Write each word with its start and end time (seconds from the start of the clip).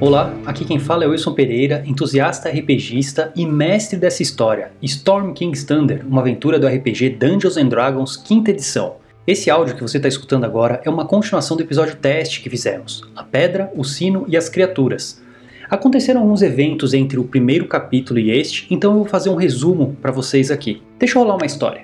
Olá, 0.00 0.32
aqui 0.46 0.64
quem 0.64 0.78
fala 0.78 1.04
é 1.04 1.06
Wilson 1.06 1.34
Pereira, 1.34 1.84
entusiasta 1.86 2.48
RPGista 2.48 3.30
e 3.36 3.44
mestre 3.44 3.98
dessa 3.98 4.22
história, 4.22 4.72
Storm 4.80 5.34
King's 5.34 5.62
Thunder, 5.62 6.06
uma 6.08 6.22
aventura 6.22 6.58
do 6.58 6.66
RPG 6.66 7.10
Dungeons 7.10 7.58
and 7.58 7.68
Dragons, 7.68 8.16
quinta 8.16 8.50
edição. 8.50 8.96
Esse 9.26 9.50
áudio 9.50 9.76
que 9.76 9.82
você 9.82 9.98
está 9.98 10.08
escutando 10.08 10.44
agora 10.44 10.80
é 10.86 10.88
uma 10.88 11.04
continuação 11.04 11.54
do 11.54 11.62
episódio 11.62 11.96
teste 11.96 12.40
que 12.40 12.48
fizemos, 12.48 13.02
a 13.14 13.22
Pedra, 13.22 13.70
o 13.76 13.84
Sino 13.84 14.24
e 14.26 14.38
as 14.38 14.48
Criaturas. 14.48 15.20
Aconteceram 15.68 16.22
alguns 16.22 16.40
eventos 16.40 16.94
entre 16.94 17.20
o 17.20 17.24
primeiro 17.24 17.66
capítulo 17.66 18.18
e 18.18 18.30
este, 18.30 18.66
então 18.70 18.92
eu 18.92 18.98
vou 19.00 19.06
fazer 19.06 19.28
um 19.28 19.36
resumo 19.36 19.98
para 20.00 20.10
vocês 20.10 20.50
aqui. 20.50 20.82
Deixa 20.98 21.18
eu 21.18 21.22
rolar 21.24 21.36
uma 21.36 21.44
história. 21.44 21.82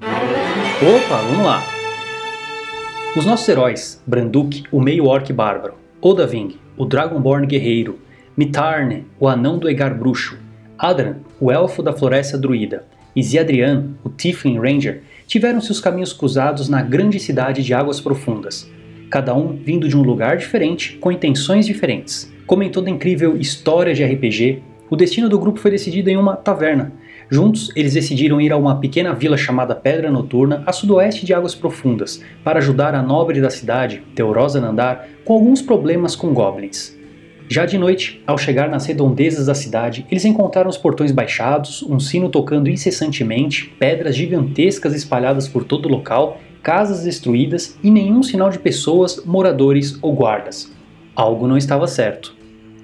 Opa, 0.00 1.16
vamos 1.28 1.44
lá! 1.44 1.62
Os 3.14 3.26
nossos 3.26 3.46
heróis, 3.46 4.02
Branduk, 4.06 4.64
o 4.72 4.80
meio-orc 4.80 5.30
bárbaro, 5.30 5.74
Odaving, 6.00 6.56
o 6.76 6.84
Dragonborn 6.84 7.46
guerreiro, 7.46 7.98
Mitarne, 8.36 9.04
o 9.18 9.28
anão 9.28 9.58
do 9.58 9.68
Egar 9.68 9.96
bruxo, 9.96 10.38
Adran, 10.78 11.16
o 11.40 11.50
elfo 11.50 11.82
da 11.82 11.92
floresta 11.92 12.36
druida, 12.36 12.84
e 13.14 13.22
Ziadrian, 13.22 13.90
o 14.04 14.10
Tiefling 14.10 14.58
Ranger, 14.58 15.02
tiveram 15.26 15.60
seus 15.60 15.80
caminhos 15.80 16.12
cruzados 16.12 16.68
na 16.68 16.82
grande 16.82 17.18
cidade 17.18 17.62
de 17.62 17.72
Águas 17.72 17.98
Profundas, 17.98 18.70
cada 19.10 19.34
um 19.34 19.56
vindo 19.56 19.88
de 19.88 19.96
um 19.96 20.02
lugar 20.02 20.36
diferente, 20.36 20.98
com 20.98 21.10
intenções 21.10 21.64
diferentes. 21.64 22.30
Como 22.46 22.62
em 22.62 22.70
toda 22.70 22.90
incrível 22.90 23.36
história 23.36 23.94
de 23.94 24.04
RPG, 24.04 24.62
o 24.90 24.96
destino 24.96 25.28
do 25.28 25.38
grupo 25.38 25.58
foi 25.58 25.70
decidido 25.70 26.10
em 26.10 26.16
uma 26.16 26.36
taverna. 26.36 26.92
Juntos, 27.28 27.72
eles 27.74 27.94
decidiram 27.94 28.40
ir 28.40 28.52
a 28.52 28.56
uma 28.56 28.78
pequena 28.78 29.12
vila 29.12 29.36
chamada 29.36 29.74
Pedra 29.74 30.10
Noturna, 30.10 30.62
a 30.64 30.72
sudoeste 30.72 31.26
de 31.26 31.34
Águas 31.34 31.56
Profundas, 31.56 32.22
para 32.44 32.58
ajudar 32.58 32.94
a 32.94 33.02
nobre 33.02 33.40
da 33.40 33.50
cidade, 33.50 34.02
Teorosa 34.14 34.60
Nandar, 34.60 35.08
com 35.24 35.34
alguns 35.34 35.60
problemas 35.60 36.14
com 36.14 36.32
goblins. 36.32 36.96
Já 37.48 37.66
de 37.66 37.78
noite, 37.78 38.22
ao 38.26 38.38
chegar 38.38 38.68
nas 38.68 38.86
redondezas 38.86 39.46
da 39.46 39.54
cidade, 39.54 40.06
eles 40.10 40.24
encontraram 40.24 40.70
os 40.70 40.76
portões 40.76 41.10
baixados, 41.10 41.82
um 41.82 41.98
sino 41.98 42.28
tocando 42.28 42.70
incessantemente, 42.70 43.72
pedras 43.78 44.14
gigantescas 44.14 44.94
espalhadas 44.94 45.48
por 45.48 45.64
todo 45.64 45.86
o 45.86 45.90
local, 45.90 46.40
casas 46.62 47.04
destruídas 47.04 47.76
e 47.82 47.90
nenhum 47.90 48.22
sinal 48.22 48.50
de 48.50 48.58
pessoas, 48.58 49.24
moradores 49.24 49.98
ou 50.00 50.12
guardas. 50.12 50.72
Algo 51.14 51.46
não 51.46 51.56
estava 51.56 51.86
certo. 51.86 52.34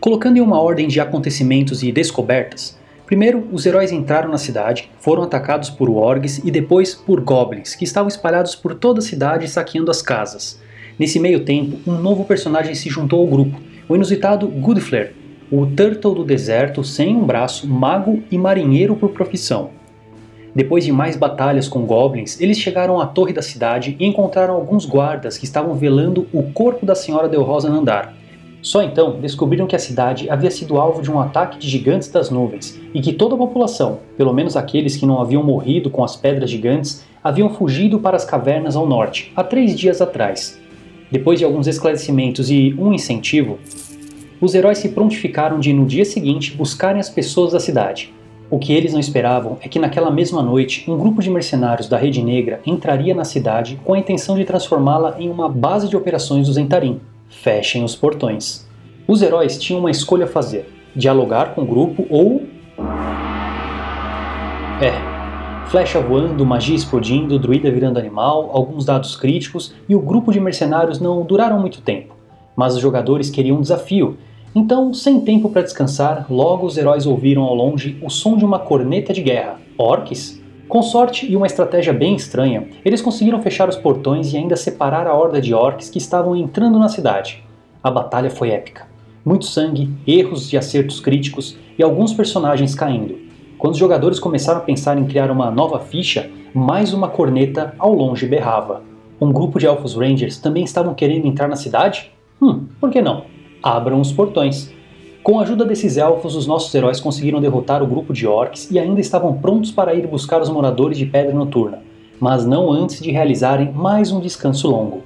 Colocando 0.00 0.36
em 0.36 0.40
uma 0.40 0.60
ordem 0.60 0.88
de 0.88 1.00
acontecimentos 1.00 1.82
e 1.82 1.90
descobertas, 1.90 2.80
primeiro 3.12 3.46
os 3.52 3.66
heróis 3.66 3.92
entraram 3.92 4.30
na 4.30 4.38
cidade, 4.38 4.91
foram 4.98 5.22
atacados 5.22 5.68
por 5.68 5.91
wargs 5.91 6.38
e 6.38 6.50
depois 6.50 6.94
por 6.94 7.20
goblins, 7.20 7.74
que 7.74 7.84
estavam 7.84 8.08
espalhados 8.08 8.55
por 8.56 8.74
toda 8.74 9.00
a 9.00 9.02
cidade 9.02 9.46
saqueando 9.48 9.91
as 9.91 10.00
casas. 10.00 10.58
Nesse 10.98 11.20
meio 11.20 11.44
tempo, 11.44 11.78
um 11.86 11.98
novo 11.98 12.24
personagem 12.24 12.74
se 12.74 12.88
juntou 12.88 13.20
ao 13.20 13.27
grupo, 13.27 13.60
o 13.86 13.94
inusitado 13.94 14.48
Goodflare, 14.48 15.14
o 15.50 15.66
Turtle 15.66 16.14
do 16.14 16.24
deserto 16.24 16.83
sem 16.83 17.14
um 17.14 17.27
braço, 17.27 17.68
mago 17.68 18.22
e 18.30 18.38
marinheiro 18.38 18.96
por 18.96 19.10
profissão. 19.10 19.68
Depois 20.55 20.83
de 20.83 20.90
mais 20.90 21.14
batalhas 21.14 21.68
com 21.68 21.84
goblins, 21.84 22.40
eles 22.40 22.56
chegaram 22.56 22.98
à 22.98 23.05
torre 23.05 23.34
da 23.34 23.42
cidade 23.42 23.94
e 24.00 24.06
encontraram 24.06 24.55
alguns 24.55 24.86
guardas 24.86 25.36
que 25.36 25.44
estavam 25.44 25.74
velando 25.74 26.27
o 26.33 26.44
corpo 26.44 26.86
da 26.86 26.94
senhora 26.94 27.28
Delrosa 27.28 27.68
Nandar. 27.68 28.14
Só 28.62 28.80
então 28.80 29.18
descobriram 29.20 29.66
que 29.66 29.74
a 29.74 29.78
cidade 29.78 30.30
havia 30.30 30.50
sido 30.50 30.78
alvo 30.78 31.02
de 31.02 31.10
um 31.10 31.18
ataque 31.18 31.58
de 31.58 31.68
gigantes 31.68 32.08
das 32.08 32.30
nuvens 32.30 32.80
e 32.94 33.00
que 33.00 33.12
toda 33.12 33.34
a 33.34 33.38
população, 33.38 33.98
pelo 34.16 34.32
menos 34.32 34.56
aqueles 34.56 34.96
que 34.96 35.05
não 35.05 35.20
haviam 35.20 35.42
morrido 35.42 35.91
com 35.91 36.05
as 36.05 36.14
pedras 36.14 36.48
gigantes, 36.48 37.05
haviam 37.24 37.50
fugido 37.50 37.98
para 37.98 38.16
as 38.16 38.24
cavernas 38.24 38.77
ao 38.77 38.86
norte, 38.86 39.33
há 39.34 39.42
três 39.42 39.77
dias 39.77 40.00
atrás. 40.00 40.60
Depois 41.10 41.40
de 41.40 41.44
alguns 41.44 41.66
esclarecimentos 41.66 42.50
e 42.50 42.73
um 42.78 42.92
incentivo, 42.92 43.58
os 44.40 44.55
heróis 44.55 44.79
se 44.79 44.90
prontificaram 44.90 45.58
de 45.58 45.73
no 45.73 45.84
dia 45.84 46.05
seguinte 46.05 46.55
buscarem 46.56 47.00
as 47.00 47.11
pessoas 47.11 47.52
da 47.52 47.61
cidade. 47.61 48.12
O 48.48 48.58
que 48.58 48.73
eles 48.73 48.92
não 48.92 49.00
esperavam 49.00 49.58
é 49.61 49.68
que 49.68 49.79
naquela 49.79 50.11
mesma 50.11 50.42
noite 50.42 50.89
um 50.89 50.96
grupo 50.96 51.20
de 51.20 51.30
mercenários 51.30 51.89
da 51.89 51.96
Rede 51.96 52.23
Negra 52.23 52.61
entraria 52.64 53.14
na 53.14 53.24
cidade 53.24 53.80
com 53.84 53.94
a 53.94 53.98
intenção 53.98 54.36
de 54.36 54.44
transformá-la 54.44 55.17
em 55.18 55.29
uma 55.29 55.48
base 55.48 55.89
de 55.89 55.96
operações 55.96 56.46
do 56.46 56.52
Zentarim. 56.52 57.00
Fechem 57.40 57.82
os 57.82 57.96
portões. 57.96 58.68
Os 59.08 59.22
heróis 59.22 59.58
tinham 59.58 59.80
uma 59.80 59.90
escolha 59.90 60.26
a 60.26 60.28
fazer: 60.28 60.72
dialogar 60.94 61.54
com 61.54 61.62
o 61.62 61.66
grupo 61.66 62.06
ou. 62.08 62.42
É, 64.80 64.92
flecha 65.68 66.00
voando, 66.00 66.44
magia 66.44 66.76
explodindo, 66.76 67.38
druida 67.38 67.70
virando 67.70 67.98
animal, 67.98 68.50
alguns 68.52 68.84
dados 68.84 69.16
críticos 69.16 69.74
e 69.88 69.94
o 69.94 70.00
grupo 70.00 70.32
de 70.32 70.40
mercenários 70.40 71.00
não 71.00 71.22
duraram 71.22 71.58
muito 71.58 71.80
tempo. 71.80 72.14
Mas 72.54 72.74
os 72.74 72.80
jogadores 72.80 73.30
queriam 73.30 73.56
um 73.56 73.62
desafio, 73.62 74.18
então, 74.54 74.92
sem 74.92 75.22
tempo 75.22 75.48
para 75.48 75.62
descansar, 75.62 76.26
logo 76.28 76.66
os 76.66 76.76
heróis 76.76 77.06
ouviram 77.06 77.42
ao 77.42 77.54
longe 77.54 77.98
o 78.02 78.10
som 78.10 78.36
de 78.36 78.44
uma 78.44 78.58
corneta 78.58 79.12
de 79.12 79.22
guerra. 79.22 79.58
Orques? 79.78 80.42
Com 80.72 80.80
sorte 80.80 81.30
e 81.30 81.36
uma 81.36 81.46
estratégia 81.46 81.92
bem 81.92 82.14
estranha, 82.14 82.66
eles 82.83 83.02
conseguiram 83.02 83.42
fechar 83.42 83.68
os 83.68 83.77
portões 83.77 84.33
e 84.33 84.38
ainda 84.38 84.56
separar 84.56 85.06
a 85.06 85.12
horda 85.12 85.38
de 85.38 85.52
orcs 85.52 85.90
que 85.90 85.98
estavam 85.98 86.34
entrando 86.34 86.78
na 86.78 86.88
cidade. 86.88 87.44
A 87.84 87.90
batalha 87.90 88.30
foi 88.30 88.48
épica. 88.48 88.86
Muito 89.22 89.44
sangue, 89.44 89.90
erros 90.06 90.48
de 90.48 90.56
acertos 90.56 90.98
críticos 90.98 91.58
e 91.78 91.82
alguns 91.82 92.14
personagens 92.14 92.74
caindo. 92.74 93.18
Quando 93.58 93.74
os 93.74 93.78
jogadores 93.78 94.18
começaram 94.18 94.61
a 94.61 94.64
pensar 94.64 94.96
em 94.96 95.05
criar 95.05 95.30
uma 95.30 95.50
nova 95.50 95.78
ficha, 95.78 96.30
mais 96.55 96.94
uma 96.94 97.11
corneta 97.11 97.74
ao 97.78 97.92
longe 97.92 98.27
berrava. 98.27 98.82
Um 99.20 99.30
grupo 99.30 99.58
de 99.58 99.66
Elfos 99.66 99.94
Rangers 99.94 100.38
também 100.38 100.64
estavam 100.64 100.94
querendo 100.94 101.27
entrar 101.27 101.48
na 101.48 101.56
cidade? 101.56 102.11
Hum, 102.40 102.64
por 102.80 102.88
que 102.88 103.02
não? 103.02 103.27
Abram 103.62 104.00
os 104.00 104.11
portões. 104.11 104.72
Com 105.22 105.38
a 105.38 105.42
ajuda 105.42 105.64
desses 105.64 105.96
elfos, 105.96 106.34
os 106.34 106.48
nossos 106.48 106.74
heróis 106.74 106.98
conseguiram 106.98 107.40
derrotar 107.40 107.80
o 107.80 107.86
grupo 107.86 108.12
de 108.12 108.27
orcs 108.27 108.68
e 108.72 108.78
ainda 108.78 109.00
estavam 109.00 109.33
prontos 109.34 109.70
para 109.70 109.94
ir 109.94 110.05
buscar 110.08 110.42
os 110.42 110.50
moradores 110.50 110.98
de 110.98 111.06
Pedra 111.06 111.33
Noturna, 111.33 111.78
mas 112.18 112.44
não 112.44 112.72
antes 112.72 113.00
de 113.00 113.12
realizarem 113.12 113.70
mais 113.70 114.11
um 114.11 114.18
descanso 114.18 114.68
longo. 114.68 115.02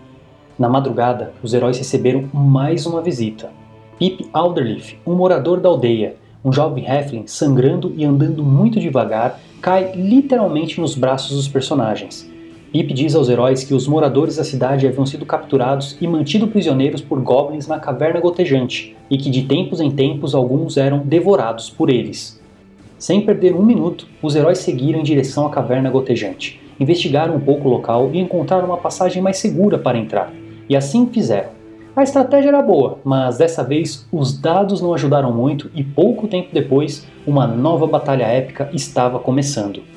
Na 0.59 0.71
madrugada, 0.71 1.35
os 1.43 1.53
heróis 1.53 1.77
receberam 1.77 2.31
mais 2.33 2.87
uma 2.87 3.03
visita. 3.03 3.51
Pip 3.99 4.27
Alderleaf, 4.33 4.95
um 5.07 5.15
morador 5.15 5.61
da 5.61 5.69
aldeia, 5.69 6.17
um 6.43 6.51
jovem 6.51 6.87
Heflin 6.87 7.27
sangrando 7.27 7.93
e 7.95 8.03
andando 8.03 8.43
muito 8.43 8.81
devagar, 8.81 9.39
cai 9.61 9.93
literalmente 9.95 10.81
nos 10.81 10.95
braços 10.95 11.37
dos 11.37 11.47
personagens. 11.47 12.27
Pip 12.77 12.93
diz 12.93 13.15
aos 13.15 13.31
heróis 13.31 13.65
que 13.65 13.73
os 13.73 13.89
moradores 13.89 14.37
da 14.37 14.45
cidade 14.45 14.87
haviam 14.87 15.07
sido 15.07 15.25
capturados 15.25 15.97
e 15.99 16.07
mantidos 16.07 16.51
prisioneiros 16.51 17.01
por 17.01 17.19
goblins 17.23 17.67
na 17.67 17.81
caverna 17.81 18.21
gotejante, 18.21 18.95
e 19.11 19.17
que 19.17 19.31
de 19.31 19.45
tempos 19.45 19.81
em 19.81 19.91
tempos 19.91 20.35
alguns 20.35 20.77
eram 20.77 20.99
devorados 20.99 21.71
por 21.71 21.89
eles. 21.89 22.39
Sem 22.99 23.23
perder 23.23 23.55
um 23.55 23.65
minuto, 23.65 24.07
os 24.23 24.37
heróis 24.37 24.59
seguiram 24.59 25.01
em 25.01 25.03
direção 25.03 25.47
à 25.47 25.51
caverna 25.51 25.89
gotejante, 25.89 26.61
investigaram 26.79 27.37
um 27.37 27.41
pouco 27.41 27.67
o 27.67 27.71
local 27.71 28.11
e 28.13 28.19
encontraram 28.19 28.67
uma 28.67 28.77
passagem 28.77 29.23
mais 29.23 29.39
segura 29.39 29.79
para 29.79 29.97
entrar, 29.97 30.31
e 30.69 30.77
assim 30.77 31.07
fizeram. 31.07 31.49
A 31.97 32.03
estratégia 32.03 32.51
era 32.51 32.61
boa, 32.61 32.99
mas 33.03 33.39
dessa 33.39 33.65
vez 33.65 34.07
os 34.13 34.39
dados 34.39 34.83
não 34.83 34.93
ajudaram 34.93 35.33
muito 35.33 35.71
e 35.75 35.83
pouco 35.83 36.29
tempo 36.29 36.51
depois, 36.53 37.07
uma 37.27 37.47
nova 37.47 37.87
batalha 37.87 38.25
épica 38.25 38.69
estava 38.75 39.19
começando. 39.19 39.96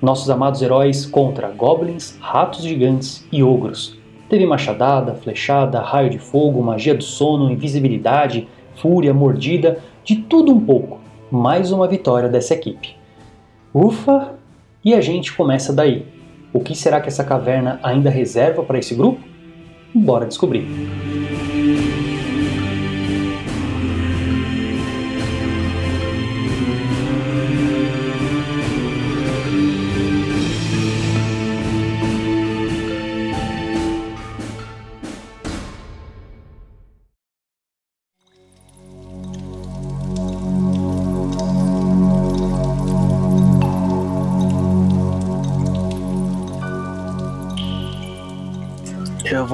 Nossos 0.00 0.30
amados 0.30 0.62
heróis 0.62 1.04
contra 1.04 1.48
goblins, 1.48 2.16
ratos 2.20 2.62
gigantes 2.62 3.26
e 3.32 3.42
ogros. 3.42 3.98
Teve 4.28 4.46
machadada, 4.46 5.14
flechada, 5.14 5.80
raio 5.80 6.08
de 6.08 6.18
fogo, 6.18 6.62
magia 6.62 6.94
do 6.94 7.02
sono, 7.02 7.50
invisibilidade, 7.50 8.46
fúria, 8.76 9.12
mordida, 9.12 9.78
de 10.04 10.16
tudo 10.16 10.52
um 10.52 10.60
pouco. 10.60 11.00
Mais 11.30 11.72
uma 11.72 11.88
vitória 11.88 12.28
dessa 12.28 12.54
equipe. 12.54 12.96
Ufa! 13.74 14.34
E 14.84 14.94
a 14.94 15.00
gente 15.00 15.34
começa 15.34 15.72
daí. 15.72 16.06
O 16.52 16.60
que 16.60 16.74
será 16.74 17.00
que 17.00 17.08
essa 17.08 17.24
caverna 17.24 17.80
ainda 17.82 18.08
reserva 18.08 18.62
para 18.62 18.78
esse 18.78 18.94
grupo? 18.94 19.20
Bora 19.92 20.26
descobrir. 20.26 20.66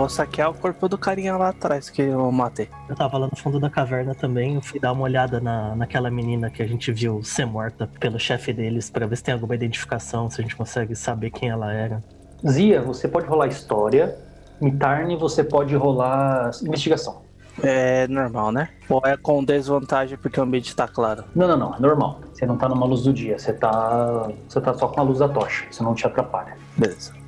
Vou 0.05 0.09
saquear 0.09 0.51
o 0.51 0.55
corpo 0.55 0.87
do 0.87 0.99
carinha 0.99 1.35
lá 1.35 1.49
atrás 1.49 1.89
que 1.89 2.03
eu 2.03 2.31
matei. 2.31 2.69
Eu 2.89 2.95
tava 2.95 3.17
lá 3.17 3.27
no 3.27 3.37
fundo 3.37 3.59
da 3.59 3.71
caverna 3.71 4.15
também, 4.15 4.57
eu 4.57 4.61
fui 4.61 4.79
dar 4.79 4.93
uma 4.93 5.03
olhada 5.03 5.41
na, 5.41 5.75
naquela 5.75 6.11
menina 6.11 6.51
que 6.51 6.63
a 6.63 6.67
gente 6.67 6.93
viu 6.93 7.23
ser 7.23 7.47
morta 7.47 7.89
pelo 7.99 8.19
chefe 8.19 8.53
deles 8.53 8.91
para 8.91 9.07
ver 9.07 9.17
se 9.17 9.25
tem 9.25 9.33
alguma 9.33 9.55
identificação, 9.55 10.29
se 10.29 10.41
a 10.41 10.43
gente 10.43 10.55
consegue 10.55 10.95
saber 10.95 11.31
quem 11.31 11.49
ela 11.49 11.73
era. 11.73 12.05
Zia, 12.47 12.83
você 12.83 13.09
pode 13.09 13.27
rolar 13.27 13.47
história. 13.47 14.15
Mitarne, 14.61 15.17
você 15.17 15.43
pode 15.43 15.75
rolar 15.75 16.51
investigação. 16.63 17.23
É 17.63 18.07
normal, 18.09 18.53
né? 18.53 18.69
Ou 18.89 19.01
é 19.07 19.17
com 19.17 19.43
desvantagem 19.43 20.19
porque 20.19 20.39
o 20.39 20.43
ambiente 20.43 20.77
tá 20.77 20.87
claro? 20.87 21.25
Não, 21.35 21.49
não, 21.49 21.57
não, 21.57 21.75
é 21.75 21.81
normal. 21.81 22.21
Você 22.33 22.45
não 22.45 22.59
tá 22.59 22.69
numa 22.69 22.85
luz 22.85 23.03
do 23.03 23.13
dia, 23.13 23.39
você 23.39 23.55
tá. 23.55 24.29
Você 24.49 24.61
tá 24.61 24.75
só 24.75 24.87
com 24.89 25.01
a 25.01 25.03
luz 25.03 25.21
da 25.21 25.29
tocha, 25.29 25.65
isso 25.71 25.83
não 25.83 25.95
te 25.95 26.07
atrapalha. 26.07 26.57
Beleza. 26.77 27.24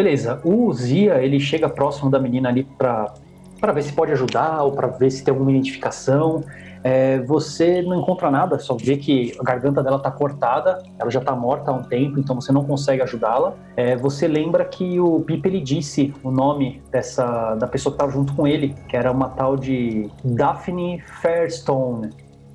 Beleza, 0.00 0.40
o 0.44 0.72
Zia, 0.72 1.22
ele 1.22 1.38
chega 1.38 1.68
próximo 1.68 2.10
da 2.10 2.18
menina 2.18 2.48
ali 2.48 2.64
pra 2.64 3.12
ver 3.74 3.82
se 3.82 3.92
pode 3.92 4.10
ajudar 4.12 4.62
ou 4.62 4.72
pra 4.72 4.86
ver 4.86 5.10
se 5.10 5.22
tem 5.22 5.30
alguma 5.30 5.50
identificação. 5.50 6.42
É, 6.82 7.18
você 7.18 7.82
não 7.82 8.00
encontra 8.00 8.30
nada, 8.30 8.58
só 8.58 8.74
vê 8.74 8.96
que 8.96 9.34
a 9.38 9.42
garganta 9.42 9.82
dela 9.82 9.98
tá 9.98 10.10
cortada, 10.10 10.82
ela 10.98 11.10
já 11.10 11.20
tá 11.20 11.36
morta 11.36 11.70
há 11.70 11.74
um 11.74 11.82
tempo, 11.82 12.18
então 12.18 12.34
você 12.34 12.50
não 12.50 12.64
consegue 12.64 13.02
ajudá-la. 13.02 13.52
É, 13.76 13.94
você 13.94 14.26
lembra 14.26 14.64
que 14.64 14.98
o 14.98 15.20
Pipe 15.20 15.46
ele 15.50 15.60
disse 15.60 16.14
o 16.24 16.30
nome 16.30 16.80
dessa 16.90 17.54
da 17.56 17.66
pessoa 17.66 17.92
que 17.92 17.98
tava 17.98 18.10
junto 18.10 18.32
com 18.32 18.46
ele, 18.46 18.74
que 18.88 18.96
era 18.96 19.12
uma 19.12 19.28
tal 19.28 19.54
de 19.54 20.08
Daphne 20.24 21.02
Fairstone, 21.20 22.08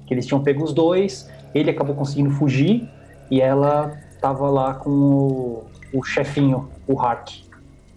que 0.07 0.15
eles 0.15 0.25
tinham 0.25 0.41
pego 0.41 0.63
os 0.63 0.73
dois, 0.73 1.29
ele 1.53 1.69
acabou 1.69 1.95
conseguindo 1.95 2.31
fugir 2.31 2.89
e 3.29 3.39
ela 3.39 3.95
tava 4.19 4.49
lá 4.49 4.73
com 4.73 4.89
o, 4.89 5.63
o 5.93 6.03
chefinho, 6.03 6.73
o 6.87 6.99
Hark. 6.99 7.43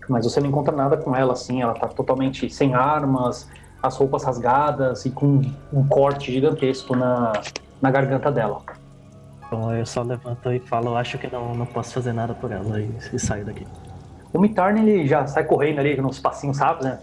Mas 0.08 0.24
você 0.24 0.40
não 0.40 0.48
encontra 0.48 0.74
nada 0.74 0.96
com 0.96 1.14
ela, 1.14 1.34
assim, 1.34 1.60
ela 1.60 1.74
tá 1.74 1.86
totalmente 1.86 2.48
sem 2.50 2.74
armas, 2.74 3.48
as 3.82 3.96
roupas 3.96 4.24
rasgadas 4.24 5.04
e 5.04 5.10
com 5.10 5.42
um 5.72 5.86
corte 5.86 6.32
gigantesco 6.32 6.96
na, 6.96 7.32
na 7.80 7.90
garganta 7.90 8.32
dela. 8.32 8.62
Então 9.46 9.74
eu 9.74 9.86
só 9.86 10.02
levanto 10.02 10.50
e 10.52 10.58
falo, 10.60 10.96
acho 10.96 11.18
que 11.18 11.30
não, 11.30 11.54
não 11.54 11.66
posso 11.66 11.94
fazer 11.94 12.12
nada 12.12 12.34
por 12.34 12.50
ela 12.50 12.80
e, 12.80 12.90
e 13.12 13.18
saio 13.18 13.44
daqui. 13.44 13.66
O 14.32 14.38
Mitarn 14.38 14.80
ele 14.80 15.06
já 15.06 15.26
sai 15.26 15.44
correndo 15.44 15.78
ali 15.78 15.96
nos 16.00 16.18
passinhos 16.18 16.58
rápidos, 16.58 16.86
né? 16.86 16.98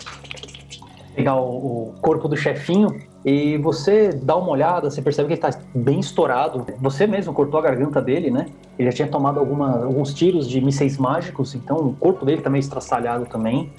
Pegar 1.15 1.35
o, 1.35 1.89
o 1.89 1.93
corpo 2.01 2.27
do 2.27 2.35
chefinho 2.37 2.99
e 3.25 3.57
você 3.57 4.09
dá 4.09 4.35
uma 4.35 4.51
olhada, 4.51 4.87
você 4.87 5.01
percebe 5.01 5.27
que 5.27 5.33
ele 5.33 5.41
tá 5.41 5.49
bem 5.73 5.99
estourado. 5.99 6.63
Você 6.79 7.07
mesmo 7.07 7.33
cortou 7.33 7.59
a 7.59 7.63
garganta 7.63 7.99
dele, 7.99 8.29
né? 8.29 8.45
Ele 8.77 8.91
já 8.91 8.97
tinha 8.97 9.07
tomado 9.07 9.39
alguma, 9.39 9.83
alguns 9.83 10.13
tiros 10.13 10.47
de 10.47 10.61
mísseis 10.61 10.95
mágicos, 10.99 11.55
então 11.55 11.77
o 11.77 11.95
corpo 11.95 12.23
dele 12.23 12.43
tá 12.43 12.51
meio 12.51 12.59
estraçalhado 12.59 13.25
também. 13.25 13.73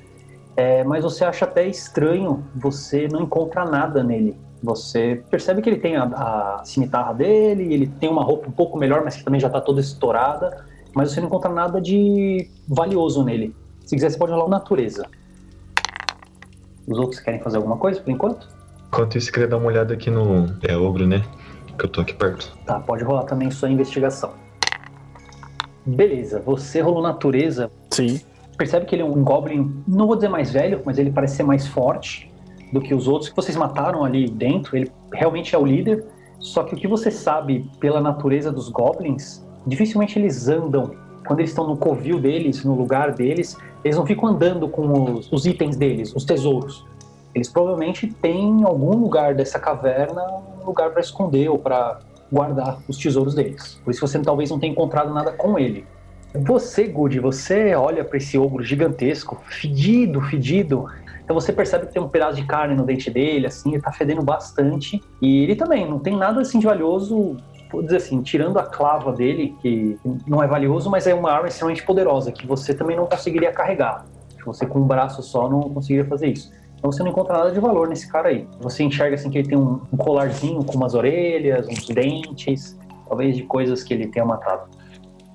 É, 0.56 0.82
mas 0.82 1.04
você 1.04 1.24
acha 1.24 1.44
até 1.44 1.64
estranho, 1.64 2.42
você 2.56 3.06
não 3.06 3.22
encontra 3.22 3.64
nada 3.64 4.02
nele. 4.02 4.36
Você 4.60 5.22
percebe 5.30 5.62
que 5.62 5.70
ele 5.70 5.78
tem 5.78 5.94
a, 5.94 6.06
a 6.06 6.64
cimitarra 6.64 7.12
dele, 7.12 7.72
ele 7.72 7.86
tem 7.86 8.08
uma 8.08 8.24
roupa 8.24 8.48
um 8.48 8.52
pouco 8.52 8.76
melhor, 8.76 9.04
mas 9.04 9.14
que 9.14 9.22
também 9.22 9.38
já 9.38 9.48
tá 9.48 9.60
toda 9.60 9.80
estourada, 9.80 10.66
mas 10.92 11.12
você 11.12 11.20
não 11.20 11.28
encontra 11.28 11.52
nada 11.52 11.80
de 11.80 12.50
valioso 12.66 13.22
nele. 13.22 13.54
Se 13.84 13.94
quiser, 13.94 14.10
você 14.10 14.18
pode 14.18 14.32
rolar 14.32 14.46
o 14.46 14.48
natureza. 14.48 15.06
Os 16.84 16.98
outros 16.98 17.20
querem 17.20 17.38
fazer 17.38 17.58
alguma 17.58 17.76
coisa 17.76 18.00
por 18.00 18.10
enquanto? 18.10 18.55
Enquanto 18.88 19.18
isso, 19.18 19.30
queria 19.32 19.48
dar 19.48 19.58
uma 19.58 19.66
olhada 19.66 19.94
aqui 19.94 20.10
no. 20.10 20.46
É 20.62 20.76
ogro, 20.76 21.06
né? 21.06 21.22
Que 21.78 21.84
eu 21.84 21.88
tô 21.88 22.00
aqui 22.00 22.14
perto. 22.14 22.56
Tá, 22.64 22.80
pode 22.80 23.04
rolar 23.04 23.24
também 23.24 23.50
sua 23.50 23.68
investigação. 23.68 24.32
Beleza, 25.84 26.40
você 26.44 26.80
rolou 26.80 27.00
natureza, 27.00 27.70
Sim. 27.90 28.20
percebe 28.58 28.86
que 28.86 28.94
ele 28.94 29.02
é 29.02 29.04
um 29.04 29.22
goblin, 29.22 29.72
não 29.86 30.06
vou 30.06 30.16
dizer 30.16 30.28
mais 30.28 30.50
velho, 30.50 30.82
mas 30.84 30.98
ele 30.98 31.12
parece 31.12 31.36
ser 31.36 31.42
mais 31.44 31.66
forte 31.66 32.28
do 32.72 32.80
que 32.80 32.92
os 32.92 33.06
outros 33.06 33.30
que 33.30 33.36
vocês 33.36 33.56
mataram 33.56 34.04
ali 34.04 34.28
dentro. 34.28 34.76
Ele 34.76 34.90
realmente 35.12 35.54
é 35.54 35.58
o 35.58 35.64
líder. 35.64 36.04
Só 36.40 36.64
que 36.64 36.74
o 36.74 36.76
que 36.76 36.88
você 36.88 37.10
sabe 37.10 37.70
pela 37.78 38.00
natureza 38.00 38.50
dos 38.50 38.68
goblins, 38.68 39.44
dificilmente 39.66 40.18
eles 40.18 40.48
andam. 40.48 40.90
Quando 41.26 41.40
eles 41.40 41.50
estão 41.50 41.66
no 41.66 41.76
covil 41.76 42.20
deles, 42.20 42.64
no 42.64 42.74
lugar 42.74 43.12
deles, 43.12 43.56
eles 43.84 43.96
não 43.96 44.06
ficam 44.06 44.28
andando 44.28 44.68
com 44.68 45.14
os, 45.14 45.32
os 45.32 45.46
itens 45.46 45.76
deles, 45.76 46.14
os 46.14 46.24
tesouros. 46.24 46.84
Eles 47.36 47.50
provavelmente 47.50 48.06
têm 48.06 48.60
em 48.60 48.64
algum 48.64 48.96
lugar 48.96 49.34
dessa 49.34 49.58
caverna 49.58 50.22
um 50.58 50.64
lugar 50.64 50.90
para 50.90 51.02
esconder 51.02 51.50
ou 51.50 51.58
para 51.58 51.98
guardar 52.32 52.78
os 52.88 52.96
tesouros 52.96 53.34
deles. 53.34 53.78
Por 53.84 53.90
isso 53.90 54.00
você 54.00 54.18
talvez 54.20 54.50
não 54.50 54.58
tenha 54.58 54.72
encontrado 54.72 55.12
nada 55.12 55.32
com 55.32 55.58
ele. 55.58 55.84
Você, 56.34 56.84
Good, 56.84 57.20
você 57.20 57.74
olha 57.74 58.02
para 58.02 58.16
esse 58.16 58.38
ogro 58.38 58.64
gigantesco, 58.64 59.38
fedido, 59.44 60.18
fedido. 60.22 60.86
Então 61.22 61.38
você 61.38 61.52
percebe 61.52 61.86
que 61.86 61.92
tem 61.92 62.02
um 62.02 62.08
pedaço 62.08 62.36
de 62.36 62.46
carne 62.46 62.74
no 62.74 62.86
dente 62.86 63.10
dele, 63.10 63.46
assim, 63.46 63.74
ele 63.74 63.82
tá 63.82 63.92
fedendo 63.92 64.22
bastante. 64.22 64.98
E 65.20 65.42
ele 65.42 65.54
também 65.54 65.86
não 65.86 65.98
tem 65.98 66.16
nada 66.16 66.40
assim 66.40 66.58
de 66.58 66.64
valioso, 66.64 67.36
vou 67.70 67.82
dizer 67.82 67.98
assim, 67.98 68.22
tirando 68.22 68.58
a 68.58 68.62
clava 68.62 69.12
dele, 69.12 69.54
que 69.60 69.98
não 70.26 70.42
é 70.42 70.46
valioso, 70.46 70.88
mas 70.88 71.06
é 71.06 71.12
uma 71.12 71.30
arma 71.30 71.48
extremamente 71.48 71.84
poderosa, 71.84 72.32
que 72.32 72.46
você 72.46 72.72
também 72.72 72.96
não 72.96 73.04
conseguiria 73.04 73.52
carregar. 73.52 74.06
Você 74.46 74.64
com 74.64 74.78
um 74.78 74.86
braço 74.86 75.22
só 75.22 75.50
não 75.50 75.60
conseguiria 75.68 76.06
fazer 76.06 76.28
isso. 76.28 76.50
Então 76.78 76.92
você 76.92 77.02
não 77.02 77.10
encontra 77.10 77.38
nada 77.38 77.50
de 77.50 77.60
valor 77.60 77.88
nesse 77.88 78.10
cara 78.10 78.28
aí. 78.28 78.46
Você 78.60 78.82
enxerga 78.82 79.14
assim 79.14 79.30
que 79.30 79.38
ele 79.38 79.48
tem 79.48 79.58
um, 79.58 79.80
um 79.92 79.96
colarzinho 79.96 80.62
com 80.64 80.76
umas 80.76 80.94
orelhas, 80.94 81.66
uns 81.66 81.86
dentes, 81.86 82.78
talvez 83.08 83.36
de 83.36 83.42
coisas 83.42 83.82
que 83.82 83.94
ele 83.94 84.06
tenha 84.08 84.24
matado. 84.24 84.68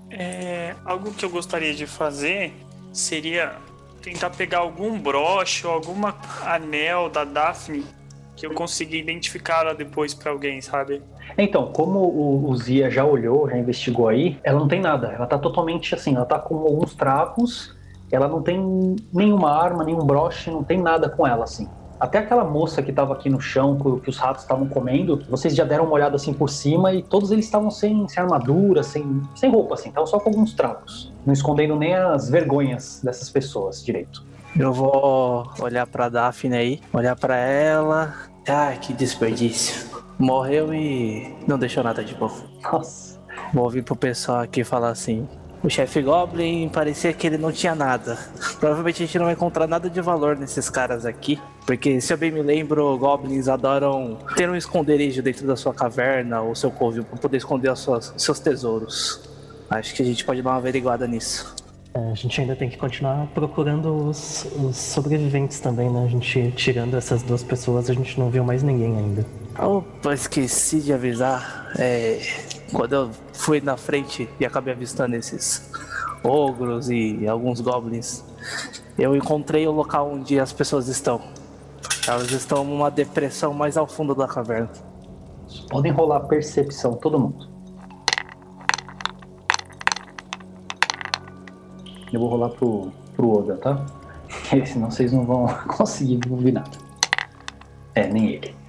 É, 0.10 0.76
algo 0.86 1.12
que 1.12 1.24
eu 1.24 1.30
gostaria 1.30 1.74
de 1.74 1.88
fazer 1.88 2.54
seria 2.92 3.56
tentar 4.02 4.30
pegar 4.32 4.60
algum 4.60 5.00
broche 5.00 5.66
ou 5.66 5.74
alguma 5.74 6.16
anel 6.44 7.10
da 7.10 7.24
Daphne 7.24 7.86
que 8.36 8.46
eu 8.46 8.54
consiga 8.54 8.96
identificar 8.96 9.62
ela 9.62 9.76
depois 9.76 10.14
pra 10.14 10.32
alguém, 10.32 10.62
sabe? 10.62 11.02
Então, 11.38 11.72
como 11.72 12.00
o, 12.00 12.50
o 12.50 12.56
Zia 12.56 12.90
já 12.90 13.06
olhou, 13.06 13.48
já 13.50 13.58
investigou 13.58 14.08
aí, 14.08 14.40
ela 14.44 14.60
não 14.60 14.68
tem 14.68 14.82
nada. 14.82 15.12
Ela 15.12 15.28
tá 15.28 15.38
totalmente 15.38 15.94
assim, 15.94 16.16
ela 16.16 16.26
tá 16.26 16.40
com 16.40 16.56
alguns 16.56 16.96
trapos, 16.96 17.76
ela 18.16 18.28
não 18.28 18.42
tem 18.42 18.96
nenhuma 19.14 19.52
arma, 19.52 19.84
nenhum 19.84 20.06
broche, 20.06 20.50
não 20.52 20.64
tem 20.64 20.82
nada 20.82 21.10
com 21.10 21.26
ela, 21.26 21.44
assim. 21.44 21.68
Até 22.02 22.18
aquela 22.18 22.44
moça 22.44 22.82
que 22.82 22.92
tava 22.92 23.14
aqui 23.14 23.30
no 23.30 23.40
chão, 23.40 23.78
que, 24.04 24.10
os 24.10 24.18
ratos 24.18 24.42
estavam 24.42 24.68
comendo, 24.68 25.24
vocês 25.30 25.56
já 25.56 25.64
deram 25.64 25.84
uma 25.86 25.94
olhada 25.94 26.16
assim 26.16 26.34
por 26.34 26.50
cima 26.50 26.92
e 26.92 27.04
todos 27.04 27.30
eles 27.30 27.46
estavam 27.46 27.70
sem, 27.70 28.08
sem 28.08 28.24
armadura, 28.24 28.82
sem, 28.82 29.22
sem 29.36 29.52
roupa, 29.52 29.76
assim, 29.76 29.90
estavam 29.90 30.08
só 30.08 30.20
com 30.20 30.30
alguns 30.30 30.56
trapos. 30.56 31.14
Não 31.24 31.32
escondendo 31.32 31.76
nem 31.76 31.94
as 31.94 32.28
vergonhas 32.28 33.02
dessas 33.04 33.30
pessoas 33.30 33.86
direito. 33.86 34.24
Eu 34.58 34.74
vou 34.74 35.48
olhar 35.60 35.86
pra 35.86 36.10
Daphne 36.10 36.56
aí, 36.56 36.82
olhar 36.92 37.16
pra 37.16 37.38
ela. 37.38 38.16
Ai, 38.48 38.80
que 38.80 38.94
desperdício. 38.94 39.88
Morreu 40.18 40.74
e 40.74 41.36
não 41.48 41.60
deixou 41.60 41.84
nada 41.84 42.04
de 42.04 42.16
bom. 42.16 42.32
Nossa. 42.64 43.20
Vou 43.54 43.64
ouvir 43.64 43.84
pro 43.84 43.96
pessoal 43.96 44.40
aqui 44.40 44.64
falar 44.64 44.90
assim. 44.90 45.28
O 45.64 45.70
chefe 45.70 46.02
Goblin 46.02 46.70
parecia 46.70 47.14
que 47.14 47.28
ele 47.28 47.38
não 47.38 47.52
tinha 47.52 47.76
nada. 47.76 48.18
Provavelmente 48.60 49.04
a 49.04 49.06
gente 49.06 49.18
não 49.20 49.26
vai 49.26 49.36
encontrar 49.36 49.68
nada 49.68 49.90
de 49.90 50.02
valor 50.02 50.36
nesses 50.36 50.70
caras 50.70 51.06
aqui. 51.06 51.40
Porque, 51.68 52.02
se 52.02 52.12
eu 52.12 52.18
bem 52.18 52.32
me 52.32 52.42
lembro, 52.42 52.98
Goblins 52.98 53.48
adoram 53.48 54.18
ter 54.36 54.50
um 54.50 54.56
esconderijo 54.56 55.22
dentro 55.22 55.46
da 55.46 55.56
sua 55.56 55.74
caverna 55.74 56.42
ou 56.42 56.56
seu 56.56 56.72
covil 56.72 57.04
para 57.04 57.18
poder 57.20 57.38
esconder 57.38 57.72
os 57.72 57.84
seus, 57.84 58.14
seus 58.18 58.40
tesouros. 58.40 59.22
Acho 59.70 59.94
que 59.94 60.02
a 60.02 60.06
gente 60.06 60.26
pode 60.26 60.42
dar 60.42 60.50
uma 60.50 60.58
averiguada 60.58 61.08
nisso. 61.08 61.56
É, 61.94 62.12
a 62.12 62.16
gente 62.16 62.40
ainda 62.40 62.56
tem 62.56 62.70
que 62.70 62.78
continuar 62.78 63.28
procurando 63.28 64.08
os, 64.08 64.48
os 64.56 64.78
sobreviventes 64.78 65.60
também, 65.60 65.90
né? 65.90 66.06
A 66.06 66.08
gente, 66.08 66.52
tirando 66.56 66.96
essas 66.96 67.22
duas 67.22 67.44
pessoas, 67.44 67.90
a 67.90 67.94
gente 67.94 68.18
não 68.18 68.30
viu 68.30 68.44
mais 68.44 68.64
ninguém 68.64 68.98
ainda. 68.98 69.26
Opa, 69.60 70.14
esqueci 70.14 70.80
de 70.80 70.94
avisar. 70.94 71.70
É, 71.78 72.20
quando 72.72 72.94
eu 72.94 73.12
fui 73.34 73.62
na 73.62 73.78
frente 73.78 74.30
e 74.40 74.46
acabei 74.46 74.74
avistando 74.74 75.16
esses 75.16 75.70
ogros 76.24 76.90
e 76.90 77.28
alguns 77.28 77.62
goblins, 77.62 78.24
eu 78.98 79.16
encontrei 79.16 79.68
o 79.68 79.72
local 79.72 80.12
onde 80.12 80.40
as 80.40 80.54
pessoas 80.54 80.88
estão. 80.88 81.22
Elas 82.08 82.32
estão 82.32 82.64
numa 82.64 82.90
depressão 82.90 83.54
mais 83.54 83.78
ao 83.78 83.88
fundo 83.88 84.16
da 84.16 84.28
caverna. 84.28 84.70
Podem 85.70 85.92
rolar 85.92 86.22
percepção, 86.22 86.94
todo 86.94 87.20
mundo. 87.20 87.50
Eu 92.12 92.20
vou 92.20 92.30
rolar 92.30 92.50
pro, 92.50 92.92
pro 93.16 93.40
Oda, 93.40 93.58
tá? 93.58 93.86
Porque 94.50 94.66
senão 94.66 94.90
vocês 94.90 95.12
não 95.12 95.26
vão 95.26 95.48
conseguir 95.68 96.20
ouvir 96.30 96.54
nada. 96.54 96.78
É, 97.96 98.08
nem 98.08 98.30
ele. 98.34 98.61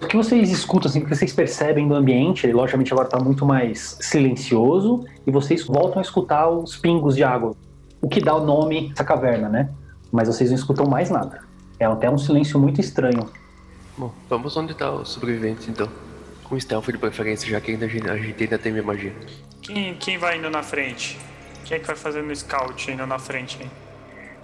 O 0.00 0.06
que 0.06 0.16
vocês 0.16 0.50
escutam, 0.50 0.88
assim, 0.88 1.00
o 1.00 1.04
que 1.04 1.14
vocês 1.14 1.32
percebem 1.32 1.88
do 1.88 1.94
ambiente, 1.94 2.46
ele 2.46 2.52
logicamente 2.52 2.92
agora 2.92 3.08
tá 3.08 3.18
muito 3.18 3.44
mais 3.44 3.98
silencioso, 4.00 5.04
e 5.26 5.30
vocês 5.30 5.66
voltam 5.66 5.98
a 5.98 6.02
escutar 6.02 6.48
os 6.48 6.76
pingos 6.76 7.16
de 7.16 7.24
água. 7.24 7.54
O 8.00 8.08
que 8.08 8.20
dá 8.20 8.34
o 8.36 8.44
nome 8.44 8.90
dessa 8.90 9.02
caverna, 9.04 9.48
né? 9.48 9.70
Mas 10.12 10.28
vocês 10.28 10.50
não 10.50 10.56
escutam 10.56 10.86
mais 10.86 11.10
nada. 11.10 11.40
É 11.80 11.84
até 11.84 12.08
um 12.08 12.16
silêncio 12.16 12.58
muito 12.60 12.80
estranho. 12.80 13.28
Bom, 13.96 14.12
vamos 14.30 14.56
onde 14.56 14.72
tá 14.74 14.90
os 14.92 15.08
sobreviventes 15.08 15.68
então. 15.68 15.88
Com 16.44 16.58
stealth 16.58 16.86
de 16.86 16.96
preferência, 16.98 17.48
já 17.50 17.60
que 17.60 17.72
ainda, 17.72 17.86
a 17.86 17.88
gente- 17.88 18.08
a 18.08 18.16
gente 18.16 18.42
ainda 18.42 18.58
tem 18.58 18.70
minha 18.72 18.84
magia. 18.84 19.12
Quem, 19.60 19.94
quem 19.96 20.16
vai 20.16 20.38
indo 20.38 20.48
na 20.48 20.62
frente? 20.62 21.18
Quem 21.64 21.76
é 21.76 21.80
que 21.80 21.86
vai 21.86 21.96
fazendo 21.96 22.34
scout 22.34 22.90
indo 22.90 23.04
na 23.04 23.18
frente 23.18 23.58
aí? 23.60 23.68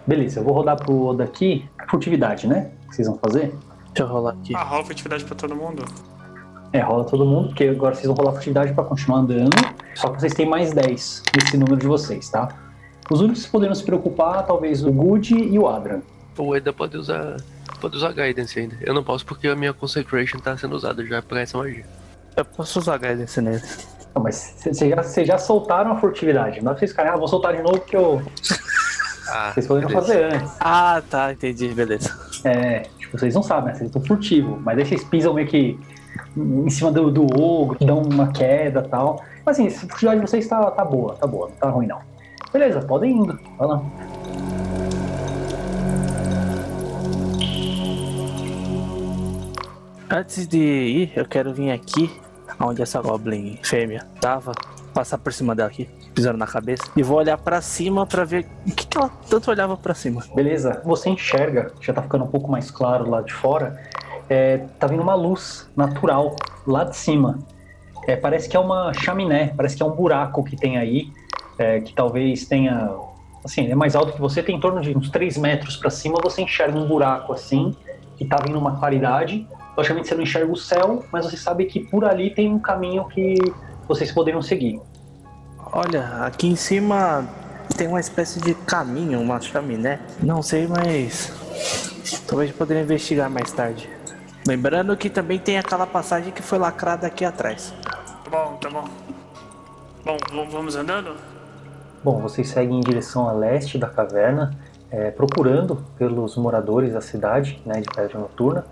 Beleza, 0.07 0.41
eu 0.41 0.45
vou 0.45 0.53
rodar 0.53 0.77
pro 0.77 1.07
Oda 1.07 1.25
aqui. 1.25 1.65
Furtividade, 1.89 2.47
né? 2.47 2.73
O 2.85 2.91
que 2.91 2.97
vocês 2.97 3.09
vão 3.09 3.17
fazer? 3.19 3.55
Deixa 3.95 4.03
eu 4.03 4.07
rolar 4.09 4.33
aqui. 4.33 4.55
Ah, 4.57 4.63
rola 4.65 4.85
atividade 4.91 5.25
pra 5.25 5.37
todo 5.37 5.55
mundo? 5.55 5.85
É, 6.73 6.81
rola 6.81 7.05
todo 7.05 7.25
mundo, 7.25 7.49
porque 7.49 7.65
agora 7.65 7.95
vocês 7.95 8.07
vão 8.07 8.17
rolar 8.17 8.33
furtividade 8.33 8.73
pra 8.73 8.83
continuar 8.83 9.19
andando. 9.21 9.51
Só 9.95 10.09
que 10.09 10.21
vocês 10.21 10.35
têm 10.35 10.45
mais 10.47 10.73
10 10.73 11.23
nesse 11.37 11.57
número 11.57 11.77
de 11.77 11.87
vocês, 11.87 12.29
tá? 12.29 12.49
Os 13.09 13.21
únicos 13.21 13.45
que 13.45 13.51
poderiam 13.53 13.75
se 13.75 13.85
preocupar, 13.85 14.45
talvez 14.45 14.85
o 14.85 14.91
Good 14.91 15.35
e 15.35 15.59
o 15.59 15.69
Adran. 15.69 16.01
O 16.37 16.57
Eda 16.57 16.73
pode 16.73 16.97
usar. 16.97 17.37
Pode 17.81 17.97
usar 17.97 18.13
Guidance 18.13 18.59
ainda. 18.59 18.77
Eu 18.81 18.93
não 18.95 19.05
posso 19.05 19.25
porque 19.25 19.47
a 19.47 19.55
minha 19.55 19.73
Concentration 19.73 20.39
tá 20.39 20.57
sendo 20.57 20.75
usada 20.75 21.05
já 21.07 21.23
pra 21.23 21.41
essa 21.41 21.57
magia. 21.57 21.85
Eu 22.37 22.45
posso 22.45 22.81
usar 22.81 22.97
Guidance 22.99 23.41
nele. 23.41 23.63
Não, 24.13 24.23
mas 24.23 24.57
vocês 24.59 24.79
já, 24.79 25.25
já 25.25 25.39
soltaram 25.39 25.93
a 25.93 25.97
furtividade. 26.01 26.61
Não 26.61 26.73
é 26.73 26.75
pra 26.75 26.79
vocês 26.81 26.91
ficarem, 26.91 27.13
ah, 27.13 27.17
vou 27.17 27.29
soltar 27.29 27.55
de 27.55 27.63
novo 27.63 27.79
porque 27.79 27.97
eu. 27.97 28.21
Ah, 29.29 29.53
Vocês 29.53 29.67
poderiam 29.67 29.89
beleza. 29.89 30.07
fazer 30.07 30.35
antes. 30.35 30.57
Ah, 30.61 31.03
tá, 31.09 31.33
entendi, 31.33 31.69
beleza. 31.69 32.15
É, 32.45 32.83
vocês 33.19 33.35
não 33.35 33.43
sabem, 33.43 33.67
né? 33.67 33.75
Vocês 33.75 33.89
estão 33.89 34.03
furtivos. 34.03 34.61
Mas 34.63 34.79
aí 34.79 34.87
vocês 34.87 35.05
pisam 35.05 35.35
meio 35.35 35.47
que 35.47 35.79
em 36.37 36.71
cima 36.71 36.91
do, 36.91 37.11
do 37.11 37.27
ogro, 37.41 37.77
dão 37.85 38.03
uma 38.03 38.33
queda 38.33 38.83
e 38.85 38.89
tal. 38.89 39.23
Mas 39.45 39.59
assim, 39.59 39.69
a 39.69 39.71
furtividade 39.71 40.21
de 40.21 40.27
vocês 40.27 40.47
tá, 40.47 40.71
tá 40.71 40.85
boa, 40.85 41.15
tá 41.15 41.27
boa, 41.27 41.49
não 41.49 41.57
tá 41.57 41.71
ruim 41.71 41.87
não. 41.87 41.99
Beleza, 42.53 42.81
podem 42.83 43.19
indo. 43.19 43.39
Vai 43.59 43.69
lá. 43.69 43.83
Antes 50.11 50.47
de 50.47 50.59
ir, 50.59 51.13
eu 51.17 51.27
quero 51.27 51.53
vir 51.53 51.73
aqui, 51.73 52.11
onde 52.61 52.83
essa 52.83 53.01
Goblin 53.01 53.59
fêmea 53.63 54.07
tava, 54.21 54.53
passar 54.93 55.19
por 55.19 55.33
cima 55.33 55.55
dela 55.55 55.69
aqui, 55.69 55.89
pisando 56.15 56.39
na 56.39 56.47
cabeça, 56.47 56.85
e 56.97 57.03
vou 57.03 57.19
olhar 57.19 57.37
pra 57.37 57.61
cima 57.61 58.07
pra 58.07 58.25
ver 58.25 58.47
o 58.67 58.71
que, 58.71 58.87
que 58.87 58.97
ela 58.97 59.11
tanto 59.29 59.51
olhava 59.51 59.77
pra 59.77 59.95
cima. 59.95 60.23
Beleza, 60.35 60.81
você 60.85 61.11
enxerga, 61.11 61.73
já 61.81 61.93
tá 61.93 62.01
ficando 62.01 62.25
um 62.25 62.29
pouco 62.29 62.51
mais 62.51 62.71
claro 62.71 63.11
lá 63.11 63.21
de 63.21 63.33
fora, 63.33 63.81
é, 64.29 64.59
tá 64.79 64.87
vindo 64.87 65.03
uma 65.03 65.15
luz 65.15 65.69
natural 65.77 66.37
lá 66.67 66.85
de 66.85 66.97
cima. 66.97 67.39
É, 68.07 68.17
parece 68.17 68.49
que 68.49 68.57
é 68.57 68.61
uma 68.61 68.93
chaminé, 68.93 69.53
parece 69.57 69.77
que 69.77 69.83
é 69.83 69.87
um 69.87 69.91
buraco 69.91 70.45
que 70.45 70.57
tem 70.57 70.77
aí, 70.77 71.11
é, 71.59 71.81
que 71.81 71.95
talvez 71.95 72.47
tenha. 72.47 72.91
Assim, 73.45 73.71
é 73.71 73.75
mais 73.75 73.95
alto 73.95 74.13
que 74.13 74.21
você, 74.21 74.43
tem 74.43 74.57
em 74.57 74.61
torno 74.61 74.81
de 74.81 74.97
uns 74.97 75.11
3 75.11 75.37
metros 75.37 75.77
pra 75.77 75.91
cima, 75.91 76.17
você 76.23 76.43
enxerga 76.43 76.79
um 76.79 76.87
buraco 76.87 77.33
assim, 77.33 77.77
que 78.17 78.25
tá 78.25 78.37
vindo 78.45 78.59
uma 78.59 78.79
claridade. 78.79 79.47
Logicamente 79.77 80.09
você 80.09 80.15
não 80.15 80.23
enxerga 80.23 80.53
o 80.53 80.57
céu, 80.57 81.05
mas 81.13 81.27
você 81.27 81.37
sabe 81.37 81.67
que 81.67 81.81
por 81.81 82.05
ali 82.05 82.31
tem 82.31 82.51
um 82.51 82.59
caminho 82.59 83.05
que 83.09 83.35
vocês 83.87 84.11
poderiam 84.13 84.41
seguir. 84.41 84.81
Olha, 85.77 86.25
aqui 86.25 86.47
em 86.47 86.55
cima 86.55 87.27
tem 87.77 87.89
uma 87.89 87.99
espécie 87.99 88.41
de 88.41 88.55
caminho, 88.55 89.21
uma 89.21 89.41
chaminé. 89.41 89.99
Não 90.23 90.41
sei, 90.41 90.69
mas 90.69 91.33
talvez 92.29 92.53
poderia 92.53 92.85
investigar 92.85 93.29
mais 93.29 93.51
tarde. 93.51 93.91
Lembrando 94.47 94.97
que 94.97 95.11
também 95.11 95.37
tem 95.37 95.59
aquela 95.59 95.85
passagem 95.85 96.33
que 96.33 96.43
foi 96.43 96.59
lacrada 96.59 97.09
aqui 97.09 97.25
atrás. 97.25 97.75
Tá 97.83 98.31
bom, 98.31 98.57
tá 98.61 98.71
bom. 98.71 98.85
Bom, 100.05 100.17
vamos 100.49 100.77
andando? 100.77 101.17
Bom, 102.05 102.21
vocês 102.21 102.51
seguem 102.51 102.79
em 102.79 102.81
direção 102.81 103.29
a 103.29 103.33
leste 103.33 103.77
da 103.77 103.89
caverna, 103.89 104.57
é, 104.93 105.11
procurando 105.11 105.85
pelos 105.99 106.37
moradores 106.37 106.93
da 106.93 107.01
cidade, 107.01 107.61
né, 107.67 107.81
de 107.81 107.89
Pedra 107.93 108.21
Noturna, 108.21 108.65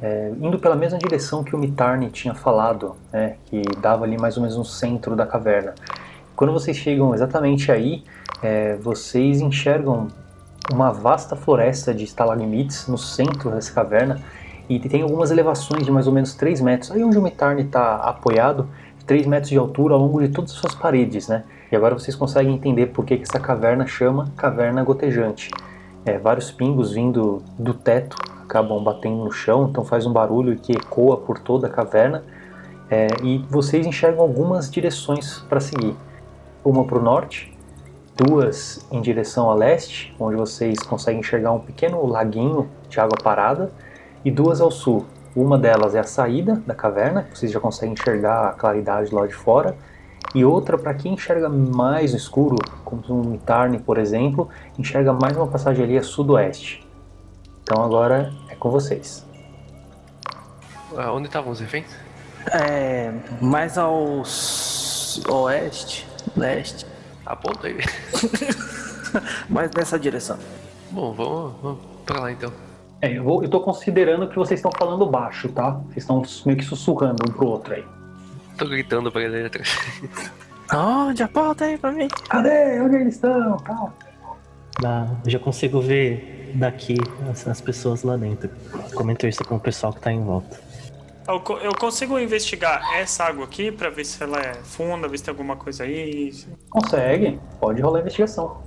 é, 0.00 0.32
indo 0.40 0.60
pela 0.60 0.76
mesma 0.76 1.00
direção 1.00 1.42
que 1.42 1.56
o 1.56 1.58
Mitarni 1.58 2.10
tinha 2.10 2.32
falado, 2.32 2.94
né, 3.12 3.38
que 3.46 3.60
dava 3.80 4.04
ali 4.04 4.16
mais 4.16 4.36
ou 4.36 4.42
menos 4.42 4.56
no 4.56 4.64
centro 4.64 5.16
da 5.16 5.26
caverna. 5.26 5.74
Quando 6.36 6.52
vocês 6.52 6.76
chegam 6.76 7.14
exatamente 7.14 7.70
aí, 7.70 8.02
é, 8.42 8.76
vocês 8.76 9.40
enxergam 9.40 10.08
uma 10.72 10.90
vasta 10.90 11.36
floresta 11.36 11.94
de 11.94 12.04
estalagmites 12.04 12.88
no 12.88 12.98
centro 12.98 13.50
dessa 13.50 13.72
caverna 13.72 14.20
e 14.68 14.78
tem 14.80 15.02
algumas 15.02 15.30
elevações 15.30 15.84
de 15.84 15.90
mais 15.90 16.06
ou 16.06 16.12
menos 16.12 16.34
3 16.34 16.60
metros. 16.60 16.90
Aí 16.90 17.04
onde 17.04 17.18
o 17.18 17.22
Mitarni 17.22 17.62
está 17.62 17.96
apoiado, 17.96 18.68
3 19.06 19.26
metros 19.26 19.50
de 19.50 19.58
altura 19.58 19.94
ao 19.94 20.00
longo 20.00 20.20
de 20.20 20.28
todas 20.28 20.52
as 20.52 20.56
suas 20.56 20.74
paredes, 20.74 21.28
né? 21.28 21.44
E 21.70 21.76
agora 21.76 21.94
vocês 21.94 22.16
conseguem 22.16 22.54
entender 22.54 22.86
por 22.86 23.04
que, 23.04 23.16
que 23.16 23.24
essa 23.24 23.38
caverna 23.38 23.86
chama 23.86 24.32
caverna 24.36 24.82
gotejante. 24.82 25.50
É, 26.04 26.18
vários 26.18 26.50
pingos 26.50 26.92
vindo 26.92 27.42
do 27.58 27.74
teto 27.74 28.16
acabam 28.42 28.82
batendo 28.82 29.24
no 29.24 29.32
chão, 29.32 29.68
então 29.70 29.84
faz 29.84 30.06
um 30.06 30.12
barulho 30.12 30.56
que 30.56 30.72
ecoa 30.72 31.16
por 31.16 31.38
toda 31.38 31.66
a 31.66 31.70
caverna. 31.70 32.24
É, 32.90 33.08
e 33.22 33.38
vocês 33.48 33.86
enxergam 33.86 34.22
algumas 34.22 34.70
direções 34.70 35.38
para 35.48 35.60
seguir. 35.60 35.94
Uma 36.64 36.84
para 36.84 36.98
o 36.98 37.02
norte, 37.02 37.54
duas 38.16 38.86
em 38.90 39.00
direção 39.00 39.50
a 39.50 39.54
leste, 39.54 40.14
onde 40.18 40.36
vocês 40.36 40.78
conseguem 40.78 41.20
enxergar 41.20 41.52
um 41.52 41.60
pequeno 41.60 42.06
laguinho 42.06 42.68
de 42.88 42.98
água 42.98 43.18
parada, 43.22 43.70
e 44.24 44.30
duas 44.30 44.60
ao 44.60 44.70
sul. 44.70 45.04
Uma 45.36 45.58
delas 45.58 45.94
é 45.94 46.00
a 46.00 46.04
saída 46.04 46.62
da 46.66 46.74
caverna, 46.74 47.24
que 47.24 47.36
vocês 47.36 47.52
já 47.52 47.60
conseguem 47.60 47.92
enxergar 47.92 48.48
a 48.48 48.52
claridade 48.52 49.14
lá 49.14 49.26
de 49.26 49.34
fora, 49.34 49.76
e 50.34 50.44
outra 50.44 50.78
para 50.78 50.94
quem 50.94 51.14
enxerga 51.14 51.48
mais 51.48 52.12
no 52.12 52.16
escuro, 52.16 52.56
como 52.84 53.02
um 53.08 53.22
Mitarne, 53.30 53.78
por 53.78 53.98
exemplo, 53.98 54.48
enxerga 54.78 55.12
mais 55.12 55.36
uma 55.36 55.46
passagem 55.46 55.84
ali 55.84 55.98
a 55.98 56.02
sudoeste. 56.02 56.86
Então 57.62 57.84
agora 57.84 58.32
é 58.48 58.54
com 58.54 58.70
vocês. 58.70 59.26
Ah, 60.96 61.12
onde 61.12 61.26
estavam 61.26 61.52
os 61.52 61.60
reféns? 61.60 61.86
É. 62.52 63.12
mais 63.40 63.78
ao 63.78 64.22
oeste, 65.28 66.06
leste, 66.36 66.86
Aponta 67.26 67.66
aí. 67.68 67.78
mais 69.48 69.70
nessa 69.70 69.98
direção. 69.98 70.38
Bom, 70.90 71.12
vamos, 71.14 71.52
vamos 71.62 71.78
pra 72.04 72.20
lá 72.20 72.32
então. 72.32 72.52
É, 73.00 73.12
eu, 73.18 73.24
vou, 73.24 73.42
eu 73.42 73.48
tô 73.48 73.60
considerando 73.60 74.28
que 74.28 74.36
vocês 74.36 74.58
estão 74.58 74.70
falando 74.78 75.06
baixo, 75.06 75.48
tá? 75.48 75.70
Vocês 75.88 75.98
estão 75.98 76.22
meio 76.46 76.58
que 76.58 76.64
sussurrando 76.64 77.16
um 77.28 77.32
pro 77.32 77.46
outro 77.46 77.74
aí. 77.74 77.84
Tô 78.58 78.66
gritando 78.66 79.10
pra 79.10 79.22
ele 79.22 79.46
atrás. 79.46 79.76
Onde? 80.72 81.22
Aponta 81.22 81.64
aí 81.64 81.76
pra 81.76 81.92
mim. 81.92 82.08
Cadê? 82.28 82.80
Onde 82.80 82.96
eles 82.96 83.14
estão? 83.14 83.56
Tal. 83.58 83.92
Dá- 84.80 85.08
eu 85.24 85.30
já 85.30 85.38
consigo 85.38 85.80
ver 85.80 86.52
daqui 86.54 86.96
as, 87.30 87.46
as 87.46 87.60
pessoas 87.60 88.02
lá 88.02 88.16
dentro. 88.16 88.50
Comento 88.94 89.26
isso 89.26 89.44
com 89.44 89.56
o 89.56 89.60
pessoal 89.60 89.92
que 89.92 90.00
tá 90.00 90.12
em 90.12 90.22
volta. 90.22 90.60
Eu, 91.26 91.40
co- 91.40 91.56
eu 91.58 91.72
consigo 91.74 92.18
investigar 92.18 92.82
essa 92.96 93.24
água 93.24 93.44
aqui 93.44 93.72
pra 93.72 93.88
ver 93.88 94.04
se 94.04 94.22
ela 94.22 94.38
é 94.40 94.54
funda, 94.54 95.08
ver 95.08 95.16
se 95.18 95.24
tem 95.24 95.32
alguma 95.32 95.56
coisa 95.56 95.84
aí. 95.84 96.32
Consegue, 96.68 97.40
pode 97.58 97.80
rolar 97.80 97.98
a 97.98 98.00
investigação. 98.02 98.62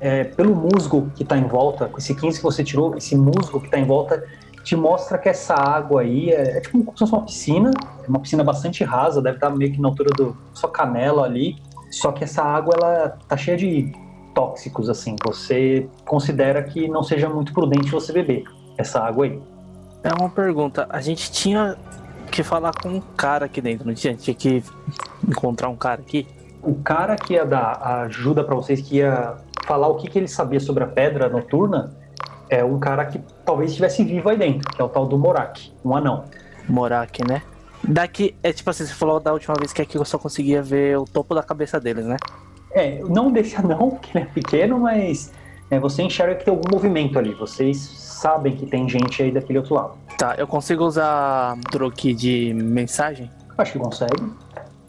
É, 0.00 0.24
pelo 0.24 0.54
musgo 0.54 1.10
que 1.16 1.22
está 1.22 1.36
em 1.36 1.46
volta, 1.46 1.86
com 1.88 1.98
esse 1.98 2.14
15 2.14 2.38
que 2.38 2.42
você 2.42 2.62
tirou, 2.64 2.96
esse 2.96 3.16
musgo 3.16 3.60
que 3.60 3.66
está 3.66 3.78
em 3.78 3.84
volta 3.86 4.22
te 4.64 4.76
mostra 4.76 5.18
que 5.18 5.28
essa 5.28 5.54
água 5.54 6.02
aí 6.02 6.30
é, 6.30 6.58
é 6.58 6.60
tipo 6.60 6.82
como 6.84 6.96
se 6.96 7.00
fosse 7.00 7.12
uma 7.12 7.24
piscina, 7.24 7.70
é 8.04 8.08
uma 8.08 8.20
piscina 8.20 8.44
bastante 8.44 8.84
rasa, 8.84 9.20
deve 9.20 9.36
estar 9.36 9.50
meio 9.50 9.72
que 9.72 9.80
na 9.80 9.88
altura 9.88 10.10
do 10.16 10.36
sua 10.54 10.70
canela 10.70 11.24
ali. 11.24 11.56
Só 11.90 12.10
que 12.12 12.22
essa 12.24 12.42
água 12.42 12.74
ela 12.80 13.18
tá 13.28 13.36
cheia 13.36 13.56
de 13.56 13.92
tóxicos 14.34 14.88
assim. 14.88 15.14
Você 15.24 15.88
considera 16.06 16.62
que 16.62 16.86
não 16.88 17.02
seja 17.02 17.28
muito 17.28 17.52
prudente 17.52 17.90
você 17.90 18.12
beber 18.12 18.44
essa 18.78 19.00
água 19.00 19.24
aí. 19.26 19.40
É 20.02 20.12
uma 20.18 20.28
pergunta. 20.28 20.86
A 20.90 21.00
gente 21.00 21.30
tinha 21.30 21.76
que 22.30 22.42
falar 22.42 22.72
com 22.72 22.88
um 22.88 23.00
cara 23.00 23.46
aqui 23.46 23.60
dentro, 23.60 23.86
não 23.86 23.94
tinha? 23.94 24.14
Tinha 24.14 24.34
que 24.34 24.62
encontrar 25.28 25.68
um 25.68 25.76
cara 25.76 26.00
aqui? 26.00 26.26
o 26.62 26.74
cara 26.76 27.16
que 27.16 27.34
ia 27.34 27.44
dar 27.44 27.78
a 27.82 28.02
ajuda 28.02 28.44
pra 28.44 28.54
vocês, 28.54 28.80
que 28.80 28.96
ia 28.96 29.34
falar 29.66 29.88
o 29.88 29.96
que, 29.96 30.08
que 30.08 30.18
ele 30.18 30.28
sabia 30.28 30.60
sobre 30.60 30.84
a 30.84 30.86
pedra 30.86 31.28
noturna, 31.28 31.92
é 32.48 32.62
um 32.64 32.78
cara 32.78 33.04
que 33.06 33.20
talvez 33.44 33.70
estivesse 33.70 34.04
vivo 34.04 34.28
aí 34.28 34.36
dentro, 34.36 34.70
que 34.70 34.80
é 34.80 34.84
o 34.84 34.88
tal 34.88 35.06
do 35.06 35.18
Morak, 35.18 35.72
um 35.84 35.96
anão. 35.96 36.24
Aqui, 37.02 37.26
né? 37.26 37.42
Daqui, 37.82 38.36
é 38.42 38.52
tipo 38.52 38.70
assim, 38.70 38.86
você 38.86 38.94
falou 38.94 39.18
da 39.18 39.32
última 39.32 39.54
vez 39.58 39.72
que 39.72 39.82
aqui 39.82 39.98
eu 39.98 40.04
só 40.04 40.18
conseguia 40.18 40.62
ver 40.62 40.96
o 40.98 41.04
topo 41.04 41.34
da 41.34 41.42
cabeça 41.42 41.80
deles, 41.80 42.06
né? 42.06 42.16
É, 42.70 43.00
não 43.08 43.32
desse 43.32 43.56
anão, 43.56 43.90
porque 43.98 44.16
ele 44.16 44.24
é 44.24 44.28
pequeno, 44.28 44.78
mas 44.78 45.32
é, 45.70 45.80
você 45.80 46.02
enxerga 46.02 46.36
que 46.36 46.44
tem 46.44 46.54
algum 46.54 46.70
movimento 46.70 47.18
ali. 47.18 47.34
Vocês 47.34 47.78
sabem 48.22 48.54
que 48.54 48.64
tem 48.66 48.88
gente 48.88 49.20
aí 49.20 49.32
daquele 49.32 49.58
outro 49.58 49.74
lado. 49.74 49.94
Tá, 50.16 50.36
eu 50.38 50.46
consigo 50.46 50.84
usar 50.84 51.58
troque 51.70 52.14
de 52.14 52.54
mensagem? 52.54 53.28
Acho 53.58 53.72
que 53.72 53.78
consegue. 53.80 54.32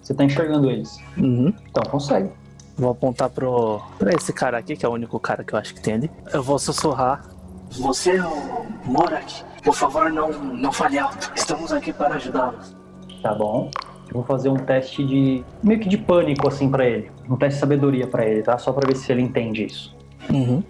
Você 0.01 0.13
tá 0.13 0.23
enxergando 0.23 0.69
eles. 0.69 0.97
Uhum. 1.17 1.51
Então 1.69 1.83
consegue. 1.89 2.29
Vou 2.77 2.91
apontar 2.91 3.29
pro. 3.29 3.81
pra 3.97 4.13
esse 4.13 4.31
cara 4.31 4.57
aqui, 4.57 4.75
que 4.75 4.85
é 4.85 4.89
o 4.89 4.91
único 4.91 5.19
cara 5.19 5.43
que 5.43 5.53
eu 5.53 5.59
acho 5.59 5.73
que 5.73 5.81
tem 5.81 5.95
ali. 5.95 6.11
Eu 6.31 6.43
vou 6.43 6.59
sussurrar. 6.59 7.25
Você 7.71 8.17
é 8.17 8.25
o 8.25 8.65
Morak. 8.85 9.43
Por 9.63 9.73
favor, 9.73 10.11
não, 10.11 10.31
não 10.31 10.71
fale 10.71 10.99
alto. 10.99 11.31
Estamos 11.35 11.71
aqui 11.71 11.91
para 11.91 12.15
ajudá-los. 12.15 12.75
Tá 13.21 13.33
bom. 13.33 13.71
Eu 14.07 14.15
vou 14.15 14.23
fazer 14.23 14.49
um 14.49 14.57
teste 14.57 15.03
de. 15.03 15.43
meio 15.63 15.79
que 15.79 15.89
de 15.89 15.97
pânico, 15.97 16.47
assim, 16.47 16.69
pra 16.69 16.85
ele. 16.85 17.09
Um 17.27 17.35
teste 17.35 17.55
de 17.55 17.59
sabedoria 17.61 18.05
pra 18.05 18.25
ele, 18.25 18.43
tá? 18.43 18.57
Só 18.57 18.71
pra 18.71 18.87
ver 18.87 18.95
se 18.95 19.11
ele 19.11 19.21
entende 19.21 19.65
isso. 19.65 19.95
Uhum. 20.29 20.61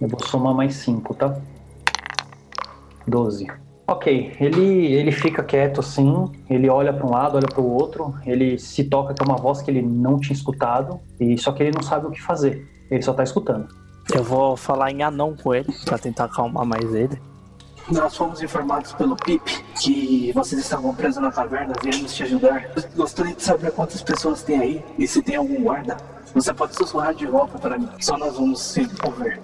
Eu 0.00 0.08
vou 0.08 0.20
somar 0.20 0.54
mais 0.54 0.74
5, 0.76 1.14
tá? 1.14 1.36
12. 3.06 3.46
Ok, 3.86 4.34
ele, 4.40 4.86
ele 4.94 5.12
fica 5.12 5.42
quieto 5.42 5.80
assim, 5.80 6.32
ele 6.48 6.70
olha 6.70 6.90
para 6.90 7.06
um 7.06 7.10
lado, 7.10 7.36
olha 7.36 7.46
para 7.46 7.60
o 7.60 7.70
outro, 7.70 8.14
ele 8.24 8.58
se 8.58 8.84
toca 8.84 9.12
que 9.12 9.22
é 9.22 9.26
uma 9.26 9.36
voz 9.36 9.60
que 9.60 9.70
ele 9.70 9.82
não 9.82 10.18
tinha 10.18 10.34
escutado, 10.34 11.00
e 11.20 11.36
só 11.36 11.52
que 11.52 11.62
ele 11.62 11.72
não 11.74 11.82
sabe 11.82 12.06
o 12.06 12.10
que 12.10 12.22
fazer. 12.22 12.66
Ele 12.90 13.02
só 13.02 13.12
tá 13.12 13.22
escutando. 13.22 13.68
Eu 14.14 14.24
vou 14.24 14.56
falar 14.56 14.90
em 14.90 15.02
anão 15.02 15.36
com 15.36 15.54
ele, 15.54 15.70
pra 15.84 15.98
tentar 15.98 16.24
acalmar 16.24 16.64
mais 16.64 16.94
ele. 16.94 17.20
Nós 17.90 18.16
fomos 18.16 18.42
informados 18.42 18.94
pelo 18.94 19.14
Pip 19.16 19.42
que 19.78 20.32
vocês 20.32 20.62
estavam 20.62 20.94
presos 20.94 21.22
na 21.22 21.30
caverna, 21.30 21.74
viemos 21.82 22.14
te 22.14 22.22
ajudar. 22.22 22.70
Gostaria 22.96 23.34
de 23.34 23.42
saber 23.42 23.70
quantas 23.72 24.00
pessoas 24.00 24.42
tem 24.42 24.58
aí 24.58 24.84
e 24.98 25.06
se 25.06 25.22
tem 25.22 25.36
algum 25.36 25.62
guarda. 25.62 25.98
Você 26.34 26.54
pode 26.54 26.74
sussurrar 26.74 27.14
de 27.14 27.26
volta 27.26 27.58
para 27.58 27.78
mim, 27.78 27.88
só 28.00 28.16
nós 28.16 28.36
vamos 28.36 28.62
se 28.62 28.88
ouvir. 29.04 29.38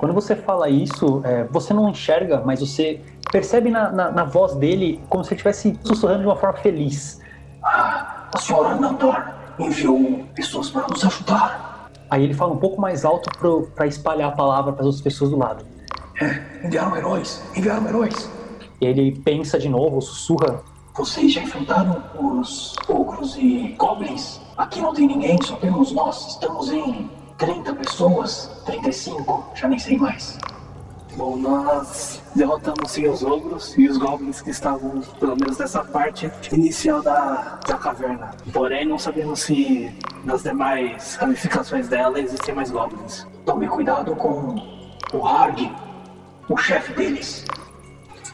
Quando 0.00 0.14
você 0.14 0.34
fala 0.34 0.70
isso, 0.70 1.20
é, 1.26 1.44
você 1.44 1.74
não 1.74 1.86
enxerga, 1.86 2.42
mas 2.42 2.60
você 2.60 3.02
percebe 3.30 3.68
na, 3.68 3.92
na, 3.92 4.10
na 4.10 4.24
voz 4.24 4.54
dele 4.54 4.98
como 5.10 5.22
se 5.22 5.28
ele 5.28 5.34
estivesse 5.34 5.78
sussurrando 5.84 6.20
de 6.20 6.26
uma 6.26 6.36
forma 6.36 6.56
feliz. 6.56 7.20
Ah, 7.62 8.26
a 8.34 8.38
senhora 8.38 8.76
Nandor 8.76 9.22
enviou 9.58 10.24
pessoas 10.34 10.70
para 10.70 10.88
nos 10.88 11.04
ajudar. 11.04 11.90
Aí 12.08 12.24
ele 12.24 12.32
fala 12.32 12.54
um 12.54 12.56
pouco 12.56 12.80
mais 12.80 13.04
alto 13.04 13.28
para 13.74 13.86
espalhar 13.86 14.30
a 14.30 14.34
palavra 14.34 14.72
para 14.72 14.80
as 14.80 14.86
outras 14.86 15.02
pessoas 15.02 15.32
do 15.32 15.36
lado. 15.36 15.66
É, 16.18 16.66
enviaram 16.66 16.96
heróis, 16.96 17.44
enviaram 17.54 17.86
heróis. 17.86 18.30
E 18.80 18.86
ele 18.86 19.20
pensa 19.20 19.58
de 19.58 19.68
novo, 19.68 20.00
sussurra. 20.00 20.62
Vocês 20.96 21.30
já 21.30 21.42
enfrentaram 21.42 22.02
os 22.18 22.74
ogros 22.88 23.36
e 23.36 23.76
goblins? 23.78 24.40
Aqui 24.56 24.80
não 24.80 24.94
tem 24.94 25.06
ninguém, 25.06 25.38
só 25.42 25.56
temos 25.56 25.92
nós. 25.92 26.26
Estamos 26.26 26.72
em 26.72 27.19
30 27.40 27.74
pessoas, 27.74 28.50
35, 28.66 29.52
já 29.54 29.66
nem 29.66 29.78
sei 29.78 29.96
mais. 29.96 30.38
Bom, 31.16 31.36
nós 31.36 32.22
derrotamos 32.36 32.90
sim 32.90 33.08
os 33.08 33.24
ogros 33.24 33.76
e 33.78 33.88
os 33.88 33.96
goblins 33.96 34.42
que 34.42 34.50
estavam, 34.50 35.00
pelo 35.18 35.36
menos 35.36 35.58
nessa 35.58 35.82
parte 35.82 36.30
inicial 36.52 37.02
da, 37.02 37.58
da 37.66 37.78
caverna. 37.78 38.30
Porém, 38.52 38.84
não 38.86 38.98
sabemos 38.98 39.40
se 39.40 39.90
nas 40.22 40.42
demais 40.42 41.16
ramificações 41.16 41.88
dela 41.88 42.20
existem 42.20 42.54
mais 42.54 42.70
goblins. 42.70 43.26
Tome 43.46 43.66
cuidado 43.66 44.14
com 44.14 44.54
o 45.12 45.26
Harg, 45.26 45.72
o 46.46 46.56
chefe 46.58 46.92
deles. 46.92 47.46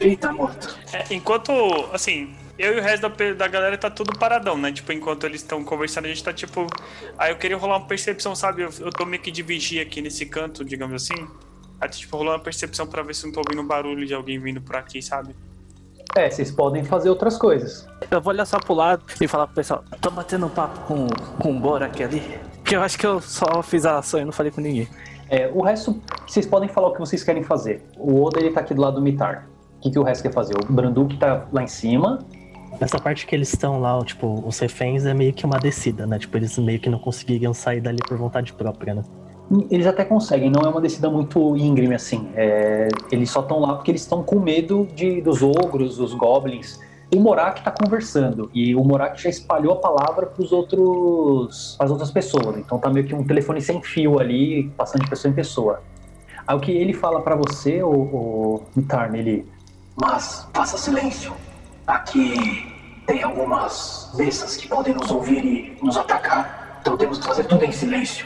Eita, 0.01 0.33
morto. 0.33 0.77
É, 0.91 1.13
enquanto, 1.13 1.51
assim, 1.93 2.35
eu 2.57 2.75
e 2.75 2.79
o 2.79 2.81
resto 2.81 3.07
da, 3.07 3.33
da 3.33 3.47
galera 3.47 3.77
tá 3.77 3.89
tudo 3.89 4.17
paradão, 4.17 4.57
né? 4.57 4.71
Tipo, 4.71 4.91
enquanto 4.91 5.25
eles 5.25 5.41
estão 5.41 5.63
conversando, 5.63 6.05
a 6.05 6.07
gente 6.07 6.23
tá 6.23 6.33
tipo. 6.33 6.67
Aí 7.17 7.31
eu 7.31 7.37
queria 7.37 7.57
rolar 7.57 7.77
uma 7.77 7.87
percepção, 7.87 8.35
sabe? 8.35 8.63
Eu, 8.63 8.69
eu 8.79 8.89
tô 8.91 9.05
meio 9.05 9.21
que 9.21 9.31
de 9.31 9.43
vigia 9.43 9.83
aqui 9.83 10.01
nesse 10.01 10.25
canto, 10.25 10.65
digamos 10.65 11.03
assim. 11.03 11.27
Aí, 11.79 11.89
tipo, 11.89 12.17
rolando 12.17 12.37
uma 12.37 12.43
percepção 12.43 12.87
pra 12.87 13.03
ver 13.03 13.13
se 13.13 13.25
não 13.25 13.31
tô 13.31 13.41
ouvindo 13.41 13.63
barulho 13.63 14.05
de 14.05 14.13
alguém 14.13 14.39
vindo 14.39 14.59
por 14.59 14.75
aqui, 14.75 15.01
sabe? 15.01 15.35
É, 16.15 16.29
vocês 16.29 16.49
podem 16.49 16.83
fazer 16.83 17.09
outras 17.09 17.37
coisas. 17.37 17.87
Eu 18.09 18.19
vou 18.19 18.33
olhar 18.33 18.45
só 18.45 18.59
pro 18.59 18.73
lado 18.73 19.03
e 19.21 19.27
falar 19.27 19.45
pro 19.45 19.55
pessoal: 19.55 19.83
tô 20.01 20.09
batendo 20.09 20.47
um 20.47 20.49
papo 20.49 20.79
com, 20.87 21.07
com 21.39 21.55
o 21.55 21.59
Borak 21.59 22.03
ali. 22.03 22.39
Que 22.65 22.75
eu 22.75 22.81
acho 22.81 22.97
que 22.97 23.05
eu 23.05 23.21
só 23.21 23.61
fiz 23.61 23.85
a 23.85 23.99
ação 23.99 24.19
e 24.19 24.25
não 24.25 24.31
falei 24.31 24.51
com 24.51 24.59
ninguém. 24.59 24.87
É, 25.29 25.47
o 25.53 25.61
resto, 25.61 26.01
vocês 26.25 26.45
podem 26.45 26.69
falar 26.69 26.87
o 26.87 26.93
que 26.93 26.99
vocês 26.99 27.23
querem 27.23 27.43
fazer. 27.43 27.85
O 27.97 28.23
Oda, 28.23 28.39
ele 28.39 28.51
tá 28.51 28.61
aqui 28.61 28.73
do 28.73 28.81
lado 28.81 28.95
do 28.95 29.01
Mitar. 29.01 29.47
O 29.77 29.81
que, 29.81 29.91
que 29.91 29.99
o 29.99 30.03
resto 30.03 30.23
quer 30.23 30.33
fazer? 30.33 30.55
O 30.57 30.73
Branduk 30.73 31.17
tá 31.17 31.45
lá 31.51 31.61
em 31.61 31.67
cima. 31.67 32.25
Nessa 32.79 32.99
parte 32.99 33.25
que 33.25 33.35
eles 33.35 33.51
estão 33.51 33.79
lá, 33.79 33.99
tipo, 34.05 34.43
os 34.45 34.59
reféns 34.59 35.05
é 35.05 35.13
meio 35.13 35.33
que 35.33 35.45
uma 35.45 35.57
descida, 35.57 36.05
né? 36.05 36.19
Tipo, 36.19 36.37
eles 36.37 36.57
meio 36.59 36.79
que 36.79 36.89
não 36.89 36.99
conseguiriam 36.99 37.53
sair 37.53 37.81
dali 37.81 37.99
por 38.07 38.17
vontade 38.17 38.53
própria, 38.53 38.93
né? 38.93 39.03
Eles 39.71 39.87
até 39.87 40.03
conseguem, 40.03 40.49
não 40.49 40.61
é 40.61 40.67
uma 40.67 40.81
descida 40.81 41.09
muito 41.09 41.55
íngreme 41.55 41.95
assim. 41.95 42.29
É, 42.35 42.89
eles 43.11 43.31
só 43.31 43.39
estão 43.39 43.59
lá 43.59 43.75
porque 43.75 43.91
eles 43.91 44.01
estão 44.01 44.21
com 44.21 44.39
medo 44.39 44.87
de, 44.93 45.21
dos 45.21 45.41
ogros, 45.41 45.97
dos 45.97 46.13
goblins. 46.13 46.79
O 47.15 47.19
Morak 47.21 47.63
tá 47.63 47.71
conversando 47.71 48.51
e 48.53 48.75
o 48.75 48.83
Morak 48.83 49.21
já 49.21 49.29
espalhou 49.29 49.73
a 49.73 49.77
palavra 49.77 50.25
para 50.25 50.43
os 50.43 50.51
outros, 50.51 51.77
as 51.79 51.89
outras 51.89 52.11
pessoas. 52.11 52.57
Então 52.57 52.77
tá 52.77 52.89
meio 52.89 53.07
que 53.07 53.15
um 53.15 53.25
telefone 53.25 53.61
sem 53.61 53.81
fio 53.81 54.19
ali, 54.19 54.69
passando 54.75 55.03
de 55.03 55.09
pessoa 55.09 55.31
em 55.31 55.35
pessoa. 55.35 55.81
Aí 56.45 56.55
o 56.55 56.59
que 56.59 56.71
ele 56.71 56.93
fala 56.93 57.21
para 57.21 57.35
você, 57.35 57.81
o, 57.81 57.89
o 57.89 58.63
Mitarn, 58.75 59.17
ele 59.17 59.45
Mas 59.95 60.45
faça 60.53 60.77
silêncio. 60.77 61.33
Aqui 61.87 62.75
tem 63.05 63.23
algumas 63.23 64.11
bestas 64.17 64.57
que 64.57 64.67
podem 64.67 64.93
nos 64.93 65.09
ouvir 65.09 65.45
e 65.45 65.77
nos 65.81 65.95
atacar. 65.95 66.79
Então 66.81 66.97
temos 66.97 67.17
que 67.17 67.25
fazer 67.25 67.45
tudo 67.45 67.63
em 67.63 67.71
silêncio. 67.71 68.25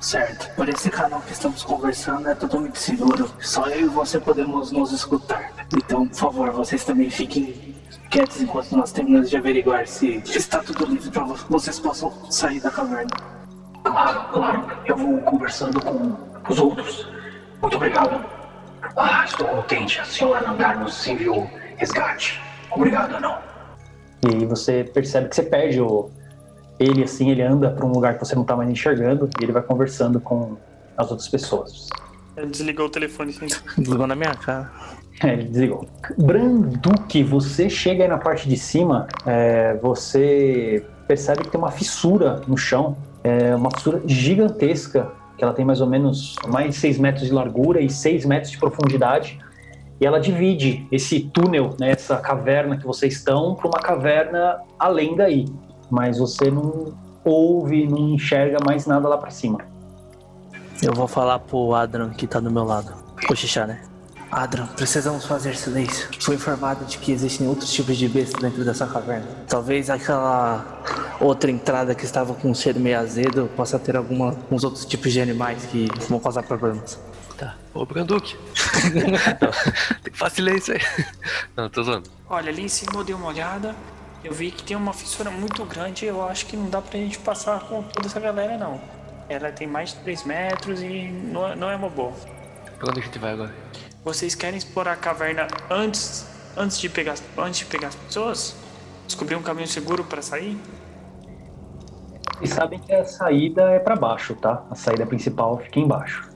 Certo. 0.00 0.52
Por 0.56 0.68
esse 0.68 0.90
canal 0.90 1.20
que 1.20 1.32
estamos 1.32 1.62
conversando 1.62 2.28
é 2.28 2.34
totalmente 2.34 2.78
seguro. 2.78 3.30
Só 3.40 3.68
eu 3.68 3.86
e 3.86 3.88
você 3.88 4.18
podemos 4.18 4.72
nos 4.72 4.90
escutar. 4.90 5.52
Então, 5.76 6.08
por 6.08 6.16
favor, 6.16 6.50
vocês 6.50 6.84
também 6.84 7.08
fiquem 7.08 7.76
quietos 8.10 8.42
enquanto 8.42 8.76
nós 8.76 8.90
terminamos 8.90 9.30
de 9.30 9.36
averiguar 9.36 9.86
se 9.86 10.20
está 10.26 10.58
tudo 10.58 10.86
livre 10.86 11.10
para 11.10 11.24
vocês 11.24 11.78
possam 11.78 12.10
sair 12.30 12.60
da 12.60 12.70
caverna. 12.70 13.10
Claro, 13.84 14.32
claro. 14.32 14.66
Eu 14.86 14.96
vou 14.96 15.18
conversando 15.18 15.80
com 15.80 16.16
os 16.52 16.58
outros. 16.58 17.08
Muito 17.62 17.76
obrigado. 17.76 18.24
Ah, 18.96 19.24
estou 19.24 19.46
contente. 19.46 20.00
A 20.00 20.04
senhora 20.04 20.46
Nandar 20.46 20.80
nos 20.80 21.06
enviou 21.06 21.48
resgate. 21.76 22.47
Obrigado, 22.70 23.20
não. 23.20 23.38
E 24.24 24.34
aí 24.34 24.46
você 24.46 24.84
percebe 24.84 25.28
que 25.28 25.36
você 25.36 25.42
perde 25.42 25.80
o, 25.80 26.10
ele 26.78 27.02
assim, 27.02 27.30
ele 27.30 27.42
anda 27.42 27.70
para 27.70 27.84
um 27.84 27.92
lugar 27.92 28.14
que 28.14 28.24
você 28.24 28.34
não 28.34 28.44
tá 28.44 28.56
mais 28.56 28.70
enxergando 28.70 29.28
e 29.40 29.44
ele 29.44 29.52
vai 29.52 29.62
conversando 29.62 30.20
com 30.20 30.56
as 30.96 31.10
outras 31.10 31.28
pessoas. 31.28 31.88
Ele 32.36 32.46
desligou 32.46 32.86
o 32.86 32.90
telefone 32.90 33.30
assim. 33.30 33.46
Desligou 33.76 34.06
na 34.06 34.14
minha 34.14 34.34
cara. 34.34 34.70
É, 35.20 35.32
ele 35.32 35.48
desligou. 35.48 35.84
Branduque, 36.16 37.24
você 37.24 37.68
chega 37.68 38.04
aí 38.04 38.08
na 38.08 38.18
parte 38.18 38.48
de 38.48 38.56
cima, 38.56 39.08
é, 39.26 39.74
você 39.82 40.86
percebe 41.08 41.42
que 41.42 41.50
tem 41.50 41.58
uma 41.58 41.72
fissura 41.72 42.40
no 42.46 42.56
chão, 42.56 42.96
é, 43.24 43.52
uma 43.52 43.68
fissura 43.68 44.00
gigantesca, 44.06 45.10
que 45.36 45.42
ela 45.42 45.52
tem 45.52 45.64
mais 45.64 45.80
ou 45.80 45.88
menos 45.88 46.36
mais 46.46 46.72
de 46.72 46.80
6 46.80 46.98
metros 46.98 47.26
de 47.26 47.32
largura 47.32 47.80
e 47.80 47.90
6 47.90 48.24
metros 48.26 48.52
de 48.52 48.58
profundidade. 48.58 49.40
E 50.00 50.06
ela 50.06 50.20
divide 50.20 50.86
esse 50.92 51.20
túnel, 51.20 51.74
né, 51.78 51.90
essa 51.90 52.16
caverna 52.16 52.76
que 52.76 52.86
vocês 52.86 53.14
estão, 53.14 53.54
para 53.54 53.66
uma 53.66 53.80
caverna 53.80 54.60
além 54.78 55.16
daí. 55.16 55.46
Mas 55.90 56.18
você 56.18 56.50
não 56.50 56.94
ouve, 57.24 57.86
não 57.86 58.10
enxerga 58.10 58.58
mais 58.64 58.86
nada 58.86 59.08
lá 59.08 59.18
para 59.18 59.30
cima. 59.30 59.58
Eu 60.82 60.92
vou 60.92 61.08
falar 61.08 61.40
pro 61.40 61.74
Adran 61.74 62.10
que 62.10 62.26
tá 62.26 62.38
do 62.38 62.50
meu 62.50 62.64
lado. 62.64 62.94
O 63.28 63.34
Xixá, 63.34 63.66
né? 63.66 63.80
Adran, 64.30 64.66
precisamos 64.66 65.24
fazer 65.24 65.56
silêncio. 65.56 66.08
Fui 66.20 66.36
informado 66.36 66.84
de 66.84 66.98
que 66.98 67.10
existem 67.10 67.48
outros 67.48 67.72
tipos 67.72 67.96
de 67.96 68.08
bestas 68.08 68.40
dentro 68.40 68.62
dessa 68.64 68.86
caverna. 68.86 69.26
Talvez 69.48 69.88
aquela 69.88 70.82
outra 71.18 71.50
entrada 71.50 71.94
que 71.94 72.04
estava 72.04 72.34
com 72.34 72.50
um 72.50 72.54
cheiro 72.54 72.78
meio 72.78 72.98
azedo 72.98 73.50
possa 73.56 73.78
ter 73.78 73.96
alguma, 73.96 74.26
alguns 74.26 74.64
outros 74.64 74.84
tipos 74.84 75.12
de 75.12 75.20
animais 75.20 75.64
que 75.66 75.88
vão 76.08 76.20
causar 76.20 76.42
problemas. 76.42 77.00
Tá. 77.38 77.54
Ô, 77.72 77.86
Branduque. 77.86 78.36
Não, 79.40 79.50
tem 80.02 80.12
que 80.12 80.18
fazer 80.18 80.34
silêncio 80.36 80.74
aí. 80.74 80.80
Não, 81.56 81.70
tô 81.70 81.84
zoando. 81.84 82.10
Olha, 82.28 82.50
ali 82.50 82.64
em 82.64 82.68
cima 82.68 82.90
eu 82.96 83.04
dei 83.04 83.14
uma 83.14 83.28
olhada. 83.28 83.76
Eu 84.24 84.32
vi 84.34 84.50
que 84.50 84.64
tem 84.64 84.76
uma 84.76 84.92
fissura 84.92 85.30
muito 85.30 85.64
grande. 85.64 86.04
Eu 86.04 86.28
acho 86.28 86.46
que 86.46 86.56
não 86.56 86.68
dá 86.68 86.82
pra 86.82 86.98
gente 86.98 87.16
passar 87.20 87.60
com 87.60 87.80
toda 87.84 88.08
essa 88.08 88.18
galera, 88.18 88.58
não. 88.58 88.80
Ela 89.28 89.52
tem 89.52 89.68
mais 89.68 89.90
de 89.90 90.00
3 90.00 90.24
metros 90.24 90.82
e 90.82 91.08
não, 91.08 91.46
é- 91.46 91.54
não 91.54 91.70
é 91.70 91.76
uma 91.76 91.88
boa. 91.88 92.12
Pra 92.78 92.90
onde 92.90 93.00
a 93.00 93.02
gente 93.04 93.18
vai 93.20 93.32
agora? 93.34 93.54
Vocês 94.04 94.34
querem 94.34 94.58
explorar 94.58 94.92
a 94.92 94.96
caverna 94.96 95.46
antes, 95.70 96.26
antes, 96.56 96.78
de, 96.80 96.88
pegar, 96.88 97.14
antes 97.36 97.60
de 97.60 97.66
pegar 97.66 97.88
as 97.88 97.94
pessoas? 97.94 98.56
Descobrir 99.06 99.36
um 99.36 99.42
caminho 99.42 99.68
seguro 99.68 100.02
pra 100.02 100.22
sair? 100.22 100.58
E 102.40 102.48
sabem 102.48 102.78
que 102.80 102.92
a 102.92 103.04
saída 103.04 103.62
é 103.70 103.78
para 103.78 103.94
baixo, 103.94 104.34
tá? 104.34 104.64
A 104.70 104.74
saída 104.74 105.06
principal 105.06 105.58
fica 105.58 105.78
embaixo. 105.78 106.28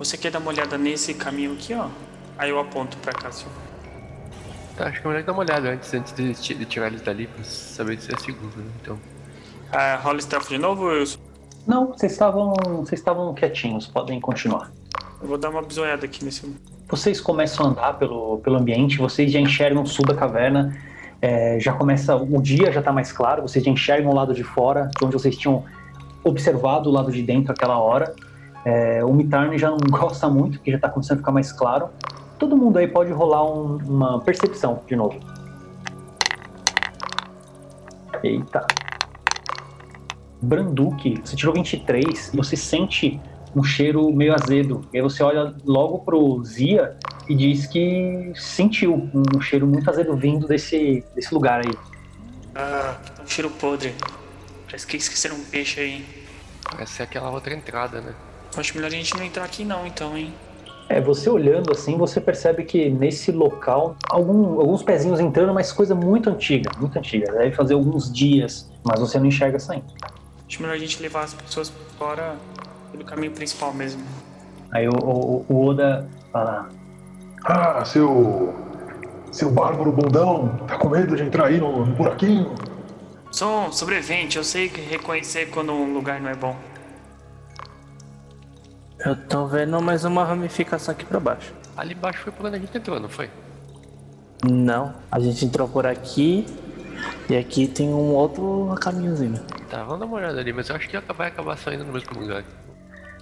Você 0.00 0.16
quer 0.16 0.30
dar 0.30 0.38
uma 0.38 0.48
olhada 0.48 0.78
nesse 0.78 1.12
caminho 1.12 1.52
aqui, 1.52 1.74
ó? 1.74 1.86
Aí 2.38 2.48
eu 2.48 2.58
aponto 2.58 2.96
pra 2.96 3.12
cá, 3.12 3.28
assim. 3.28 3.44
Tá, 4.74 4.86
acho 4.86 5.02
que 5.02 5.06
é 5.06 5.10
melhor 5.10 5.24
dar 5.24 5.32
uma 5.32 5.42
olhada 5.42 5.68
antes, 5.72 5.92
antes 5.92 6.14
de, 6.14 6.32
de 6.32 6.64
tirar 6.64 6.86
eles 6.86 7.02
dali 7.02 7.26
pra 7.26 7.44
saber 7.44 8.00
se 8.00 8.10
é 8.10 8.18
seguro, 8.18 8.50
né? 8.56 8.64
Então. 8.80 8.98
Ah, 9.70 10.00
rola 10.02 10.18
stealth 10.18 10.48
de 10.48 10.56
novo, 10.56 10.86
Wilson? 10.86 11.18
Não, 11.66 11.88
vocês 11.88 12.12
estavam, 12.12 12.54
vocês 12.78 12.98
estavam 12.98 13.34
quietinhos, 13.34 13.88
podem 13.88 14.18
continuar. 14.20 14.72
Eu 15.20 15.28
vou 15.28 15.36
dar 15.36 15.50
uma 15.50 15.60
bisoiada 15.60 16.06
aqui 16.06 16.24
nesse. 16.24 16.50
Vocês 16.88 17.20
começam 17.20 17.66
a 17.66 17.68
andar 17.68 17.98
pelo, 17.98 18.38
pelo 18.38 18.56
ambiente, 18.56 18.96
vocês 18.96 19.30
já 19.30 19.38
enxergam 19.38 19.82
o 19.82 19.86
sul 19.86 20.06
da 20.06 20.14
caverna, 20.14 20.74
é, 21.20 21.60
já 21.60 21.74
começa, 21.74 22.16
o 22.16 22.40
dia 22.40 22.72
já 22.72 22.80
tá 22.80 22.90
mais 22.90 23.12
claro, 23.12 23.42
vocês 23.42 23.62
já 23.62 23.70
enxergam 23.70 24.10
o 24.10 24.14
lado 24.14 24.32
de 24.32 24.44
fora, 24.44 24.90
de 24.98 25.04
onde 25.04 25.12
vocês 25.12 25.36
tinham 25.36 25.62
observado 26.24 26.88
o 26.88 26.92
lado 26.92 27.12
de 27.12 27.22
dentro 27.22 27.52
aquela 27.52 27.78
hora. 27.78 28.14
É, 28.64 29.04
o 29.04 29.12
Mitarne 29.12 29.56
já 29.58 29.70
não 29.70 29.78
gosta 29.90 30.28
muito, 30.28 30.58
porque 30.58 30.70
já 30.72 30.78
tá 30.78 30.88
começando 30.88 31.16
a 31.18 31.20
ficar 31.20 31.32
mais 31.32 31.50
claro. 31.52 31.88
Todo 32.38 32.56
mundo 32.56 32.78
aí 32.78 32.86
pode 32.88 33.12
rolar 33.12 33.44
um- 33.44 33.76
uma 33.76 34.20
percepção 34.20 34.80
de 34.86 34.96
novo. 34.96 35.18
Eita. 38.22 38.66
Branduque, 40.42 41.20
você 41.24 41.36
tirou 41.36 41.54
23 41.54 42.32
e 42.32 42.36
você 42.36 42.56
sente 42.56 43.20
um 43.54 43.62
cheiro 43.62 44.10
meio 44.12 44.34
azedo. 44.34 44.86
E 44.92 44.96
aí 44.96 45.02
você 45.02 45.22
olha 45.22 45.54
logo 45.64 45.98
pro 46.00 46.42
Zia 46.44 46.96
e 47.28 47.34
diz 47.34 47.66
que 47.66 48.32
sentiu 48.34 49.10
um 49.34 49.40
cheiro 49.40 49.66
muito 49.66 49.88
azedo 49.90 50.16
vindo 50.16 50.46
desse, 50.46 51.04
desse 51.14 51.32
lugar 51.34 51.60
aí. 51.66 51.72
Ah, 52.54 52.96
um 53.22 53.26
cheiro 53.26 53.50
podre. 53.50 53.94
Parece 54.66 54.86
que 54.86 54.96
esqueceram 54.96 55.36
um 55.36 55.44
peixe 55.44 55.80
aí. 55.80 56.06
Parece 56.70 56.92
ser 56.94 57.02
aquela 57.02 57.30
outra 57.30 57.52
entrada, 57.54 58.00
né? 58.00 58.14
Acho 58.56 58.74
melhor 58.74 58.88
a 58.88 58.90
gente 58.90 59.16
não 59.16 59.24
entrar 59.24 59.44
aqui 59.44 59.64
não, 59.64 59.86
então, 59.86 60.16
hein? 60.16 60.32
É, 60.88 61.00
você 61.00 61.30
olhando 61.30 61.70
assim, 61.70 61.96
você 61.96 62.20
percebe 62.20 62.64
que 62.64 62.90
nesse 62.90 63.30
local, 63.30 63.96
algum- 64.08 64.58
alguns 64.60 64.82
pezinhos 64.82 65.20
entrando, 65.20 65.54
mas 65.54 65.70
coisa 65.70 65.94
muito 65.94 66.28
antiga, 66.28 66.68
muito 66.78 66.98
antiga. 66.98 67.32
Deve 67.32 67.52
fazer 67.52 67.74
alguns 67.74 68.12
dias, 68.12 68.68
mas 68.84 68.98
você 68.98 69.18
não 69.18 69.26
enxerga 69.26 69.58
saindo. 69.58 69.86
Acho 70.48 70.60
melhor 70.60 70.74
a 70.74 70.78
gente 70.78 71.00
levar 71.00 71.22
as 71.22 71.34
pessoas 71.34 71.72
fora 71.96 72.34
pelo 72.90 73.04
caminho 73.04 73.30
principal 73.30 73.72
mesmo. 73.72 74.02
Aí 74.72 74.88
o, 74.88 74.92
o, 74.92 75.44
o 75.48 75.66
Oda 75.68 76.08
fala: 76.32 76.68
Ah, 77.44 77.84
seu. 77.84 78.52
Seu 79.32 79.48
bárbaro 79.48 79.92
bundão, 79.92 80.48
tá 80.66 80.76
com 80.76 80.88
medo 80.88 81.14
de 81.14 81.22
entrar 81.22 81.46
aí 81.46 81.60
no, 81.60 81.86
no 81.86 81.94
buraquinho? 81.94 82.52
Sou 83.30 83.66
um 83.66 83.72
sobrevivente, 83.72 84.36
eu 84.36 84.42
sei 84.42 84.68
que 84.68 84.80
reconhecer 84.80 85.50
quando 85.50 85.72
um 85.72 85.94
lugar 85.94 86.20
não 86.20 86.30
é 86.30 86.34
bom. 86.34 86.56
Eu 89.04 89.16
tô 89.16 89.46
vendo 89.46 89.80
mais 89.80 90.04
uma 90.04 90.24
ramificação 90.24 90.92
aqui 90.92 91.04
pra 91.04 91.18
baixo. 91.20 91.52
Ali 91.76 91.94
embaixo 91.94 92.20
foi 92.22 92.32
por 92.32 92.46
onde 92.46 92.56
a 92.56 92.58
gente 92.58 92.76
entrou, 92.76 93.00
não 93.00 93.08
foi? 93.08 93.30
Não, 94.48 94.94
a 95.10 95.18
gente 95.20 95.44
entrou 95.44 95.68
por 95.68 95.86
aqui 95.86 96.46
e 97.28 97.36
aqui 97.36 97.66
tem 97.66 97.88
um 97.88 98.14
outro 98.14 98.74
caminhozinho. 98.80 99.40
Tá, 99.70 99.84
vamos 99.84 100.00
dar 100.00 100.06
uma 100.06 100.16
olhada 100.16 100.40
ali, 100.40 100.52
mas 100.52 100.68
eu 100.68 100.76
acho 100.76 100.88
que 100.88 100.98
vai 101.14 101.28
acabar 101.28 101.56
saindo 101.56 101.84
no 101.84 101.92
mesmo 101.92 102.18
lugar. 102.18 102.44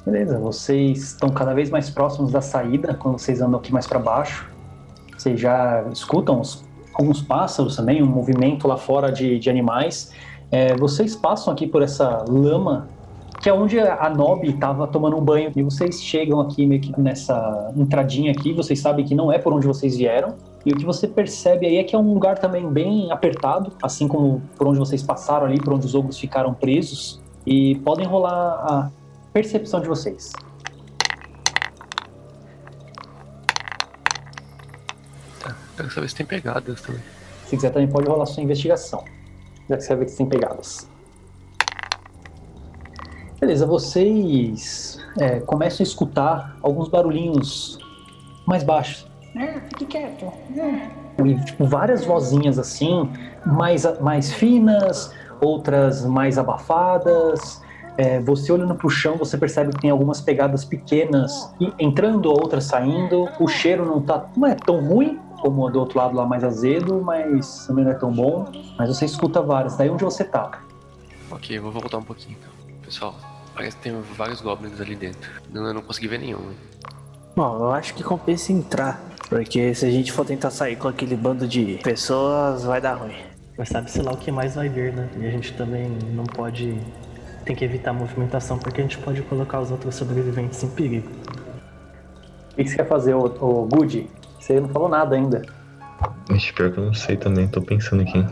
Beleza, 0.05 0.39
vocês 0.39 0.99
estão 1.03 1.29
cada 1.29 1.53
vez 1.55 1.71
mais 1.71 1.91
próximos 1.91 2.33
da 2.33 2.41
saída 2.41 2.95
quando 2.95 3.19
vocês 3.19 3.41
andam 3.43 3.59
aqui 3.61 3.73
mais 3.73 3.87
para 3.87 3.99
baixo. 3.99 4.49
Vocês 5.17 5.39
já 5.39 5.85
escutam 5.93 6.41
os- 6.41 6.65
alguns 6.95 7.21
pássaros 7.21 7.77
também, 7.77 8.03
um 8.03 8.07
movimento 8.07 8.67
lá 8.67 8.77
fora 8.77 9.13
de, 9.13 9.39
de 9.39 9.51
animais. 9.51 10.13
É, 10.51 10.75
vocês 10.77 11.15
passam 11.15 11.53
aqui 11.53 11.67
por 11.67 11.83
essa 11.83 12.25
lama, 12.29 12.89
que 13.41 13.49
é 13.49 13.53
onde 13.53 13.79
a 13.79 14.11
Nob 14.11 14.49
estava 14.49 14.87
tomando 14.87 15.17
um 15.17 15.21
banho. 15.21 15.53
E 15.55 15.63
vocês 15.63 16.03
chegam 16.03 16.41
aqui 16.41 16.67
meio 16.67 16.81
que 16.81 17.01
nessa 17.01 17.73
entradinha 17.77 18.33
aqui. 18.33 18.53
Vocês 18.53 18.81
sabem 18.81 19.05
que 19.05 19.15
não 19.15 19.33
é 19.33 19.39
por 19.39 19.53
onde 19.53 19.67
vocês 19.67 19.97
vieram. 19.97 20.37
E 20.67 20.73
o 20.73 20.77
que 20.77 20.85
você 20.85 21.07
percebe 21.07 21.67
aí 21.67 21.77
é 21.77 21.85
que 21.85 21.95
é 21.95 21.99
um 21.99 22.13
lugar 22.13 22.39
também 22.39 22.69
bem 22.69 23.11
apertado, 23.13 23.73
assim 23.83 24.09
como 24.09 24.43
por 24.57 24.67
onde 24.67 24.79
vocês 24.79 25.03
passaram 25.03 25.47
ali, 25.47 25.61
por 25.61 25.73
onde 25.73 25.87
os 25.87 25.95
ogros 25.95 26.19
ficaram 26.19 26.53
presos. 26.53 27.21
E 27.47 27.77
podem 27.77 28.07
rolar 28.07 28.33
a 28.33 28.91
percepção 29.33 29.81
de 29.81 29.89
vocês. 29.89 30.33
Tá, 35.41 35.57
quero 35.77 35.91
saber 35.91 36.09
se 36.09 36.17
tem 36.17 36.27
pegadas 36.27 36.83
também. 36.83 37.03
Se 37.47 37.57
quiser 37.57 37.71
também 37.71 37.89
pode 37.89 38.09
rolar 38.09 38.27
sua 38.27 38.43
investigação. 38.43 39.05
Já 39.71 39.77
que 39.77 39.83
você 39.83 39.89
vai 39.89 40.05
ver 40.05 40.11
que 40.11 40.17
tem 40.17 40.27
pegadas. 40.27 40.98
Beleza, 43.41 43.67
vocês 43.67 44.99
é, 45.17 45.39
começam 45.39 45.85
a 45.85 45.87
escutar 45.87 46.57
alguns 46.61 46.89
barulhinhos 46.89 47.79
mais 48.45 48.65
baixos. 48.65 49.07
É, 49.37 49.61
fique 49.61 49.87
quieto. 49.87 50.33
E, 51.25 51.45
tipo, 51.45 51.65
várias 51.65 52.05
vozinhas 52.05 52.59
assim, 52.59 53.09
mais, 53.47 53.87
mais 54.01 54.33
finas, 54.33 55.15
outras 55.41 56.05
mais 56.05 56.37
abafadas. 56.37 57.63
É, 57.97 58.21
você 58.21 58.53
olhando 58.53 58.75
pro 58.75 58.91
chão, 58.91 59.17
você 59.17 59.39
percebe 59.39 59.71
que 59.71 59.83
tem 59.83 59.91
algumas 59.91 60.21
pegadas 60.21 60.65
pequenas 60.65 61.53
e 61.61 61.73
entrando, 61.79 62.31
outras 62.31 62.65
saindo. 62.65 63.29
O 63.39 63.47
cheiro 63.47 63.87
não 63.87 64.01
tá, 64.01 64.27
não 64.37 64.49
é 64.49 64.57
tão 64.57 64.85
ruim 64.85 65.19
como 65.41 65.65
o 65.65 65.71
do 65.71 65.79
outro 65.79 65.99
lado 65.99 66.17
lá 66.17 66.27
mais 66.27 66.43
azedo, 66.43 67.01
mas 67.01 67.67
também 67.69 67.85
não 67.85 67.93
é 67.93 67.95
tão 67.95 68.11
bom. 68.11 68.51
Mas 68.77 68.89
você 68.89 69.05
escuta 69.05 69.41
várias. 69.41 69.77
Daí 69.77 69.89
onde 69.89 70.03
você 70.03 70.25
tá? 70.25 70.61
Ok, 71.31 71.57
vou 71.61 71.71
voltar 71.71 71.99
um 71.99 72.03
pouquinho 72.03 72.37
então. 72.41 72.58
Pessoal, 72.89 73.15
parece 73.55 73.77
que 73.77 73.83
tem 73.83 74.01
vários 74.17 74.41
goblins 74.41 74.81
ali 74.81 74.97
dentro. 74.97 75.31
Não, 75.53 75.67
eu 75.67 75.75
não 75.75 75.83
consegui 75.83 76.09
ver 76.09 76.21
nenhum. 76.21 76.55
Bom, 77.37 77.59
eu 77.59 77.71
acho 77.71 77.93
que 77.93 78.03
compensa 78.03 78.51
entrar. 78.51 78.99
Porque 79.29 79.75
se 79.75 79.85
a 79.85 79.91
gente 79.91 80.11
for 80.11 80.25
tentar 80.25 80.51
sair 80.51 80.75
com 80.77 80.89
aquele 80.89 81.15
bando 81.15 81.47
de 81.47 81.79
pessoas, 81.85 82.65
vai 82.65 82.81
dar 82.81 82.95
ruim. 82.95 83.13
Mas 83.59 83.69
sabe-se 83.69 84.01
lá 84.01 84.13
o 84.13 84.17
que 84.17 84.33
mais 84.33 84.55
vai 84.55 84.71
vir, 84.71 84.95
né? 84.95 85.07
E 85.19 85.27
a 85.27 85.31
gente 85.31 85.53
também 85.53 85.87
não 86.15 86.25
pode. 86.25 86.81
Tem 87.45 87.55
que 87.55 87.63
evitar 87.63 87.91
a 87.91 87.93
movimentação 87.93 88.59
porque 88.59 88.81
a 88.81 88.85
gente 88.85 88.97
pode 88.97 89.21
colocar 89.21 89.61
os 89.61 89.71
outros 89.71 89.95
sobreviventes 89.95 90.63
em 90.63 90.71
perigo. 90.71 91.11
O 92.53 92.57
que 92.57 92.71
você 92.71 92.77
quer 92.77 92.89
fazer, 92.89 93.13
ô, 93.13 93.27
ô 93.27 93.67
Good? 93.67 94.09
Você 94.41 94.59
não 94.61 94.71
falou 94.71 94.89
nada 94.89 95.15
ainda. 95.15 95.43
Ixi, 96.31 96.55
pior 96.55 96.73
que 96.73 96.79
eu 96.79 96.87
não 96.87 96.95
sei 96.95 97.19
também, 97.19 97.49
tô 97.49 97.61
pensando 97.61 98.01
aqui. 98.01 98.25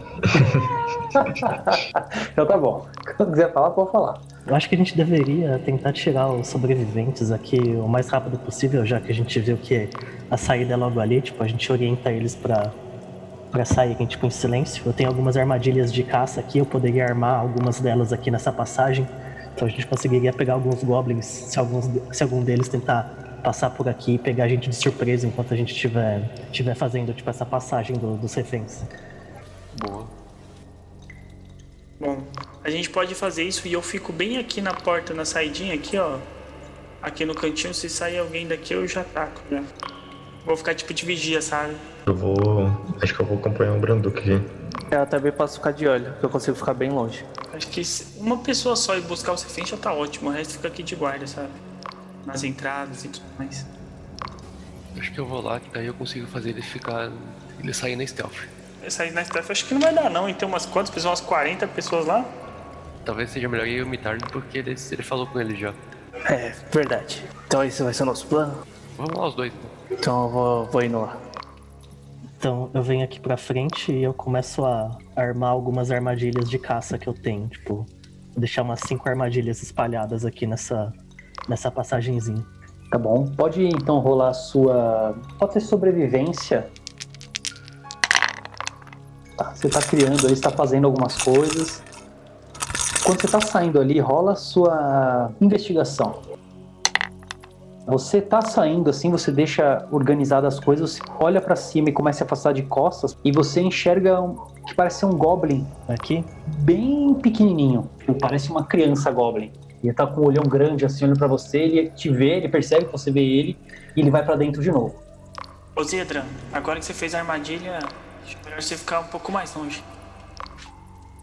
então 2.33 2.47
tá 2.47 2.57
bom. 2.57 2.87
Quando 3.19 3.33
quiser 3.33 3.53
falar, 3.53 3.69
pode 3.71 3.93
falar. 3.93 4.36
Eu 4.47 4.55
acho 4.55 4.69
que 4.69 4.75
a 4.77 4.79
gente 4.79 4.97
deveria 4.97 5.59
tentar 5.59 5.93
tirar 5.93 6.31
os 6.33 6.47
sobreviventes 6.47 7.33
aqui 7.33 7.59
o 7.59 7.89
mais 7.89 8.09
rápido 8.09 8.39
possível, 8.39 8.87
já 8.87 9.01
que 9.01 9.11
a 9.11 9.15
gente 9.15 9.39
viu 9.41 9.57
que 9.57 9.89
a 10.31 10.37
saída 10.37 10.75
é 10.75 10.77
logo 10.77 11.01
ali, 11.01 11.21
tipo, 11.21 11.43
a 11.43 11.49
gente 11.49 11.71
orienta 11.73 12.13
eles 12.13 12.37
pra, 12.37 12.73
pra 13.51 13.65
saírem, 13.65 14.07
tipo, 14.07 14.25
em 14.25 14.31
silêncio. 14.31 14.83
Eu 14.87 14.93
tenho 14.93 15.09
algumas 15.09 15.37
armadilhas 15.37 15.93
de 15.93 16.05
caça 16.05 16.39
aqui, 16.39 16.59
eu 16.59 16.67
poderia 16.67 17.05
armar 17.05 17.41
algumas 17.41 17.81
delas 17.81 18.13
aqui 18.13 18.31
nessa 18.31 18.53
passagem. 18.53 19.09
Então 19.53 19.67
a 19.67 19.71
gente 19.71 19.85
conseguiria 19.87 20.33
pegar 20.33 20.55
alguns 20.55 20.85
goblins, 20.85 21.27
se, 21.27 21.59
alguns, 21.59 21.91
se 22.13 22.23
algum 22.23 22.45
deles 22.45 22.69
tentar 22.69 23.41
passar 23.43 23.71
por 23.71 23.89
aqui 23.89 24.15
e 24.15 24.19
pegar 24.19 24.45
a 24.45 24.49
gente 24.49 24.69
de 24.71 24.77
surpresa 24.77 25.27
enquanto 25.27 25.55
a 25.55 25.57
gente 25.57 25.73
estiver 25.73 26.23
estiver 26.53 26.75
fazendo, 26.77 27.13
tipo, 27.13 27.29
essa 27.31 27.45
passagem 27.45 27.97
do- 27.97 28.17
dos 28.17 28.35
reféns. 28.35 28.85
Boa. 29.81 30.07
Bom, 31.99 32.19
a 32.67 32.71
gente 32.71 32.91
pode 32.91 33.15
fazer 33.15 33.45
isso 33.45 33.69
e 33.69 33.73
eu 33.73 33.81
fico 33.81 34.13
bem 34.13 34.39
aqui 34.39 34.61
na 34.61 34.75
porta, 34.75 35.15
na 35.15 35.25
saidinha 35.25 35.73
aqui, 35.73 35.97
ó. 35.97 36.19
Aqui 37.01 37.25
no 37.25 37.33
cantinho, 37.33 37.73
se 37.73 37.89
sair 37.89 38.19
alguém 38.19 38.45
daqui, 38.45 38.75
eu 38.75 38.89
já 38.89 39.03
ataco, 39.03 39.41
né? 39.49 39.65
Vou 40.45 40.57
ficar 40.57 40.75
tipo 40.75 40.93
de 40.93 41.07
vigia, 41.07 41.41
sabe? 41.41 41.77
Eu 42.05 42.17
vou. 42.17 42.37
Acho 43.01 43.15
que 43.15 43.21
eu 43.21 43.27
vou 43.27 43.39
acompanhar 43.39 43.73
o 43.73 43.79
Branduque 43.79 44.19
aqui. 44.19 44.43
Eu 44.91 45.07
também 45.07 45.31
posso 45.31 45.59
ficar 45.59 45.71
de 45.71 45.87
olho, 45.87 46.13
que 46.19 46.25
eu 46.25 46.29
consigo 46.29 46.57
ficar 46.57 46.75
bem 46.75 46.91
longe. 46.91 47.25
Acho 47.53 47.69
que 47.69 47.85
se 47.85 48.19
uma 48.19 48.39
pessoa 48.39 48.75
só 48.75 48.97
ir 48.97 49.03
buscar 49.03 49.31
o 49.33 49.37
refém 49.37 49.65
já 49.65 49.77
tá 49.77 49.93
ótimo, 49.93 50.31
o 50.31 50.33
resto 50.33 50.55
fica 50.55 50.67
aqui 50.67 50.83
de 50.83 50.97
guarda, 50.97 51.25
sabe? 51.25 51.51
Nas 52.25 52.43
entradas 52.43 53.05
e 53.05 53.09
tudo 53.09 53.27
mais. 53.39 53.65
Acho 54.99 55.13
que 55.13 55.21
eu 55.21 55.27
vou 55.27 55.41
lá, 55.41 55.61
que 55.61 55.71
daí 55.71 55.87
eu 55.87 55.95
consigo 55.95 56.27
fazer 56.27 56.51
ele 56.51 56.63
ficar. 56.63 57.13
ele 57.61 57.73
sair 57.73 57.95
na 57.95 58.05
stealth. 58.05 58.49
Sair 58.89 59.13
na 59.13 59.23
staff 59.23 59.53
acho 59.53 59.67
que 59.67 59.75
não 59.75 59.81
vai 59.81 59.95
dar 59.95 60.11
não, 60.11 60.29
então 60.29 60.49
umas 60.49 60.67
quantas 60.67 60.91
pessoas? 60.91 61.21
Umas 61.21 61.29
40 61.29 61.69
pessoas 61.69 62.07
lá? 62.07 62.25
Talvez 63.07 63.31
seja 63.31 63.49
melhor 63.49 63.69
eu 63.69 63.87
imitar 63.87 64.19
porque 64.33 64.59
ele, 64.59 64.75
ele 64.91 65.03
falou 65.05 65.29
com 65.29 65.41
ele 65.41 65.55
já. 65.55 65.73
É, 66.29 66.53
verdade. 66.73 67.25
Então 67.47 67.63
esse 67.63 67.81
vai 67.81 67.95
ser 67.95 68.03
o 68.03 68.07
nosso 68.07 68.27
plano? 68.27 68.53
Vamos 68.99 69.15
lá 69.15 69.29
os 69.29 69.35
dois 69.37 69.53
então. 69.55 69.97
Então 69.97 70.25
eu 70.25 70.29
vou, 70.29 70.67
vou 70.67 70.83
indo 70.83 71.01
lá. 71.01 71.17
Então 72.37 72.69
eu 72.75 72.83
venho 72.83 73.05
aqui 73.05 73.21
pra 73.21 73.37
frente 73.37 73.93
e 73.93 74.03
eu 74.03 74.13
começo 74.13 74.65
a 74.65 74.99
armar 75.15 75.51
algumas 75.51 75.93
armadilhas 75.93 76.51
de 76.51 76.59
caça 76.59 76.99
que 76.99 77.09
eu 77.09 77.15
tenho. 77.15 77.47
Tipo, 77.47 77.75
vou 77.77 77.87
deixar 78.39 78.63
umas 78.63 78.81
cinco 78.81 79.09
armadilhas 79.09 79.63
espalhadas 79.63 80.25
aqui 80.25 80.45
nessa, 80.45 80.93
nessa 81.49 81.71
passagenzinha. 81.71 82.45
Tá 82.91 82.99
bom. 82.99 83.25
Pode 83.37 83.65
então 83.65 84.01
rolar 84.01 84.31
a 84.31 84.35
sua. 84.35 85.17
Pode 85.39 85.53
ser 85.53 85.61
sobrevivência. 85.61 86.67
Tá, 89.37 89.55
você 89.55 89.69
tá 89.69 89.81
criando 89.81 90.27
aí, 90.27 90.35
você 90.35 90.43
tá 90.43 90.51
fazendo 90.51 90.87
algumas 90.87 91.17
coisas. 91.23 91.86
Quando 93.07 93.21
você 93.21 93.29
tá 93.29 93.41
saindo 93.41 93.81
ali, 93.81 94.01
rola 94.01 94.33
a 94.33 94.35
sua 94.35 95.31
investigação. 95.41 96.23
Você 97.87 98.21
tá 98.21 98.43
saindo 98.43 98.91
assim, 98.91 99.13
você 99.13 99.31
deixa 99.31 99.87
organizadas 99.93 100.55
as 100.55 100.61
coisas, 100.61 100.91
você 100.91 101.03
olha 101.21 101.41
pra 101.41 101.55
cima 101.55 101.89
e 101.89 101.93
começa 101.93 102.25
a 102.25 102.27
afastar 102.27 102.53
de 102.53 102.65
costas 102.65 103.17
e 103.25 103.31
você 103.31 103.61
enxerga 103.61 104.21
um, 104.21 104.35
que 104.67 104.75
parece 104.75 105.07
um 105.07 105.11
goblin 105.11 105.65
Aqui, 105.89 106.25
bem 106.65 107.15
pequenininho. 107.15 107.89
Tipo, 108.01 108.15
Parece 108.15 108.51
uma 108.51 108.65
criança 108.65 109.09
goblin. 109.13 109.53
Ele 109.85 109.93
tá 109.93 110.05
com 110.05 110.23
o 110.23 110.27
olhão 110.27 110.43
grande 110.43 110.85
assim, 110.85 111.05
olhando 111.05 111.19
pra 111.19 111.29
você, 111.29 111.59
ele 111.59 111.91
te 111.91 112.11
vê, 112.11 112.39
ele 112.39 112.49
percebe 112.49 112.87
que 112.87 112.93
você 112.93 113.13
vê 113.13 113.21
ele 113.21 113.57
e 113.95 114.01
ele 114.01 114.11
vai 114.11 114.25
pra 114.25 114.35
dentro 114.35 114.61
de 114.61 114.73
novo. 114.73 114.97
Ô 115.77 115.85
Zedra, 115.85 116.25
agora 116.53 116.81
que 116.81 116.85
você 116.85 116.93
fez 116.93 117.15
a 117.15 117.21
armadilha, 117.21 117.79
acho 118.25 118.37
melhor 118.45 118.61
você 118.61 118.77
ficar 118.77 118.99
um 118.99 119.05
pouco 119.05 119.31
mais 119.31 119.55
longe. 119.55 119.81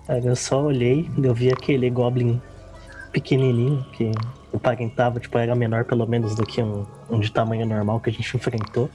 Aí 0.08 0.26
eu 0.26 0.36
só 0.36 0.62
olhei, 0.62 1.10
eu 1.22 1.34
vi 1.34 1.50
aquele 1.50 1.90
goblin 1.90 2.42
pequenininho 3.14 3.86
que 3.94 4.12
aparentava, 4.54 5.18
tipo, 5.18 5.38
era 5.38 5.56
menor 5.56 5.86
pelo 5.86 6.06
menos 6.06 6.36
do 6.36 6.46
que 6.46 6.62
um, 6.62 6.86
um 7.10 7.20
de 7.20 7.32
tamanho 7.32 7.66
normal 7.66 8.02
que 8.02 8.10
a 8.10 8.14
gente 8.14 8.36
enfrentou. 8.36 8.90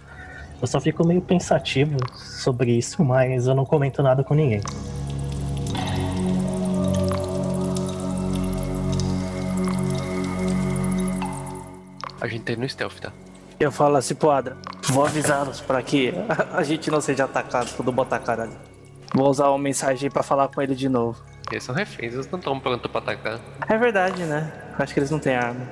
Eu 0.61 0.67
só 0.67 0.79
fico 0.79 1.07
meio 1.07 1.23
pensativo 1.23 1.97
sobre 2.15 2.73
isso, 2.73 3.03
mas 3.03 3.47
eu 3.47 3.55
não 3.55 3.65
comento 3.65 4.03
nada 4.03 4.23
com 4.23 4.35
ninguém. 4.35 4.61
A 12.21 12.27
gente 12.27 12.53
indo 12.53 12.61
no 12.61 12.69
stealth, 12.69 12.99
tá? 13.01 13.13
Eu 13.59 13.73
falo 13.73 13.97
assim 13.97 14.15
pro 14.15 14.31
Adra, 14.31 14.57
vou 14.91 15.07
avisá-los 15.07 15.61
pra 15.61 15.81
que 15.83 16.13
a 16.53 16.63
gente 16.63 16.91
não 16.91 17.01
seja 17.01 17.25
atacado 17.25 17.75
quando 17.77 17.91
botar 17.91 18.17
a 18.17 18.21
cara 18.21 18.43
ali. 18.43 18.68
Vou 19.15 19.29
usar 19.29 19.49
uma 19.49 19.59
mensagem 19.59 20.11
pra 20.11 20.23
falar 20.23 20.49
com 20.49 20.61
ele 20.61 20.75
de 20.75 20.89
novo. 20.89 21.23
Eles 21.51 21.65
são 21.65 21.75
reféns, 21.75 22.13
eles 22.15 22.31
não 22.31 22.39
estão 22.39 22.61
prontos 22.61 22.91
pra 22.91 23.01
atacar. 23.01 23.41
É 23.69 23.77
verdade, 23.79 24.23
né? 24.25 24.53
Acho 24.79 24.93
que 24.93 25.01
eles 25.01 25.11
não 25.11 25.19
têm 25.19 25.35
arma. 25.35 25.67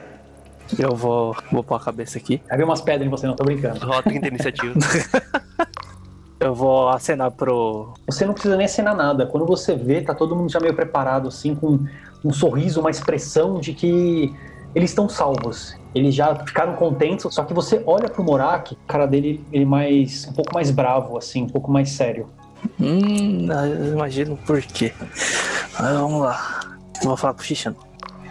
Eu 0.78 0.96
vou, 0.96 1.36
vou 1.52 1.62
pôr 1.62 1.76
a 1.76 1.80
cabeça 1.80 2.18
aqui. 2.18 2.42
Vem 2.50 2.64
umas 2.64 2.80
pedras 2.80 3.06
em 3.06 3.10
você, 3.10 3.26
não 3.26 3.36
tô 3.36 3.44
brincando. 3.44 3.86
Rola 3.86 4.02
30 4.02 4.28
iniciativa. 4.28 4.74
Eu 6.38 6.54
vou 6.54 6.88
acenar 6.90 7.30
pro. 7.30 7.94
Você 8.06 8.26
não 8.26 8.34
precisa 8.34 8.56
nem 8.56 8.66
assinar 8.66 8.94
nada. 8.94 9.26
Quando 9.26 9.46
você 9.46 9.74
vê, 9.74 10.02
tá 10.02 10.14
todo 10.14 10.36
mundo 10.36 10.50
já 10.50 10.60
meio 10.60 10.74
preparado, 10.74 11.28
assim, 11.28 11.54
com 11.54 11.78
um 12.24 12.32
sorriso, 12.32 12.80
uma 12.80 12.90
expressão 12.90 13.58
de 13.58 13.72
que 13.72 14.34
eles 14.74 14.90
estão 14.90 15.08
salvos. 15.08 15.74
Eles 15.94 16.14
já 16.14 16.34
ficaram 16.36 16.74
contentes, 16.74 17.26
só 17.34 17.42
que 17.42 17.54
você 17.54 17.82
olha 17.86 18.08
pro 18.08 18.22
Morak, 18.22 18.76
a 18.84 18.92
cara 18.92 19.06
dele 19.06 19.42
ele 19.50 19.64
mais 19.64 20.26
um 20.28 20.34
pouco 20.34 20.52
mais 20.52 20.70
bravo 20.70 21.16
assim, 21.16 21.44
um 21.44 21.48
pouco 21.48 21.70
mais 21.70 21.90
sério. 21.90 22.28
Hum, 22.80 23.48
eu 23.50 23.92
imagino 23.92 24.36
por 24.38 24.60
quê. 24.62 24.92
Mas 25.78 25.92
vamos 25.92 26.22
lá. 26.22 26.60
Eu 27.02 27.08
vou 27.08 27.16
falar 27.16 27.34
pro 27.34 27.44
Xixano. 27.44 27.76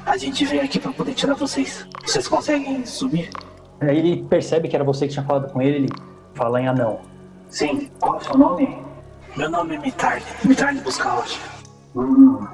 A 0.05 0.17
gente 0.17 0.45
veio 0.45 0.63
aqui 0.63 0.79
pra 0.79 0.91
poder 0.91 1.13
tirar 1.13 1.33
vocês. 1.33 1.87
Vocês 2.05 2.27
conseguem 2.27 2.85
subir? 2.85 3.29
Aí 3.81 3.97
ele 3.97 4.23
percebe 4.23 4.67
que 4.67 4.75
era 4.75 4.83
você 4.83 5.07
que 5.07 5.13
tinha 5.13 5.25
falado 5.25 5.51
com 5.51 5.61
ele, 5.61 5.77
ele 5.77 5.89
fala 6.33 6.61
em 6.61 6.67
anão. 6.67 6.99
Sim. 7.49 7.89
Qual 7.99 8.15
é 8.15 8.17
o 8.17 8.23
seu 8.23 8.37
nome? 8.37 8.77
Meu 9.35 9.49
nome 9.49 9.75
é 9.75 9.79
Mitarne. 9.79 10.23
Mitarne 10.43 10.79
Buscalote. 10.81 11.41
Hum, 11.95 12.45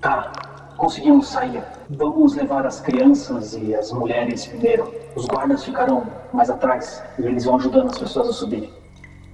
tá. 0.00 0.32
Conseguimos 0.76 1.28
sair. 1.28 1.62
Vamos 1.88 2.34
levar 2.34 2.66
as 2.66 2.80
crianças 2.80 3.54
e 3.54 3.74
as 3.74 3.92
mulheres 3.92 4.46
primeiro. 4.46 4.92
Os 5.14 5.26
guardas 5.26 5.64
ficarão 5.64 6.06
mais 6.32 6.50
atrás 6.50 7.02
e 7.18 7.22
eles 7.22 7.44
vão 7.44 7.56
ajudando 7.56 7.90
as 7.90 7.98
pessoas 7.98 8.28
a 8.28 8.32
subirem. 8.32 8.70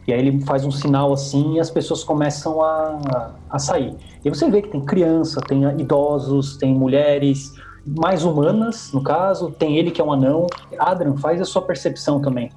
E 0.07 0.13
aí 0.13 0.19
ele 0.19 0.41
faz 0.43 0.65
um 0.65 0.71
sinal 0.71 1.13
assim 1.13 1.55
e 1.55 1.61
as 1.61 1.71
pessoas 1.71 2.03
começam 2.03 2.61
a, 2.63 3.33
a 3.49 3.59
sair. 3.59 3.95
E 4.25 4.29
você 4.29 4.51
vê 4.51 4.63
que 4.63 4.69
tem 4.69 4.85
criança, 4.85 5.41
tem 5.41 5.63
idosos, 5.81 6.57
tem 6.57 6.75
mulheres, 6.75 7.53
mais 7.85 8.25
humanas, 8.25 8.93
no 8.93 9.03
caso, 9.03 9.51
tem 9.51 9.77
ele 9.77 9.91
que 9.91 10.01
é 10.01 10.05
um 10.05 10.13
anão. 10.13 10.47
Adrian, 10.79 11.17
faz 11.17 11.41
a 11.41 11.45
sua 11.45 11.63
percepção 11.63 12.21
também. 12.21 12.51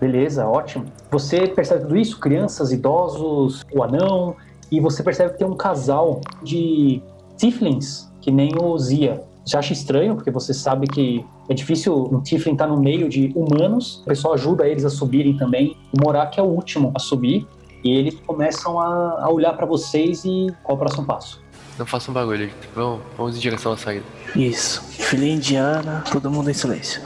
Beleza, 0.00 0.46
ótimo. 0.46 0.86
Você 1.10 1.48
percebe 1.48 1.82
tudo 1.82 1.96
isso? 1.96 2.20
Crianças, 2.20 2.72
idosos, 2.72 3.64
o 3.72 3.82
anão, 3.82 4.36
e 4.70 4.80
você 4.80 5.02
percebe 5.02 5.32
que 5.32 5.38
tem 5.38 5.46
um 5.46 5.56
casal 5.56 6.20
de 6.42 7.02
Tiflins, 7.36 8.08
que 8.20 8.30
nem 8.30 8.52
o 8.60 8.76
Zia. 8.78 9.22
Você 9.48 9.56
acha 9.56 9.72
estranho, 9.72 10.14
porque 10.14 10.30
você 10.30 10.52
sabe 10.52 10.86
que 10.86 11.24
é 11.48 11.54
difícil 11.54 11.94
um 12.12 12.20
Tiflin 12.20 12.52
estar 12.52 12.66
no 12.66 12.78
meio 12.78 13.08
de 13.08 13.32
humanos, 13.34 14.02
o 14.02 14.04
pessoal 14.04 14.34
ajuda 14.34 14.68
eles 14.68 14.84
a 14.84 14.90
subirem 14.90 15.38
também. 15.38 15.74
O 15.90 16.04
Morak 16.04 16.38
é 16.38 16.42
o 16.42 16.44
último 16.44 16.92
a 16.94 16.98
subir, 16.98 17.46
e 17.82 17.90
eles 17.96 18.14
começam 18.26 18.78
a, 18.78 19.24
a 19.24 19.30
olhar 19.30 19.54
para 19.54 19.64
vocês 19.64 20.22
e 20.26 20.48
qual 20.62 20.76
o 20.76 20.78
próximo 20.78 21.06
passo? 21.06 21.42
Não 21.78 21.86
façam 21.86 22.12
barulho, 22.12 22.50
vamos, 22.74 23.00
vamos 23.16 23.38
em 23.38 23.40
direção 23.40 23.72
à 23.72 23.76
saída. 23.78 24.04
Isso. 24.36 24.82
Filha 24.82 25.32
indiana, 25.32 26.04
todo 26.12 26.30
mundo 26.30 26.50
em 26.50 26.54
silêncio. 26.54 27.00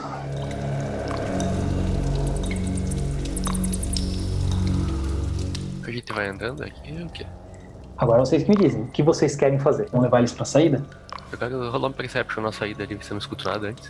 A 5.81 5.89
gente 5.89 6.11
vai 6.11 6.27
andando 6.27 6.61
aqui 6.61 6.93
ou 6.99 7.05
o 7.05 7.09
quê? 7.09 7.25
Agora 7.97 8.19
vocês 8.19 8.43
que 8.43 8.49
me 8.49 8.57
dizem, 8.57 8.81
o 8.81 8.87
que 8.87 9.01
vocês 9.01 9.33
querem 9.33 9.59
fazer? 9.59 9.87
Vão 9.91 10.01
levar 10.01 10.17
eles 10.17 10.33
pra 10.33 10.43
saída? 10.43 10.83
Quero 11.37 11.71
rolar 11.71 11.87
um 11.89 11.91
perception 11.91 12.43
na 12.43 12.51
saída 12.51 12.83
ali, 12.83 12.95
você 12.95 13.13
não 13.13 13.19
escuta 13.19 13.49
nada 13.49 13.67
antes. 13.67 13.89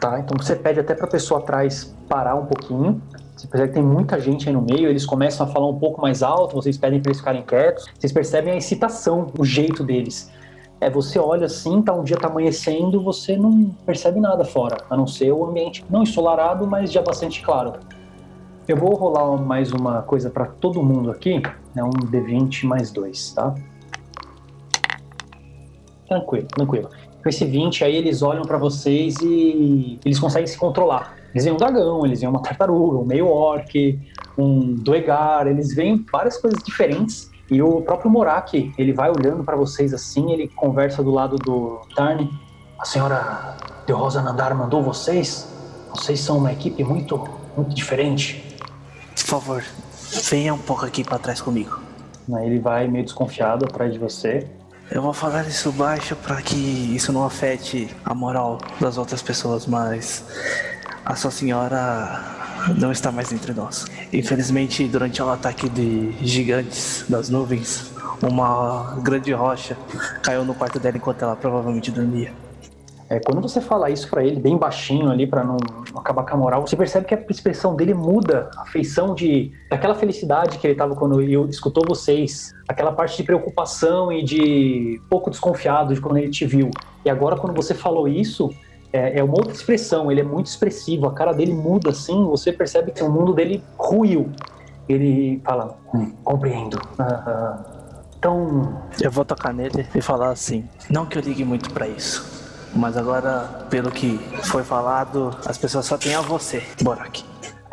Tá, 0.00 0.20
então 0.20 0.36
você 0.36 0.54
pede 0.56 0.80
até 0.80 0.94
pra 0.94 1.06
pessoa 1.06 1.40
atrás 1.40 1.94
parar 2.08 2.34
um 2.34 2.46
pouquinho. 2.46 3.00
Você 3.36 3.46
percebe 3.46 3.68
que 3.72 3.74
tem 3.74 3.82
muita 3.82 4.20
gente 4.20 4.48
aí 4.48 4.54
no 4.54 4.62
meio, 4.62 4.88
eles 4.88 5.06
começam 5.06 5.46
a 5.46 5.50
falar 5.50 5.68
um 5.68 5.78
pouco 5.78 6.00
mais 6.00 6.22
alto, 6.22 6.54
vocês 6.54 6.76
pedem 6.76 7.00
pra 7.00 7.10
eles 7.10 7.18
ficarem 7.18 7.42
quietos. 7.42 7.86
Vocês 7.98 8.12
percebem 8.12 8.52
a 8.52 8.56
excitação, 8.56 9.32
o 9.38 9.44
jeito 9.44 9.82
deles. 9.82 10.30
É, 10.80 10.90
você 10.90 11.18
olha 11.18 11.46
assim, 11.46 11.80
tá 11.80 11.94
um 11.94 12.02
dia 12.02 12.16
tá 12.16 12.28
amanhecendo, 12.28 13.00
você 13.00 13.36
não 13.36 13.70
percebe 13.86 14.20
nada 14.20 14.44
fora, 14.44 14.76
a 14.90 14.96
não 14.96 15.06
ser 15.06 15.32
o 15.32 15.44
ambiente 15.44 15.84
não 15.88 16.02
ensolarado, 16.02 16.66
mas 16.66 16.92
já 16.92 17.00
bastante 17.00 17.42
claro. 17.42 17.72
Eu 18.66 18.76
vou 18.76 18.94
rolar 18.94 19.36
mais 19.36 19.72
uma 19.72 20.02
coisa 20.02 20.28
pra 20.30 20.46
todo 20.46 20.82
mundo 20.82 21.10
aqui, 21.10 21.42
é 21.76 21.84
um 21.84 21.90
D20 21.90 22.64
mais 22.64 22.90
2, 22.90 23.32
tá? 23.32 23.54
Tranquilo, 26.08 26.46
tranquilo. 26.48 26.90
Com 27.22 27.28
esse 27.28 27.44
20 27.44 27.84
aí 27.84 27.96
eles 27.96 28.22
olham 28.22 28.42
pra 28.42 28.58
vocês 28.58 29.16
e 29.22 29.98
eles 30.04 30.18
conseguem 30.18 30.46
se 30.46 30.58
controlar. 30.58 31.16
Eles 31.32 31.44
veem 31.44 31.54
um 31.54 31.58
dragão, 31.58 32.04
eles 32.04 32.20
veem 32.20 32.30
uma 32.30 32.42
tartaruga, 32.42 32.98
um 32.98 33.04
meio 33.04 33.26
orc, 33.28 33.98
um 34.36 34.74
doegar, 34.74 35.46
eles 35.46 35.74
veem 35.74 36.04
várias 36.12 36.36
coisas 36.36 36.62
diferentes. 36.62 37.30
E 37.50 37.60
o 37.62 37.82
próprio 37.82 38.10
Morak, 38.10 38.72
ele 38.78 38.92
vai 38.92 39.10
olhando 39.10 39.44
pra 39.44 39.56
vocês 39.56 39.92
assim, 39.92 40.32
ele 40.32 40.48
conversa 40.48 41.02
do 41.02 41.10
lado 41.10 41.36
do 41.36 41.80
Tarn. 41.94 42.28
A 42.78 42.84
senhora 42.84 43.56
de 43.86 43.92
Rosa 43.92 44.22
Nandar 44.22 44.54
mandou 44.54 44.82
vocês? 44.82 45.48
Vocês 45.90 46.20
são 46.20 46.38
uma 46.38 46.52
equipe 46.52 46.82
muito, 46.82 47.22
muito 47.56 47.74
diferente. 47.74 48.56
Por 49.14 49.24
favor, 49.24 49.64
venha 50.30 50.54
um 50.54 50.58
pouco 50.58 50.84
aqui 50.84 51.04
pra 51.04 51.18
trás 51.18 51.40
comigo. 51.40 51.78
Aí 52.34 52.46
ele 52.46 52.58
vai 52.58 52.88
meio 52.88 53.04
desconfiado 53.04 53.64
atrás 53.64 53.92
de 53.92 53.98
você. 53.98 54.48
Eu 54.90 55.00
vou 55.00 55.14
falar 55.14 55.46
isso 55.46 55.72
baixo 55.72 56.14
para 56.14 56.40
que 56.42 56.56
isso 56.94 57.12
não 57.12 57.24
afete 57.24 57.88
a 58.04 58.14
moral 58.14 58.60
das 58.78 58.98
outras 58.98 59.22
pessoas, 59.22 59.66
mas 59.66 60.24
a 61.04 61.16
sua 61.16 61.30
senhora 61.30 62.22
não 62.78 62.92
está 62.92 63.10
mais 63.10 63.32
entre 63.32 63.52
nós. 63.54 63.86
Infelizmente, 64.12 64.86
durante 64.86 65.22
o 65.22 65.30
ataque 65.30 65.68
de 65.68 66.12
gigantes 66.20 67.04
das 67.08 67.28
nuvens, 67.30 67.92
uma 68.22 68.96
grande 69.02 69.32
rocha 69.32 69.76
caiu 70.22 70.44
no 70.44 70.54
quarto 70.54 70.78
dela 70.78 70.96
enquanto 70.96 71.22
ela 71.22 71.34
provavelmente 71.34 71.90
dormia. 71.90 72.43
É, 73.14 73.20
quando 73.20 73.40
você 73.40 73.60
fala 73.60 73.90
isso 73.90 74.08
pra 74.10 74.24
ele, 74.24 74.40
bem 74.40 74.56
baixinho 74.56 75.08
ali, 75.08 75.24
pra 75.24 75.44
não 75.44 75.56
acabar 75.96 76.24
com 76.24 76.34
a 76.34 76.36
moral, 76.36 76.66
você 76.66 76.76
percebe 76.76 77.06
que 77.06 77.14
a 77.14 77.24
expressão 77.30 77.76
dele 77.76 77.94
muda, 77.94 78.50
a 78.56 78.66
feição 78.66 79.14
de 79.14 79.52
daquela 79.70 79.94
felicidade 79.94 80.58
que 80.58 80.66
ele 80.66 80.74
tava 80.74 80.96
quando 80.96 81.20
ele 81.20 81.36
escutou 81.48 81.84
vocês, 81.86 82.52
aquela 82.68 82.90
parte 82.90 83.16
de 83.16 83.22
preocupação 83.22 84.10
e 84.10 84.24
de 84.24 85.00
pouco 85.08 85.30
desconfiado 85.30 85.94
de 85.94 86.00
quando 86.00 86.16
ele 86.16 86.30
te 86.30 86.44
viu. 86.44 86.70
E 87.04 87.10
agora, 87.10 87.36
quando 87.36 87.54
você 87.54 87.72
falou 87.72 88.08
isso, 88.08 88.50
é, 88.92 89.20
é 89.20 89.22
uma 89.22 89.34
outra 89.34 89.52
expressão, 89.52 90.10
ele 90.10 90.20
é 90.20 90.24
muito 90.24 90.46
expressivo, 90.46 91.06
a 91.06 91.14
cara 91.14 91.32
dele 91.32 91.54
muda 91.54 91.90
assim, 91.90 92.24
você 92.24 92.52
percebe 92.52 92.90
que 92.90 93.04
o 93.04 93.08
mundo 93.08 93.32
dele 93.32 93.62
ruiu. 93.78 94.32
Ele 94.88 95.40
fala, 95.44 95.78
hum, 95.94 96.12
compreendo. 96.24 96.80
Ah, 96.98 97.22
ah, 97.26 97.84
então, 98.24 98.82
Eu 99.02 99.10
vou 99.10 99.22
tocar 99.22 99.52
nele 99.52 99.86
e 99.94 100.00
falar 100.00 100.30
assim: 100.30 100.66
não 100.88 101.04
que 101.04 101.18
eu 101.18 101.20
ligue 101.20 101.44
muito 101.44 101.70
pra 101.74 101.86
isso, 101.86 102.33
mas 102.74 102.96
agora, 102.96 103.66
pelo 103.70 103.90
que 103.90 104.18
foi 104.44 104.64
falado, 104.64 105.36
as 105.46 105.56
pessoas 105.56 105.86
só 105.86 105.96
têm 105.96 106.14
a 106.14 106.20
você, 106.20 106.62
Borak. 106.82 107.24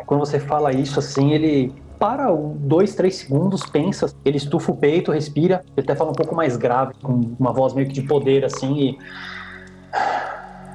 Quando 0.06 0.20
você 0.20 0.38
fala 0.38 0.72
isso 0.72 0.98
assim, 0.98 1.32
ele 1.32 1.74
para 2.02 2.32
um, 2.32 2.56
dois, 2.56 2.96
três 2.96 3.14
segundos, 3.14 3.62
pensa, 3.62 4.12
ele 4.24 4.36
estufa 4.36 4.72
o 4.72 4.76
peito, 4.76 5.12
respira, 5.12 5.64
ele 5.76 5.84
até 5.84 5.94
fala 5.94 6.10
um 6.10 6.14
pouco 6.14 6.34
mais 6.34 6.56
grave, 6.56 6.94
com 7.00 7.12
uma 7.38 7.52
voz 7.52 7.74
meio 7.74 7.86
que 7.86 7.92
de 7.94 8.02
poder 8.02 8.44
assim 8.44 8.76
e. 8.76 8.98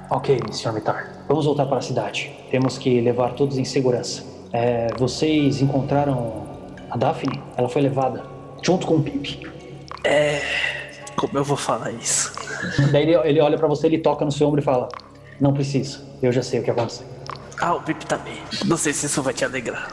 Ok, 0.10 0.40
Sr. 0.52 0.72
Mitar, 0.72 1.12
vamos 1.28 1.46
voltar 1.46 1.66
para 1.66 1.80
a 1.80 1.82
cidade. 1.82 2.34
Temos 2.50 2.78
que 2.78 3.02
levar 3.02 3.34
todos 3.34 3.58
em 3.58 3.66
segurança. 3.66 4.24
É, 4.54 4.88
vocês 4.98 5.62
encontraram 5.62 6.44
a 6.90 6.96
Daphne? 6.96 7.44
Ela 7.58 7.68
foi 7.68 7.82
levada, 7.82 8.24
junto 8.62 8.88
com 8.88 8.96
o 8.96 9.04
Pip. 9.04 9.46
Como 11.18 11.38
eu 11.38 11.44
vou 11.44 11.58
falar 11.58 11.92
isso? 11.92 12.37
Daí 12.92 13.04
ele, 13.04 13.16
ele 13.28 13.42
olha 13.42 13.58
para 13.58 13.68
você, 13.68 13.88
ele 13.88 14.00
toca 14.00 14.26
no 14.26 14.32
seu 14.32 14.48
ombro 14.48 14.60
e 14.60 14.64
fala: 14.64 14.90
Não 15.40 15.54
precisa, 15.54 16.02
eu 16.22 16.32
já 16.32 16.42
sei 16.42 16.60
o 16.60 16.64
que 16.64 16.72
aconteceu. 16.72 17.06
Ah, 17.60 17.74
o 17.74 17.82
Pip 17.82 18.06
tá 18.06 18.18
bem. 18.18 18.38
Não 18.66 18.78
sei 18.78 18.94
se 18.94 19.08
isso 19.08 19.22
vai 19.24 19.34
te 19.34 19.44
alegrar. 19.44 19.90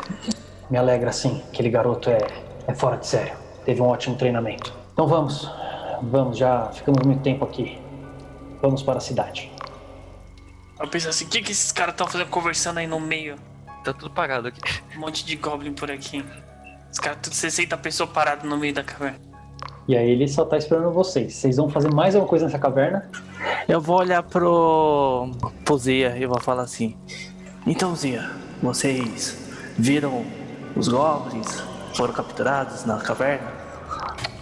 Me 0.70 0.76
alegra 0.76 1.12
sim, 1.12 1.42
aquele 1.48 1.70
garoto 1.70 2.10
é, 2.10 2.18
é 2.66 2.74
fora 2.74 2.96
de 2.96 3.06
sério. 3.06 3.34
Teve 3.64 3.80
um 3.80 3.86
ótimo 3.86 4.16
treinamento. 4.16 4.72
Então 4.92 5.06
vamos, 5.06 5.50
vamos, 6.02 6.36
já 6.36 6.70
ficamos 6.72 7.02
muito 7.06 7.22
tempo 7.22 7.44
aqui. 7.44 7.78
Vamos 8.60 8.82
para 8.82 8.98
a 8.98 9.00
cidade. 9.00 9.50
Eu 10.78 10.88
penso 10.88 11.08
assim, 11.08 11.24
o 11.24 11.28
que, 11.28 11.40
que 11.40 11.52
esses 11.52 11.72
caras 11.72 11.94
estão 11.94 12.06
fazendo 12.06 12.28
conversando 12.28 12.78
aí 12.78 12.86
no 12.86 13.00
meio? 13.00 13.36
Tá 13.84 13.92
tudo 13.92 14.10
parado 14.10 14.48
aqui. 14.48 14.60
Um 14.96 15.00
monte 15.00 15.24
de 15.24 15.36
goblin 15.36 15.72
por 15.72 15.90
aqui. 15.90 16.24
Os 16.90 16.98
caras, 16.98 17.18
tudo 17.22 17.34
60 17.34 17.76
pessoas 17.78 18.10
paradas 18.10 18.44
no 18.44 18.56
meio 18.56 18.74
da 18.74 18.84
caverna. 18.84 19.33
E 19.86 19.96
aí 19.96 20.10
ele 20.10 20.26
só 20.28 20.44
tá 20.44 20.56
esperando 20.56 20.90
vocês. 20.90 21.34
Vocês 21.34 21.56
vão 21.56 21.68
fazer 21.68 21.92
mais 21.92 22.14
alguma 22.14 22.28
coisa 22.28 22.46
nessa 22.46 22.58
caverna? 22.58 23.08
Eu 23.68 23.80
vou 23.80 23.98
olhar 23.98 24.22
pro, 24.22 25.30
pro 25.64 25.76
Zia 25.76 26.16
e 26.18 26.24
vou 26.26 26.40
falar 26.40 26.62
assim: 26.62 26.96
Então, 27.66 27.94
Zia, 27.94 28.30
vocês 28.62 29.36
viram 29.78 30.22
os 30.74 30.88
goblins? 30.88 31.62
Foram 31.94 32.14
capturados 32.14 32.84
na 32.84 32.96
caverna? 32.98 33.46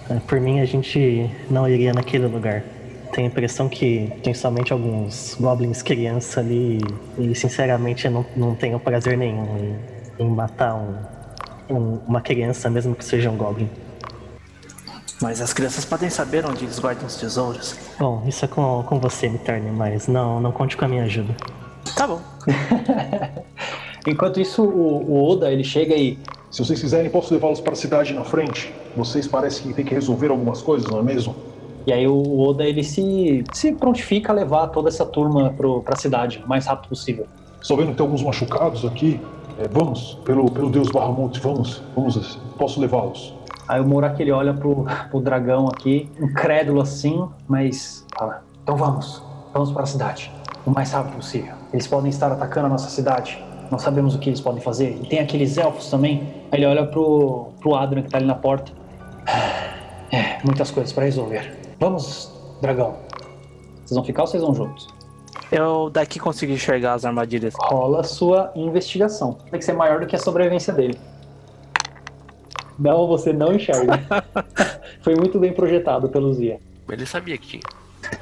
É, 0.08 0.14
Por 0.20 0.40
mim, 0.40 0.60
a 0.60 0.64
gente 0.64 1.28
não 1.50 1.68
iria 1.68 1.92
naquele 1.92 2.26
lugar. 2.26 2.62
Tenho 3.12 3.26
a 3.26 3.30
impressão 3.30 3.68
que 3.68 4.10
tem 4.22 4.32
somente 4.32 4.72
alguns 4.72 5.36
goblins 5.38 5.82
criança 5.82 6.40
ali 6.40 6.78
e, 7.18 7.34
sinceramente, 7.34 8.06
eu 8.06 8.10
não, 8.10 8.26
não 8.34 8.54
tenho 8.54 8.78
prazer 8.80 9.18
nenhum 9.18 9.76
em, 10.18 10.24
em 10.24 10.30
matar 10.30 10.74
um, 10.74 10.94
um- 11.68 11.98
uma 12.06 12.22
criança, 12.22 12.70
mesmo 12.70 12.94
que 12.94 13.04
seja 13.04 13.30
um 13.30 13.36
goblin. 13.36 13.68
Mas 15.22 15.40
as 15.40 15.52
crianças 15.52 15.84
podem 15.84 16.10
saber 16.10 16.44
onde 16.44 16.64
eles 16.64 16.80
guardam 16.80 17.06
os 17.06 17.14
tesouros. 17.14 17.76
Bom, 17.96 18.24
isso 18.26 18.44
é 18.44 18.48
com, 18.48 18.82
com 18.82 18.98
você, 18.98 19.28
Mitarne, 19.28 19.70
mas 19.70 20.08
não, 20.08 20.40
não 20.40 20.50
conte 20.50 20.76
com 20.76 20.84
a 20.84 20.88
minha 20.88 21.04
ajuda. 21.04 21.32
Tá 21.94 22.08
bom. 22.08 22.20
Enquanto 24.04 24.40
isso, 24.40 24.64
o, 24.64 25.10
o 25.12 25.30
Oda 25.30 25.52
ele 25.52 25.62
chega 25.62 25.94
e. 25.94 26.18
Se 26.50 26.64
vocês 26.64 26.80
quiserem, 26.80 27.08
posso 27.08 27.32
levá-los 27.32 27.60
para 27.60 27.72
a 27.72 27.76
cidade 27.76 28.12
na 28.12 28.24
frente. 28.24 28.74
Vocês 28.96 29.28
parecem 29.28 29.68
que 29.68 29.74
têm 29.74 29.84
que 29.84 29.94
resolver 29.94 30.28
algumas 30.28 30.60
coisas, 30.60 30.90
não 30.90 30.98
é 30.98 31.02
mesmo? 31.02 31.36
E 31.86 31.92
aí 31.92 32.06
o 32.06 32.40
Oda 32.40 32.64
ele 32.64 32.82
se, 32.82 33.44
se 33.52 33.72
prontifica 33.72 34.32
a 34.32 34.34
levar 34.34 34.68
toda 34.68 34.88
essa 34.88 35.06
turma 35.06 35.50
pro, 35.56 35.82
pra 35.82 35.96
cidade 35.96 36.42
o 36.44 36.48
mais 36.48 36.66
rápido 36.66 36.88
possível. 36.88 37.26
Estou 37.60 37.76
vendo 37.76 37.90
que 37.90 37.94
tem 37.94 38.04
alguns 38.04 38.22
machucados 38.22 38.84
aqui. 38.84 39.20
É, 39.58 39.68
vamos, 39.68 40.18
pelo, 40.24 40.50
pelo 40.50 40.68
deus 40.68 40.88
Bahamut, 40.90 41.38
vamos, 41.40 41.80
vamos, 41.94 42.38
posso 42.58 42.80
levá-los. 42.80 43.32
Aí 43.68 43.80
o 43.80 43.84
Murak 43.84 44.20
ele 44.20 44.32
olha 44.32 44.52
pro, 44.52 44.84
pro 45.10 45.20
dragão 45.20 45.68
aqui, 45.68 46.10
incrédulo 46.20 46.80
assim, 46.80 47.28
mas 47.46 48.04
fala: 48.16 48.42
Então 48.62 48.76
vamos, 48.76 49.22
vamos 49.52 49.70
para 49.72 49.82
a 49.82 49.86
cidade, 49.86 50.32
o 50.66 50.70
mais 50.70 50.92
rápido 50.92 51.16
possível. 51.16 51.54
Eles 51.72 51.86
podem 51.86 52.10
estar 52.10 52.30
atacando 52.30 52.66
a 52.66 52.70
nossa 52.70 52.90
cidade, 52.90 53.42
não 53.70 53.78
sabemos 53.78 54.14
o 54.14 54.18
que 54.18 54.28
eles 54.28 54.40
podem 54.40 54.60
fazer. 54.60 54.98
E 55.02 55.06
tem 55.06 55.20
aqueles 55.20 55.56
elfos 55.56 55.88
também. 55.88 56.28
Aí 56.50 56.58
ele 56.58 56.66
olha 56.66 56.86
pro, 56.86 57.48
pro 57.60 57.74
Adrian 57.74 58.02
que 58.02 58.10
tá 58.10 58.18
ali 58.18 58.26
na 58.26 58.34
porta. 58.34 58.70
É, 60.10 60.38
muitas 60.44 60.70
coisas 60.70 60.92
para 60.92 61.04
resolver. 61.04 61.58
Vamos, 61.80 62.30
dragão. 62.60 62.96
Vocês 63.76 63.96
vão 63.96 64.04
ficar 64.04 64.22
ou 64.24 64.26
vocês 64.26 64.42
vão 64.42 64.54
juntos? 64.54 64.86
Eu 65.50 65.88
daqui 65.88 66.18
consegui 66.18 66.52
enxergar 66.52 66.92
as 66.92 67.06
armadilhas. 67.06 67.54
Rola 67.58 68.00
a 68.00 68.04
sua 68.04 68.52
investigação. 68.54 69.38
Tem 69.50 69.58
que 69.58 69.64
ser 69.64 69.72
maior 69.72 70.00
do 70.00 70.06
que 70.06 70.14
a 70.14 70.18
sobrevivência 70.18 70.72
dele. 70.72 70.98
Não, 72.78 73.06
você 73.06 73.32
não 73.32 73.52
enxerga. 73.52 74.00
Foi 75.02 75.14
muito 75.14 75.38
bem 75.38 75.52
projetado 75.52 76.08
pelo 76.08 76.32
Zia. 76.32 76.58
Ele 76.88 77.06
sabia 77.06 77.38
que 77.38 77.46
tinha. 77.46 77.62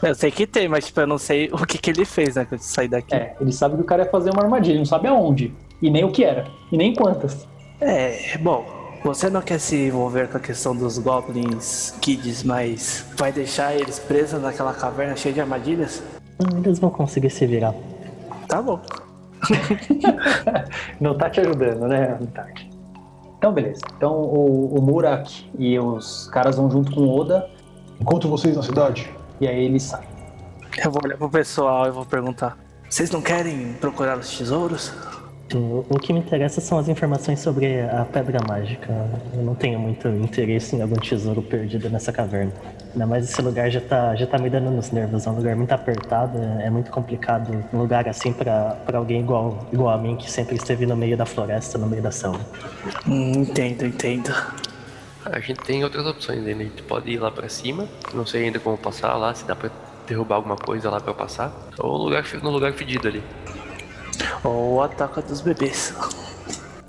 Eu 0.03 0.15
sei 0.15 0.31
que 0.31 0.47
tem, 0.47 0.69
mas 0.69 0.87
tipo, 0.87 1.01
eu 1.01 1.07
não 1.07 1.19
sei 1.19 1.49
o 1.53 1.67
que, 1.67 1.79
que 1.79 1.91
ele 1.91 2.05
fez, 2.05 2.37
né? 2.37 2.45
Que 2.45 2.55
eu 2.55 2.59
saí 2.59 2.89
daqui. 2.89 3.15
É, 3.15 3.35
ele 3.41 3.53
sabe 3.53 3.77
que 3.77 3.83
o 3.83 3.85
cara 3.85 4.05
ia 4.05 4.11
fazer 4.11 4.31
uma 4.31 4.43
armadilha, 4.43 4.79
não 4.79 4.85
sabe 4.85 5.09
aonde. 5.09 5.53
E 5.81 5.91
nem 5.91 6.05
o 6.05 6.13
que 6.13 6.25
era. 6.25 6.47
E 6.71 6.77
nem 6.77 6.95
quantas. 6.95 7.47
É, 7.81 8.37
bom, 8.39 8.65
você 9.03 9.31
não 9.31 9.41
quer 9.41 9.59
se 9.59 9.77
envolver 9.77 10.29
com 10.29 10.37
a 10.37 10.41
questão 10.41 10.77
dos 10.77 10.99
Goblins 10.99 11.95
Kids, 12.01 12.43
mas 12.43 13.07
vai 13.17 13.33
deixar 13.33 13.75
eles 13.75 13.99
presos 13.99 14.41
naquela 14.41 14.75
caverna 14.75 15.17
cheia 15.17 15.33
de 15.33 15.41
armadilhas? 15.41 16.03
Não, 16.39 16.59
eles 16.59 16.79
vão 16.79 16.91
conseguir 16.91 17.31
se 17.31 17.47
virar. 17.47 17.75
Tá 18.47 18.61
bom. 18.61 18.81
Não 21.01 21.17
tá 21.17 21.31
te 21.31 21.41
ajudando, 21.41 21.89
né, 21.89 22.19
Mitaki? 22.21 22.70
Então, 23.41 23.55
beleza. 23.55 23.81
Então, 23.97 24.13
o, 24.13 24.79
o 24.79 24.83
Murak 24.83 25.51
e 25.59 25.79
os 25.79 26.29
caras 26.29 26.57
vão 26.57 26.71
junto 26.71 26.93
com 26.93 27.01
o 27.01 27.19
Oda, 27.19 27.49
Encontro 27.99 28.29
vocês 28.29 28.55
na 28.55 28.63
cidade. 28.63 29.11
e 29.41 29.49
aí 29.49 29.65
eles 29.65 29.83
saem. 29.83 30.07
Eu 30.85 30.91
vou 30.91 31.01
olhar 31.03 31.17
pro 31.17 31.31
pessoal 31.31 31.87
e 31.87 31.91
vou 31.91 32.05
perguntar: 32.05 32.59
Vocês 32.89 33.11
não 33.11 33.23
querem 33.23 33.73
procurar 33.81 34.19
os 34.19 34.37
tesouros? 34.37 34.93
O, 35.55 35.87
o 35.89 35.99
que 35.99 36.13
me 36.13 36.21
interessa 36.21 36.61
são 36.61 36.79
as 36.79 36.89
informações 36.89 37.41
sobre 37.41 37.81
a 37.81 38.05
pedra 38.05 38.39
mágica. 38.47 39.11
Eu 39.35 39.43
não 39.43 39.55
tenho 39.55 39.79
muito 39.79 40.07
interesse 40.09 40.77
em 40.77 40.83
algum 40.83 40.97
tesouro 40.97 41.41
perdido 41.43 41.89
nessa 41.89 42.13
caverna. 42.13 42.53
Ainda 42.93 43.07
mais 43.07 43.29
esse 43.29 43.41
lugar 43.41 43.71
já 43.71 43.81
tá, 43.81 44.15
já 44.17 44.27
tá 44.27 44.39
me 44.39 44.51
dando 44.51 44.71
nos 44.71 44.91
nervos. 44.91 45.27
É 45.27 45.31
um 45.31 45.37
lugar 45.37 45.55
muito 45.57 45.73
apertado, 45.73 46.39
é 46.39 46.67
é 46.67 46.71
muito 46.71 46.91
complicado. 46.91 47.65
Um 47.73 47.79
lugar 47.79 48.09
assim 48.09 48.33
pra 48.33 48.77
pra 48.85 48.99
alguém 48.99 49.21
igual, 49.21 49.67
igual 49.73 49.91
a 49.91 49.99
mim, 49.99 50.17
que 50.17 50.31
sempre 50.31 50.57
esteve 50.57 50.87
no 50.87 50.97
meio 50.97 51.17
da 51.17 51.27
floresta, 51.27 51.79
no 51.79 51.87
meio 51.87 52.03
da 52.03 52.11
selva. 52.11 52.41
Hum, 53.07 53.33
entendo, 53.33 53.85
entendo. 53.85 54.35
A 55.25 55.39
gente 55.41 55.61
tem 55.61 55.85
outras 55.85 56.07
opções 56.07 56.39
ainda. 56.47 56.63
A 56.63 56.65
gente 56.65 56.83
pode 56.83 57.11
ir 57.11 57.19
lá 57.19 57.31
pra 57.31 57.49
cima. 57.49 57.87
Não 58.15 58.25
sei 58.27 58.45
ainda 58.45 58.59
como 58.59 58.77
passar 58.77 59.15
lá, 59.17 59.35
se 59.35 59.45
dá 59.45 59.55
pra 59.55 59.71
derrubar 60.07 60.37
alguma 60.37 60.57
coisa 60.57 60.91
lá 60.91 61.01
pra 61.01 61.15
passar. 61.15 61.53
Ou 61.79 61.99
no 61.99 62.05
lugar, 62.05 62.25
no 62.43 62.51
lugar 62.51 62.73
fedido 62.73 63.07
ali. 63.09 63.23
Ou 64.43 64.83
a 64.83 64.89
toca 64.89 65.23
dos 65.23 65.41
bebês. 65.41 65.95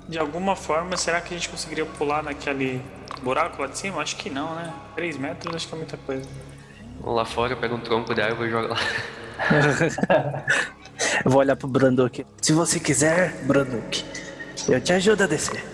De 0.08 0.18
alguma 0.18 0.56
forma, 0.56 0.96
será 0.96 1.20
que 1.20 1.34
a 1.34 1.36
gente 1.36 1.48
conseguiria 1.48 1.86
pular 1.86 2.22
naquele 2.22 2.82
buraco 3.22 3.62
lá 3.62 3.68
de 3.68 3.78
cima? 3.78 4.02
Acho 4.02 4.16
que 4.16 4.28
não, 4.28 4.54
né? 4.54 4.72
3 4.96 5.16
metros 5.16 5.54
acho 5.54 5.68
que 5.68 5.74
é 5.74 5.76
muita 5.76 5.96
coisa. 5.96 6.28
Vamos 7.00 7.16
lá 7.16 7.24
fora, 7.24 7.56
pega 7.56 7.74
um 7.74 7.80
tronco 7.80 8.14
de 8.14 8.20
árvore 8.20 8.48
e 8.48 8.52
joga 8.52 8.68
lá. 8.68 8.76
Eu 11.24 11.30
vou 11.30 11.40
olhar 11.40 11.56
pro 11.56 11.66
Branduk. 11.68 12.24
Se 12.40 12.52
você 12.52 12.78
quiser, 12.78 13.34
Branduk, 13.44 14.04
eu 14.68 14.80
te 14.80 14.92
ajudo 14.92 15.24
a 15.24 15.26
descer. 15.26 15.64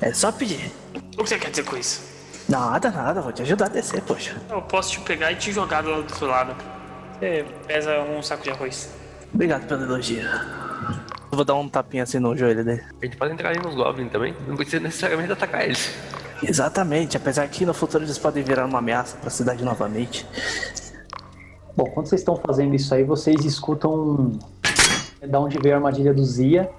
É 0.00 0.12
só 0.12 0.32
pedir. 0.32 0.70
O 0.94 1.22
que 1.22 1.28
você 1.28 1.38
quer 1.38 1.50
dizer 1.50 1.64
com 1.64 1.76
isso? 1.76 2.02
Nada, 2.48 2.90
nada, 2.90 3.20
vou 3.20 3.32
te 3.32 3.42
ajudar 3.42 3.66
a 3.66 3.68
descer, 3.68 4.02
poxa. 4.02 4.36
Eu 4.48 4.62
posso 4.62 4.92
te 4.92 5.00
pegar 5.00 5.32
e 5.32 5.36
te 5.36 5.52
jogar 5.52 5.82
do 5.82 5.90
outro 5.90 6.26
lado. 6.26 6.56
Você 7.18 7.44
pesa 7.66 8.00
um 8.00 8.22
saco 8.22 8.42
de 8.42 8.50
arroz. 8.50 8.90
Obrigado 9.32 9.66
pelo 9.66 9.82
elogio. 9.82 10.22
Eu 10.22 11.36
vou 11.36 11.44
dar 11.44 11.54
um 11.54 11.68
tapinha 11.68 12.04
assim 12.04 12.18
no 12.18 12.36
joelho 12.36 12.64
dele. 12.64 12.82
A 13.00 13.04
gente 13.04 13.16
pode 13.16 13.32
entrar 13.32 13.50
ali 13.50 13.58
nos 13.58 13.74
Goblins 13.74 14.10
também. 14.10 14.34
Não 14.46 14.56
precisa 14.56 14.80
necessariamente 14.80 15.30
atacar 15.30 15.64
eles. 15.64 15.94
Exatamente, 16.42 17.16
apesar 17.16 17.48
que 17.48 17.66
no 17.66 17.74
futuro 17.74 18.04
eles 18.04 18.18
podem 18.18 18.42
virar 18.42 18.64
uma 18.64 18.78
ameaça 18.78 19.16
pra 19.16 19.30
cidade 19.30 19.64
novamente. 19.64 20.26
Bom, 21.76 21.84
quando 21.84 22.06
vocês 22.06 22.20
estão 22.20 22.36
fazendo 22.36 22.74
isso 22.74 22.94
aí, 22.94 23.04
vocês 23.04 23.44
escutam 23.44 24.38
da 25.26 25.40
onde 25.40 25.58
veio 25.58 25.74
a 25.74 25.78
armadilha 25.78 26.12
do 26.12 26.24
Zia. 26.24 26.70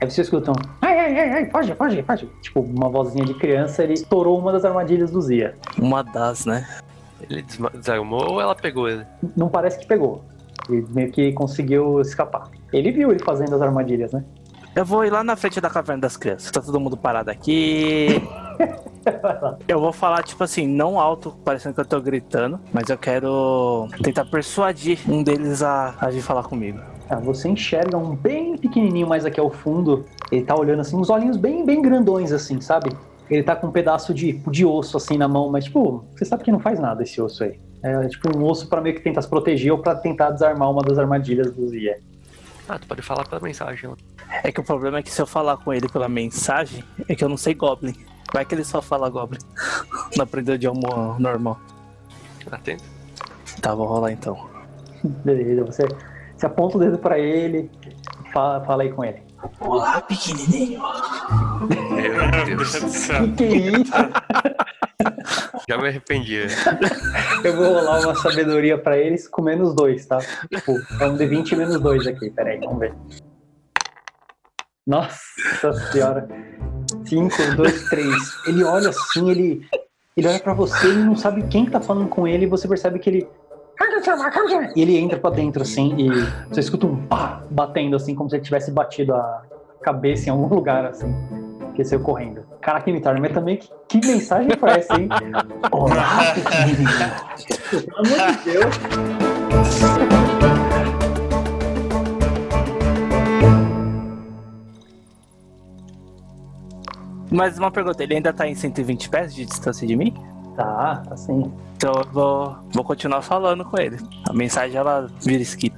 Aí 0.00 0.10
vocês 0.10 0.26
escutam, 0.26 0.54
ai, 0.80 0.98
ai, 0.98 1.20
ai, 1.20 1.30
ai, 1.30 1.50
foge, 1.50 1.74
foge, 1.74 2.02
foge. 2.02 2.28
Tipo, 2.40 2.60
uma 2.60 2.88
vozinha 2.88 3.24
de 3.24 3.34
criança, 3.34 3.84
ele 3.84 3.92
estourou 3.94 4.38
uma 4.38 4.50
das 4.50 4.64
armadilhas 4.64 5.10
do 5.10 5.20
Zia. 5.20 5.54
Uma 5.78 6.02
das, 6.02 6.44
né? 6.44 6.66
Ele 7.30 7.44
desarmou 7.74 8.32
ou 8.32 8.40
ela 8.40 8.54
pegou 8.54 8.88
ele? 8.88 9.06
Não 9.36 9.48
parece 9.48 9.78
que 9.78 9.86
pegou. 9.86 10.24
Ele 10.68 10.84
meio 10.90 11.10
que 11.12 11.32
conseguiu 11.32 12.00
escapar. 12.00 12.50
Ele 12.72 12.90
viu 12.90 13.10
ele 13.10 13.22
fazendo 13.22 13.54
as 13.54 13.62
armadilhas, 13.62 14.12
né? 14.12 14.24
Eu 14.74 14.86
vou 14.86 15.04
ir 15.04 15.10
lá 15.10 15.22
na 15.22 15.36
frente 15.36 15.60
da 15.60 15.68
caverna 15.68 16.00
das 16.00 16.16
crianças. 16.16 16.50
Tá 16.50 16.60
todo 16.60 16.80
mundo 16.80 16.96
parado 16.96 17.30
aqui. 17.30 18.22
Eu 19.66 19.80
vou 19.80 19.92
falar, 19.92 20.22
tipo 20.22 20.42
assim, 20.44 20.66
não 20.66 20.98
alto, 20.98 21.32
parecendo 21.44 21.74
que 21.74 21.80
eu 21.80 21.84
tô 21.84 22.00
gritando, 22.00 22.60
mas 22.72 22.88
eu 22.88 22.96
quero 22.96 23.88
tentar 24.00 24.24
persuadir 24.24 25.00
um 25.10 25.24
deles 25.24 25.60
a, 25.60 25.96
a 26.00 26.08
vir 26.08 26.22
falar 26.22 26.44
comigo. 26.44 26.78
Ah, 27.10 27.16
você 27.16 27.48
enxerga 27.48 27.96
um 27.96 28.14
bem 28.14 28.56
pequenininho 28.56 29.08
mais 29.08 29.24
aqui 29.24 29.40
ao 29.40 29.50
fundo. 29.50 30.06
Ele 30.30 30.44
tá 30.44 30.54
olhando 30.54 30.80
assim, 30.80 30.96
uns 30.96 31.10
olhinhos 31.10 31.36
bem, 31.36 31.66
bem 31.66 31.82
grandões 31.82 32.30
assim, 32.30 32.60
sabe? 32.60 32.92
Ele 33.28 33.42
tá 33.42 33.56
com 33.56 33.66
um 33.66 33.72
pedaço 33.72 34.14
de, 34.14 34.34
de 34.34 34.64
osso 34.64 34.96
assim 34.96 35.18
na 35.18 35.26
mão, 35.26 35.50
mas 35.50 35.64
tipo, 35.64 36.04
você 36.14 36.24
sabe 36.24 36.44
que 36.44 36.52
não 36.52 36.60
faz 36.60 36.78
nada 36.78 37.02
esse 37.02 37.20
osso 37.20 37.42
aí. 37.42 37.58
É 37.82 38.06
tipo 38.06 38.36
um 38.36 38.44
osso 38.44 38.68
pra 38.68 38.80
meio 38.80 38.94
que 38.94 39.02
tentar 39.02 39.22
se 39.22 39.28
proteger 39.28 39.72
ou 39.72 39.78
pra 39.78 39.96
tentar 39.96 40.30
desarmar 40.30 40.70
uma 40.70 40.82
das 40.82 40.98
armadilhas 40.98 41.50
do 41.52 41.66
Zia. 41.68 41.98
Ah, 42.68 42.78
tu 42.78 42.86
pode 42.86 43.02
falar 43.02 43.26
pela 43.26 43.40
mensagem. 43.40 43.90
É 44.44 44.52
que 44.52 44.60
o 44.60 44.64
problema 44.64 44.98
é 44.98 45.02
que 45.02 45.10
se 45.10 45.20
eu 45.20 45.26
falar 45.26 45.56
com 45.56 45.72
ele 45.72 45.88
pela 45.88 46.08
mensagem, 46.08 46.84
é 47.08 47.14
que 47.14 47.24
eu 47.24 47.28
não 47.28 47.36
sei 47.36 47.54
Goblin. 47.54 47.94
Vai 48.32 48.44
que 48.44 48.54
ele 48.54 48.64
só 48.64 48.80
fala 48.80 49.10
Goblin. 49.10 49.40
Não 50.16 50.24
aprendeu 50.24 50.54
idioma 50.54 51.18
normal. 51.18 51.60
Atento. 52.50 52.84
Tá, 53.60 53.74
vou 53.74 53.86
rolar 53.86 54.10
então. 54.12 54.48
Beleza, 55.04 55.64
você, 55.64 55.82
você 56.34 56.46
aponta 56.46 56.76
o 56.76 56.80
dedo 56.80 56.98
pra 56.98 57.18
ele, 57.18 57.70
fala, 58.32 58.64
fala 58.64 58.82
aí 58.84 58.92
com 58.92 59.04
ele. 59.04 59.22
Olá, 59.60 60.00
pequenininho. 60.00 60.80
Meu 61.68 62.30
Meu 62.30 62.44
Deus. 62.56 62.80
Do 62.80 62.88
céu. 62.88 63.22
Que 63.24 63.32
que 63.32 63.44
é 63.44 63.56
isso? 63.56 63.92
Já 65.68 65.78
me 65.78 65.88
arrependi. 65.88 66.46
Eu 67.44 67.56
vou 67.56 67.74
rolar 67.74 68.00
uma 68.00 68.14
sabedoria 68.14 68.78
pra 68.78 68.98
eles 68.98 69.28
com 69.28 69.42
menos 69.42 69.74
dois, 69.74 70.06
tá? 70.06 70.18
Tipo, 70.52 70.72
é 71.00 71.06
um 71.06 71.16
D20 71.16 71.56
menos 71.56 71.80
dois 71.80 72.06
aqui, 72.06 72.30
peraí, 72.30 72.58
vamos 72.58 72.78
ver. 72.78 72.94
Nossa 74.86 75.72
senhora. 75.92 76.28
5, 77.04 77.56
2, 77.56 77.88
3. 77.88 78.06
Ele 78.46 78.64
olha 78.64 78.90
assim, 78.90 79.30
ele, 79.30 79.66
ele 80.16 80.26
olha 80.28 80.40
pra 80.40 80.54
você 80.54 80.92
e 80.92 80.96
não 80.96 81.16
sabe 81.16 81.46
quem 81.48 81.64
que 81.64 81.70
tá 81.70 81.80
falando 81.80 82.08
com 82.08 82.26
ele, 82.26 82.44
e 82.44 82.48
você 82.48 82.68
percebe 82.68 82.98
que 82.98 83.08
ele. 83.08 83.28
E 84.76 84.82
ele 84.82 84.96
entra 84.96 85.18
pra 85.18 85.30
dentro 85.30 85.62
assim, 85.62 85.94
e 85.96 86.08
você 86.48 86.60
escuta 86.60 86.86
um 86.86 87.06
pá 87.06 87.42
batendo 87.50 87.96
assim, 87.96 88.14
como 88.14 88.28
se 88.30 88.36
ele 88.36 88.44
tivesse 88.44 88.70
batido 88.70 89.14
a 89.14 89.42
cabeça 89.82 90.28
em 90.28 90.32
algum 90.32 90.46
lugar 90.54 90.86
assim. 90.86 91.14
Que 91.74 91.82
saiu 91.84 92.00
correndo. 92.00 92.44
Caraca, 92.60 92.90
imitar, 92.90 93.18
mas 93.18 93.32
também 93.32 93.56
que, 93.56 93.68
que 93.88 94.06
mensagem 94.06 94.50
foi 94.60 94.70
essa, 94.70 94.94
hein? 94.94 95.08
Olá. 95.72 96.34
Pelo 97.70 97.98
amor 97.98 98.36
de 98.36 98.50
Deus. 98.50 99.82
Mais 107.30 107.58
uma 107.58 107.70
pergunta, 107.70 108.02
ele 108.02 108.16
ainda 108.16 108.30
tá 108.30 108.46
em 108.46 108.54
120 108.54 109.08
pés 109.08 109.34
de 109.34 109.46
distância 109.46 109.86
de 109.86 109.96
mim? 109.96 110.12
Tá, 110.56 111.02
tá 111.08 111.16
sim. 111.16 111.50
Então 111.76 111.92
eu 111.94 112.12
vou, 112.12 112.56
vou 112.72 112.84
continuar 112.84 113.22
falando 113.22 113.64
com 113.64 113.80
ele. 113.80 113.96
A 114.28 114.32
mensagem 114.32 114.76
ela 114.76 115.08
vira 115.24 115.42
esquina. 115.42 115.76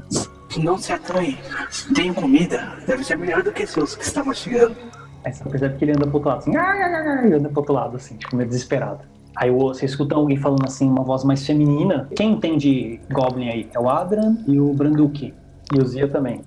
Não 0.59 0.79
se 0.79 0.93
acanhe. 0.93 1.39
Tenho 1.95 2.15
comida. 2.15 2.75
Deve 2.87 3.03
ser 3.05 3.17
melhor 3.17 3.43
do 3.43 3.53
que 3.53 3.67
seus 3.67 3.95
que 3.97 4.05
está 4.05 4.23
mastigando. 4.23 4.77
Aí 5.25 5.33
você 5.33 5.49
percebe 5.49 5.77
que 5.79 5.85
ele 5.85 5.93
anda 5.93 6.07
pro 6.07 6.17
outro 6.17 6.29
lado, 6.29 6.39
assim, 6.41 6.57
"Ah, 6.57 6.63
ah, 6.63 6.87
ah, 6.87 7.21
ah", 7.21 7.27
ele 7.27 7.35
anda 7.37 7.49
pro 7.49 7.61
outro 7.61 7.73
lado, 7.75 7.97
assim, 7.97 8.17
tipo, 8.17 8.37
meio 8.37 8.49
desesperado. 8.49 9.01
Aí 9.37 9.51
você 9.51 9.87
escuta 9.87 10.15
alguém 10.15 10.37
falando 10.37 10.65
assim, 10.65 10.89
uma 10.89 11.03
voz 11.03 11.25
mais 11.25 11.45
feminina. 11.45 12.09
Quem 12.15 12.33
entende 12.33 13.01
Goblin 13.11 13.49
aí? 13.49 13.71
É 13.75 13.81
o 13.81 13.89
Adran 13.89 14.37
e 14.47 14.61
o 14.61 14.73
Branduki. 14.73 15.35
E 15.75 15.79
o 15.81 15.87
Zia 15.87 16.07
também. 16.07 16.43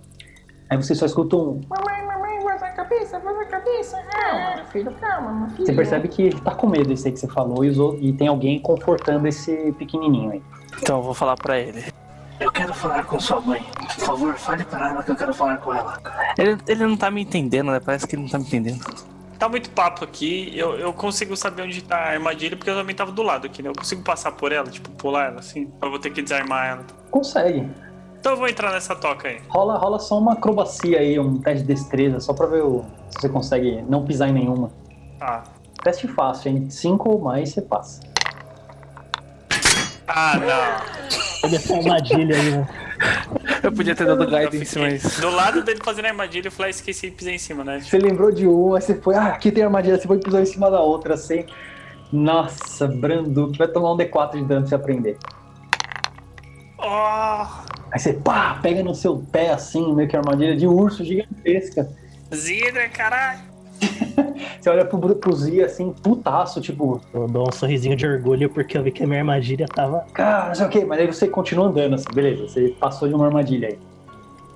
Aí 0.69 0.77
você 0.77 0.95
só 0.95 1.05
escuta 1.05 1.35
um. 1.35 1.59
Mamãe, 1.67 2.05
mamãe, 2.05 2.41
faz 2.43 2.63
a 2.63 2.66
cabeça, 2.77 3.19
faz 3.19 3.37
a 3.39 3.45
cabeça. 3.45 3.97
Calma, 4.11 4.55
meu 4.55 4.65
filho, 4.65 4.91
calma, 4.93 5.31
meu 5.31 5.49
filho. 5.49 5.65
Você 5.65 5.73
percebe 5.73 6.07
que 6.07 6.21
ele 6.21 6.39
tá 6.41 6.53
com 6.55 6.67
medo, 6.67 6.93
isso 6.93 7.07
aí 7.07 7.13
que 7.13 7.19
você 7.19 7.27
falou, 7.27 7.65
e, 7.65 7.69
os 7.69 7.77
ou- 7.79 7.97
e 7.99 8.13
tem 8.13 8.27
alguém 8.27 8.59
confortando 8.59 9.27
esse 9.27 9.71
pequenininho 9.73 10.31
aí. 10.31 10.41
Então 10.81 10.97
eu 10.97 11.03
vou 11.03 11.13
falar 11.13 11.35
pra 11.35 11.57
ele. 11.59 11.83
Eu 12.39 12.51
quero 12.51 12.71
falar 12.73 13.03
com 13.03 13.19
sua 13.19 13.41
mãe. 13.41 13.65
Por 13.95 14.05
favor, 14.05 14.33
fale 14.35 14.63
para 14.63 14.89
ela 14.91 15.01
que 15.03 15.09
eu 15.11 15.15
quero 15.15 15.33
falar 15.33 15.57
com 15.57 15.73
ela. 15.73 15.99
ele. 16.37 16.57
Ele 16.67 16.85
não 16.85 16.95
tá 16.95 17.09
me 17.09 17.21
entendendo, 17.23 17.71
né? 17.71 17.79
Parece 17.79 18.05
que 18.07 18.15
ele 18.15 18.21
não 18.23 18.29
tá 18.29 18.37
me 18.37 18.45
entendendo. 18.45 18.79
Tá 19.39 19.47
muito 19.49 19.69
papo 19.69 20.03
aqui, 20.03 20.51
eu, 20.57 20.79
eu 20.79 20.91
consigo 20.91 21.35
saber 21.35 21.61
onde 21.61 21.83
tá 21.83 21.95
a 21.95 22.09
armadilha 22.13 22.55
porque 22.57 22.71
eu 22.71 22.75
também 22.75 22.95
tava 22.95 23.11
do 23.11 23.21
lado 23.21 23.45
aqui, 23.45 23.61
né? 23.61 23.69
Eu 23.69 23.73
consigo 23.73 24.01
passar 24.01 24.31
por 24.31 24.51
ela, 24.51 24.67
tipo, 24.69 24.89
pular 24.91 25.27
ela 25.27 25.39
assim. 25.39 25.71
Eu 25.81 25.89
vou 25.91 25.99
ter 25.99 26.09
que 26.11 26.21
desarmar 26.23 26.67
ela. 26.69 26.85
Consegue. 27.11 27.67
Então 28.19 28.33
eu 28.33 28.37
vou 28.37 28.47
entrar 28.47 28.71
nessa 28.71 28.95
toca 28.95 29.27
aí. 29.27 29.39
Rola, 29.47 29.77
rola 29.77 29.99
só 29.99 30.17
uma 30.17 30.33
acrobacia 30.33 30.99
aí, 30.99 31.19
um 31.19 31.37
teste 31.39 31.61
de 31.65 31.73
destreza, 31.73 32.19
só 32.19 32.33
pra 32.33 32.45
ver 32.47 32.63
o- 32.63 32.83
se 33.09 33.21
você 33.21 33.29
consegue 33.29 33.81
não 33.87 34.05
pisar 34.05 34.29
em 34.29 34.33
nenhuma. 34.33 34.69
Tá. 35.19 35.43
Teste 35.83 36.07
fácil, 36.07 36.51
hein? 36.51 36.69
Cinco 36.69 37.09
ou 37.11 37.19
mais 37.21 37.49
você 37.53 37.61
passa. 37.61 38.01
Ah, 40.07 40.37
não. 40.37 41.47
Olha 41.47 41.55
essa 41.55 41.75
armadilha 41.77 42.35
aí, 42.35 42.51
né? 42.51 42.67
Eu 43.63 43.71
podia 43.71 43.95
ter 43.95 44.05
dado 44.05 44.25
guidance, 44.25 44.79
mas. 44.79 45.19
Do 45.19 45.29
lado 45.29 45.63
dele 45.63 45.79
fazendo 45.83 46.05
a 46.05 46.09
armadilha, 46.09 46.47
eu 46.47 46.51
falei, 46.51 46.69
ah, 46.69 46.71
esqueci 46.71 47.07
e 47.07 47.11
pisei 47.11 47.35
em 47.35 47.39
cima, 47.39 47.63
né? 47.63 47.79
Você 47.79 47.97
lembrou 47.97 48.31
de 48.31 48.47
uma, 48.47 48.77
aí 48.77 48.81
você 48.81 48.95
foi, 48.95 49.15
ah, 49.15 49.27
aqui 49.27 49.51
tem 49.51 49.63
armadilha, 49.63 49.97
você 49.99 50.07
foi 50.07 50.17
e 50.17 50.19
pisou 50.19 50.39
em 50.39 50.45
cima 50.45 50.71
da 50.71 50.79
outra, 50.81 51.13
assim. 51.13 51.45
Nossa, 52.11 52.87
Branduque, 52.87 53.57
vai 53.57 53.67
tomar 53.67 53.93
um 53.93 53.97
D4 53.97 54.31
de 54.39 54.45
dano 54.45 54.61
pra 54.61 54.69
você 54.69 54.75
aprender. 54.75 55.17
Oh, 56.79 57.45
Aí 57.91 57.99
você, 57.99 58.13
pá, 58.13 58.59
pega 58.61 58.83
no 58.83 58.93
seu 58.93 59.17
pé, 59.31 59.51
assim, 59.51 59.93
meio 59.95 60.07
que 60.09 60.15
armadilha 60.15 60.55
de 60.55 60.67
urso 60.67 61.03
gigantesca. 61.03 61.89
Zidra, 62.33 62.89
caralho. 62.89 63.39
Você 64.59 64.69
olha 64.71 64.83
pro, 64.85 65.15
pro 65.15 65.35
Zia, 65.35 65.65
assim, 65.67 65.93
putaço, 65.93 66.59
tipo, 66.59 66.99
Eu 67.13 67.27
dou 67.27 67.47
um 67.47 67.51
sorrisinho 67.51 67.95
de 67.95 68.05
orgulho 68.07 68.49
porque 68.49 68.77
eu 68.77 68.83
vi 68.83 68.91
que 68.91 69.03
a 69.03 69.07
minha 69.07 69.19
armadilha 69.19 69.65
tava. 69.67 69.99
cara, 70.13 70.47
não 70.47 70.55
sei 70.55 70.65
o 70.65 70.69
quê, 70.69 70.83
mas 70.83 70.99
aí 70.99 71.07
você 71.07 71.27
continua 71.27 71.67
andando, 71.67 71.93
assim, 71.95 72.05
beleza, 72.13 72.47
você 72.47 72.69
passou 72.79 73.07
de 73.07 73.13
uma 73.13 73.25
armadilha 73.27 73.67
aí. 73.69 73.79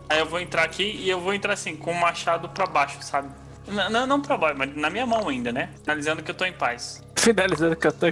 Aí 0.09 0.19
eu 0.19 0.25
vou 0.25 0.39
entrar 0.41 0.63
aqui 0.63 0.83
e 0.83 1.09
eu 1.09 1.19
vou 1.19 1.33
entrar 1.33 1.53
assim, 1.53 1.75
com 1.75 1.91
o 1.91 1.99
machado 2.01 2.49
pra 2.49 2.65
baixo, 2.65 2.97
sabe? 3.01 3.29
N- 3.67 3.89
Não, 3.89 4.05
não 4.07 4.19
pra 4.21 4.35
baixo, 4.35 4.55
mas 4.57 4.75
na 4.75 4.89
minha 4.89 5.05
mão 5.05 5.29
ainda, 5.29 5.51
né? 5.51 5.69
Analisando 5.87 6.21
que 6.23 6.31
eu 6.31 6.35
tô 6.35 6.43
em 6.45 6.51
paz. 6.53 7.01
Finalizando 7.21 7.75
que 7.75 7.85
eu 7.85 7.91
tô. 7.91 8.07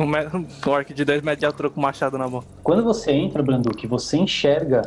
Um, 0.00 0.06
me- 0.06 0.26
um 0.34 0.70
orc 0.70 0.92
de 0.92 1.04
2 1.04 1.22
metros 1.22 1.38
de 1.38 1.46
altura 1.46 1.70
com 1.70 1.80
machado 1.80 2.18
na 2.18 2.26
mão. 2.26 2.42
Quando 2.64 2.82
você 2.82 3.12
entra, 3.12 3.44
Branduque, 3.44 3.86
você 3.86 4.16
enxerga 4.16 4.82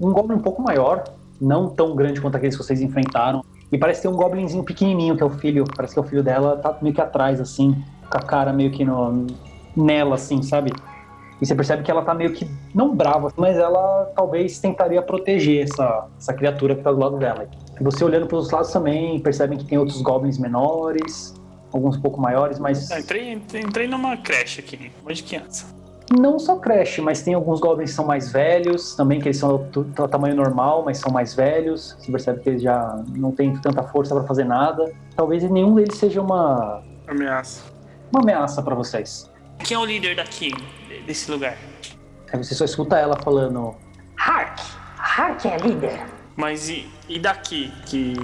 um 0.00 0.12
goblin 0.12 0.34
um 0.34 0.40
pouco 0.42 0.60
maior, 0.60 1.04
não 1.40 1.68
tão 1.68 1.94
grande 1.94 2.20
quanto 2.20 2.36
aqueles 2.36 2.56
que 2.56 2.64
vocês 2.64 2.80
enfrentaram. 2.80 3.44
E 3.70 3.78
parece 3.78 4.02
ter 4.02 4.08
um 4.08 4.16
goblinzinho 4.16 4.64
pequenininho, 4.64 5.16
que 5.16 5.22
é 5.22 5.26
o 5.26 5.30
filho, 5.30 5.64
parece 5.76 5.94
que 5.94 6.00
é 6.00 6.02
o 6.02 6.04
filho 6.04 6.24
dela, 6.24 6.56
tá 6.56 6.76
meio 6.82 6.92
que 6.92 7.00
atrás, 7.00 7.40
assim, 7.40 7.80
com 8.10 8.18
a 8.18 8.20
cara 8.20 8.52
meio 8.52 8.72
que 8.72 8.84
no, 8.84 9.28
nela, 9.76 10.16
assim, 10.16 10.42
sabe? 10.42 10.72
E 11.40 11.46
você 11.46 11.54
percebe 11.54 11.84
que 11.84 11.90
ela 11.92 12.02
tá 12.02 12.14
meio 12.14 12.32
que, 12.32 12.50
não 12.74 12.96
brava, 12.96 13.32
mas 13.36 13.56
ela 13.56 14.10
talvez 14.16 14.58
tentaria 14.58 15.00
proteger 15.00 15.62
essa, 15.62 16.08
essa 16.18 16.34
criatura 16.34 16.74
que 16.74 16.82
tá 16.82 16.90
do 16.90 16.98
lado 16.98 17.16
dela. 17.16 17.46
E 17.80 17.84
você 17.84 18.04
olhando 18.04 18.26
pros 18.26 18.50
lados 18.50 18.72
também, 18.72 19.20
percebem 19.20 19.56
que 19.56 19.64
tem 19.64 19.78
outros 19.78 20.02
goblins 20.02 20.36
menores, 20.36 21.32
alguns 21.76 21.96
um 21.96 22.00
pouco 22.00 22.20
maiores, 22.20 22.58
mas 22.58 22.90
Eu 22.90 22.98
entrei, 22.98 23.32
entrei 23.32 23.86
numa 23.88 24.16
creche 24.16 24.60
aqui, 24.60 24.92
uma 25.02 25.12
de 25.12 25.22
criança. 25.22 25.66
não 26.18 26.38
só 26.38 26.56
Crash, 26.56 26.98
mas 26.98 27.22
tem 27.22 27.34
alguns 27.34 27.60
goblins 27.60 27.90
que 27.90 27.96
são 27.96 28.04
mais 28.06 28.30
velhos, 28.30 28.94
também 28.94 29.20
que 29.20 29.28
eles 29.28 29.38
são 29.38 29.56
do, 29.56 29.82
do 29.84 30.08
tamanho 30.08 30.36
normal, 30.36 30.82
mas 30.84 30.98
são 30.98 31.12
mais 31.12 31.34
velhos. 31.34 31.96
Você 31.98 32.10
percebe 32.12 32.40
que 32.40 32.48
eles 32.50 32.62
já 32.62 33.02
não 33.08 33.32
têm 33.32 33.56
tanta 33.56 33.82
força 33.82 34.14
pra 34.14 34.24
fazer 34.24 34.44
nada. 34.44 34.92
Talvez 35.16 35.42
nenhum 35.50 35.74
deles 35.74 35.96
seja 35.96 36.20
uma, 36.20 36.82
Ameaça. 37.08 37.62
uma 38.12 38.22
ameaça 38.22 38.62
pra 38.62 38.74
vocês. 38.74 39.30
Quem 39.58 39.76
é 39.76 39.80
o 39.80 39.84
líder 39.84 40.14
daqui, 40.16 40.52
desse 41.06 41.30
lugar? 41.30 41.56
Aí 42.32 42.42
você 42.42 42.54
só 42.54 42.64
escuta 42.64 42.96
ela 42.98 43.16
falando: 43.22 43.74
Hark! 44.16 44.60
Hark 44.98 45.44
é 45.46 45.56
líder. 45.58 46.00
Mas 46.36 46.68
e, 46.68 46.88
e 47.08 47.18
daqui? 47.20 47.72
Que 47.86 48.14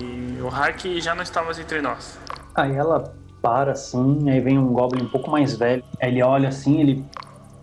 o 0.42 0.48
Hark 0.48 0.84
já 1.00 1.14
não 1.14 1.22
está 1.22 1.42
mais 1.42 1.58
entre 1.58 1.80
nós. 1.80 2.18
Aí 2.54 2.74
ela 2.74 3.14
para 3.42 3.72
assim, 3.72 4.28
aí 4.30 4.40
vem 4.40 4.58
um 4.58 4.72
goblin 4.72 5.04
um 5.04 5.08
pouco 5.08 5.30
mais 5.30 5.56
velho. 5.56 5.82
Aí 6.00 6.10
ele 6.10 6.22
olha 6.22 6.48
assim, 6.48 6.80
ele. 6.80 7.04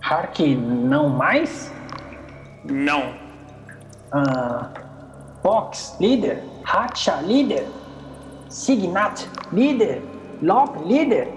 Hark 0.01 0.39
não 0.39 1.09
mais? 1.09 1.73
Não. 2.63 3.13
Ah, 4.11 4.69
Fox, 5.41 5.97
líder. 5.99 6.43
Hacha, 6.63 7.21
líder. 7.21 7.67
Signat, 8.49 9.28
líder. 9.51 10.01
Lop, 10.41 10.78
líder. 10.86 11.28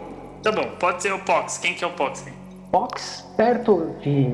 Tá 0.43 0.53
bom, 0.53 0.71
pode 0.79 1.03
ser 1.03 1.13
o 1.13 1.19
Pox. 1.21 1.59
Quem 1.59 1.75
que 1.75 1.85
é 1.85 1.87
o 1.87 1.93
Pox? 1.93 2.25
Fox, 2.71 3.27
perto 3.37 3.95
de, 4.03 4.33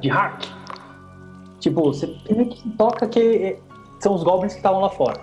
de 0.00 0.10
Hark. 0.10 0.46
Tipo, 1.60 1.82
você 1.82 2.06
meio 2.28 2.50
que 2.50 2.68
toca 2.70 3.06
que 3.06 3.56
são 4.00 4.14
os 4.14 4.22
goblins 4.22 4.52
que 4.52 4.58
estavam 4.58 4.80
lá 4.80 4.90
fora. 4.90 5.20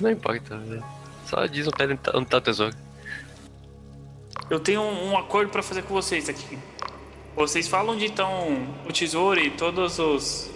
Não 0.00 0.10
importa, 0.10 0.56
né? 0.56 0.80
Só 1.26 1.46
diz 1.46 1.66
onde 1.66 1.96
tá, 1.96 2.12
onde 2.14 2.26
tá 2.26 2.38
o 2.38 2.40
tesouro. 2.40 2.74
Eu 4.52 4.60
tenho 4.60 4.82
um, 4.82 5.12
um 5.12 5.18
acordo 5.18 5.50
pra 5.50 5.62
fazer 5.62 5.80
com 5.80 5.94
vocês 5.94 6.28
aqui. 6.28 6.58
Vocês 7.34 7.66
falam 7.66 7.94
onde 7.94 8.04
estão 8.04 8.68
o 8.86 8.92
tesouro 8.92 9.40
e 9.40 9.50
todas 9.50 9.98
os, 9.98 10.50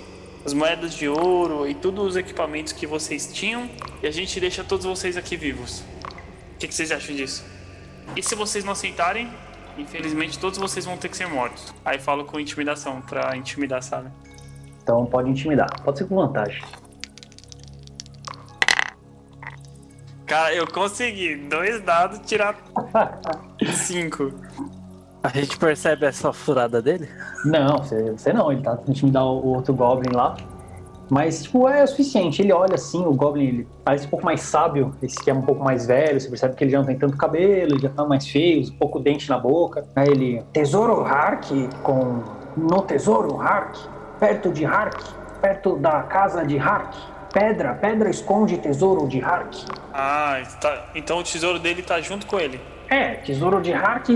as 0.44 0.52
moedas 0.52 0.94
de 0.94 1.08
ouro 1.08 1.66
e 1.66 1.74
todos 1.74 2.08
os 2.08 2.14
equipamentos 2.14 2.74
que 2.74 2.86
vocês 2.86 3.32
tinham 3.32 3.70
e 4.02 4.06
a 4.06 4.10
gente 4.10 4.38
deixa 4.38 4.62
todos 4.62 4.84
vocês 4.84 5.16
aqui 5.16 5.34
vivos. 5.34 5.80
O 5.80 6.58
que, 6.58 6.68
que 6.68 6.74
vocês 6.74 6.92
acham 6.92 7.16
disso? 7.16 7.42
E 8.14 8.22
se 8.22 8.34
vocês 8.34 8.66
não 8.66 8.72
aceitarem, 8.72 9.32
infelizmente 9.78 10.38
todos 10.38 10.58
vocês 10.58 10.84
vão 10.84 10.98
ter 10.98 11.08
que 11.08 11.16
ser 11.16 11.26
mortos. 11.26 11.72
Aí 11.82 11.98
falo 11.98 12.26
com 12.26 12.38
intimidação 12.38 13.00
pra 13.00 13.34
intimidar, 13.34 13.82
sabe? 13.82 14.10
Então 14.82 15.06
pode 15.06 15.30
intimidar. 15.30 15.68
Pode 15.82 15.96
ser 15.96 16.04
com 16.06 16.16
vantagem. 16.16 16.62
Cara, 20.26 20.54
eu 20.54 20.66
consegui 20.66 21.36
dois 21.36 21.80
dados 21.82 22.20
tirar 22.26 22.56
cinco. 23.74 24.32
A 25.22 25.28
gente 25.28 25.56
percebe 25.56 26.06
essa 26.06 26.32
furada 26.32 26.82
dele? 26.82 27.08
Não, 27.44 27.78
você, 27.78 28.12
você 28.12 28.32
não, 28.32 28.50
ele 28.50 28.62
tá 28.62 28.72
tentando 28.72 28.90
intimidar 28.90 29.24
o, 29.24 29.38
o 29.38 29.54
outro 29.54 29.74
Goblin 29.74 30.14
lá. 30.14 30.36
Mas, 31.08 31.44
tipo, 31.44 31.68
é 31.68 31.84
o 31.84 31.86
suficiente. 31.86 32.42
Ele 32.42 32.52
olha 32.52 32.74
assim, 32.74 33.04
o 33.04 33.12
Goblin 33.12 33.46
ele 33.46 33.68
parece 33.84 34.06
um 34.06 34.10
pouco 34.10 34.24
mais 34.24 34.40
sábio, 34.40 34.94
esse 35.00 35.16
que 35.22 35.30
é 35.30 35.34
um 35.34 35.42
pouco 35.42 35.62
mais 35.62 35.86
velho, 35.86 36.20
você 36.20 36.28
percebe 36.28 36.56
que 36.56 36.64
ele 36.64 36.72
já 36.72 36.78
não 36.78 36.86
tem 36.86 36.98
tanto 36.98 37.16
cabelo, 37.16 37.74
ele 37.74 37.80
já 37.80 37.88
tá 37.88 38.04
mais 38.04 38.26
feio, 38.28 38.68
um 38.68 38.78
pouco 38.78 38.98
dente 38.98 39.28
na 39.28 39.38
boca. 39.38 39.86
Aí 39.94 40.08
ele. 40.08 40.42
Tesouro 40.52 41.04
Hark 41.04 41.50
com. 41.82 42.22
No 42.56 42.82
tesouro 42.82 43.40
Hark. 43.40 43.76
Perto 44.18 44.50
de 44.50 44.64
Hark. 44.64 45.00
Perto 45.40 45.76
da 45.76 46.02
casa 46.02 46.44
de 46.44 46.58
Hark. 46.58 46.96
Pedra, 47.36 47.74
pedra 47.74 48.08
esconde 48.08 48.56
tesouro 48.56 49.06
de 49.06 49.20
Hark. 49.20 49.52
Ah, 49.92 50.42
tá- 50.58 50.86
então 50.94 51.18
o 51.18 51.22
tesouro 51.22 51.58
dele 51.58 51.82
tá 51.82 52.00
junto 52.00 52.26
com 52.26 52.40
ele. 52.40 52.58
É, 52.88 53.16
tesouro 53.16 53.60
de 53.60 53.74
Hark 53.74 54.08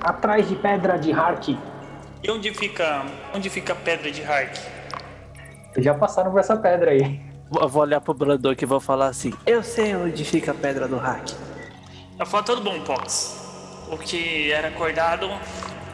atrás 0.00 0.48
de 0.48 0.56
pedra 0.56 0.98
de 0.98 1.12
Hark. 1.12 1.50
E 2.20 2.28
onde 2.28 2.52
fica. 2.52 3.04
Onde 3.32 3.48
fica 3.48 3.74
a 3.74 3.76
pedra 3.76 4.10
de 4.10 4.24
Hark? 4.24 4.56
Vocês 5.72 5.84
já 5.84 5.94
passaram 5.94 6.32
por 6.32 6.40
essa 6.40 6.56
pedra 6.56 6.90
aí. 6.90 7.20
Eu 7.60 7.68
vou 7.68 7.82
olhar 7.82 8.00
pro 8.00 8.12
Brandon 8.12 8.52
e 8.60 8.66
vou 8.66 8.80
falar 8.80 9.06
assim: 9.06 9.32
Eu 9.46 9.62
sei 9.62 9.94
onde 9.94 10.24
fica 10.24 10.50
a 10.50 10.54
pedra 10.54 10.88
do 10.88 10.96
hack. 10.96 11.30
Eu 12.18 12.26
falo 12.26 12.42
tudo 12.42 12.60
bom, 12.62 12.80
Pox. 12.80 13.86
O 13.88 13.96
que 13.96 14.50
era 14.50 14.66
acordado 14.66 15.30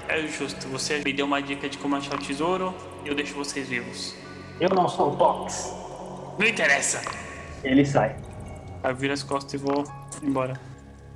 é 0.08 0.18
justo. 0.22 0.66
Você 0.68 1.02
me 1.04 1.12
deu 1.12 1.26
uma 1.26 1.42
dica 1.42 1.68
de 1.68 1.76
como 1.76 1.94
achar 1.94 2.14
o 2.14 2.18
tesouro 2.18 2.74
e 3.04 3.08
eu 3.08 3.14
deixo 3.14 3.34
vocês 3.34 3.68
vivos. 3.68 4.16
Eu 4.58 4.70
não 4.70 4.88
sou 4.88 5.12
o 5.12 5.18
Fox. 5.18 5.83
Não 6.38 6.46
interessa. 6.46 7.00
Ele 7.62 7.84
sai. 7.84 8.16
Aí 8.82 8.92
eu 8.92 8.96
viro 8.96 9.12
as 9.12 9.22
costas 9.22 9.54
e 9.54 9.56
vou 9.56 9.84
embora. 10.22 10.54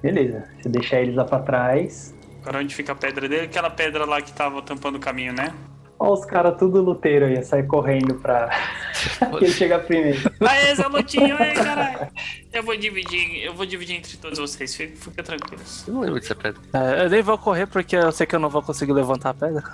Beleza. 0.03 0.45
Você 0.61 0.69
deixa 0.69 1.01
eles 1.01 1.15
lá 1.15 1.25
pra 1.25 1.41
trás. 1.41 2.15
Agora 2.41 2.59
onde 2.59 2.75
fica 2.75 2.93
a 2.93 2.95
pedra 2.95 3.29
dele? 3.29 3.47
Aquela 3.47 3.69
pedra 3.69 4.05
lá 4.05 4.23
que 4.23 4.33
tava 4.33 4.63
tampando 4.63 4.97
o 4.97 5.01
caminho, 5.01 5.33
né? 5.33 5.53
Ó, 6.01 6.13
os 6.13 6.25
caras 6.25 6.57
tudo 6.57 6.81
luteiro 6.81 7.27
aí, 7.27 7.43
sai 7.43 7.65
correndo 7.65 8.15
pra 8.15 8.49
que 9.37 9.45
ele 9.45 9.53
chegar 9.53 9.81
primeiro. 9.81 10.31
Aê, 10.41 10.73
Zé 10.73 10.87
Lutinho, 10.87 11.37
aí, 11.37 11.53
caralho. 11.55 12.09
Eu 12.53 12.63
vou 12.63 12.77
dividir, 12.77 13.45
eu 13.45 13.53
vou 13.53 13.67
dividir 13.67 13.97
entre 13.97 14.17
todos 14.17 14.39
vocês, 14.39 14.77
fica, 14.77 14.97
fica 14.97 15.23
tranquilos. 15.25 15.87
Eu 15.89 15.95
não 15.95 16.01
lembro 16.03 16.21
dessa 16.21 16.37
pedra. 16.37 16.61
É, 16.73 17.05
eu 17.05 17.11
nem 17.11 17.21
vou 17.21 17.37
correr 17.37 17.67
porque 17.67 17.97
eu 17.97 18.13
sei 18.13 18.29
que 18.29 18.37
eu 18.37 18.39
não 18.39 18.49
vou 18.49 18.63
conseguir 18.63 18.93
levantar 18.93 19.31
a 19.31 19.35
pedra. 19.35 19.65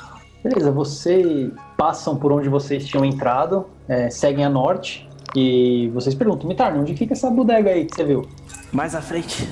Beleza, 0.42 0.72
vocês 0.72 1.50
passam 1.76 2.16
por 2.16 2.32
onde 2.32 2.48
vocês 2.48 2.86
tinham 2.86 3.04
entrado, 3.04 3.68
é, 3.86 4.08
seguem 4.08 4.46
a 4.46 4.48
norte 4.48 5.06
e 5.34 5.90
vocês 5.92 6.14
perguntam, 6.14 6.48
Mitarno, 6.48 6.80
onde 6.80 6.94
fica 6.94 7.12
essa 7.12 7.30
bodega 7.30 7.70
aí 7.70 7.84
que 7.84 7.94
você 7.94 8.04
viu? 8.04 8.28
Mais 8.72 8.94
à 8.94 9.02
frente, 9.02 9.48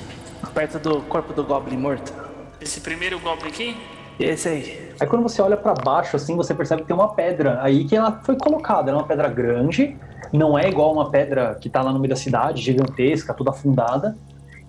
perto 0.53 0.79
do 0.79 1.01
corpo 1.01 1.33
do 1.33 1.43
Goblin 1.43 1.77
morto. 1.77 2.13
Esse 2.61 2.79
primeiro 2.79 3.19
golpe 3.19 3.47
aqui, 3.47 3.75
Esse 4.19 4.47
aí. 4.47 4.93
Aí 4.99 5.07
quando 5.07 5.23
você 5.23 5.41
olha 5.41 5.57
pra 5.57 5.73
baixo, 5.73 6.15
assim, 6.15 6.35
você 6.35 6.53
percebe 6.53 6.83
que 6.83 6.87
tem 6.87 6.95
uma 6.95 7.13
pedra 7.13 7.59
aí 7.61 7.83
que 7.83 7.95
ela 7.95 8.21
foi 8.23 8.37
colocada. 8.37 8.91
Ela 8.91 8.99
é 8.99 9.01
uma 9.01 9.07
pedra 9.07 9.27
grande, 9.27 9.97
não 10.31 10.57
é 10.57 10.69
igual 10.69 10.93
uma 10.93 11.09
pedra 11.09 11.55
que 11.59 11.69
tá 11.69 11.81
lá 11.81 11.91
no 11.91 11.99
meio 11.99 12.09
da 12.09 12.15
cidade, 12.15 12.61
gigantesca, 12.61 13.33
toda 13.33 13.49
afundada, 13.49 14.15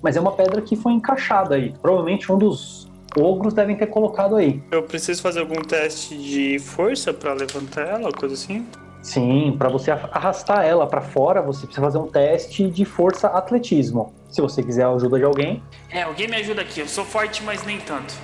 mas 0.02 0.16
é 0.16 0.20
uma 0.20 0.32
pedra 0.32 0.60
que 0.62 0.76
foi 0.76 0.92
encaixada 0.92 1.54
aí. 1.56 1.74
Provavelmente 1.80 2.32
um 2.32 2.38
dos 2.38 2.90
ogros 3.16 3.54
devem 3.54 3.76
ter 3.76 3.86
colocado 3.86 4.36
aí. 4.36 4.62
Eu 4.70 4.82
preciso 4.82 5.22
fazer 5.22 5.40
algum 5.40 5.60
teste 5.62 6.16
de 6.16 6.58
força 6.58 7.12
pra 7.12 7.32
levantar 7.32 7.86
ela, 7.86 8.10
coisa 8.10 8.34
assim? 8.34 8.66
Sim, 9.04 9.54
para 9.58 9.68
você 9.68 9.90
arrastar 9.90 10.64
ela 10.64 10.86
para 10.86 11.02
fora, 11.02 11.42
você 11.42 11.66
precisa 11.66 11.84
fazer 11.84 11.98
um 11.98 12.06
teste 12.06 12.70
de 12.70 12.86
força 12.86 13.28
atletismo. 13.28 14.14
Se 14.30 14.40
você 14.40 14.62
quiser 14.62 14.84
a 14.84 14.90
ajuda 14.92 15.18
de 15.18 15.24
alguém, 15.24 15.62
É, 15.90 16.02
alguém 16.02 16.26
me 16.26 16.36
ajuda 16.36 16.62
aqui. 16.62 16.80
Eu 16.80 16.88
sou 16.88 17.04
forte, 17.04 17.42
mas 17.44 17.64
nem 17.66 17.78
tanto. 17.78 18.14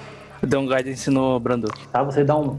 Deu 0.42 0.58
um 0.58 0.66
guidance 0.66 1.10
no 1.10 1.38
Branduk. 1.38 1.78
tá? 1.88 2.02
Você 2.02 2.24
dá 2.24 2.34
um, 2.34 2.58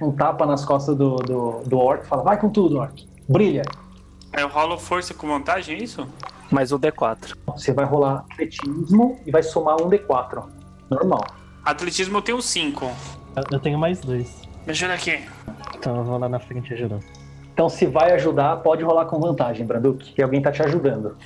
um 0.00 0.10
tapa 0.10 0.46
nas 0.46 0.64
costas 0.64 0.96
do, 0.96 1.16
do, 1.16 1.60
do 1.66 1.78
orc 1.78 2.04
e 2.04 2.08
fala, 2.08 2.22
vai 2.22 2.40
com 2.40 2.48
tudo, 2.48 2.78
orc. 2.78 3.06
Brilha. 3.28 3.62
É, 4.32 4.42
Eu 4.42 4.48
rolo 4.48 4.78
força 4.78 5.12
com 5.12 5.28
vantagem, 5.28 5.76
é 5.76 5.82
isso? 5.82 6.08
Mais 6.50 6.72
o 6.72 6.78
D4. 6.78 7.36
Você 7.48 7.74
vai 7.74 7.84
rolar 7.84 8.24
atletismo 8.30 9.20
e 9.26 9.30
vai 9.30 9.42
somar 9.42 9.76
um 9.76 9.90
D4. 9.90 10.42
Normal. 10.90 11.22
Atletismo 11.62 12.16
eu 12.16 12.22
tenho 12.22 12.40
5. 12.40 12.84
Eu, 13.36 13.42
eu 13.52 13.60
tenho 13.60 13.78
mais 13.78 14.00
dois. 14.00 14.40
Me 14.66 14.70
ajuda 14.72 14.94
aqui. 14.94 15.20
Então 15.76 15.98
eu 15.98 16.04
vou 16.04 16.16
lá 16.18 16.30
na 16.30 16.40
frente 16.40 16.72
ajudar. 16.72 17.00
Então, 17.58 17.68
se 17.68 17.86
vai 17.86 18.12
ajudar, 18.12 18.58
pode 18.58 18.84
rolar 18.84 19.06
com 19.06 19.18
vantagem, 19.18 19.66
Branduk, 19.66 20.12
que 20.14 20.22
alguém 20.22 20.40
tá 20.40 20.52
te 20.52 20.62
ajudando. 20.62 21.16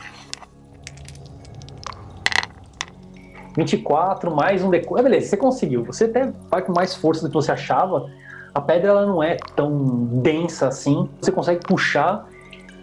24, 3.55 4.35
mais 4.35 4.65
um 4.65 4.71
D4. 4.71 4.99
Ah, 4.99 5.03
beleza, 5.03 5.27
você 5.27 5.37
conseguiu. 5.37 5.85
Você 5.85 6.07
até 6.07 6.33
vai 6.51 6.63
com 6.63 6.73
mais 6.73 6.95
força 6.95 7.21
do 7.21 7.29
que 7.29 7.35
você 7.35 7.53
achava. 7.53 8.11
A 8.55 8.63
pedra 8.63 8.93
ela 8.93 9.05
não 9.05 9.23
é 9.23 9.37
tão 9.55 10.07
densa 10.23 10.69
assim. 10.69 11.07
Você 11.21 11.31
consegue 11.31 11.61
puxar 11.67 12.27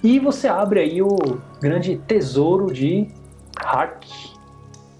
e 0.03 0.19
você 0.19 0.47
abre 0.47 0.81
aí 0.81 1.01
o 1.01 1.17
grande 1.59 1.97
tesouro 1.97 2.71
de 2.71 3.07
Hark. 3.57 4.05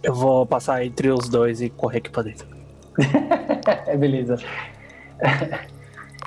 Eu 0.01 0.15
vou 0.15 0.43
passar 0.43 0.83
entre 0.83 1.11
os 1.11 1.29
dois 1.29 1.61
e 1.61 1.69
correr 1.69 1.99
aqui 1.99 2.09
pra 2.09 2.23
dentro. 2.23 2.47
É, 3.85 3.95
beleza. 3.95 4.37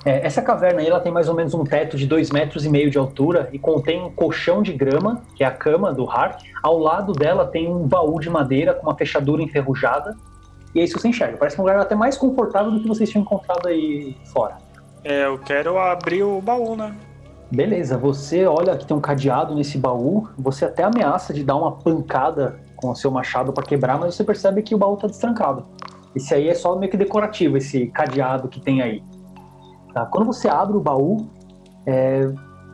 É, 0.05 0.27
essa 0.27 0.43
caverna 0.43 0.81
aí 0.81 0.89
ela 0.89 1.01
tem 1.01 1.13
mais 1.13 1.29
ou 1.29 1.35
menos 1.35 1.55
um 1.55 1.63
teto 1.63 1.97
de 1.97 2.07
2 2.07 2.31
metros 2.31 2.65
e 2.65 2.69
meio 2.69 2.91
de 2.91 2.99
altura 2.99 3.49
e 3.53 3.59
contém 3.59 4.03
um 4.03 4.11
colchão 4.11 4.63
de 4.63 4.73
grama, 4.73 5.23
que 5.37 5.45
é 5.45 5.47
a 5.47 5.51
cama 5.51 5.93
do 5.93 6.09
Hark. 6.09 6.43
Ao 6.63 6.77
lado 6.79 7.13
dela 7.13 7.47
tem 7.47 7.69
um 7.69 7.87
baú 7.87 8.19
de 8.19 8.29
madeira 8.29 8.75
com 8.75 8.89
uma 8.89 8.97
fechadura 8.97 9.43
enferrujada. 9.43 10.17
E 10.75 10.81
é 10.81 10.85
isso 10.85 10.95
que 10.95 11.03
você 11.03 11.09
enxerga. 11.09 11.37
Parece 11.37 11.61
um 11.61 11.65
lugar 11.65 11.79
até 11.79 11.95
mais 11.95 12.17
confortável 12.17 12.73
do 12.73 12.81
que 12.81 12.89
vocês 12.89 13.09
tinham 13.09 13.23
encontrado 13.23 13.69
aí 13.69 14.17
fora. 14.33 14.57
É, 15.05 15.27
eu 15.27 15.39
quero 15.39 15.79
abrir 15.79 16.23
o 16.23 16.41
baú, 16.41 16.75
né? 16.75 16.95
Beleza, 17.51 17.99
você 17.99 18.47
olha 18.47 18.77
que 18.77 18.87
tem 18.87 18.97
um 18.97 19.01
cadeado 19.01 19.55
nesse 19.55 19.77
baú, 19.77 20.27
você 20.39 20.65
até 20.65 20.85
ameaça 20.85 21.35
de 21.35 21.45
dar 21.45 21.57
uma 21.57 21.73
pancada 21.73 22.59
com 22.77 22.91
o 22.91 22.97
seu 22.97 23.11
machado 23.11 23.53
para 23.53 23.63
quebrar, 23.63 23.99
mas 23.99 24.15
você 24.15 24.25
percebe 24.25 24.63
que 24.63 24.75
o 24.75 24.79
baú 24.79 24.97
tá 24.97 25.07
destrancado. 25.07 25.67
Esse 26.15 26.35
aí 26.35 26.49
é 26.49 26.55
só 26.55 26.75
meio 26.77 26.91
que 26.91 26.97
decorativo, 26.97 27.59
esse 27.59 27.89
cadeado 27.89 28.49
que 28.49 28.59
tem 28.59 28.81
aí. 28.81 29.03
Tá? 29.93 30.07
Quando 30.07 30.27
você 30.27 30.49
abre 30.49 30.77
o 30.77 30.81
baú, 30.81 31.29
é, 31.87 32.33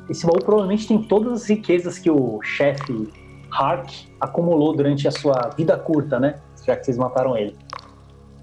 esse 0.09 0.27
baú 0.27 0.39
provavelmente 0.39 0.87
tem 0.87 1.03
todas 1.03 1.43
as 1.43 1.49
riquezas 1.49 1.99
que 1.99 2.11
o 2.11 2.41
chefe 2.43 3.09
Hark 3.51 3.91
acumulou 4.21 4.75
durante 4.75 5.09
a 5.09 5.11
sua 5.11 5.51
vida 5.57 5.77
curta, 5.77 6.21
né? 6.21 6.37
Já 6.65 6.77
que 6.77 6.85
vocês 6.85 6.99
mataram 6.99 7.37
ele. 7.37 7.57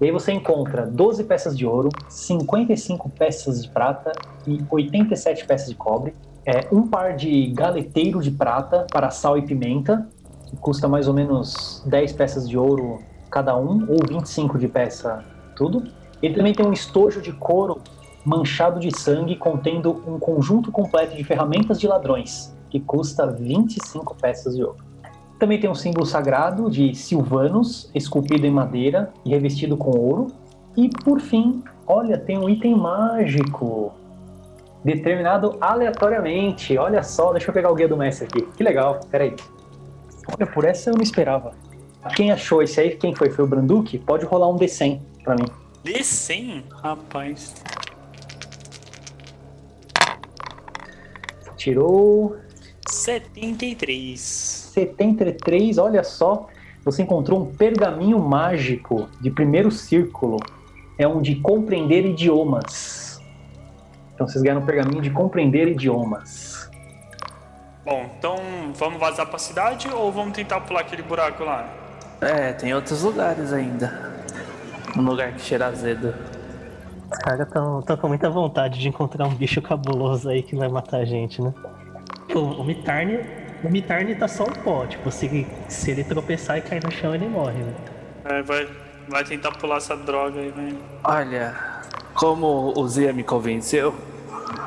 E 0.00 0.04
aí 0.04 0.10
você 0.10 0.32
encontra 0.32 0.84
12 0.84 1.24
peças 1.24 1.56
de 1.56 1.64
ouro, 1.64 1.88
55 2.08 3.08
peças 3.10 3.62
de 3.62 3.70
prata 3.70 4.12
e 4.46 4.62
87 4.70 5.46
peças 5.46 5.68
de 5.68 5.74
cobre. 5.74 6.14
É, 6.44 6.68
um 6.70 6.86
par 6.86 7.16
de 7.16 7.48
galeteiro 7.48 8.20
de 8.20 8.30
prata 8.30 8.86
para 8.92 9.10
sal 9.10 9.38
e 9.38 9.42
pimenta, 9.42 10.06
que 10.44 10.56
custa 10.56 10.86
mais 10.86 11.08
ou 11.08 11.14
menos 11.14 11.82
10 11.86 12.12
peças 12.12 12.48
de 12.48 12.58
ouro 12.58 12.98
cada 13.30 13.56
um, 13.56 13.86
ou 13.88 13.98
25 14.06 14.58
de 14.58 14.68
peça 14.68 15.24
tudo. 15.56 15.82
Ele 16.22 16.34
também 16.34 16.52
tem 16.52 16.66
um 16.66 16.72
estojo 16.72 17.20
de 17.20 17.32
couro 17.32 17.80
manchado 18.26 18.80
de 18.80 18.90
sangue 18.98 19.36
contendo 19.36 20.02
um 20.04 20.18
conjunto 20.18 20.72
completo 20.72 21.16
de 21.16 21.22
ferramentas 21.22 21.78
de 21.78 21.86
ladrões, 21.86 22.52
que 22.68 22.80
custa 22.80 23.24
25 23.24 24.16
peças 24.16 24.56
de 24.56 24.64
ouro. 24.64 24.84
Também 25.38 25.60
tem 25.60 25.70
um 25.70 25.74
símbolo 25.74 26.04
sagrado 26.04 26.68
de 26.68 26.92
Silvanus, 26.92 27.88
esculpido 27.94 28.44
em 28.44 28.50
madeira 28.50 29.12
e 29.24 29.30
revestido 29.30 29.76
com 29.76 29.90
ouro. 29.90 30.26
E 30.76 30.88
por 30.88 31.20
fim, 31.20 31.62
olha, 31.86 32.18
tem 32.18 32.36
um 32.36 32.48
item 32.48 32.74
mágico, 32.74 33.92
determinado 34.82 35.56
aleatoriamente. 35.60 36.76
Olha 36.76 37.04
só, 37.04 37.30
deixa 37.30 37.50
eu 37.50 37.54
pegar 37.54 37.70
o 37.70 37.74
guia 37.76 37.86
do 37.86 37.96
mestre 37.96 38.26
aqui. 38.26 38.42
Que 38.56 38.64
legal, 38.64 38.98
peraí. 39.08 39.36
Olha, 40.28 40.46
por 40.46 40.64
essa 40.64 40.90
eu 40.90 40.94
não 40.94 41.02
esperava. 41.02 41.52
Quem 42.16 42.32
achou 42.32 42.60
esse 42.60 42.80
aí? 42.80 42.96
Quem 42.96 43.14
foi? 43.14 43.30
Foi 43.30 43.44
o 43.44 43.48
Branduque? 43.48 43.98
Pode 43.98 44.24
rolar 44.24 44.48
um 44.48 44.56
D100 44.56 45.00
pra 45.22 45.36
mim. 45.36 45.46
D100? 45.84 46.64
Rapaz. 46.82 47.54
Tirou 51.66 52.36
73. 52.88 54.20
73, 54.20 55.78
olha 55.78 56.04
só. 56.04 56.46
Você 56.84 57.02
encontrou 57.02 57.42
um 57.42 57.46
pergaminho 57.46 58.20
mágico 58.20 59.08
de 59.20 59.32
primeiro 59.32 59.72
círculo. 59.72 60.36
É 60.96 61.08
um 61.08 61.20
de 61.20 61.34
compreender 61.34 62.06
idiomas. 62.06 63.20
Então 64.14 64.28
vocês 64.28 64.44
ganharam 64.44 64.62
um 64.62 64.64
pergaminho 64.64 65.02
de 65.02 65.10
compreender 65.10 65.66
idiomas. 65.66 66.70
Bom, 67.84 68.10
então 68.16 68.36
vamos 68.72 69.00
vazar 69.00 69.26
pra 69.26 69.38
cidade 69.40 69.88
ou 69.88 70.12
vamos 70.12 70.36
tentar 70.36 70.60
pular 70.60 70.82
aquele 70.82 71.02
buraco 71.02 71.42
lá? 71.42 71.68
É, 72.20 72.52
tem 72.52 72.72
outros 72.74 73.02
lugares 73.02 73.52
ainda. 73.52 74.22
Um 74.96 75.02
lugar 75.02 75.32
que 75.32 75.40
cheira 75.40 75.66
azedo. 75.66 76.14
Os 77.10 77.18
caras 77.18 77.48
tão, 77.48 77.82
tão 77.82 77.96
com 77.96 78.08
muita 78.08 78.28
vontade 78.28 78.78
de 78.80 78.88
encontrar 78.88 79.26
um 79.26 79.34
bicho 79.34 79.62
cabuloso 79.62 80.28
aí 80.28 80.42
que 80.42 80.56
vai 80.56 80.68
matar 80.68 80.98
a 80.98 81.04
gente, 81.04 81.40
né? 81.40 81.52
O, 82.34 82.38
o 82.38 82.64
Mitarne. 82.64 83.20
O 83.64 83.70
Mitarne 83.70 84.14
tá 84.14 84.28
só 84.28 84.44
um 84.44 84.52
pó, 84.52 84.86
tipo, 84.86 85.10
se, 85.10 85.46
se 85.68 85.90
ele 85.90 86.04
tropeçar 86.04 86.58
e 86.58 86.60
cair 86.62 86.82
no 86.84 86.90
chão, 86.90 87.14
ele 87.14 87.26
morre, 87.28 87.62
né? 87.62 87.74
É, 88.24 88.42
vai, 88.42 88.68
vai 89.08 89.24
tentar 89.24 89.52
pular 89.52 89.78
essa 89.78 89.96
droga 89.96 90.40
aí, 90.40 90.50
velho. 90.50 90.78
Olha, 91.02 91.54
como 92.14 92.72
o 92.76 92.88
Zia 92.88 93.12
me 93.12 93.24
convenceu, 93.24 93.94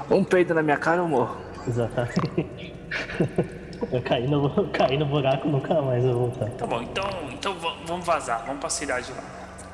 um 0.10 0.24
peido 0.24 0.54
na 0.54 0.64
minha 0.64 0.78
cara 0.78 0.98
eu 1.02 1.08
morro. 1.08 1.38
Exatamente. 1.68 2.74
Eu 3.92 4.02
caí 4.02 4.28
no, 4.28 4.46
eu 4.58 4.68
caí 4.74 4.98
no 4.98 5.06
buraco, 5.06 5.48
nunca 5.48 5.82
mais 5.82 6.04
eu 6.04 6.12
vou 6.14 6.30
voltar. 6.30 6.50
Tá 6.52 6.68
bom, 6.68 6.82
então, 6.82 7.06
então 7.32 7.54
va- 7.58 7.78
vamos 7.86 8.06
vazar, 8.06 8.44
vamos 8.46 8.60
pra 8.60 8.70
cidade 8.70 9.10
lá. 9.14 9.24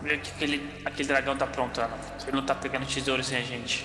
Ver 0.06 0.18
o 0.18 0.22
que 0.22 0.30
aquele, 0.30 0.70
aquele 0.86 1.08
dragão 1.08 1.36
tá 1.36 1.45
aprontando. 1.45 1.91
Se 2.20 2.28
ele 2.28 2.38
não 2.38 2.45
tá 2.45 2.53
pegando 2.53 2.86
tesouro 2.86 3.24
sem 3.24 3.39
a 3.39 3.41
gente. 3.41 3.84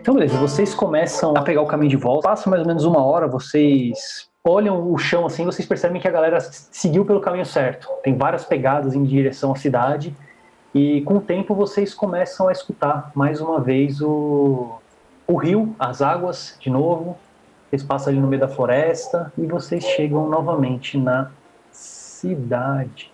Então, 0.00 0.14
beleza, 0.14 0.38
vocês 0.38 0.72
começam 0.76 1.36
a 1.36 1.42
pegar 1.42 1.62
o 1.62 1.66
caminho 1.66 1.90
de 1.90 1.96
volta. 1.96 2.28
Passa 2.28 2.48
mais 2.48 2.62
ou 2.62 2.68
menos 2.68 2.84
uma 2.84 3.04
hora, 3.04 3.26
vocês 3.26 4.27
olham 4.48 4.90
o 4.90 4.96
chão 4.96 5.26
assim, 5.26 5.44
vocês 5.44 5.66
percebem 5.66 6.00
que 6.00 6.08
a 6.08 6.10
galera 6.10 6.40
seguiu 6.40 7.04
pelo 7.04 7.20
caminho 7.20 7.44
certo. 7.44 7.88
Tem 8.02 8.16
várias 8.16 8.44
pegadas 8.44 8.94
em 8.94 9.02
direção 9.02 9.52
à 9.52 9.56
cidade. 9.56 10.16
E 10.74 11.02
com 11.02 11.16
o 11.16 11.20
tempo 11.20 11.54
vocês 11.54 11.94
começam 11.94 12.48
a 12.48 12.52
escutar 12.52 13.10
mais 13.14 13.40
uma 13.40 13.60
vez 13.60 14.00
o, 14.00 14.78
o 15.26 15.36
rio, 15.36 15.74
as 15.78 16.02
águas 16.02 16.56
de 16.60 16.70
novo. 16.70 17.16
Vocês 17.68 17.82
passam 17.82 18.12
ali 18.12 18.20
no 18.20 18.26
meio 18.26 18.40
da 18.40 18.48
floresta 18.48 19.32
e 19.36 19.46
vocês 19.46 19.84
chegam 19.84 20.28
novamente 20.28 20.96
na 20.96 21.30
cidade. 21.70 23.12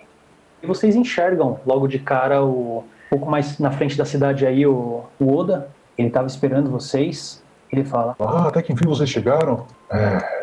E 0.62 0.66
vocês 0.66 0.94
enxergam 0.94 1.58
logo 1.66 1.88
de 1.88 1.98
cara 1.98 2.42
o 2.44 2.84
um 3.06 3.10
pouco 3.10 3.30
mais 3.30 3.58
na 3.58 3.70
frente 3.70 3.96
da 3.96 4.04
cidade 4.04 4.46
aí 4.46 4.66
o, 4.66 5.04
o 5.18 5.36
Oda. 5.36 5.68
Ele 5.96 6.08
estava 6.08 6.26
esperando 6.26 6.70
vocês. 6.70 7.42
Ele 7.70 7.84
fala: 7.84 8.16
Ah, 8.18 8.48
até 8.48 8.62
que 8.62 8.72
enfim 8.72 8.86
vocês 8.86 9.08
chegaram. 9.08 9.66
É, 9.90 10.33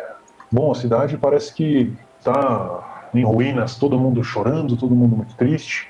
Bom, 0.51 0.71
a 0.71 0.75
cidade 0.75 1.17
parece 1.17 1.53
que 1.53 1.93
tá 2.23 3.07
em 3.13 3.23
ruínas, 3.23 3.75
todo 3.75 3.97
mundo 3.97 4.23
chorando, 4.23 4.75
todo 4.75 4.93
mundo 4.93 5.15
muito 5.15 5.35
triste. 5.35 5.87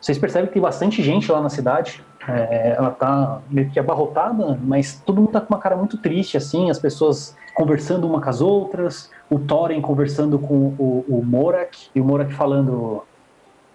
Vocês 0.00 0.16
percebem 0.16 0.48
que 0.48 0.54
tem 0.54 0.62
bastante 0.62 1.02
gente 1.02 1.30
lá 1.30 1.40
na 1.40 1.50
cidade. 1.50 2.02
É, 2.26 2.74
ela 2.76 2.90
tá 2.90 3.40
meio 3.50 3.68
que 3.70 3.78
abarrotada, 3.78 4.58
mas 4.62 5.02
todo 5.04 5.20
mundo 5.20 5.32
tá 5.32 5.40
com 5.40 5.52
uma 5.52 5.60
cara 5.60 5.74
muito 5.74 5.98
triste, 5.98 6.36
assim, 6.36 6.70
as 6.70 6.78
pessoas 6.78 7.36
conversando 7.54 8.06
uma 8.06 8.20
com 8.20 8.28
as 8.28 8.40
outras, 8.40 9.10
o 9.28 9.38
Thorin 9.38 9.80
conversando 9.80 10.38
com 10.38 10.74
o, 10.78 11.04
o 11.08 11.24
Morak, 11.24 11.90
e 11.94 12.00
o 12.00 12.04
Morak 12.04 12.32
falando: 12.32 13.02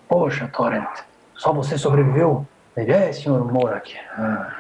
Poxa, 0.07 0.47
Thorin, 0.47 0.84
só 1.36 1.51
você 1.51 1.78
sobreviveu? 1.78 2.45
Ele 2.78 2.91
é, 2.91 3.11
senhor 3.11 3.51
Morak. 3.51 3.95
Ah, 4.18 4.53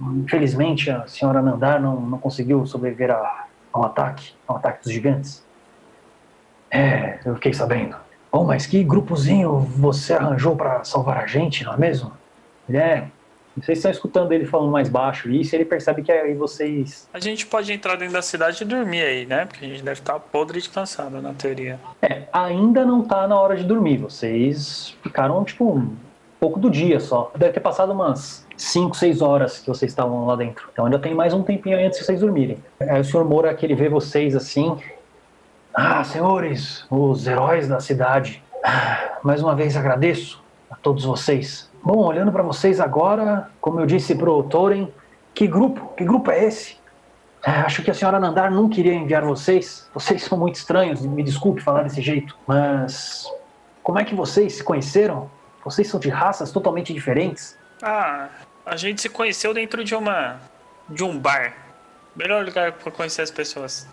infelizmente 0.00 0.90
a 0.90 1.06
senhora 1.06 1.42
Nandar 1.42 1.80
não, 1.80 2.00
não 2.00 2.18
conseguiu 2.18 2.66
sobreviver 2.66 3.10
a, 3.10 3.47
ao 3.72 3.84
ataque, 3.84 4.32
ao 4.46 4.56
ataque 4.56 4.84
dos 4.84 4.92
gigantes. 4.92 5.44
É, 6.70 7.18
eu 7.24 7.34
fiquei 7.34 7.52
sabendo. 7.52 7.96
Bom, 8.30 8.44
mas 8.44 8.66
que 8.66 8.84
grupozinho 8.84 9.58
você 9.58 10.12
arranjou 10.12 10.54
pra 10.54 10.84
salvar 10.84 11.18
a 11.18 11.26
gente, 11.26 11.64
não 11.64 11.72
é 11.74 11.78
mesmo? 11.78 12.12
É, 12.70 13.06
vocês 13.56 13.78
estão 13.78 13.90
escutando 13.90 14.32
ele 14.32 14.44
falando 14.44 14.70
mais 14.70 14.88
baixo 14.88 15.30
isso, 15.30 15.54
ele 15.54 15.64
percebe 15.64 16.02
que 16.02 16.12
aí 16.12 16.34
vocês. 16.34 17.08
A 17.12 17.18
gente 17.18 17.46
pode 17.46 17.72
entrar 17.72 17.96
dentro 17.96 18.14
da 18.14 18.22
cidade 18.22 18.62
e 18.62 18.66
dormir 18.66 19.02
aí, 19.02 19.26
né? 19.26 19.46
Porque 19.46 19.64
a 19.64 19.68
gente 19.68 19.82
deve 19.82 20.00
estar 20.00 20.18
podre 20.20 20.60
de 20.60 20.68
cansado, 20.68 21.20
na 21.20 21.32
teoria. 21.32 21.80
É, 22.02 22.24
ainda 22.32 22.84
não 22.84 23.02
tá 23.02 23.26
na 23.26 23.38
hora 23.38 23.56
de 23.56 23.64
dormir. 23.64 23.98
Vocês 23.98 24.96
ficaram, 25.02 25.42
tipo, 25.44 25.76
um 25.78 25.96
pouco 26.38 26.60
do 26.60 26.70
dia 26.70 27.00
só. 27.00 27.32
Deve 27.36 27.52
ter 27.52 27.60
passado 27.60 27.92
umas 27.92 28.46
5, 28.58 28.96
6 28.96 29.22
horas 29.22 29.58
que 29.58 29.68
vocês 29.68 29.90
estavam 29.90 30.26
lá 30.26 30.36
dentro. 30.36 30.68
Então 30.72 30.84
ainda 30.84 30.98
tem 30.98 31.14
mais 31.14 31.32
um 31.32 31.42
tempinho 31.42 31.78
antes 31.78 31.98
de 31.98 32.04
vocês 32.04 32.20
dormirem. 32.20 32.58
Aí 32.80 33.00
o 33.00 33.04
senhor 33.04 33.24
Moura, 33.24 33.54
que 33.54 33.64
ele 33.64 33.74
vê 33.74 33.88
vocês 33.88 34.34
assim. 34.34 34.76
Ah, 35.72 36.02
senhores, 36.02 36.84
os 36.90 37.26
heróis 37.26 37.68
da 37.68 37.80
cidade. 37.80 38.42
Ah, 38.64 39.18
Mais 39.22 39.42
uma 39.42 39.54
vez 39.54 39.76
agradeço 39.76 40.42
a 40.70 40.76
todos 40.76 41.04
vocês. 41.04 41.70
Bom, 41.82 42.04
olhando 42.04 42.32
para 42.32 42.42
vocês 42.42 42.80
agora, 42.80 43.48
como 43.60 43.80
eu 43.80 43.86
disse 43.86 44.14
pro 44.14 44.42
Thorin, 44.42 44.92
que 45.34 45.46
grupo? 45.46 45.94
Que 45.96 46.04
grupo 46.04 46.30
é 46.30 46.44
esse? 46.44 46.76
É, 47.46 47.50
acho 47.50 47.82
que 47.82 47.90
a 47.90 47.94
senhora 47.94 48.18
Nandar 48.18 48.50
não 48.50 48.68
queria 48.68 48.92
enviar 48.92 49.24
vocês. 49.24 49.88
Vocês 49.94 50.22
são 50.22 50.36
muito 50.36 50.56
estranhos, 50.56 51.00
me 51.06 51.22
desculpe 51.22 51.62
falar 51.62 51.84
desse 51.84 52.02
jeito. 52.02 52.36
Mas 52.46 53.30
como 53.82 53.98
é 53.98 54.04
que 54.04 54.14
vocês 54.14 54.54
se 54.54 54.64
conheceram? 54.64 55.30
Vocês 55.64 55.88
são 55.88 56.00
de 56.00 56.08
raças 56.08 56.50
totalmente 56.50 56.92
diferentes. 56.92 57.56
Ah, 57.82 58.28
a 58.68 58.76
gente 58.76 59.00
se 59.00 59.08
conheceu 59.08 59.54
dentro 59.54 59.82
de 59.82 59.94
uma. 59.94 60.36
de 60.88 61.02
um 61.02 61.18
bar. 61.18 61.56
Melhor 62.14 62.44
lugar 62.44 62.72
pra 62.72 62.92
conhecer 62.92 63.22
as 63.22 63.30
pessoas. 63.30 63.86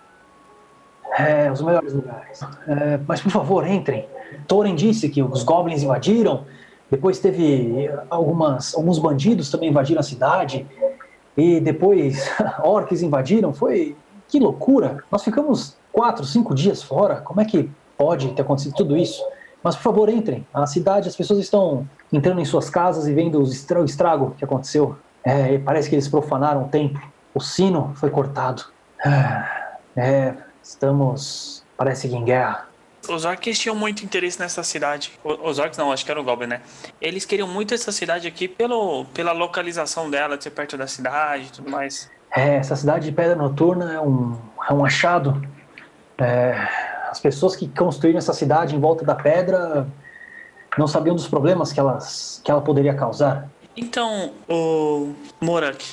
É, 1.18 1.50
os 1.50 1.62
melhores 1.62 1.92
lugares. 1.94 2.40
É, 2.66 3.00
mas 3.06 3.20
por 3.20 3.30
favor, 3.30 3.66
entrem. 3.66 4.06
Thorin 4.46 4.74
disse 4.74 5.08
que 5.08 5.22
os 5.22 5.42
goblins 5.42 5.82
invadiram. 5.82 6.44
Depois 6.90 7.18
teve 7.18 7.90
algumas, 8.10 8.74
alguns 8.74 8.98
bandidos 8.98 9.50
também 9.50 9.70
invadiram 9.70 10.00
a 10.00 10.04
cidade. 10.04 10.66
E 11.36 11.58
depois 11.60 12.30
orcs 12.62 13.02
invadiram. 13.02 13.52
Foi. 13.52 13.96
Que 14.28 14.40
loucura! 14.40 15.04
Nós 15.10 15.22
ficamos 15.22 15.76
quatro, 15.92 16.24
cinco 16.24 16.54
dias 16.54 16.82
fora. 16.82 17.16
Como 17.16 17.40
é 17.40 17.44
que 17.44 17.70
pode 17.96 18.32
ter 18.32 18.42
acontecido 18.42 18.74
tudo 18.74 18.96
isso? 18.96 19.24
Mas 19.62 19.76
por 19.76 19.82
favor, 19.82 20.08
entrem. 20.08 20.44
A 20.52 20.66
cidade, 20.66 21.08
as 21.08 21.16
pessoas 21.16 21.38
estão 21.38 21.88
entrando 22.12 22.40
em 22.40 22.44
suas 22.44 22.70
casas 22.70 23.06
e 23.06 23.14
vendo 23.14 23.40
o 23.40 23.84
estrago 23.84 24.34
que 24.38 24.44
aconteceu. 24.44 24.96
É, 25.24 25.58
parece 25.58 25.88
que 25.88 25.94
eles 25.94 26.08
profanaram 26.08 26.64
o 26.64 26.68
templo. 26.68 27.02
O 27.34 27.40
sino 27.40 27.92
foi 27.96 28.10
cortado. 28.10 28.64
Ah, 29.04 29.76
É, 29.96 30.34
estamos. 30.62 31.64
Parece 31.76 32.08
que 32.08 32.14
em 32.14 32.24
guerra. 32.24 32.68
Os 33.08 33.24
orcs 33.24 33.58
tinham 33.58 33.74
muito 33.74 34.04
interesse 34.04 34.38
nessa 34.38 34.62
cidade. 34.62 35.12
Os 35.22 35.58
orcs 35.58 35.78
não, 35.78 35.92
acho 35.92 36.04
que 36.04 36.10
era 36.10 36.20
o 36.20 36.24
Goblin, 36.24 36.48
né? 36.48 36.60
Eles 37.00 37.24
queriam 37.24 37.46
muito 37.46 37.72
essa 37.72 37.92
cidade 37.92 38.26
aqui 38.26 38.48
pelo, 38.48 39.04
pela 39.06 39.32
localização 39.32 40.10
dela, 40.10 40.36
de 40.36 40.44
ser 40.44 40.50
perto 40.50 40.76
da 40.76 40.86
cidade 40.86 41.44
e 41.44 41.50
tudo 41.50 41.70
mais. 41.70 42.10
É, 42.34 42.56
essa 42.56 42.74
cidade 42.74 43.06
de 43.06 43.12
Pedra 43.12 43.36
Noturna 43.36 43.94
é 43.94 44.00
um, 44.00 44.36
é 44.68 44.72
um 44.72 44.84
achado. 44.84 45.40
É, 46.18 46.68
as 47.08 47.20
pessoas 47.20 47.54
que 47.54 47.68
construíram 47.68 48.18
essa 48.18 48.32
cidade 48.32 48.74
em 48.74 48.80
volta 48.80 49.04
da 49.04 49.14
pedra 49.14 49.86
não 50.78 50.86
sabiam 50.86 51.14
dos 51.14 51.28
problemas 51.28 51.72
que, 51.72 51.80
elas, 51.80 52.40
que 52.44 52.50
ela 52.50 52.60
poderia 52.60 52.94
causar. 52.94 53.48
Então, 53.76 54.30
o 54.48 55.12
Morak, 55.40 55.84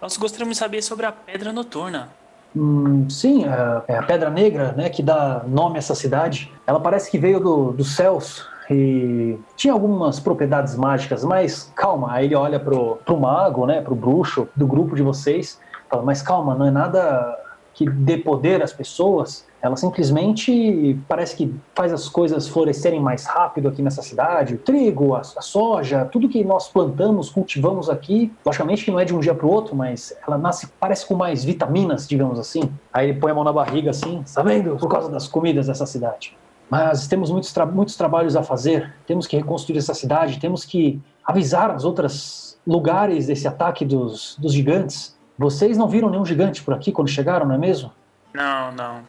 nós 0.00 0.16
gostaríamos 0.16 0.56
de 0.56 0.58
saber 0.58 0.82
sobre 0.82 1.06
a 1.06 1.12
Pedra 1.12 1.52
Noturna. 1.52 2.10
Hum, 2.56 3.08
sim, 3.10 3.44
é, 3.44 3.94
é 3.94 3.98
a 3.98 4.02
Pedra 4.02 4.30
Negra, 4.30 4.72
né, 4.72 4.88
que 4.88 5.02
dá 5.02 5.42
nome 5.46 5.76
a 5.76 5.78
essa 5.78 5.94
cidade. 5.94 6.52
Ela 6.66 6.80
parece 6.80 7.10
que 7.10 7.18
veio 7.18 7.40
do, 7.40 7.72
dos 7.72 7.94
céus 7.94 8.46
e 8.70 9.38
tinha 9.56 9.72
algumas 9.72 10.20
propriedades 10.20 10.76
mágicas, 10.76 11.24
mas 11.24 11.72
calma. 11.74 12.12
Aí 12.12 12.26
ele 12.26 12.34
olha 12.34 12.60
pro, 12.60 12.96
pro 13.04 13.18
mago, 13.18 13.66
né, 13.66 13.80
pro 13.80 13.94
bruxo 13.94 14.48
do 14.54 14.66
grupo 14.66 14.94
de 14.94 15.02
vocês, 15.02 15.60
fala, 15.90 16.02
mas 16.02 16.22
calma, 16.22 16.54
não 16.54 16.66
é 16.66 16.70
nada 16.70 17.36
que 17.78 17.88
dê 17.88 18.16
poder 18.16 18.60
às 18.60 18.72
pessoas. 18.72 19.46
Ela 19.62 19.76
simplesmente 19.76 20.98
parece 21.06 21.36
que 21.36 21.54
faz 21.76 21.92
as 21.92 22.08
coisas 22.08 22.48
florescerem 22.48 23.00
mais 23.00 23.24
rápido 23.24 23.68
aqui 23.68 23.80
nessa 23.80 24.02
cidade. 24.02 24.54
O 24.54 24.58
trigo, 24.58 25.14
a, 25.14 25.20
a 25.20 25.40
soja, 25.40 26.04
tudo 26.04 26.28
que 26.28 26.42
nós 26.42 26.68
plantamos, 26.68 27.30
cultivamos 27.30 27.88
aqui, 27.88 28.32
logicamente 28.44 28.84
que 28.84 28.90
não 28.90 28.98
é 28.98 29.04
de 29.04 29.14
um 29.14 29.20
dia 29.20 29.32
para 29.32 29.46
o 29.46 29.50
outro, 29.50 29.76
mas 29.76 30.12
ela 30.26 30.36
nasce, 30.36 30.66
parece 30.80 31.06
com 31.06 31.14
mais 31.14 31.44
vitaminas, 31.44 32.08
digamos 32.08 32.40
assim. 32.40 32.68
Aí 32.92 33.10
ele 33.10 33.20
põe 33.20 33.30
a 33.30 33.34
mão 33.34 33.44
na 33.44 33.52
barriga 33.52 33.90
assim, 33.90 34.24
tá 34.34 34.42
vendo? 34.42 34.76
Por 34.76 34.88
causa 34.88 35.08
das 35.08 35.28
comidas 35.28 35.68
dessa 35.68 35.86
cidade. 35.86 36.36
Mas 36.68 37.06
temos 37.06 37.30
muitos, 37.30 37.52
tra- 37.52 37.64
muitos 37.64 37.94
trabalhos 37.96 38.34
a 38.34 38.42
fazer, 38.42 38.92
temos 39.06 39.24
que 39.28 39.36
reconstruir 39.36 39.78
essa 39.78 39.94
cidade, 39.94 40.40
temos 40.40 40.64
que 40.64 41.00
avisar 41.24 41.70
as 41.70 41.84
outras 41.84 42.58
lugares 42.66 43.28
desse 43.28 43.46
ataque 43.46 43.84
dos, 43.84 44.36
dos 44.40 44.52
gigantes. 44.52 45.16
Vocês 45.38 45.78
não 45.78 45.88
viram 45.88 46.10
nenhum 46.10 46.24
gigante 46.24 46.62
por 46.62 46.74
aqui 46.74 46.90
quando 46.90 47.08
chegaram, 47.08 47.46
não 47.46 47.54
é 47.54 47.58
mesmo? 47.58 47.92
Não, 48.34 48.72
não. 48.72 49.02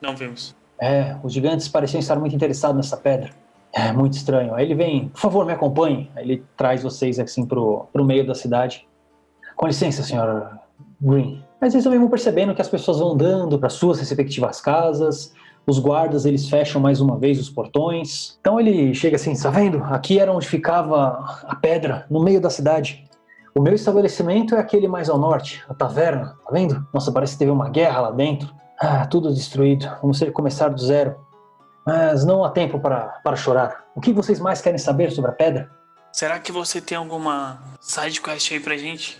Não 0.00 0.16
vimos. 0.16 0.56
É, 0.80 1.16
os 1.22 1.32
gigantes 1.32 1.68
pareciam 1.68 2.00
estar 2.00 2.16
muito 2.16 2.34
interessados 2.34 2.76
nessa 2.76 2.96
pedra. 2.96 3.30
É 3.72 3.92
muito 3.92 4.14
estranho. 4.14 4.54
Aí 4.54 4.64
ele 4.64 4.74
vem, 4.74 5.08
por 5.08 5.20
favor, 5.20 5.44
me 5.44 5.52
acompanhe. 5.52 6.10
Aí 6.16 6.24
ele 6.24 6.44
traz 6.56 6.82
vocês 6.82 7.18
assim 7.18 7.44
pro, 7.44 7.86
pro 7.92 8.04
meio 8.04 8.26
da 8.26 8.34
cidade. 8.34 8.86
Com 9.54 9.66
licença, 9.66 10.02
senhora 10.02 10.58
Green. 11.00 11.44
Mas 11.60 11.74
eles 11.74 11.84
também 11.84 11.98
vão 11.98 12.08
percebendo 12.08 12.54
que 12.54 12.62
as 12.62 12.68
pessoas 12.68 12.98
vão 12.98 13.12
andando 13.12 13.58
para 13.58 13.68
suas 13.68 13.98
respectivas 13.98 14.60
casas. 14.60 15.34
Os 15.66 15.78
guardas, 15.78 16.24
eles 16.24 16.48
fecham 16.48 16.80
mais 16.80 17.00
uma 17.00 17.18
vez 17.18 17.38
os 17.38 17.50
portões. 17.50 18.38
Então 18.40 18.58
ele 18.58 18.94
chega 18.94 19.16
assim, 19.16 19.34
tá 19.34 19.50
vendo? 19.50 19.82
Aqui 19.84 20.18
era 20.18 20.32
onde 20.32 20.46
ficava 20.46 21.42
a 21.46 21.54
pedra, 21.56 22.06
no 22.08 22.22
meio 22.22 22.40
da 22.40 22.48
cidade. 22.48 23.04
O 23.58 23.60
meu 23.60 23.74
estabelecimento 23.74 24.54
é 24.54 24.60
aquele 24.60 24.86
mais 24.86 25.10
ao 25.10 25.18
norte, 25.18 25.64
a 25.68 25.74
taverna, 25.74 26.38
tá 26.44 26.52
vendo? 26.52 26.86
Nossa, 26.94 27.10
parece 27.10 27.32
que 27.32 27.40
teve 27.40 27.50
uma 27.50 27.68
guerra 27.68 28.02
lá 28.02 28.10
dentro. 28.12 28.54
Ah, 28.78 29.04
tudo 29.04 29.34
destruído. 29.34 29.84
Vamos 30.00 30.20
ter 30.20 30.26
que 30.26 30.30
começar 30.30 30.68
do 30.68 30.80
zero. 30.80 31.16
Mas 31.84 32.24
não 32.24 32.44
há 32.44 32.50
tempo 32.50 32.78
para, 32.78 33.18
para 33.24 33.34
chorar. 33.34 33.84
O 33.96 34.00
que 34.00 34.12
vocês 34.12 34.38
mais 34.38 34.60
querem 34.60 34.78
saber 34.78 35.10
sobre 35.10 35.32
a 35.32 35.34
pedra? 35.34 35.68
Será 36.12 36.38
que 36.38 36.52
você 36.52 36.80
tem 36.80 36.96
alguma 36.96 37.58
side 37.80 38.20
quest 38.20 38.52
aí 38.52 38.60
pra 38.60 38.76
gente? 38.76 39.18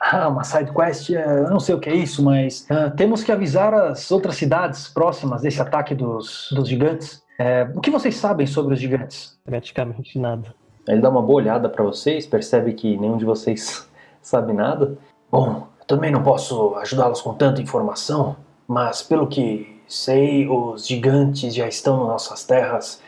Ah, 0.00 0.26
uma 0.26 0.42
side 0.42 0.72
quest, 0.72 1.10
eh, 1.10 1.24
eu 1.24 1.48
não 1.48 1.60
sei 1.60 1.76
o 1.76 1.78
que 1.78 1.90
é 1.90 1.94
isso, 1.94 2.24
mas 2.24 2.66
ah, 2.68 2.90
temos 2.90 3.22
que 3.22 3.30
avisar 3.30 3.72
as 3.72 4.10
outras 4.10 4.34
cidades 4.34 4.88
próximas 4.88 5.42
desse 5.42 5.62
ataque 5.62 5.94
dos, 5.94 6.48
dos 6.50 6.68
gigantes. 6.68 7.22
Eh, 7.38 7.70
o 7.72 7.80
que 7.80 7.90
vocês 7.92 8.16
sabem 8.16 8.48
sobre 8.48 8.74
os 8.74 8.80
gigantes? 8.80 9.38
Praticamente 9.44 10.18
nada. 10.18 10.58
Ele 10.86 11.00
dá 11.00 11.08
uma 11.08 11.22
boa 11.22 11.40
olhada 11.40 11.68
pra 11.68 11.84
vocês, 11.84 12.26
percebe 12.26 12.72
que 12.72 12.96
nenhum 12.96 13.16
de 13.16 13.24
vocês 13.24 13.88
sabe 14.22 14.52
nada. 14.52 14.96
Bom, 15.30 15.66
também 15.86 16.10
não 16.10 16.22
posso 16.22 16.74
ajudá-los 16.76 17.20
com 17.20 17.34
tanta 17.34 17.60
informação, 17.60 18.36
mas 18.66 19.02
pelo 19.02 19.26
que 19.26 19.80
sei, 19.86 20.48
os 20.48 20.86
gigantes 20.86 21.54
já 21.54 21.66
estão 21.66 21.98
nas 21.98 22.08
nossas 22.08 22.44
terras 22.44 23.02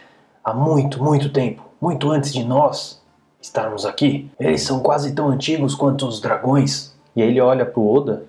há 0.44 0.52
muito, 0.52 1.02
muito 1.02 1.30
tempo. 1.30 1.62
Muito 1.80 2.10
antes 2.10 2.32
de 2.32 2.44
nós 2.44 3.00
estarmos 3.40 3.84
aqui. 3.86 4.30
Eles 4.38 4.62
são 4.62 4.80
quase 4.80 5.14
tão 5.14 5.28
antigos 5.28 5.74
quanto 5.74 6.06
os 6.06 6.20
dragões. 6.20 6.94
E 7.14 7.22
aí 7.22 7.28
ele 7.28 7.40
olha 7.40 7.64
pro 7.64 7.86
Oda. 7.86 8.24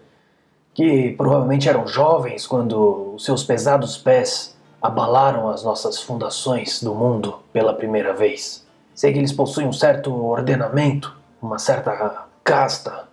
que 0.74 1.12
provavelmente 1.14 1.70
eram 1.70 1.86
jovens 1.88 2.48
quando 2.48 3.14
os 3.16 3.24
seus 3.24 3.44
pesados 3.44 3.96
pés 3.96 4.58
abalaram 4.82 5.50
as 5.50 5.64
nossas 5.64 6.02
fundações 6.02 6.82
do 6.82 6.96
mundo 6.96 7.40
pela 7.54 7.74
primeira 7.74 8.14
vez. 8.14 8.63
Sei 8.96 9.12
que 9.12 9.20
eles 9.20 9.32
possuem 9.32 9.68
um 9.68 9.74
certo 9.74 10.14
ordenamento, 10.14 11.16
uma 11.42 11.58
certa 11.58 12.26
casta. 12.44 13.08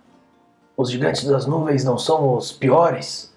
Os 0.77 0.91
gigantes 0.91 1.23
das 1.23 1.45
nuvens 1.45 1.83
não 1.83 1.97
são 1.97 2.35
os 2.35 2.51
piores. 2.51 3.33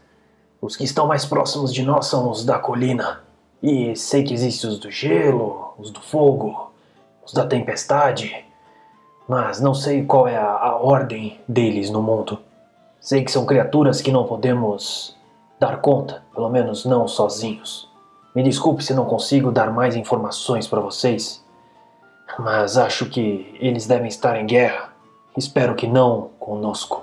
Os 0.60 0.76
que 0.76 0.84
estão 0.84 1.06
mais 1.06 1.24
próximos 1.24 1.72
de 1.72 1.82
nós 1.82 2.06
são 2.06 2.30
os 2.30 2.44
da 2.44 2.58
colina. 2.58 3.20
E 3.62 3.96
sei 3.96 4.22
que 4.22 4.34
existem 4.34 4.68
os 4.68 4.78
do 4.78 4.90
gelo, 4.90 5.74
os 5.78 5.90
do 5.90 6.00
fogo, 6.00 6.72
os 7.24 7.32
da 7.32 7.46
tempestade, 7.46 8.44
mas 9.26 9.60
não 9.60 9.72
sei 9.72 10.04
qual 10.04 10.28
é 10.28 10.36
a, 10.36 10.50
a 10.50 10.76
ordem 10.76 11.40
deles 11.48 11.90
no 11.90 12.02
mundo. 12.02 12.38
Sei 13.00 13.24
que 13.24 13.30
são 13.30 13.46
criaturas 13.46 14.00
que 14.00 14.12
não 14.12 14.24
podemos 14.24 15.16
dar 15.58 15.80
conta, 15.80 16.22
pelo 16.34 16.48
menos 16.48 16.84
não 16.84 17.08
sozinhos. 17.08 17.88
Me 18.34 18.42
desculpe 18.42 18.82
se 18.82 18.94
não 18.94 19.04
consigo 19.04 19.52
dar 19.52 19.70
mais 19.70 19.94
informações 19.94 20.66
para 20.66 20.80
vocês, 20.80 21.43
mas 22.38 22.76
acho 22.76 23.06
que 23.06 23.56
eles 23.60 23.86
devem 23.86 24.08
estar 24.08 24.38
em 24.40 24.46
guerra. 24.46 24.92
Espero 25.36 25.74
que 25.74 25.86
não 25.86 26.30
conosco. 26.38 27.02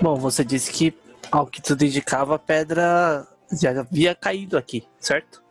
Bom, 0.00 0.14
você 0.14 0.44
disse 0.44 0.72
que, 0.72 0.94
ao 1.30 1.46
que 1.46 1.60
tudo 1.60 1.84
indicava, 1.84 2.36
a 2.36 2.38
pedra 2.38 3.26
já 3.52 3.80
havia 3.80 4.14
caído 4.14 4.56
aqui, 4.56 4.86
certo? 4.98 5.42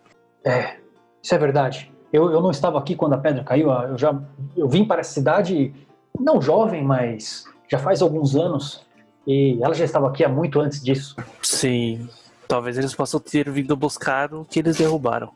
É, 0.43 0.77
isso 1.21 1.35
é 1.35 1.37
verdade. 1.37 1.91
Eu, 2.13 2.31
eu 2.31 2.41
não 2.41 2.51
estava 2.51 2.79
aqui 2.79 2.95
quando 2.95 3.13
a 3.13 3.17
pedra 3.17 3.43
caiu. 3.43 3.69
Eu 3.69 3.97
já 3.97 4.17
eu 4.55 4.69
vim 4.69 4.85
para 4.85 5.01
essa 5.01 5.11
cidade 5.11 5.73
não 6.19 6.41
jovem, 6.41 6.83
mas 6.83 7.43
já 7.69 7.77
faz 7.77 8.01
alguns 8.01 8.35
anos. 8.35 8.85
E 9.25 9.59
ela 9.61 9.73
já 9.73 9.83
estava 9.83 10.07
aqui 10.07 10.23
há 10.23 10.29
muito 10.29 10.59
antes 10.59 10.81
disso. 10.81 11.15
Sim. 11.43 12.07
Talvez 12.47 12.77
eles 12.77 12.95
possam 12.95 13.19
ter 13.19 13.49
vindo 13.49 13.75
buscar 13.75 14.33
o 14.33 14.45
que 14.45 14.59
eles 14.59 14.77
derrubaram. 14.77 15.31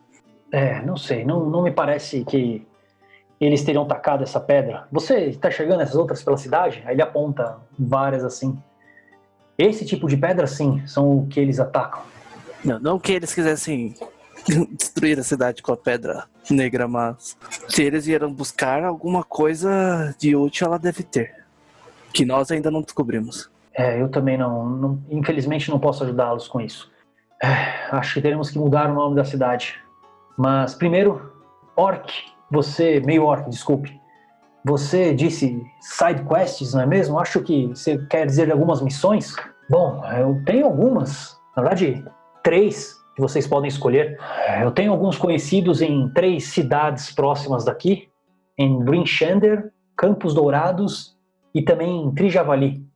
É, 0.50 0.80
não 0.82 0.96
sei. 0.96 1.24
Não, 1.24 1.48
não 1.48 1.62
me 1.62 1.70
parece 1.70 2.24
que 2.24 2.66
eles 3.40 3.64
teriam 3.64 3.84
tacado 3.84 4.22
essa 4.22 4.38
pedra. 4.38 4.86
Você 4.92 5.26
está 5.26 5.50
chegando 5.50 5.82
essas 5.82 5.96
outras 5.96 6.22
pela 6.22 6.36
cidade? 6.36 6.82
Aí 6.86 6.94
ele 6.94 7.02
aponta 7.02 7.58
várias 7.78 8.24
assim. 8.24 8.56
Esse 9.58 9.84
tipo 9.84 10.08
de 10.08 10.16
pedra, 10.16 10.46
sim, 10.46 10.86
são 10.86 11.18
o 11.18 11.26
que 11.26 11.40
eles 11.40 11.58
atacam. 11.58 12.02
Não, 12.64 12.78
não 12.78 12.98
que 12.98 13.12
eles 13.12 13.34
quisessem 13.34 13.94
destruir 14.78 15.18
a 15.18 15.24
cidade 15.24 15.62
com 15.62 15.72
a 15.72 15.76
pedra 15.76 16.24
negra, 16.50 16.86
mas 16.86 17.36
se 17.68 17.82
eles 17.82 18.06
vieram 18.06 18.32
buscar 18.32 18.84
alguma 18.84 19.24
coisa 19.24 20.14
de 20.18 20.36
útil, 20.36 20.68
ela 20.68 20.78
deve 20.78 21.02
ter. 21.02 21.34
Que 22.12 22.24
nós 22.24 22.50
ainda 22.50 22.70
não 22.70 22.82
descobrimos. 22.82 23.50
É, 23.74 24.00
eu 24.00 24.08
também 24.08 24.36
não, 24.36 24.68
não 24.68 25.02
infelizmente 25.10 25.70
não 25.70 25.80
posso 25.80 26.04
ajudá-los 26.04 26.46
com 26.46 26.60
isso. 26.60 26.91
É, 27.42 27.88
acho 27.90 28.14
que 28.14 28.22
teremos 28.22 28.50
que 28.50 28.58
mudar 28.58 28.88
o 28.90 28.94
nome 28.94 29.16
da 29.16 29.24
cidade. 29.24 29.74
Mas 30.38 30.74
primeiro, 30.74 31.32
Orc, 31.76 32.12
você, 32.50 33.00
meio 33.00 33.24
Orc, 33.24 33.50
desculpe. 33.50 34.00
Você 34.64 35.12
disse 35.12 35.60
side 35.80 36.22
quests, 36.22 36.72
não 36.72 36.82
é 36.82 36.86
mesmo? 36.86 37.18
Acho 37.18 37.40
que 37.42 37.66
você 37.66 37.98
quer 38.06 38.26
dizer 38.26 38.50
algumas 38.52 38.80
missões. 38.80 39.34
Bom, 39.68 40.04
eu 40.16 40.40
tenho 40.44 40.66
algumas. 40.66 41.36
Na 41.56 41.62
verdade, 41.64 42.04
três 42.44 42.94
que 43.16 43.20
vocês 43.20 43.46
podem 43.46 43.68
escolher. 43.68 44.18
Eu 44.62 44.70
tenho 44.70 44.92
alguns 44.92 45.18
conhecidos 45.18 45.82
em 45.82 46.08
três 46.10 46.44
cidades 46.44 47.12
próximas 47.12 47.64
daqui, 47.64 48.08
em 48.56 48.78
Brinchander, 48.84 49.72
Campos 49.96 50.32
Dourados 50.32 51.16
e 51.54 51.60
também 51.60 52.04
em 52.04 52.10
Trijavali. 52.12 52.86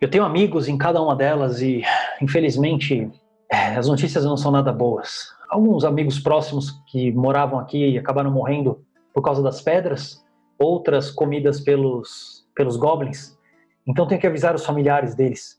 Eu 0.00 0.08
tenho 0.08 0.24
amigos 0.24 0.68
em 0.68 0.78
cada 0.78 1.02
uma 1.02 1.14
delas 1.14 1.60
e, 1.60 1.82
infelizmente, 2.22 3.10
é, 3.10 3.27
as 3.50 3.88
notícias 3.88 4.24
não 4.24 4.36
são 4.36 4.50
nada 4.50 4.72
boas. 4.72 5.32
Alguns 5.48 5.84
amigos 5.84 6.18
próximos 6.18 6.82
que 6.86 7.10
moravam 7.12 7.58
aqui 7.58 7.92
e 7.92 7.98
acabaram 7.98 8.30
morrendo 8.30 8.84
por 9.14 9.22
causa 9.22 9.42
das 9.42 9.60
pedras, 9.60 10.22
outras 10.58 11.10
comidas 11.10 11.60
pelos, 11.60 12.46
pelos 12.54 12.76
goblins. 12.76 13.38
Então 13.86 14.06
tenho 14.06 14.20
que 14.20 14.26
avisar 14.26 14.54
os 14.54 14.66
familiares 14.66 15.14
deles. 15.14 15.58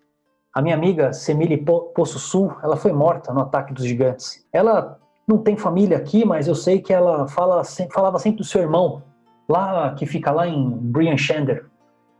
A 0.53 0.61
minha 0.61 0.75
amiga 0.75 1.13
Semile 1.13 1.57
Poço 1.57 2.19
Sul, 2.19 2.53
ela 2.63 2.75
foi 2.75 2.91
morta 2.91 3.33
no 3.33 3.41
ataque 3.41 3.73
dos 3.73 3.85
gigantes. 3.85 4.45
Ela 4.51 4.99
não 5.27 5.37
tem 5.37 5.55
família 5.55 5.97
aqui, 5.97 6.25
mas 6.25 6.47
eu 6.47 6.55
sei 6.55 6.81
que 6.81 6.91
ela 6.91 7.27
fala, 7.27 7.63
falava 7.91 8.19
sempre 8.19 8.39
do 8.39 8.43
seu 8.43 8.61
irmão, 8.61 9.03
lá 9.47 9.93
que 9.93 10.05
fica 10.05 10.31
lá 10.31 10.47
em 10.47 10.69
Brian 10.69 11.17
Shander. 11.17 11.65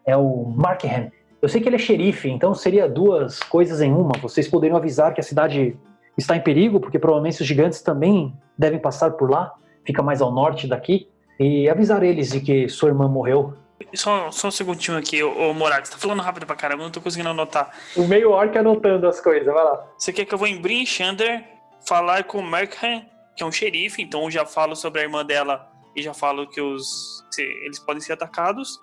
É 0.05 0.15
o 0.15 0.45
Markham. 0.55 1.11
Eu 1.41 1.47
sei 1.47 1.61
que 1.61 1.69
ele 1.69 1.77
é 1.77 1.79
xerife, 1.79 2.29
então 2.29 2.53
seria 2.53 2.87
duas 2.87 3.39
coisas 3.39 3.81
em 3.81 3.91
uma. 3.93 4.11
Vocês 4.21 4.47
poderiam 4.47 4.77
avisar 4.77 5.13
que 5.13 5.21
a 5.21 5.23
cidade 5.23 5.77
está 6.17 6.35
em 6.35 6.41
perigo, 6.41 6.79
porque 6.79 6.99
provavelmente 6.99 7.41
os 7.41 7.47
gigantes 7.47 7.81
também 7.81 8.33
devem 8.57 8.79
passar 8.79 9.11
por 9.11 9.29
lá, 9.29 9.53
fica 9.85 10.03
mais 10.03 10.21
ao 10.21 10.31
norte 10.31 10.67
daqui, 10.67 11.07
e 11.39 11.69
avisar 11.69 12.03
eles 12.03 12.31
de 12.31 12.41
que 12.41 12.67
sua 12.67 12.89
irmã 12.89 13.07
morreu. 13.07 13.53
Só, 13.93 14.29
só 14.29 14.49
um 14.49 14.51
segundinho 14.51 14.97
aqui, 14.97 15.23
ô, 15.23 15.29
ô 15.29 15.53
você 15.53 15.91
tá 15.91 15.97
falando 15.97 16.21
rápido 16.21 16.45
pra 16.45 16.55
caramba, 16.55 16.83
eu 16.83 16.85
não 16.85 16.91
tô 16.91 16.99
conseguindo 16.99 17.29
anotar. 17.29 17.71
O 17.95 18.05
meio 18.05 18.31
orc 18.31 18.55
anotando 18.57 19.07
as 19.07 19.21
coisas, 19.21 19.45
vai 19.45 19.63
lá. 19.63 19.87
Você 19.97 20.11
quer 20.11 20.25
que 20.25 20.33
eu 20.33 20.37
vou 20.37 20.47
em 20.47 20.59
Brin 20.59 20.85
Shander 20.85 21.43
falar 21.87 22.25
com 22.25 22.39
o 22.39 22.45
Merkham, 22.45 23.05
que 23.37 23.41
é 23.41 23.45
um 23.45 23.51
xerife, 23.51 24.01
então 24.01 24.23
eu 24.23 24.31
já 24.31 24.45
falo 24.45 24.75
sobre 24.75 24.99
a 24.99 25.03
irmã 25.03 25.25
dela 25.25 25.71
e 25.95 26.01
já 26.01 26.13
falo 26.13 26.45
que 26.47 26.59
os 26.59 27.23
eles 27.37 27.79
podem 27.79 28.01
ser 28.01 28.11
atacados. 28.11 28.77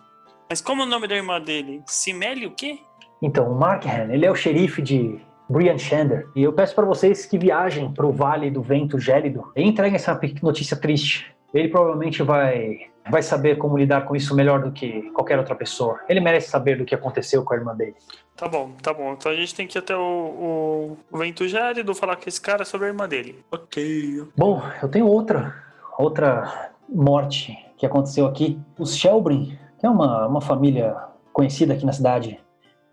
Mas 0.49 0.61
como 0.61 0.83
é 0.83 0.85
o 0.85 0.89
nome 0.89 1.09
da 1.09 1.17
irmã 1.17 1.41
dele? 1.41 1.83
Simeli 1.87 2.47
o 2.47 2.53
quê? 2.53 2.79
Então, 3.21 3.51
o 3.51 3.55
Markham, 3.59 4.13
ele 4.13 4.25
é 4.25 4.31
o 4.31 4.35
xerife 4.35 4.81
de 4.81 5.21
Brian 5.49 5.79
Shander. 5.79 6.29
E 6.35 6.43
eu 6.43 6.53
peço 6.53 6.75
para 6.75 6.85
vocês 6.85 7.27
que 7.27 7.39
viajem 7.39 7.93
para 7.93 8.07
o 8.07 8.13
Vale 8.13 8.51
do 8.51 8.63
Vento 8.63 8.99
Gélido 8.99 9.51
e 9.57 9.63
entreguem 9.63 9.97
essa 9.97 10.19
notícia 10.43 10.77
triste. 10.77 11.35
Ele 11.55 11.69
provavelmente 11.69 12.23
vai, 12.23 12.91
vai 13.11 13.23
saber 13.23 13.57
como 13.57 13.79
lidar 13.79 14.03
com 14.03 14.15
isso 14.15 14.35
melhor 14.35 14.63
do 14.63 14.73
que 14.73 15.11
qualquer 15.13 15.39
outra 15.39 15.55
pessoa. 15.55 16.01
Ele 16.09 16.21
merece 16.21 16.49
saber 16.49 16.77
do 16.77 16.85
que 16.85 16.95
aconteceu 16.95 17.43
com 17.43 17.55
a 17.55 17.57
irmã 17.57 17.75
dele. 17.75 17.95
Tá 18.37 18.47
bom, 18.47 18.73
tá 18.83 18.93
bom. 18.93 19.15
Então 19.15 19.33
a 19.33 19.35
gente 19.35 19.55
tem 19.55 19.67
que 19.67 19.79
ir 19.79 19.81
até 19.81 19.97
o, 19.97 20.97
o, 21.11 21.19
Vento 21.19 21.49
Gélido 21.49 21.95
falar 21.95 22.17
com 22.17 22.29
esse 22.29 22.41
cara 22.41 22.65
sobre 22.65 22.87
a 22.87 22.91
irmã 22.91 23.09
dele. 23.09 23.43
Ok. 23.51 24.25
Bom, 24.37 24.63
eu 24.83 24.89
tenho 24.89 25.07
outra, 25.07 25.55
outra 25.99 26.71
morte 26.89 27.57
que 27.79 27.87
aconteceu 27.87 28.27
aqui. 28.27 28.59
Os 28.79 28.95
Shelbrin 28.95 29.57
é 29.87 29.91
uma, 29.91 30.27
uma 30.27 30.41
família 30.41 30.97
conhecida 31.33 31.75
aqui 31.75 31.85
na 31.85 31.93
cidade. 31.93 32.41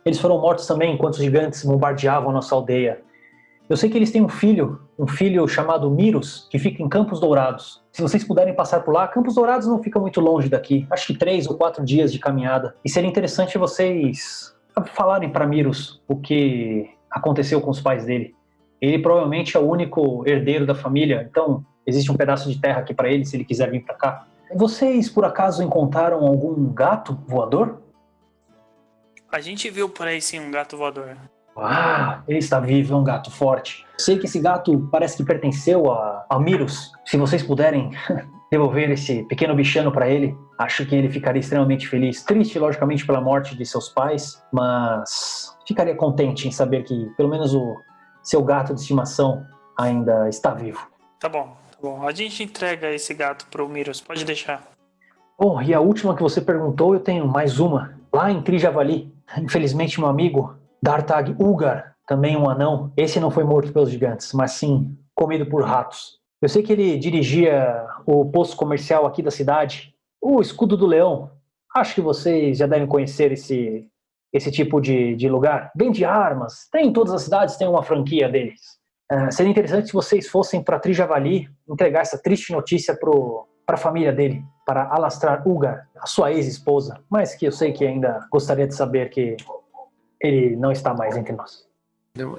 Eles 0.05 0.19
foram 0.19 0.39
mortos 0.39 0.67
também 0.67 0.93
enquanto 0.93 1.13
os 1.13 1.19
gigantes 1.19 1.63
bombardeavam 1.63 2.29
a 2.29 2.33
nossa 2.33 2.53
aldeia. 2.53 3.01
Eu 3.69 3.77
sei 3.77 3.89
que 3.89 3.97
eles 3.97 4.11
têm 4.11 4.21
um 4.21 4.29
filho, 4.29 4.81
um 4.99 5.07
filho 5.07 5.47
chamado 5.47 5.89
Miros, 5.89 6.47
que 6.51 6.59
fica 6.59 6.83
em 6.83 6.89
Campos 6.89 7.19
Dourados. 7.19 7.81
Se 7.91 8.01
vocês 8.01 8.23
puderem 8.23 8.53
passar 8.53 8.81
por 8.81 8.93
lá, 8.93 9.07
Campos 9.07 9.35
Dourados 9.35 9.67
não 9.67 9.81
fica 9.81 9.99
muito 9.99 10.19
longe 10.19 10.49
daqui. 10.49 10.85
Acho 10.91 11.07
que 11.07 11.17
três 11.17 11.47
ou 11.47 11.55
quatro 11.55 11.83
dias 11.85 12.11
de 12.11 12.19
caminhada. 12.19 12.75
E 12.83 12.89
seria 12.89 13.09
interessante 13.09 13.57
vocês 13.57 14.53
falarem 14.93 15.29
para 15.29 15.47
Miros 15.47 16.01
o 16.07 16.17
que 16.17 16.89
aconteceu 17.09 17.61
com 17.61 17.69
os 17.71 17.79
pais 17.79 18.05
dele. 18.05 18.35
Ele 18.81 18.99
provavelmente 18.99 19.55
é 19.55 19.59
o 19.59 19.69
único 19.69 20.27
herdeiro 20.27 20.65
da 20.65 20.75
família, 20.75 21.25
então 21.29 21.63
existe 21.87 22.11
um 22.11 22.17
pedaço 22.17 22.49
de 22.49 22.59
terra 22.59 22.81
aqui 22.81 22.93
para 22.93 23.09
ele 23.09 23.23
se 23.23 23.37
ele 23.37 23.45
quiser 23.45 23.71
vir 23.71 23.85
para 23.85 23.95
cá. 23.95 24.27
Vocês, 24.55 25.09
por 25.09 25.25
acaso, 25.25 25.63
encontraram 25.63 26.25
algum 26.25 26.73
gato 26.73 27.17
voador? 27.27 27.81
A 29.31 29.39
gente 29.39 29.69
viu 29.69 29.89
por 29.89 30.07
aí 30.07 30.21
sim 30.21 30.39
um 30.39 30.51
gato 30.51 30.77
voador. 30.77 31.17
Ah, 31.57 32.23
ele 32.27 32.39
está 32.39 32.59
vivo, 32.59 32.93
é 32.93 32.97
um 32.97 33.03
gato 33.03 33.29
forte. 33.31 33.85
Sei 33.97 34.17
que 34.17 34.25
esse 34.25 34.39
gato 34.39 34.87
parece 34.91 35.17
que 35.17 35.23
pertenceu 35.23 35.91
a, 35.91 36.25
a 36.29 36.39
Miros. 36.39 36.91
Se 37.05 37.17
vocês 37.17 37.43
puderem 37.43 37.91
devolver 38.51 38.89
esse 38.91 39.23
pequeno 39.23 39.55
bichano 39.55 39.91
para 39.91 40.07
ele, 40.07 40.35
acho 40.59 40.85
que 40.85 40.95
ele 40.95 41.09
ficaria 41.09 41.39
extremamente 41.39 41.87
feliz. 41.87 42.23
Triste, 42.23 42.57
logicamente, 42.57 43.05
pela 43.05 43.21
morte 43.21 43.55
de 43.55 43.65
seus 43.65 43.89
pais, 43.89 44.43
mas 44.51 45.55
ficaria 45.67 45.95
contente 45.95 46.47
em 46.47 46.51
saber 46.51 46.83
que 46.83 47.09
pelo 47.15 47.29
menos 47.29 47.53
o 47.53 47.75
seu 48.21 48.43
gato 48.43 48.73
de 48.73 48.81
estimação 48.81 49.45
ainda 49.77 50.27
está 50.29 50.53
vivo. 50.53 50.87
Tá 51.19 51.29
bom. 51.29 51.62
Bom, 51.84 52.07
a 52.07 52.13
gente 52.13 52.41
entrega 52.41 52.93
esse 52.93 53.13
gato 53.13 53.45
pro 53.51 53.67
Miros, 53.67 53.99
pode 53.99 54.23
deixar. 54.23 54.65
Bom, 55.38 55.61
e 55.61 55.73
a 55.73 55.81
última 55.81 56.15
que 56.15 56.21
você 56.21 56.39
perguntou, 56.39 56.93
eu 56.93 57.01
tenho 57.01 57.27
mais 57.27 57.59
uma. 57.59 57.99
Lá 58.13 58.31
em 58.31 58.41
Trijavali, 58.41 59.13
infelizmente 59.38 59.99
meu 59.99 60.07
amigo, 60.07 60.55
Dartag 60.81 61.36
Ugar, 61.38 61.93
também 62.07 62.38
um 62.38 62.49
anão, 62.49 62.93
esse 62.95 63.19
não 63.19 63.29
foi 63.29 63.43
morto 63.43 63.73
pelos 63.73 63.91
gigantes, 63.91 64.31
mas 64.31 64.53
sim 64.53 64.97
comido 65.13 65.45
por 65.45 65.61
ratos. 65.61 66.19
Eu 66.41 66.47
sei 66.47 66.63
que 66.63 66.71
ele 66.71 66.97
dirigia 66.97 67.86
o 68.05 68.31
posto 68.31 68.55
comercial 68.55 69.05
aqui 69.05 69.21
da 69.21 69.29
cidade, 69.29 69.93
o 70.21 70.39
Escudo 70.39 70.77
do 70.77 70.88
Leão. 70.88 71.31
Acho 71.75 71.95
que 71.95 72.01
vocês 72.01 72.59
já 72.59 72.65
devem 72.65 72.88
conhecer 72.88 73.34
esse, 73.34 73.86
esse 74.31 74.49
tipo 74.49 74.79
de, 74.79 75.17
de 75.17 75.27
lugar. 75.27 75.69
Vende 75.75 76.05
armas, 76.05 76.65
tem 76.71 76.88
em 76.88 76.93
todas 76.93 77.13
as 77.13 77.23
cidades, 77.23 77.57
tem 77.57 77.67
uma 77.67 77.84
franquia 77.84 78.29
deles. 78.29 78.81
Uh, 79.11 79.31
seria 79.31 79.51
interessante 79.51 79.87
se 79.87 79.93
vocês 79.93 80.27
fossem 80.27 80.63
para 80.63 80.79
Trijavali 80.79 81.49
entregar 81.69 82.01
essa 82.01 82.17
triste 82.17 82.51
notícia 82.51 82.97
para 83.65 83.75
a 83.75 83.77
família 83.77 84.11
dele, 84.11 84.43
para 84.65 84.87
alastrar 84.89 85.47
Ugar, 85.47 85.87
a 85.97 86.07
sua 86.07 86.31
ex-esposa, 86.31 86.99
mas 87.09 87.35
que 87.35 87.45
eu 87.45 87.51
sei 87.51 87.71
que 87.71 87.85
ainda 87.85 88.25
gostaria 88.31 88.67
de 88.67 88.75
saber 88.75 89.09
que 89.09 89.37
ele 90.19 90.55
não 90.55 90.71
está 90.71 90.93
mais 90.93 91.17
entre 91.17 91.33
nós. 91.33 91.67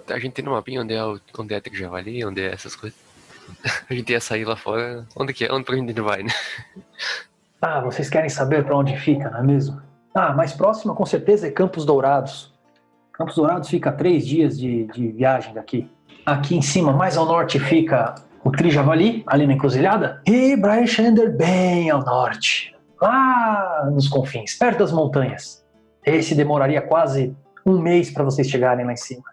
A 0.09 0.19
gente 0.19 0.33
tem 0.33 0.45
no 0.45 0.53
mapinha 0.53 0.83
onde 0.83 0.95
é, 0.95 1.03
onde 1.39 1.55
é 1.55 1.61
Trijavali, 1.61 2.25
onde 2.25 2.41
é 2.41 2.53
essas 2.53 2.75
coisas. 2.75 2.99
A 3.91 3.93
gente 3.93 4.11
ia 4.11 4.21
sair 4.21 4.45
lá 4.45 4.57
fora. 4.57 5.07
Onde 5.17 5.33
que 5.33 5.45
é? 5.45 5.53
Onde 5.53 5.65
pra 5.65 5.77
gente 5.77 6.01
vai, 6.01 6.23
né? 6.23 6.31
Ah, 7.67 7.81
vocês 7.81 8.11
querem 8.11 8.29
saber 8.29 8.63
para 8.63 8.77
onde 8.77 8.95
fica, 8.99 9.31
não 9.31 9.39
é 9.39 9.43
mesmo? 9.43 9.81
Ah, 10.15 10.35
mais 10.35 10.53
próxima 10.53 10.95
com 10.95 11.07
certeza 11.07 11.47
é 11.47 11.51
Campos 11.51 11.87
Dourados. 11.87 12.53
Campos 13.11 13.37
Dourados 13.37 13.71
fica 13.71 13.89
a 13.89 13.93
três 13.93 14.27
dias 14.27 14.59
de, 14.59 14.85
de 14.89 15.09
viagem 15.09 15.55
daqui. 15.55 15.91
Aqui 16.27 16.57
em 16.57 16.63
cima, 16.63 16.93
mais 16.93 17.17
ao 17.17 17.27
norte, 17.27 17.59
fica 17.59 18.15
o 18.43 18.51
Trijavali, 18.51 19.23
ali 19.27 19.47
na 19.47 19.55
encruzilhada, 19.55 20.23
e 20.27 20.57
Brainshander 20.57 21.35
bem 21.37 21.91
ao 21.91 22.03
norte, 22.03 22.75
lá 23.01 23.89
nos 23.93 24.09
confins, 24.09 24.55
perto 24.55 24.79
das 24.79 24.93
montanhas. 24.93 25.65
Esse 26.05 26.35
demoraria 26.35 26.83
quase 26.83 27.35
um 27.65 27.79
mês 27.79 28.11
para 28.11 28.25
vocês 28.25 28.49
chegarem 28.49 28.85
lá 28.85 28.93
em 28.93 28.97
cima. 28.97 29.25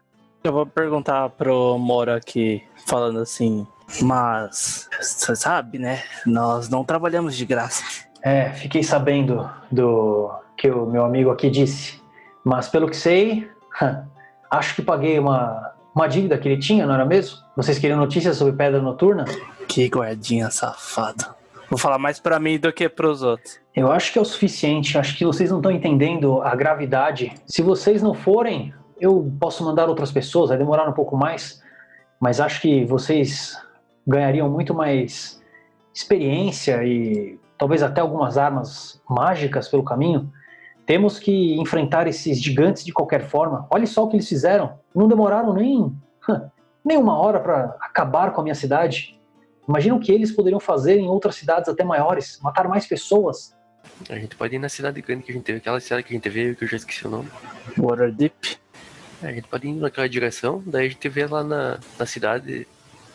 Eu 0.44 0.54
vou 0.54 0.66
perguntar 0.66 1.30
pro 1.30 1.78
Mora 1.78 2.16
aqui, 2.16 2.64
falando 2.88 3.20
assim, 3.20 3.68
mas 4.02 4.90
você 5.00 5.36
sabe, 5.36 5.78
né? 5.78 6.02
Nós 6.26 6.70
não 6.70 6.84
trabalhamos 6.84 7.36
de 7.36 7.46
graça. 7.46 7.84
É, 8.24 8.50
fiquei 8.52 8.84
sabendo 8.84 9.50
do 9.72 10.32
que 10.58 10.70
o 10.70 10.86
meu 10.86 11.04
amigo 11.04 11.30
aqui 11.30 11.50
disse, 11.50 12.02
mas 12.44 12.68
pelo 12.70 12.88
que 12.88 12.96
sei, 12.96 13.50
acho 14.50 14.76
que 14.76 14.82
paguei 14.82 15.20
uma 15.20 15.71
uma 15.96 16.08
dívida 16.08 16.38
que 16.38 16.48
ele 16.48 16.58
tinha, 16.58 16.86
não 16.86 16.94
era 16.94 17.06
mesmo? 17.06 17.38
Vocês 17.56 17.78
queriam 17.78 18.00
notícias 18.00 18.38
sobre 18.38 18.54
Pedra 18.54 18.82
Noturna? 18.82 19.26
Que 19.68 19.88
guardinha 19.88 20.50
safado. 20.50 21.26
Vou 21.70 21.78
falar 21.78 21.98
mais 21.98 22.20
para 22.20 22.40
mim 22.40 22.60
do 22.60 22.72
que 22.72 22.90
para 22.90 23.08
os 23.08 23.24
outros. 23.24 23.60
Eu 23.76 23.92
acho 23.92 24.12
que 24.12 24.20
é 24.20 24.22
o 24.22 24.26
suficiente. 24.26 24.98
Acho 24.98 25.18
que 25.18 25.26
vocês 25.26 25.50
não 25.50 25.58
estão 25.58 25.72
entendendo 25.72 26.42
a 26.42 26.54
gravidade. 26.56 27.34
Se 27.46 27.62
vocês 27.62 28.02
não 28.02 28.14
forem 28.14 28.74
eu 29.02 29.36
posso 29.40 29.66
mandar 29.66 29.90
outras 29.90 30.12
pessoas, 30.12 30.50
vai 30.50 30.60
demorar 30.60 30.88
um 30.88 30.94
pouco 30.94 31.18
mais, 31.18 31.60
mas 32.20 32.40
acho 32.40 32.62
que 32.62 32.86
vocês 32.86 33.58
ganhariam 34.08 34.48
muito 34.48 34.76
mais 34.76 35.42
experiência 35.92 36.84
e 36.86 37.40
talvez 37.58 37.82
até 37.82 38.00
algumas 38.00 38.38
armas 38.38 39.02
mágicas 39.10 39.68
pelo 39.68 39.84
caminho. 39.84 40.32
Temos 40.86 41.18
que 41.18 41.60
enfrentar 41.60 42.08
esses 42.08 42.40
gigantes 42.40 42.86
de 42.86 42.94
qualquer 42.94 43.24
forma. 43.24 43.66
Olha 43.72 43.88
só 43.88 44.04
o 44.04 44.08
que 44.08 44.18
eles 44.18 44.30
fizeram. 44.30 44.80
Não 44.94 45.08
demoraram 45.08 45.54
nem, 45.54 45.96
nem 46.84 46.98
uma 46.98 47.18
hora 47.18 47.40
para 47.40 47.78
acabar 47.82 48.32
com 48.32 48.42
a 48.42 48.44
minha 48.44 48.56
cidade. 48.56 49.20
Imagina 49.68 49.96
o 49.96 50.00
que 50.00 50.12
eles 50.12 50.32
poderiam 50.32 50.60
fazer 50.60 50.98
em 50.98 51.08
outras 51.08 51.36
cidades 51.36 51.70
até 51.70 51.84
maiores, 51.84 52.40
matar 52.42 52.68
mais 52.68 52.86
pessoas. 52.86 53.56
A 54.10 54.16
gente 54.16 54.36
pode 54.36 54.56
ir 54.56 54.60
na 54.60 54.70
cidade 54.70 55.02
grande 55.02 55.24
que 55.24 55.32
a 55.32 55.36
gente 55.36 55.44
teve, 55.44 55.58
aquela 55.60 55.80
cidade 55.80 56.04
que 56.04 56.14
a 56.14 56.16
gente 56.16 56.30
veio, 56.30 56.56
que 56.56 56.64
eu 56.64 56.68
já 56.68 56.78
esqueci 56.78 57.08
o 57.08 57.10
nome. 57.10 57.30
Waterdeep. 57.78 58.58
É, 59.24 59.28
a 59.28 59.34
gente 59.34 59.48
pode 59.48 59.68
ir 59.68 59.74
naquela 59.74 60.10
direção, 60.10 60.64
daí 60.66 60.88
a 60.88 60.90
gente 60.90 61.10
vê 61.10 61.26
lá 61.26 61.44
na, 61.44 61.80
na 61.98 62.06
cidade 62.06 62.68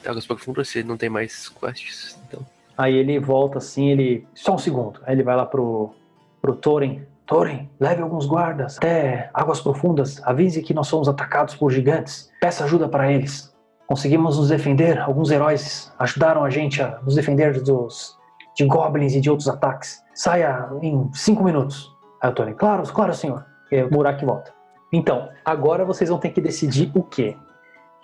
de 0.03 0.09
Águas 0.09 0.27
Profundas 0.27 0.69
se 0.69 0.83
não 0.83 0.97
tem 0.97 1.09
mais 1.09 1.49
quests. 1.49 2.19
Então, 2.27 2.45
Aí 2.77 2.95
ele 2.95 3.19
volta 3.19 3.59
assim, 3.59 3.91
ele. 3.91 4.27
Só 4.35 4.55
um 4.55 4.59
segundo. 4.59 5.01
Aí 5.05 5.15
ele 5.15 5.23
vai 5.23 5.35
lá 5.35 5.47
pro, 5.47 5.95
pro 6.43 6.55
Thorin. 6.55 7.03
Thorin, 7.27 7.69
leve 7.81 8.03
alguns 8.03 8.25
guardas 8.25 8.77
até 8.79 9.31
águas 9.35 9.61
profundas. 9.61 10.23
Avise 10.25 10.63
que 10.63 10.73
nós 10.73 10.87
somos 10.87 11.09
atacados 11.09 11.55
por 11.55 11.71
gigantes. 11.71 12.31
Peça 12.41 12.65
ajuda 12.65 12.89
para 12.89 13.11
eles. 13.11 13.53
Conseguimos 13.89 14.39
nos 14.39 14.49
defender. 14.49 15.01
Alguns 15.01 15.31
heróis 15.31 15.93
ajudaram 15.99 16.45
a 16.45 16.51
gente 16.51 16.81
a 16.81 17.01
nos 17.03 17.17
defender 17.17 17.61
dos 17.61 18.17
de 18.57 18.65
goblins 18.65 19.15
e 19.15 19.21
de 19.21 19.29
outros 19.29 19.49
ataques. 19.49 20.03
Saia 20.15 20.71
em 20.81 21.11
cinco 21.13 21.45
minutos. 21.45 21.93
Aí 22.23 22.31
o 22.31 22.33
Thorin, 22.33 22.55
claro, 22.55 22.83
claro, 22.93 23.13
senhor. 23.13 23.45
E 23.71 23.83
o 23.83 23.91
Murak 23.93 24.25
volta. 24.25 24.55
Então, 24.93 25.29
agora 25.45 25.85
vocês 25.85 26.09
vão 26.09 26.19
ter 26.19 26.31
que 26.31 26.41
decidir 26.41 26.91
o 26.95 27.03
quê? 27.03 27.37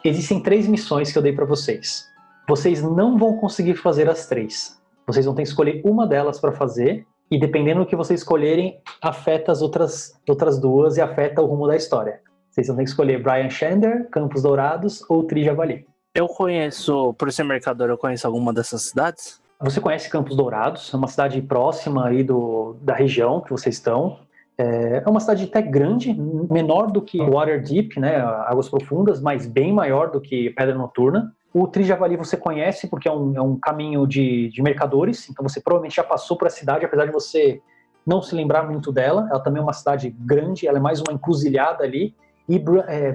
Existem 0.04 0.42
três 0.42 0.66
missões 0.66 1.10
que 1.10 1.16
eu 1.16 1.22
dei 1.22 1.32
para 1.32 1.46
vocês. 1.46 2.06
Vocês 2.48 2.82
não 2.82 3.16
vão 3.16 3.36
conseguir 3.36 3.76
fazer 3.76 4.10
as 4.10 4.26
três. 4.26 4.78
Vocês 5.06 5.24
vão 5.24 5.34
ter 5.34 5.42
que 5.42 5.48
escolher 5.48 5.80
uma 5.84 6.06
delas 6.06 6.40
para 6.40 6.52
fazer 6.52 7.06
e 7.32 7.38
dependendo 7.38 7.80
do 7.80 7.86
que 7.86 7.96
vocês 7.96 8.20
escolherem, 8.20 8.78
afeta 9.00 9.50
as 9.50 9.62
outras, 9.62 10.20
outras 10.28 10.60
duas 10.60 10.98
e 10.98 11.00
afeta 11.00 11.40
o 11.40 11.46
rumo 11.46 11.66
da 11.66 11.74
história. 11.74 12.20
Vocês 12.50 12.66
vão 12.66 12.76
ter 12.76 12.82
que 12.82 12.90
escolher 12.90 13.22
Brian 13.22 13.48
Shander, 13.48 14.06
Campos 14.10 14.42
Dourados 14.42 15.02
ou 15.08 15.24
Trijavali. 15.24 15.86
Eu 16.14 16.28
conheço, 16.28 17.14
por 17.14 17.32
ser 17.32 17.44
mercador, 17.44 17.88
eu 17.88 17.96
conheço 17.96 18.26
alguma 18.26 18.52
dessas 18.52 18.82
cidades? 18.82 19.40
Você 19.58 19.80
conhece 19.80 20.10
Campos 20.10 20.36
Dourados, 20.36 20.92
é 20.92 20.96
uma 20.98 21.08
cidade 21.08 21.40
próxima 21.40 22.06
aí 22.06 22.22
do, 22.22 22.76
da 22.82 22.94
região 22.94 23.40
que 23.40 23.50
vocês 23.50 23.76
estão. 23.76 24.18
É 24.58 25.02
é 25.02 25.08
uma 25.08 25.18
cidade 25.18 25.44
até 25.44 25.62
grande, 25.62 26.12
menor 26.12 26.92
do 26.92 27.00
que 27.00 27.18
Waterdeep, 27.18 27.98
né, 27.98 28.16
Águas 28.20 28.68
Profundas, 28.68 29.22
mas 29.22 29.46
bem 29.46 29.72
maior 29.72 30.10
do 30.10 30.20
que 30.20 30.50
Pedra 30.50 30.74
Noturna. 30.74 31.34
O 31.54 31.66
Trijavali 31.66 32.16
você 32.16 32.36
conhece 32.36 32.88
porque 32.88 33.06
é 33.06 33.12
um, 33.12 33.36
é 33.36 33.42
um 33.42 33.56
caminho 33.56 34.06
de, 34.06 34.48
de 34.48 34.62
mercadores, 34.62 35.28
então 35.28 35.46
você 35.46 35.60
provavelmente 35.60 35.96
já 35.96 36.04
passou 36.04 36.36
por 36.36 36.46
a 36.46 36.50
cidade, 36.50 36.84
apesar 36.84 37.04
de 37.04 37.12
você 37.12 37.60
não 38.06 38.22
se 38.22 38.34
lembrar 38.34 38.68
muito 38.68 38.90
dela. 38.90 39.28
Ela 39.30 39.40
também 39.40 39.60
é 39.60 39.62
uma 39.62 39.72
cidade 39.72 40.10
grande, 40.10 40.66
ela 40.66 40.78
é 40.78 40.80
mais 40.80 41.00
uma 41.00 41.12
encruzilhada 41.12 41.84
ali. 41.84 42.14
E 42.48 42.62
é, 42.86 43.14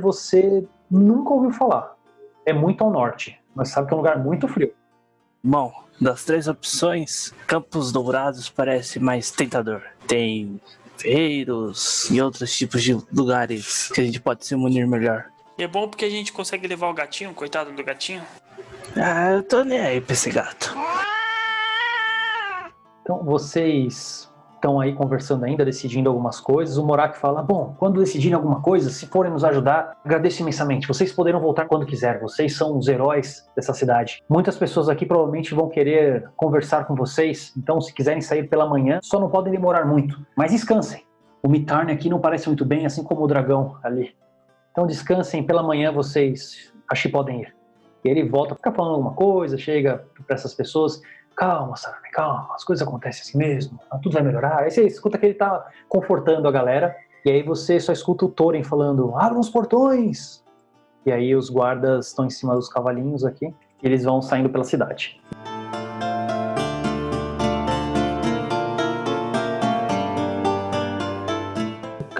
você 0.00 0.66
nunca 0.90 1.32
ouviu 1.32 1.52
falar. 1.52 1.94
É 2.44 2.52
muito 2.52 2.82
ao 2.84 2.90
norte, 2.90 3.38
mas 3.54 3.68
sabe 3.68 3.86
que 3.86 3.94
é 3.94 3.96
um 3.96 4.00
lugar 4.00 4.18
muito 4.18 4.48
frio. 4.48 4.72
Bom, 5.42 5.72
das 6.00 6.24
três 6.24 6.48
opções, 6.48 7.32
Campos 7.46 7.92
Dourados 7.92 8.50
parece 8.50 8.98
mais 8.98 9.30
tentador. 9.30 9.82
Tem 10.06 10.60
feiros 10.96 12.10
e 12.10 12.20
outros 12.20 12.54
tipos 12.56 12.82
de 12.82 12.94
lugares 13.12 13.90
que 13.92 14.00
a 14.00 14.04
gente 14.04 14.20
pode 14.20 14.44
se 14.44 14.54
munir 14.54 14.86
melhor. 14.86 15.26
E 15.60 15.62
é 15.62 15.68
bom 15.68 15.86
porque 15.86 16.06
a 16.06 16.10
gente 16.10 16.32
consegue 16.32 16.66
levar 16.66 16.88
o 16.88 16.94
gatinho, 16.94 17.34
coitado 17.34 17.70
do 17.70 17.84
gatinho. 17.84 18.22
Ah, 18.96 19.32
eu 19.32 19.42
tô 19.42 19.62
nem 19.62 19.78
aí 19.78 20.00
pra 20.00 20.14
esse 20.14 20.30
gato. 20.30 20.74
Então 23.02 23.22
vocês 23.22 24.32
estão 24.54 24.80
aí 24.80 24.94
conversando 24.94 25.44
ainda, 25.44 25.62
decidindo 25.62 26.08
algumas 26.08 26.40
coisas. 26.40 26.78
O 26.78 26.86
Morak 26.86 27.18
fala: 27.18 27.42
Bom, 27.42 27.74
quando 27.78 28.00
decidirem 28.00 28.32
alguma 28.32 28.62
coisa, 28.62 28.88
se 28.88 29.06
forem 29.08 29.30
nos 29.30 29.44
ajudar, 29.44 29.98
agradeço 30.02 30.40
imensamente. 30.40 30.88
Vocês 30.88 31.12
poderão 31.12 31.40
voltar 31.40 31.66
quando 31.66 31.84
quiser. 31.84 32.18
Vocês 32.20 32.56
são 32.56 32.78
os 32.78 32.88
heróis 32.88 33.46
dessa 33.54 33.74
cidade. 33.74 34.22
Muitas 34.30 34.56
pessoas 34.56 34.88
aqui 34.88 35.04
provavelmente 35.04 35.54
vão 35.54 35.68
querer 35.68 36.30
conversar 36.36 36.86
com 36.86 36.94
vocês. 36.94 37.52
Então, 37.54 37.82
se 37.82 37.92
quiserem 37.92 38.22
sair 38.22 38.48
pela 38.48 38.66
manhã, 38.66 38.98
só 39.02 39.20
não 39.20 39.28
podem 39.28 39.52
demorar 39.52 39.84
muito. 39.84 40.24
Mas 40.34 40.52
descansem. 40.52 41.04
O 41.42 41.48
Mitarne 41.50 41.92
aqui 41.92 42.08
não 42.08 42.18
parece 42.18 42.46
muito 42.46 42.64
bem, 42.64 42.86
assim 42.86 43.04
como 43.04 43.24
o 43.24 43.26
dragão 43.26 43.78
ali. 43.82 44.18
Então 44.70 44.86
descansem, 44.86 45.42
pela 45.42 45.62
manhã 45.62 45.92
vocês 45.92 46.72
acho 46.88 47.02
que 47.02 47.08
podem 47.08 47.42
ir. 47.42 47.54
E 48.04 48.08
ele 48.08 48.28
volta, 48.28 48.54
fica 48.54 48.72
falando 48.72 48.94
alguma 48.94 49.12
coisa, 49.12 49.58
chega 49.58 50.04
para 50.26 50.34
essas 50.34 50.54
pessoas, 50.54 51.00
calma, 51.36 51.76
Sarne, 51.76 52.10
calma, 52.12 52.54
as 52.54 52.64
coisas 52.64 52.86
acontecem 52.86 53.22
assim 53.22 53.38
mesmo, 53.38 53.78
tudo 54.02 54.12
vai 54.12 54.22
melhorar. 54.22 54.58
Aí 54.58 54.70
você 54.70 54.86
escuta 54.86 55.18
que 55.18 55.26
ele 55.26 55.34
tá 55.34 55.66
confortando 55.88 56.48
a 56.48 56.50
galera, 56.50 56.96
e 57.24 57.30
aí 57.30 57.42
você 57.42 57.78
só 57.78 57.92
escuta 57.92 58.24
o 58.24 58.28
Thorin 58.28 58.62
falando, 58.62 59.14
abram 59.16 59.40
os 59.40 59.50
portões! 59.50 60.42
E 61.04 61.12
aí 61.12 61.34
os 61.34 61.48
guardas 61.48 62.08
estão 62.08 62.26
em 62.26 62.30
cima 62.30 62.54
dos 62.54 62.68
cavalinhos 62.68 63.24
aqui, 63.24 63.46
e 63.46 63.86
eles 63.86 64.04
vão 64.04 64.20
saindo 64.20 64.50
pela 64.50 64.64
cidade. 64.64 65.20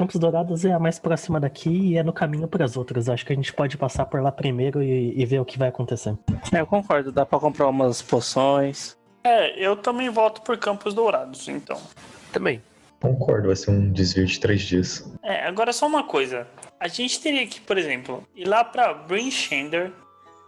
Campos 0.00 0.18
Dourados 0.18 0.64
é 0.64 0.72
a 0.72 0.78
mais 0.78 0.98
próxima 0.98 1.38
daqui 1.38 1.68
e 1.68 1.98
é 1.98 2.02
no 2.02 2.10
caminho 2.10 2.48
para 2.48 2.64
as 2.64 2.74
outras. 2.74 3.10
Acho 3.10 3.26
que 3.26 3.34
a 3.34 3.36
gente 3.36 3.52
pode 3.52 3.76
passar 3.76 4.06
por 4.06 4.22
lá 4.22 4.32
primeiro 4.32 4.82
e, 4.82 5.12
e 5.14 5.26
ver 5.26 5.40
o 5.40 5.44
que 5.44 5.58
vai 5.58 5.68
acontecer. 5.68 6.16
É, 6.50 6.62
eu 6.62 6.66
concordo, 6.66 7.12
dá 7.12 7.26
pra 7.26 7.38
comprar 7.38 7.68
umas 7.68 8.00
poções. 8.00 8.96
É, 9.22 9.62
eu 9.62 9.76
também 9.76 10.08
voto 10.08 10.40
por 10.40 10.56
Campos 10.56 10.94
Dourados, 10.94 11.46
então. 11.48 11.78
também. 12.32 12.62
Concordo, 12.98 13.48
vai 13.48 13.56
ser 13.56 13.72
um 13.72 13.92
desvio 13.92 14.24
de 14.24 14.40
três 14.40 14.62
dias. 14.62 15.12
É, 15.22 15.46
agora 15.46 15.70
só 15.70 15.86
uma 15.86 16.02
coisa. 16.02 16.46
A 16.80 16.88
gente 16.88 17.20
teria 17.20 17.46
que, 17.46 17.60
por 17.60 17.76
exemplo, 17.76 18.26
ir 18.34 18.48
lá 18.48 18.64
pra 18.64 18.94
Brinchander, 18.94 19.92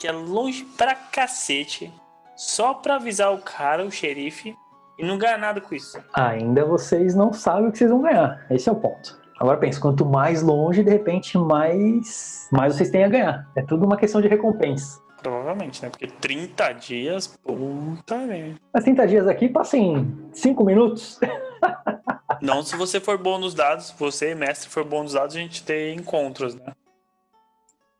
que 0.01 0.09
é 0.09 0.13
longe 0.13 0.65
pra 0.79 0.95
cacete, 0.95 1.93
só 2.35 2.73
pra 2.73 2.97
avisar 2.97 3.35
o 3.35 3.39
cara, 3.39 3.85
o 3.85 3.91
xerife, 3.91 4.57
e 4.99 5.05
não 5.05 5.19
ganhar 5.19 5.37
nada 5.37 5.61
com 5.61 5.75
isso. 5.75 5.99
Ainda 6.15 6.65
vocês 6.65 7.15
não 7.15 7.35
sabem 7.35 7.69
o 7.69 7.73
que 7.73 7.77
vocês 7.77 7.91
vão 7.91 8.01
ganhar. 8.01 8.47
Esse 8.49 8.71
é 8.71 8.73
o 8.73 8.77
ponto. 8.77 9.21
Agora 9.39 9.59
pensa, 9.59 9.81
quanto 9.81 10.05
mais 10.05 10.43
longe, 10.43 10.85
de 10.85 10.91
repente, 10.91 11.37
mais, 11.37 12.49
mais 12.53 12.75
vocês 12.75 12.91
têm 12.91 13.05
a 13.05 13.09
ganhar. 13.09 13.51
É 13.57 13.63
tudo 13.63 13.85
uma 13.85 13.97
questão 13.97 14.21
de 14.21 14.29
recompensa. 14.29 15.01
Provavelmente, 15.23 15.83
né? 15.83 15.89
Porque 15.89 16.07
30 16.07 16.73
dias, 16.73 17.27
puta 17.27 18.17
merda. 18.19 18.57
Mas 18.73 18.85
30 18.85 19.07
dias 19.07 19.29
aqui 19.29 19.49
passa 19.49 19.77
em 19.77 20.29
5 20.33 20.65
minutos. 20.65 21.21
Não 22.43 22.63
se 22.63 22.77
você 22.77 22.99
for 22.99 23.17
bom 23.17 23.39
nos 23.39 23.55
dados, 23.55 23.95
você, 23.97 24.35
mestre, 24.35 24.69
for 24.69 24.85
bom 24.85 25.05
nos 25.05 25.13
dados, 25.13 25.37
a 25.37 25.39
gente 25.39 25.63
tem 25.63 25.97
encontros, 25.97 26.57
né? 26.57 26.73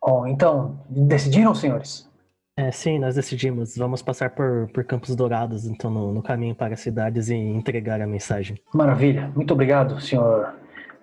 Bom, 0.05 0.27
então, 0.27 0.81
decidiram, 0.89 1.55
senhores? 1.55 2.11
É, 2.57 2.69
sim, 2.71 2.99
nós 2.99 3.15
decidimos. 3.15 3.77
Vamos 3.77 4.01
passar 4.01 4.31
por, 4.31 4.69
por 4.73 4.83
Campos 4.83 5.15
Dourados, 5.15 5.65
então, 5.65 5.89
no, 5.89 6.13
no 6.13 6.21
caminho 6.21 6.53
para 6.53 6.73
as 6.73 6.81
cidades 6.81 7.29
e 7.29 7.35
entregar 7.35 8.01
a 8.01 8.05
mensagem. 8.05 8.59
Maravilha. 8.73 9.31
Muito 9.33 9.53
obrigado, 9.53 9.99
senhor. 10.01 10.53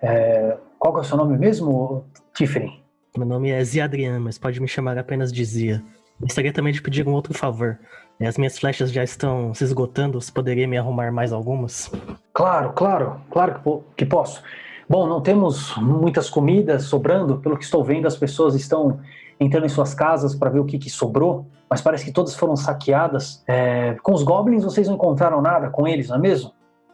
É, 0.01 0.57
qual 0.79 0.97
é 0.97 1.01
o 1.01 1.03
seu 1.03 1.17
nome 1.17 1.37
mesmo, 1.37 2.03
Tifrin? 2.33 2.79
Meu 3.17 3.25
nome 3.27 3.49
é 3.51 3.63
Zia 3.63 3.85
Adrian, 3.85 4.19
mas 4.19 4.37
pode 4.37 4.59
me 4.61 4.67
chamar 4.67 4.97
apenas 4.97 5.31
de 5.31 5.43
Zia. 5.43 5.83
Gostaria 6.19 6.53
também 6.53 6.71
de 6.73 6.81
pedir 6.81 7.07
um 7.07 7.13
outro 7.13 7.33
favor. 7.33 7.77
É, 8.19 8.27
As 8.27 8.37
minhas 8.37 8.57
flechas 8.57 8.91
já 8.91 9.03
estão 9.03 9.53
se 9.53 9.63
esgotando, 9.63 10.19
você 10.21 10.31
poderia 10.31 10.67
me 10.67 10.77
arrumar 10.77 11.11
mais 11.11 11.33
algumas? 11.33 11.91
Claro, 12.33 12.71
claro, 12.73 13.19
claro 13.29 13.55
que, 13.55 13.59
po- 13.61 13.83
que 13.97 14.05
posso. 14.05 14.41
Bom, 14.87 15.07
não 15.07 15.21
temos 15.21 15.75
muitas 15.77 16.29
comidas 16.29 16.83
sobrando. 16.83 17.37
Pelo 17.39 17.57
que 17.57 17.63
estou 17.63 17.83
vendo, 17.83 18.07
as 18.07 18.15
pessoas 18.17 18.55
estão 18.55 18.99
entrando 19.39 19.65
em 19.65 19.69
suas 19.69 19.93
casas 19.93 20.35
para 20.35 20.49
ver 20.49 20.59
o 20.59 20.65
que, 20.65 20.77
que 20.77 20.89
sobrou, 20.89 21.47
mas 21.69 21.81
parece 21.81 22.05
que 22.05 22.11
todas 22.11 22.35
foram 22.35 22.55
saqueadas. 22.55 23.43
É, 23.47 23.95
com 24.03 24.13
os 24.13 24.21
goblins, 24.23 24.63
vocês 24.63 24.87
não 24.87 24.95
encontraram 24.95 25.41
nada 25.41 25.69
com 25.69 25.87
eles, 25.87 26.09
não 26.09 26.17
é 26.17 26.19
mesmo? 26.19 26.51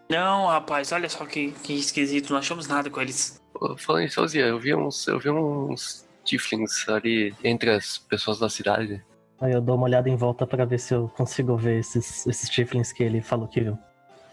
Não, 0.10 0.47
rapaz, 0.47 0.91
olha 0.91 1.10
só 1.10 1.26
que, 1.26 1.51
que 1.64 1.74
esquisito, 1.74 2.32
não 2.32 2.39
achamos 2.39 2.68
nada 2.68 2.89
com 2.89 3.01
eles. 3.01 3.41
Falando 3.78 4.03
em 4.03 4.28
Zia, 4.28 4.45
eu 4.45 4.60
vi 4.60 4.74
uns, 4.74 5.08
eu 5.08 5.20
vi 5.20 5.30
uns 5.30 6.08
tieflings 6.24 6.88
ali 6.88 7.34
entre 7.43 7.72
as 7.72 7.97
pessoas 7.97 8.39
da 8.39 8.49
cidade. 8.49 9.03
Aí 9.39 9.51
eu 9.51 9.62
dou 9.62 9.76
uma 9.76 9.86
olhada 9.86 10.10
em 10.10 10.16
volta 10.16 10.47
para 10.47 10.66
ver 10.66 10.80
se 10.80 10.93
eu 10.93 11.12
consigo 11.16 11.55
ver 11.58 11.80
esses, 11.80 12.26
esses 12.26 12.49
tieflings 12.49 12.91
que 12.91 13.03
ele 13.03 13.22
falou 13.22 13.47
que 13.47 13.62
viu. 13.62 13.78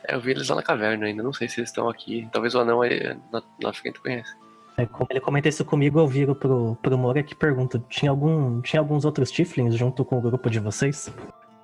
É, 0.06 0.14
eu 0.14 0.20
vi 0.20 0.30
eles 0.30 0.48
lá 0.48 0.56
na 0.56 0.62
caverna 0.62 1.06
ainda, 1.06 1.22
não 1.22 1.32
sei 1.32 1.48
se 1.48 1.60
eles 1.60 1.70
estão 1.70 1.88
aqui. 1.88 2.28
Talvez 2.32 2.54
o 2.54 2.60
anão 2.60 2.82
aí 2.82 3.16
na, 3.32 3.42
na 3.62 3.72
frente 3.72 4.00
conheça. 4.00 4.34
É, 4.76 4.86
como 4.86 5.06
ele 5.10 5.20
comenta 5.20 5.48
isso 5.48 5.64
comigo, 5.64 6.00
eu 6.00 6.06
viro 6.06 6.34
pro, 6.34 6.76
pro 6.82 6.98
Moura 6.98 7.22
que 7.22 7.34
pergunta: 7.34 7.82
tinha, 7.88 8.10
algum, 8.10 8.60
tinha 8.60 8.80
alguns 8.80 9.04
outros 9.04 9.30
tieflings 9.30 9.74
junto 9.74 10.04
com 10.04 10.18
o 10.18 10.20
grupo 10.20 10.50
de 10.50 10.58
vocês? 10.58 11.12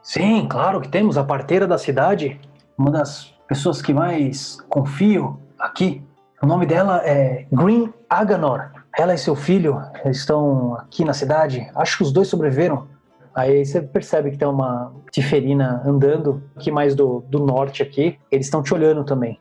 Sim, 0.03 0.47
claro 0.49 0.81
que 0.81 0.89
temos. 0.89 1.19
A 1.19 1.25
parteira 1.25 1.67
da 1.67 1.77
cidade, 1.77 2.41
uma 2.79 2.91
das 2.91 3.35
pessoas 3.51 3.83
que 3.83 3.93
mais 3.93 4.61
confio 4.69 5.37
aqui. 5.59 6.01
O 6.41 6.47
nome 6.47 6.67
dela 6.67 7.03
é 7.05 7.49
Green 7.51 7.93
Aganor. 8.09 8.71
ela 8.97 9.13
e 9.13 9.19
seu 9.19 9.35
filho 9.35 9.83
estão 10.05 10.77
aqui 10.77 11.05
na 11.05 11.13
cidade. 11.13 11.69
Acho 11.75 11.97
que 11.97 12.03
os 12.05 12.13
dois 12.13 12.29
sobreviveram. 12.29 12.87
Aí 13.35 13.67
você 13.67 13.83
percebe 13.83 14.31
que 14.31 14.39
tem 14.39 14.47
uma 14.47 14.93
tiferina 15.11 15.83
andando 15.85 16.41
aqui 16.57 16.71
mais 16.71 16.95
do, 16.95 17.25
do 17.29 17.41
norte 17.45 17.83
aqui. 17.83 18.17
Eles 18.31 18.47
estão 18.47 18.63
te 18.63 18.73
olhando 18.73 19.03
também. 19.03 19.41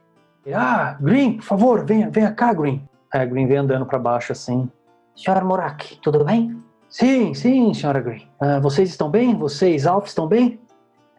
Ah, 0.52 0.98
Green, 1.00 1.34
por 1.34 1.44
favor, 1.44 1.86
venha, 1.86 2.10
venha 2.10 2.32
cá, 2.32 2.52
Green. 2.52 2.84
A 3.14 3.24
Green 3.26 3.46
vem 3.46 3.58
andando 3.58 3.86
para 3.86 4.00
baixo 4.00 4.32
assim. 4.32 4.68
Senhora 5.16 5.46
Morak, 5.46 6.00
tudo 6.02 6.26
bem? 6.26 6.60
Sim, 6.90 7.36
sim, 7.36 7.72
senhora 7.76 8.02
Green. 8.02 8.28
Ah, 8.40 8.60
vocês 8.60 8.90
estão 8.90 9.08
bem? 9.12 9.36
Vocês, 9.36 9.86
Alf, 9.86 10.08
estão 10.08 10.26
bem? 10.26 10.60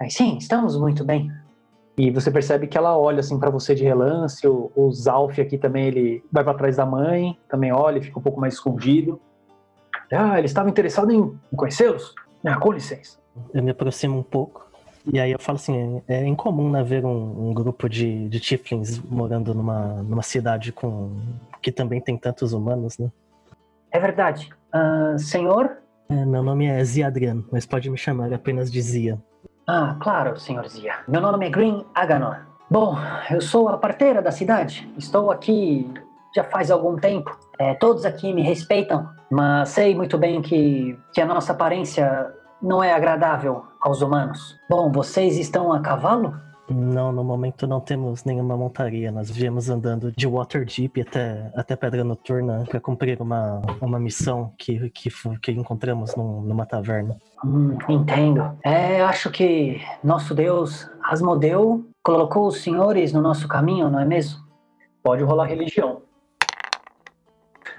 Ah, 0.00 0.10
sim, 0.10 0.36
estamos 0.38 0.76
muito 0.76 1.04
bem. 1.04 1.30
E 2.00 2.10
você 2.10 2.30
percebe 2.30 2.66
que 2.66 2.78
ela 2.78 2.96
olha 2.96 3.20
assim 3.20 3.38
para 3.38 3.50
você 3.50 3.74
de 3.74 3.84
relance. 3.84 4.46
O, 4.48 4.72
o 4.74 4.90
Zalf 4.90 5.38
aqui 5.38 5.58
também, 5.58 5.86
ele 5.86 6.24
vai 6.32 6.42
para 6.42 6.56
trás 6.56 6.76
da 6.76 6.86
mãe, 6.86 7.38
também 7.46 7.70
olha 7.72 7.98
e 7.98 8.02
fica 8.02 8.18
um 8.18 8.22
pouco 8.22 8.40
mais 8.40 8.54
escondido. 8.54 9.20
Ah, 10.10 10.38
ele 10.38 10.46
estava 10.46 10.70
interessado 10.70 11.12
em 11.12 11.38
conhecê-los? 11.54 12.14
Ah, 12.42 12.56
com 12.56 12.72
licença. 12.72 13.18
Eu 13.52 13.62
me 13.62 13.70
aproximo 13.70 14.18
um 14.18 14.22
pouco. 14.22 14.66
E 15.12 15.20
aí 15.20 15.30
eu 15.30 15.38
falo 15.38 15.56
assim, 15.56 16.00
é 16.08 16.26
incomum 16.26 16.70
né, 16.70 16.82
ver 16.82 17.04
um, 17.04 17.50
um 17.50 17.52
grupo 17.52 17.86
de, 17.86 18.30
de 18.30 18.40
Tiflins 18.40 18.98
morando 18.98 19.54
numa, 19.54 20.02
numa 20.02 20.22
cidade 20.22 20.72
com 20.72 21.14
que 21.60 21.70
também 21.70 22.00
tem 22.00 22.16
tantos 22.16 22.54
humanos, 22.54 22.96
né? 22.96 23.12
É 23.92 24.00
verdade. 24.00 24.48
Ah, 24.72 25.16
senhor? 25.18 25.76
É, 26.08 26.24
meu 26.24 26.42
nome 26.42 26.64
é 26.64 26.82
Zia 26.82 27.08
Adriano, 27.08 27.46
mas 27.52 27.66
pode 27.66 27.90
me 27.90 27.98
chamar 27.98 28.32
apenas 28.32 28.72
de 28.72 28.80
Zia. 28.80 29.18
Ah, 29.72 29.94
claro, 30.00 30.36
senhor 30.36 30.66
Zia. 30.66 30.94
Meu 31.06 31.20
nome 31.20 31.46
é 31.46 31.48
Green 31.48 31.86
Aganor. 31.94 32.38
Bom, 32.68 32.96
eu 33.30 33.40
sou 33.40 33.68
a 33.68 33.78
parteira 33.78 34.20
da 34.20 34.32
cidade. 34.32 34.92
Estou 34.98 35.30
aqui 35.30 35.88
já 36.34 36.42
faz 36.42 36.72
algum 36.72 36.96
tempo. 36.96 37.38
É, 37.56 37.74
todos 37.74 38.04
aqui 38.04 38.32
me 38.32 38.42
respeitam, 38.42 39.08
mas 39.30 39.68
sei 39.68 39.94
muito 39.94 40.18
bem 40.18 40.42
que, 40.42 40.98
que 41.14 41.20
a 41.20 41.24
nossa 41.24 41.52
aparência 41.52 42.34
não 42.60 42.82
é 42.82 42.92
agradável 42.92 43.64
aos 43.80 44.02
humanos. 44.02 44.58
Bom, 44.68 44.90
vocês 44.90 45.38
estão 45.38 45.72
a 45.72 45.78
cavalo? 45.78 46.34
Não, 46.70 47.10
no 47.10 47.24
momento 47.24 47.66
não 47.66 47.80
temos 47.80 48.22
nenhuma 48.24 48.56
montaria. 48.56 49.10
Nós 49.10 49.28
viemos 49.28 49.68
andando 49.68 50.12
de 50.12 50.26
Waterdeep 50.26 51.00
até, 51.00 51.50
até 51.56 51.74
Pedra 51.74 52.04
Noturna 52.04 52.64
para 52.68 52.78
cumprir 52.78 53.20
uma, 53.20 53.60
uma 53.80 53.98
missão 53.98 54.52
que, 54.56 54.88
que, 54.90 55.10
que 55.42 55.50
encontramos 55.50 56.14
num- 56.14 56.42
numa 56.42 56.64
taverna. 56.64 57.16
Hum, 57.44 57.76
entendo. 57.88 58.56
É, 58.62 59.02
acho 59.02 59.30
que 59.30 59.80
nosso 60.02 60.32
Deus, 60.32 60.88
Asmodeu, 61.02 61.84
colocou 62.04 62.46
os 62.46 62.62
senhores 62.62 63.12
no 63.12 63.20
nosso 63.20 63.48
caminho, 63.48 63.90
não 63.90 63.98
é 63.98 64.04
mesmo? 64.04 64.40
Pode 65.02 65.24
rolar 65.24 65.46
religião. 65.46 66.02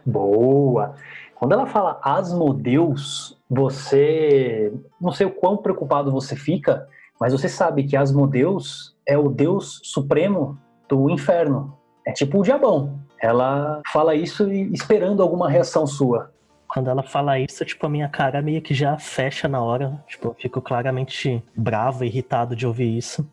Boa! 0.05 0.95
Quando 1.35 1.53
ela 1.53 1.65
fala 1.65 1.99
Asmodeus, 2.03 3.37
você. 3.49 4.73
Não 4.99 5.11
sei 5.11 5.27
o 5.27 5.31
quão 5.31 5.57
preocupado 5.57 6.11
você 6.11 6.35
fica, 6.35 6.87
mas 7.21 7.33
você 7.33 7.47
sabe 7.47 7.83
que 7.83 7.95
Asmodeus 7.95 8.97
é 9.07 9.15
o 9.15 9.29
deus 9.29 9.79
supremo 9.83 10.57
do 10.89 11.07
inferno. 11.07 11.77
É 12.03 12.11
tipo 12.11 12.39
o 12.39 12.43
diabão. 12.43 12.99
Ela 13.21 13.79
fala 13.93 14.15
isso 14.15 14.51
esperando 14.51 15.21
alguma 15.21 15.47
reação 15.47 15.85
sua. 15.85 16.33
Quando 16.67 16.89
ela 16.89 17.03
fala 17.03 17.37
isso, 17.37 17.63
tipo, 17.63 17.85
a 17.85 17.89
minha 17.89 18.09
cara 18.09 18.41
meio 18.41 18.59
que 18.59 18.73
já 18.73 18.97
fecha 18.97 19.47
na 19.47 19.61
hora. 19.61 20.03
Tipo, 20.07 20.29
eu 20.29 20.33
fico 20.33 20.59
claramente 20.63 21.43
bravo, 21.55 22.03
irritado 22.03 22.55
de 22.55 22.65
ouvir 22.65 22.97
isso. 22.97 23.29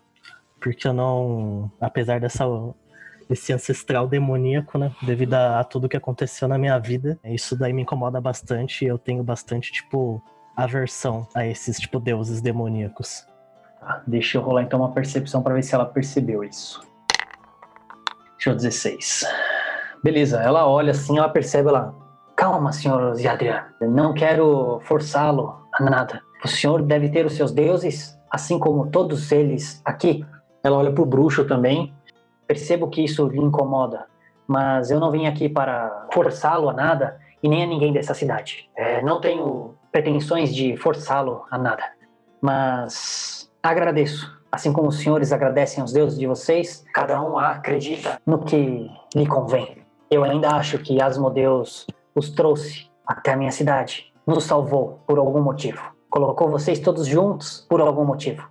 Porque 0.61 0.87
eu 0.87 0.93
não. 0.93 1.73
Apesar 1.81 2.21
dessa. 2.21 2.45
Esse 3.31 3.55
ancestral 3.55 4.07
demoníaco, 4.07 4.77
né? 4.77 4.93
Devido 5.03 5.33
a, 5.35 5.61
a 5.61 5.65
tudo 5.65 5.89
que 5.89 5.97
aconteceu 5.97 6.47
na 6.47 6.59
minha 6.59 6.79
vida. 6.79 7.19
Isso 7.25 7.57
daí 7.57 7.73
me 7.73 7.83
incomoda 7.83 8.21
bastante 8.21 8.85
e 8.85 8.89
eu 8.89 8.99
tenho 8.99 9.23
bastante, 9.23 9.73
tipo, 9.73 10.23
aversão 10.55 11.27
a 11.35 11.47
esses, 11.47 11.79
tipo, 11.79 12.01
deuses 12.01 12.43
demoníacos. 12.43 13.28
Tá, 13.89 14.03
deixa 14.07 14.37
eu 14.37 14.43
rolar 14.43 14.65
então 14.65 14.81
uma 14.81 14.93
percepção 14.93 15.43
para 15.43 15.55
ver 15.55 15.63
se 15.63 15.75
ela 15.75 15.87
percebeu 15.87 16.45
isso. 16.45 16.83
Deixa 18.37 18.51
eu 18.51 18.55
16. 18.55 19.25
Beleza, 20.05 20.43
ela 20.43 20.69
olha 20.69 20.91
assim, 20.91 21.17
ela 21.17 21.31
percebe, 21.31 21.71
ela. 21.71 21.95
Calma, 22.37 22.71
senhor 22.71 23.15
Ziadrian. 23.15 23.65
Não 23.81 24.13
quero 24.13 24.79
forçá-lo 24.83 25.67
a 25.73 25.83
nada. 25.83 26.21
O 26.45 26.49
senhor 26.49 26.83
deve 26.83 27.09
ter 27.09 27.25
os 27.25 27.33
seus 27.33 27.51
deuses, 27.51 28.15
assim 28.31 28.59
como 28.59 28.91
todos 28.91 29.33
eles 29.33 29.81
aqui. 29.87 30.23
Ela 30.63 30.77
olha 30.77 30.93
pro 30.93 31.07
bruxo 31.07 31.47
também. 31.47 31.95
Percebo 32.47 32.89
que 32.89 33.03
isso 33.03 33.27
lhe 33.27 33.41
incomoda, 33.41 34.05
mas 34.47 34.91
eu 34.91 35.01
não 35.01 35.11
vim 35.11 35.27
aqui 35.27 35.49
para 35.49 36.09
forçá-lo 36.13 36.69
a 36.69 36.75
nada 36.75 37.19
e 37.43 37.49
nem 37.49 37.63
a 37.63 37.67
ninguém 37.67 37.93
dessa 37.93 38.13
cidade. 38.13 38.69
É, 38.77 39.01
não 39.01 39.19
tenho 39.19 39.75
pretensões 39.91 40.55
de 40.55 40.77
forçá-lo 40.77 41.47
a 41.51 41.57
nada, 41.57 41.85
mas 42.41 43.48
agradeço. 43.71 44.37
Assim 44.51 44.73
como 44.73 44.89
os 44.89 44.99
senhores 44.99 45.33
agradecem 45.33 45.81
aos 45.81 45.93
deuses 45.93 46.19
de 46.19 46.27
vocês, 46.27 46.85
cada 46.95 47.21
um 47.23 47.39
acredita 47.39 48.21
no 48.27 48.39
que 48.39 48.91
lhe 49.15 49.27
convém. 49.27 49.79
Eu 50.11 50.25
ainda 50.25 50.51
acho 50.53 50.79
que 50.79 51.03
Asmodeus 51.03 51.87
os 52.15 52.31
trouxe 52.31 52.91
até 53.07 53.33
a 53.33 53.37
minha 53.37 53.53
cidade, 53.53 54.13
nos 54.27 54.45
salvou 54.45 55.01
por 55.07 55.19
algum 55.19 55.43
motivo. 55.43 55.83
Colocou 56.09 56.49
vocês 56.49 56.81
todos 56.81 57.07
juntos 57.07 57.67
por 57.69 57.81
algum 57.81 58.05
motivo. 58.05 58.49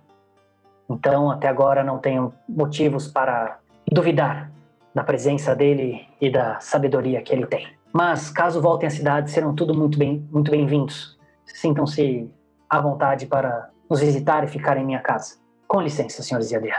Então, 0.88 1.30
até 1.30 1.48
agora, 1.48 1.82
não 1.82 1.98
tenho 1.98 2.32
motivos 2.48 3.08
para 3.08 3.58
duvidar 3.90 4.50
da 4.94 5.02
presença 5.02 5.54
dele 5.54 6.06
e 6.20 6.30
da 6.30 6.60
sabedoria 6.60 7.20
que 7.20 7.32
ele 7.32 7.46
tem. 7.46 7.66
Mas, 7.92 8.30
caso 8.30 8.60
voltem 8.60 8.86
à 8.86 8.90
cidade, 8.90 9.30
serão 9.30 9.54
tudo 9.54 9.74
muito 9.74 9.98
bem, 9.98 10.26
muito 10.30 10.50
bem-vindos. 10.50 11.18
Sintam-se 11.44 12.30
à 12.70 12.80
vontade 12.80 13.26
para 13.26 13.70
nos 13.88 14.00
visitar 14.00 14.44
e 14.44 14.48
ficar 14.48 14.76
em 14.76 14.84
minha 14.84 15.00
casa. 15.00 15.36
Com 15.66 15.80
licença, 15.80 16.22
senhores 16.22 16.50
Yadir. 16.50 16.74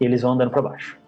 E 0.00 0.04
eles 0.04 0.22
vão 0.22 0.32
andando 0.32 0.50
para 0.50 0.62
baixo. 0.62 0.98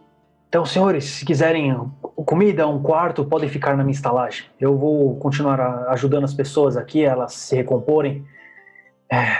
Então, 0.48 0.64
senhores, 0.64 1.04
se 1.04 1.26
quiserem 1.26 1.76
comida, 2.24 2.66
um 2.66 2.82
quarto, 2.82 3.24
podem 3.24 3.48
ficar 3.48 3.76
na 3.76 3.84
minha 3.84 3.94
estalagem. 3.94 4.46
Eu 4.58 4.76
vou 4.78 5.16
continuar 5.16 5.60
ajudando 5.90 6.24
as 6.24 6.32
pessoas 6.32 6.76
aqui, 6.76 7.04
elas 7.04 7.34
se 7.34 7.54
recomporem. 7.54 8.24
É, 9.12 9.36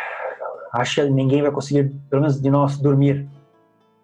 acho 0.73 0.97
que 0.97 1.11
ninguém 1.11 1.41
vai 1.41 1.51
conseguir, 1.51 1.91
pelo 2.11 2.23
menos 2.23 2.41
de 2.41 2.51
nós, 2.51 2.79
dormir. 2.79 3.27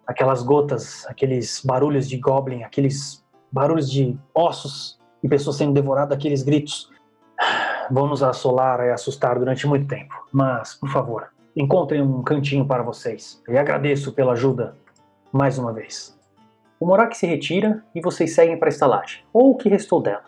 Aquelas 0.06 0.42
gotas, 0.42 1.06
aqueles 1.06 1.62
barulhos 1.64 2.08
de 2.08 2.16
goblin, 2.16 2.62
aqueles 2.62 3.24
barulhos 3.52 3.90
de 3.90 4.18
ossos 4.34 4.98
e 5.22 5.28
pessoas 5.28 5.56
sendo 5.56 5.72
devoradas, 5.72 6.16
aqueles 6.16 6.42
gritos, 6.42 6.90
vão 7.90 8.06
nos 8.06 8.22
assolar 8.22 8.80
e 8.80 8.90
assustar 8.90 9.38
durante 9.38 9.66
muito 9.66 9.86
tempo. 9.86 10.14
Mas, 10.32 10.74
por 10.74 10.88
favor, 10.88 11.28
encontrem 11.56 12.02
um 12.02 12.22
cantinho 12.22 12.66
para 12.66 12.82
vocês. 12.82 13.42
E 13.48 13.56
agradeço 13.56 14.12
pela 14.12 14.32
ajuda 14.32 14.76
mais 15.32 15.58
uma 15.58 15.72
vez. 15.72 16.18
O 16.80 16.86
Morak 16.86 17.16
se 17.16 17.26
retira 17.26 17.82
e 17.94 18.00
vocês 18.00 18.34
seguem 18.34 18.58
para 18.58 18.68
a 18.68 18.70
estalagem, 18.70 19.22
ou 19.32 19.52
o 19.52 19.56
que 19.56 19.68
restou 19.68 20.02
dela. 20.02 20.24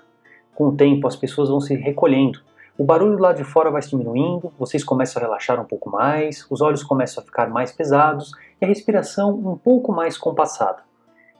Com 0.55 0.69
o 0.69 0.77
tempo, 0.77 1.07
as 1.07 1.17
pessoas 1.17 1.49
vão 1.49 1.61
se 1.61 1.75
recolhendo. 1.75 2.41
O 2.79 2.85
barulho 2.85 3.19
lá 3.19 3.33
de 3.33 3.43
fora 3.43 3.71
vai 3.71 3.81
diminuindo, 3.83 4.53
vocês 4.59 4.85
começam 4.85 5.21
a 5.21 5.27
relaxar 5.27 5.61
um 5.61 5.65
pouco 5.65 5.91
mais, 5.91 6.47
os 6.51 6.61
olhos 6.61 6.83
começam 6.83 7.23
a 7.23 7.27
ficar 7.27 7.49
mais 7.49 7.73
pesados 7.73 8.33
e 8.61 8.65
a 8.65 8.69
respiração 8.69 9.35
um 9.35 9.57
pouco 9.57 9.93
mais 9.93 10.17
compassada. 10.17 10.83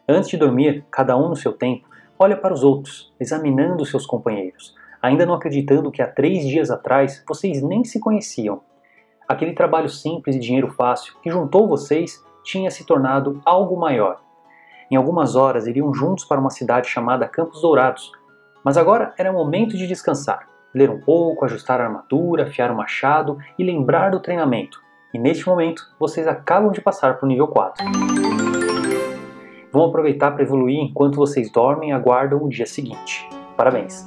Antes 0.09 0.31
de 0.31 0.37
dormir, 0.37 0.85
cada 0.91 1.17
um 1.17 1.29
no 1.29 1.37
seu 1.37 1.53
tempo, 1.53 1.89
olha 2.19 2.37
para 2.37 2.55
os 2.55 2.63
outros, 2.63 3.13
examinando 3.19 3.85
seus 3.85 4.07
companheiros, 4.07 4.75
ainda 5.01 5.27
não 5.27 5.35
acreditando 5.35 5.91
que 5.91 6.03
há 6.03 6.07
três 6.07 6.47
dias 6.47 6.71
atrás 6.71 7.23
vocês 7.27 7.63
nem 7.63 7.85
se 7.85 8.01
conheciam. 8.01 8.61
Aquele 9.29 9.53
trabalho 9.53 9.89
simples 9.89 10.37
e 10.37 10.41
dinheiro 10.41 10.69
fácil 10.69 11.15
que 11.21 11.31
juntou 11.31 11.67
vocês 11.67 12.25
tinha 12.45 12.71
se 12.71 12.85
tornado 12.85 13.41
algo 13.45 13.77
maior. 13.77 14.21
Em 14.91 14.95
algumas 14.95 15.35
horas 15.35 15.67
iriam 15.67 15.93
juntos 15.93 16.25
para 16.25 16.41
uma 16.41 16.51
cidade 16.51 16.89
chamada 16.89 17.27
Campos 17.27 17.61
Dourados, 17.61 18.13
mas 18.65 18.77
agora 18.77 19.13
era 19.19 19.33
momento 19.33 19.77
de 19.77 19.87
descansar, 19.87 20.49
ler 20.73 20.91
um 20.91 21.01
pouco, 21.01 21.45
ajustar 21.45 21.81
a 21.81 21.85
armadura, 21.85 22.45
afiar 22.45 22.71
o 22.71 22.77
machado 22.77 23.37
e 23.59 23.65
lembrar 23.65 24.11
do 24.11 24.21
treinamento. 24.21 24.81
E 25.13 25.19
neste 25.19 25.47
momento 25.49 25.83
vocês 25.99 26.29
acabam 26.29 26.71
de 26.71 26.81
passar 26.81 27.17
para 27.17 27.27
o 27.27 27.29
nível 27.29 27.49
4. 27.49 27.85
Vão 29.73 29.87
aproveitar 29.87 30.31
para 30.31 30.43
evoluir 30.43 30.79
enquanto 30.79 31.17
vocês 31.17 31.51
dormem 31.51 31.91
e 31.91 31.93
aguardam 31.93 32.43
o 32.43 32.49
dia 32.49 32.67
seguinte. 32.67 33.29
Parabéns! 33.57 34.07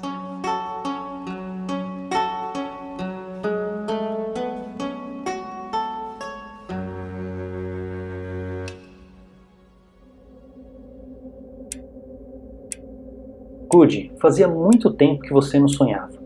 Good, 13.72 14.14
fazia 14.20 14.48
muito 14.48 14.90
tempo 14.90 15.22
que 15.22 15.32
você 15.32 15.60
não 15.60 15.68
sonhava, 15.68 16.18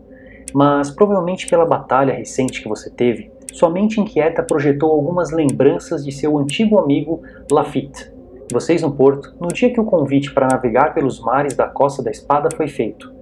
mas 0.54 0.90
provavelmente 0.90 1.46
pela 1.46 1.66
batalha 1.66 2.14
recente 2.14 2.62
que 2.62 2.68
você 2.68 2.88
teve, 2.88 3.30
sua 3.52 3.68
mente 3.68 4.00
inquieta 4.00 4.42
projetou 4.42 4.90
algumas 4.90 5.30
lembranças 5.30 6.02
de 6.02 6.10
seu 6.10 6.38
antigo 6.38 6.78
amigo 6.78 7.20
Lafitte. 7.52 8.10
Vocês 8.50 8.80
no 8.80 8.92
porto, 8.92 9.34
no 9.38 9.48
dia 9.48 9.70
que 9.70 9.78
o 9.78 9.84
convite 9.84 10.32
para 10.32 10.48
navegar 10.48 10.94
pelos 10.94 11.20
mares 11.20 11.54
da 11.54 11.66
Costa 11.66 12.02
da 12.02 12.10
Espada 12.10 12.48
foi 12.50 12.66
feito. 12.66 13.12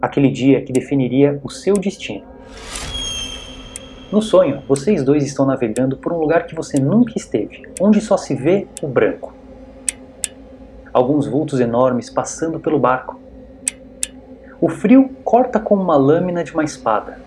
aquele 0.00 0.30
dia 0.30 0.62
que 0.62 0.72
definiria 0.72 1.38
o 1.44 1.50
seu 1.50 1.74
destino. 1.74 2.24
No 4.10 4.22
sonho, 4.22 4.62
vocês 4.66 5.04
dois 5.04 5.24
estão 5.24 5.44
navegando 5.44 5.98
por 5.98 6.12
um 6.12 6.18
lugar 6.18 6.46
que 6.46 6.54
você 6.54 6.80
nunca 6.80 7.12
esteve, 7.16 7.64
onde 7.78 8.00
só 8.00 8.16
se 8.16 8.34
vê 8.34 8.66
o 8.82 8.86
branco. 8.86 9.34
Alguns 10.90 11.26
vultos 11.26 11.60
enormes 11.60 12.08
passando 12.08 12.58
pelo 12.58 12.78
barco. 12.78 13.17
O 14.60 14.68
frio 14.68 15.08
corta 15.24 15.60
com 15.60 15.76
uma 15.76 15.96
lâmina 15.96 16.42
de 16.42 16.52
uma 16.52 16.64
espada. 16.64 17.20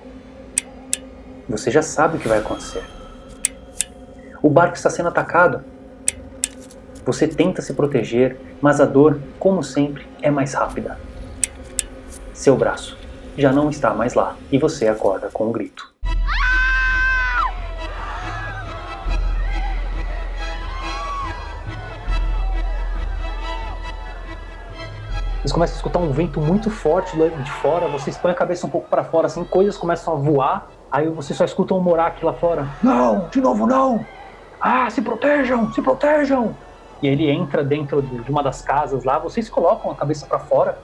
Você 1.48 1.72
já 1.72 1.82
sabe 1.82 2.18
o 2.18 2.20
que 2.20 2.28
vai 2.28 2.40
acontecer. 2.40 2.84
O 4.42 4.50
barco 4.50 4.76
está 4.76 4.90
sendo 4.90 5.08
atacado. 5.08 5.64
Você 7.06 7.28
tenta 7.28 7.62
se 7.62 7.74
proteger, 7.74 8.38
mas 8.62 8.82
a 8.82 8.86
dor, 8.86 9.20
como 9.40 9.64
sempre, 9.64 10.06
é 10.22 10.30
mais 10.30 10.54
rápida. 10.54 11.00
Seu 12.34 12.58
braço 12.58 12.98
já 13.38 13.54
não 13.54 13.70
está 13.70 13.94
mais 13.94 14.14
lá 14.14 14.36
e 14.52 14.58
você 14.58 14.88
acorda 14.88 15.30
com 15.32 15.48
um 15.48 15.52
grito. 15.52 15.91
Vocês 25.42 25.54
começam 25.54 25.74
a 25.74 25.78
escutar 25.78 25.98
um 25.98 26.12
vento 26.12 26.40
muito 26.40 26.70
forte 26.70 27.18
de 27.18 27.52
fora, 27.52 27.88
vocês 27.88 28.16
põem 28.16 28.32
a 28.32 28.36
cabeça 28.36 28.68
um 28.68 28.70
pouco 28.70 28.88
para 28.88 29.04
fora, 29.04 29.26
assim, 29.26 29.44
coisas 29.44 29.76
começam 29.76 30.14
a 30.14 30.16
voar, 30.16 30.70
aí 30.92 31.10
vocês 31.10 31.36
só 31.36 31.44
escutam 31.44 31.80
um 31.80 31.82
Morak 31.82 32.24
lá 32.24 32.32
fora. 32.34 32.68
Não, 32.84 33.28
de 33.28 33.42
novo 33.42 33.66
não! 33.66 34.06
Ah, 34.62 34.88
se 34.92 35.02
protejam, 35.02 35.74
se 35.74 35.82
protejam! 35.82 36.56
E 37.02 37.08
ele 37.08 37.28
entra 37.28 37.64
dentro 37.64 38.04
de 38.04 38.30
uma 38.30 38.44
das 38.44 38.62
casas 38.62 39.04
lá, 39.04 39.18
vocês 39.18 39.50
colocam 39.50 39.90
a 39.90 39.96
cabeça 39.96 40.28
para 40.28 40.38
fora 40.38 40.78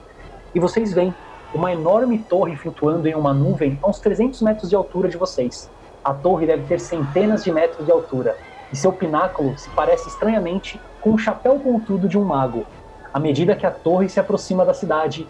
e 0.52 0.58
vocês 0.58 0.92
veem 0.92 1.14
uma 1.54 1.72
enorme 1.72 2.18
torre 2.18 2.56
flutuando 2.56 3.06
em 3.06 3.14
uma 3.14 3.32
nuvem 3.32 3.78
a 3.80 3.88
uns 3.88 4.00
300 4.00 4.42
metros 4.42 4.68
de 4.68 4.74
altura 4.74 5.08
de 5.08 5.16
vocês. 5.16 5.70
A 6.04 6.12
torre 6.12 6.46
deve 6.46 6.64
ter 6.64 6.80
centenas 6.80 7.44
de 7.44 7.52
metros 7.52 7.86
de 7.86 7.92
altura 7.92 8.36
e 8.72 8.76
seu 8.76 8.92
pináculo 8.92 9.56
se 9.56 9.70
parece 9.70 10.08
estranhamente 10.08 10.80
com 11.00 11.12
o 11.12 11.18
chapéu 11.18 11.60
pontudo 11.60 12.08
de 12.08 12.18
um 12.18 12.24
mago. 12.24 12.66
À 13.12 13.18
medida 13.18 13.56
que 13.56 13.66
a 13.66 13.70
torre 13.70 14.08
se 14.08 14.20
aproxima 14.20 14.64
da 14.64 14.74
cidade, 14.74 15.26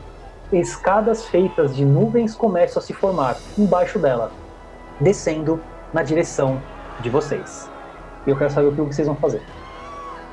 escadas 0.53 1.27
feitas 1.27 1.77
de 1.77 1.85
nuvens 1.85 2.35
começam 2.35 2.83
a 2.83 2.85
se 2.85 2.93
formar 2.93 3.37
embaixo 3.57 3.99
dela, 3.99 4.33
descendo 5.01 5.61
na 5.93 6.03
direção 6.03 6.61
de 7.01 7.09
vocês. 7.11 7.71
E 8.27 8.31
eu 8.31 8.37
quero 8.37 8.51
saber 8.51 8.69
o 8.69 8.73
que 8.73 8.81
vocês 8.83 9.07
vão 9.07 9.17
fazer. 9.17 9.43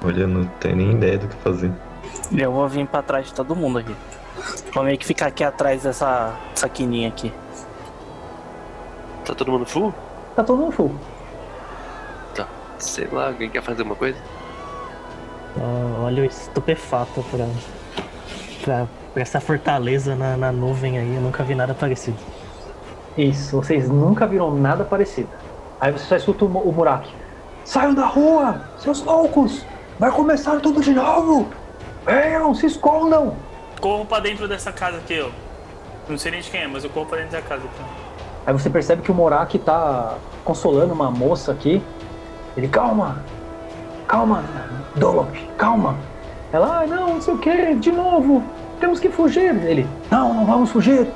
Olha, 0.03 0.21
eu 0.21 0.27
não 0.27 0.45
tenho 0.59 0.75
nem 0.75 0.91
ideia 0.91 1.17
do 1.17 1.27
que 1.27 1.35
fazer. 1.37 1.71
Eu 2.35 2.51
vou 2.51 2.67
vir 2.67 2.87
pra 2.87 3.01
trás 3.01 3.27
de 3.27 3.33
todo 3.33 3.55
mundo 3.55 3.79
aqui. 3.79 3.95
Vou 4.73 4.83
meio 4.83 4.97
que 4.97 5.05
ficar 5.05 5.27
aqui 5.27 5.43
atrás 5.43 5.83
dessa, 5.83 6.33
dessa 6.51 6.67
quininha 6.67 7.07
aqui. 7.07 7.31
Tá 9.25 9.33
todo 9.33 9.51
mundo 9.51 9.65
full? 9.65 9.93
Tá 10.35 10.43
todo 10.43 10.57
mundo 10.57 10.71
full. 10.71 10.95
Tá. 12.35 12.47
Sei 12.77 13.07
lá, 13.11 13.27
alguém 13.27 13.49
quer 13.49 13.63
fazer 13.63 13.83
uma 13.83 13.95
coisa? 13.95 14.17
Olha 16.03 16.23
o 16.23 16.25
estupefato 16.25 17.23
pra, 17.31 17.47
pra, 18.63 18.87
pra 19.13 19.21
essa 19.21 19.39
fortaleza 19.39 20.15
na, 20.15 20.35
na 20.35 20.51
nuvem 20.51 20.97
aí. 20.97 21.15
Eu 21.15 21.21
nunca 21.21 21.43
vi 21.43 21.55
nada 21.55 21.73
parecido. 21.73 22.17
Isso, 23.17 23.55
vocês 23.57 23.89
nunca 23.89 24.27
viram 24.27 24.53
nada 24.53 24.83
parecido. 24.83 25.29
Aí 25.79 25.91
você 25.91 26.05
só 26.05 26.15
escuta 26.15 26.45
o, 26.45 26.47
o 26.47 26.71
Murak. 26.73 27.07
Saiam 27.63 27.93
da 27.93 28.05
rua, 28.05 28.61
seus 28.77 29.01
loucos! 29.03 29.65
Vai 29.97 30.11
começar 30.11 30.59
tudo 30.59 30.81
de 30.81 30.91
novo! 30.93 31.47
Venham, 32.05 32.53
se 32.53 32.67
escondam! 32.67 33.35
Corro 33.81 34.05
pra 34.05 34.19
dentro 34.19 34.47
dessa 34.47 34.71
casa 34.71 34.97
aqui, 34.97 35.19
ó. 35.21 35.29
Não 36.07 36.17
sei 36.17 36.31
nem 36.31 36.41
de 36.41 36.51
quem 36.51 36.61
é, 36.61 36.67
mas 36.67 36.83
eu 36.83 36.89
corro 36.89 37.07
pra 37.07 37.17
dentro 37.17 37.31
dessa 37.31 37.47
casa 37.47 37.63
aqui. 37.63 37.83
Aí 38.45 38.53
você 38.53 38.69
percebe 38.69 39.01
que 39.01 39.11
o 39.11 39.15
Morak 39.15 39.57
tá 39.59 40.17
consolando 40.43 40.93
uma 40.93 41.09
moça 41.09 41.51
aqui. 41.51 41.81
Ele, 42.55 42.67
calma, 42.67 43.23
calma, 44.07 44.43
Dolop, 44.95 45.35
calma. 45.57 45.95
Ela, 46.53 46.81
ah, 46.81 46.87
não, 46.87 47.15
não 47.15 47.21
sei 47.21 47.33
o 47.33 47.37
que, 47.37 47.75
de 47.75 47.91
novo, 47.91 48.43
temos 48.79 48.99
que 48.99 49.09
fugir. 49.09 49.53
Ele, 49.65 49.85
não, 50.09 50.33
não 50.33 50.45
vamos 50.45 50.71
fugir. 50.71 51.07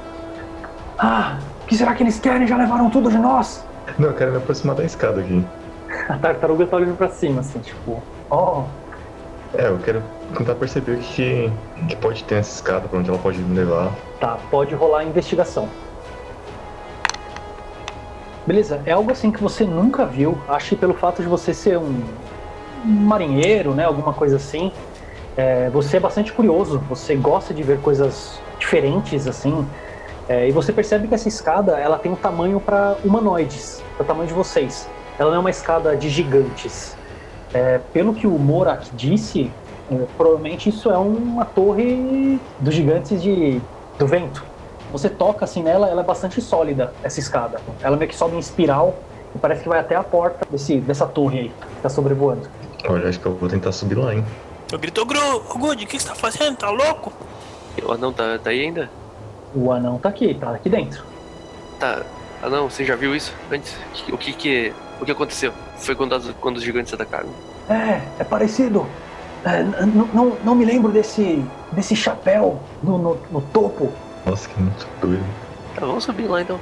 Ah, 0.98 1.38
o 1.64 1.66
que 1.66 1.76
será 1.78 1.94
que 1.94 2.04
eles 2.04 2.20
querem? 2.20 2.46
Já 2.46 2.58
levaram 2.58 2.90
tudo 2.90 3.10
de 3.10 3.18
nós. 3.18 3.66
Não, 3.98 4.10
eu 4.10 4.14
quero 4.16 4.32
me 4.32 4.38
aproximar 4.38 4.76
da 4.76 4.84
escada 4.84 5.22
aqui. 5.22 5.46
A 6.10 6.18
tartaruga 6.18 6.68
tá 6.68 6.78
olhando 6.78 6.98
pra 6.98 7.10
cima, 7.10 7.40
assim, 7.42 7.60
tipo, 7.60 8.04
ó, 8.30 8.64
É, 9.54 9.68
eu 9.68 9.80
quero 9.80 10.04
tentar 10.38 10.56
perceber 10.56 10.94
o 10.94 11.00
que, 11.00 11.52
que 11.88 11.96
pode 11.96 12.24
ter 12.26 12.36
nessa 12.36 12.56
escada, 12.56 12.88
pra 12.88 13.00
onde 13.00 13.10
ela 13.10 13.18
pode 13.18 13.40
me 13.40 13.56
levar. 13.58 13.92
Tá, 14.20 14.38
pode 14.52 14.76
rolar 14.76 15.00
a 15.00 15.04
investigação. 15.06 15.70
Beleza, 18.46 18.82
é 18.86 18.92
algo 18.92 19.12
assim 19.12 19.32
que 19.32 19.42
você 19.42 19.64
nunca 19.64 20.06
viu. 20.06 20.38
Acho 20.48 20.70
que 20.70 20.76
pelo 20.76 20.94
fato 20.94 21.22
de 21.22 21.28
você 21.28 21.54
ser 21.54 21.78
um 21.78 22.04
marinheiro, 22.86 23.74
né, 23.74 23.86
alguma 23.86 24.14
coisa 24.14 24.36
assim, 24.38 24.72
é, 25.40 25.70
você 25.70 25.98
é 25.98 26.00
bastante 26.00 26.34
curioso. 26.34 26.80
Você 26.90 27.16
gosta 27.16 27.54
de 27.54 27.64
ver 27.64 27.80
coisas 27.80 28.40
diferentes, 28.60 29.26
assim. 29.28 29.66
é, 30.28 30.48
e 30.48 30.52
você 30.52 30.74
percebe 30.74 31.08
que 31.08 31.16
essa 31.16 31.28
escada, 31.28 31.80
ela 31.80 31.98
tem 31.98 32.12
um 32.12 32.16
tamanho 32.16 32.60
para 32.60 32.98
humanoides, 33.04 33.82
o 34.00 34.04
tamanho 34.04 34.28
de 34.28 34.34
vocês. 34.34 34.88
Ela 35.18 35.32
não 35.32 35.38
é 35.38 35.40
uma 35.40 35.50
escada 35.50 35.96
de 35.96 36.10
gigantes. 36.10 36.96
É, 37.54 37.80
pelo 37.94 38.14
que 38.14 38.28
o 38.28 38.38
Morak 38.38 38.90
disse, 38.94 39.50
é, 39.90 39.96
provavelmente 40.18 40.70
isso 40.70 40.92
é 40.92 40.98
uma 40.98 41.46
torre 41.46 42.40
dos 42.60 42.76
gigantes 42.76 43.22
de, 43.22 43.62
do 43.98 44.06
vento. 44.06 44.44
Você 44.92 45.10
toca 45.10 45.46
assim 45.46 45.64
nela, 45.64 45.88
ela 45.88 46.02
é 46.02 46.04
bastante 46.04 46.42
sólida, 46.42 46.94
essa 47.02 47.20
escada. 47.20 47.62
Ela 47.82 47.96
meio 47.96 48.10
que 48.10 48.16
sobe 48.16 48.36
em 48.36 48.40
espiral 48.40 48.94
e 49.34 49.40
parece 49.40 49.64
que 49.64 49.70
vai 49.70 49.80
até 49.80 49.96
a 49.96 50.04
porta 50.04 50.46
desse, 50.50 50.82
dessa 50.82 51.06
torre 51.06 51.40
aí, 51.40 51.50
que 51.50 51.82
tá 51.82 51.90
sobrevoando. 51.90 52.50
Olha, 52.88 53.08
acho 53.10 53.20
que 53.20 53.26
eu 53.26 53.38
vou 53.38 53.48
tentar 53.50 53.72
subir 53.72 53.96
lá, 53.98 54.14
hein? 54.14 54.24
Eu 54.72 54.80
grito, 54.80 55.06
Gru, 55.06 55.20
ô 55.20 55.58
Good, 55.58 55.84
o 55.84 55.88
que 55.88 56.00
você 56.00 56.08
tá 56.08 56.16
fazendo? 56.16 56.58
Tá 56.58 56.70
louco? 56.70 57.12
O 57.84 57.92
anão 57.92 58.14
tá, 58.14 58.38
tá 58.40 58.50
aí 58.52 58.62
ainda? 58.62 58.92
O 59.54 59.72
anão 59.72 60.00
tá 60.00 60.10
aqui, 60.10 60.36
tá 60.36 60.56
aqui 60.56 60.70
dentro. 60.70 61.04
Tá. 61.78 62.06
Ah 62.42 62.50
não, 62.50 62.70
você 62.70 62.86
já 62.86 62.96
viu 62.96 63.16
isso 63.16 63.34
antes? 63.52 63.76
O 64.12 64.18
que 64.18 64.34
que. 64.34 64.76
O 65.02 65.06
que 65.06 65.12
aconteceu? 65.12 65.54
Foi 65.78 65.96
quando, 65.96 66.14
as- 66.16 66.34
quando 66.40 66.58
os 66.58 66.64
gigantes 66.64 66.94
atacaram. 66.94 67.34
É, 67.70 68.14
é 68.20 68.24
parecido. 68.24 68.92
É, 69.46 69.64
não, 69.64 70.40
não 70.44 70.56
me 70.56 70.66
lembro 70.66 70.92
desse, 70.92 71.50
desse 71.72 71.96
chapéu 71.96 72.62
no, 72.82 72.98
no, 72.98 73.22
no 73.30 73.42
topo. 73.52 73.94
Nossa, 74.26 74.50
que 74.50 74.60
muito 74.60 74.86
doido. 75.02 75.24
Tá, 75.74 75.86
vamos 75.86 76.04
subir 76.04 76.28
lá 76.28 76.42
então. 76.42 76.60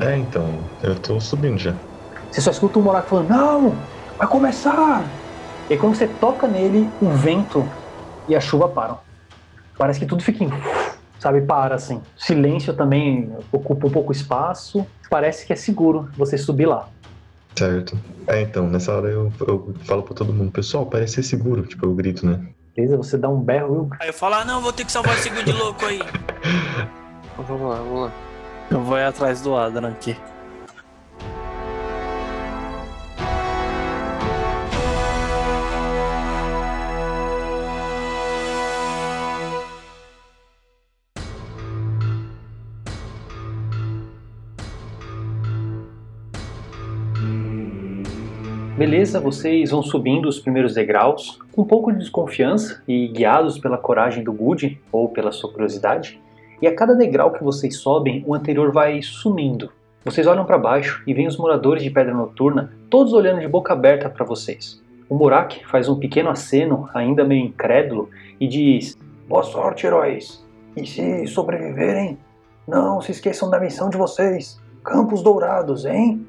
É, 0.00 0.16
então, 0.16 0.68
eu 0.82 1.00
tô 1.00 1.18
subindo 1.20 1.58
já. 1.58 1.74
Você 2.30 2.40
só 2.40 2.50
escuta 2.50 2.78
o 2.78 2.82
Morak 2.82 3.08
falando, 3.08 3.28
não, 3.30 3.86
vai 4.18 4.28
começar. 4.28 5.23
E 5.68 5.76
quando 5.76 5.94
você 5.94 6.06
toca 6.06 6.46
nele, 6.46 6.88
o 7.00 7.08
vento 7.10 7.66
e 8.28 8.36
a 8.36 8.40
chuva 8.40 8.68
param. 8.68 8.98
Parece 9.78 9.98
que 9.98 10.06
tudo 10.06 10.22
fica 10.22 10.44
em... 10.44 10.50
Sabe, 11.18 11.40
para 11.40 11.74
assim. 11.74 12.02
Silêncio 12.16 12.74
também 12.74 13.32
ocupa 13.50 13.86
um 13.86 13.90
pouco 13.90 14.12
espaço. 14.12 14.86
Parece 15.08 15.46
que 15.46 15.52
é 15.52 15.56
seguro 15.56 16.10
você 16.16 16.36
subir 16.36 16.66
lá. 16.66 16.88
Certo. 17.56 17.98
É, 18.26 18.42
então, 18.42 18.68
nessa 18.68 18.92
hora 18.92 19.08
eu, 19.08 19.32
eu 19.46 19.74
falo 19.84 20.02
pra 20.02 20.14
todo 20.14 20.32
mundo, 20.32 20.50
pessoal, 20.50 20.84
parece 20.84 21.14
ser 21.14 21.22
seguro. 21.22 21.62
Tipo, 21.62 21.86
eu 21.86 21.94
grito, 21.94 22.26
né? 22.26 22.46
Beleza? 22.76 22.96
Você 22.96 23.16
dá 23.16 23.28
um 23.28 23.40
berro 23.40 23.88
Aí 24.00 24.08
eu 24.08 24.12
falo, 24.12 24.34
ah 24.34 24.44
não, 24.44 24.60
vou 24.60 24.72
ter 24.72 24.84
que 24.84 24.92
salvar 24.92 25.14
esse 25.14 25.30
Good 25.30 25.52
louco 25.52 25.84
aí. 25.86 26.00
Então, 27.34 27.44
vamos 27.46 27.68
lá, 27.68 27.76
vamos 27.76 28.00
lá. 28.02 28.12
Eu 28.70 28.80
vou 28.80 28.96
ir 28.96 29.04
atrás 29.04 29.40
do 29.40 29.56
Adran 29.56 29.88
aqui. 29.88 30.16
Beleza, 48.76 49.20
vocês 49.20 49.70
vão 49.70 49.84
subindo 49.84 50.28
os 50.28 50.40
primeiros 50.40 50.74
degraus, 50.74 51.38
com 51.52 51.62
um 51.62 51.64
pouco 51.64 51.92
de 51.92 52.00
desconfiança 52.00 52.82
e 52.88 53.06
guiados 53.06 53.56
pela 53.56 53.78
coragem 53.78 54.24
do 54.24 54.32
Good 54.32 54.82
ou 54.90 55.08
pela 55.08 55.30
sua 55.30 55.52
curiosidade. 55.52 56.20
E 56.60 56.66
a 56.66 56.74
cada 56.74 56.92
degrau 56.92 57.30
que 57.30 57.44
vocês 57.44 57.76
sobem, 57.76 58.24
o 58.26 58.34
anterior 58.34 58.72
vai 58.72 59.00
sumindo. 59.00 59.70
Vocês 60.04 60.26
olham 60.26 60.44
para 60.44 60.58
baixo 60.58 61.04
e 61.06 61.14
veem 61.14 61.28
os 61.28 61.36
moradores 61.36 61.84
de 61.84 61.90
Pedra 61.90 62.12
Noturna 62.12 62.72
todos 62.90 63.12
olhando 63.12 63.38
de 63.38 63.46
boca 63.46 63.72
aberta 63.72 64.10
para 64.10 64.26
vocês. 64.26 64.82
O 65.08 65.14
Murak 65.14 65.64
faz 65.68 65.88
um 65.88 65.96
pequeno 65.96 66.28
aceno, 66.28 66.88
ainda 66.92 67.24
meio 67.24 67.46
incrédulo, 67.46 68.10
e 68.40 68.48
diz: 68.48 68.98
Boa 69.28 69.44
sorte, 69.44 69.86
heróis! 69.86 70.44
E 70.76 70.84
se 70.84 71.28
sobreviverem, 71.28 72.18
não 72.66 73.00
se 73.00 73.12
esqueçam 73.12 73.48
da 73.48 73.60
missão 73.60 73.88
de 73.88 73.96
vocês: 73.96 74.60
Campos 74.82 75.22
Dourados, 75.22 75.84
hein? 75.84 76.26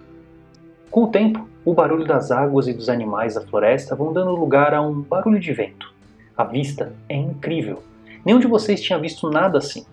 Com 0.92 1.06
o 1.06 1.08
tempo, 1.08 1.55
o 1.66 1.74
barulho 1.74 2.06
das 2.06 2.30
águas 2.30 2.68
e 2.68 2.74
dos 2.74 2.90
animais 2.90 3.34
da 3.34 3.42
floresta 3.42 3.96
vão 3.96 4.14
dando 4.14 4.36
lugar 4.36 4.72
a 4.74 4.82
um 4.82 5.02
barulho 5.02 5.40
de 5.40 5.52
vento. 5.52 5.92
A 6.38 6.44
vista 6.44 6.94
é 7.10 7.16
incrível. 7.16 7.82
Nenhum 8.24 8.40
de 8.40 8.46
vocês 8.46 8.82
tinha 8.82 9.00
visto 9.00 9.30
nada 9.32 9.58
assim. 9.58 9.84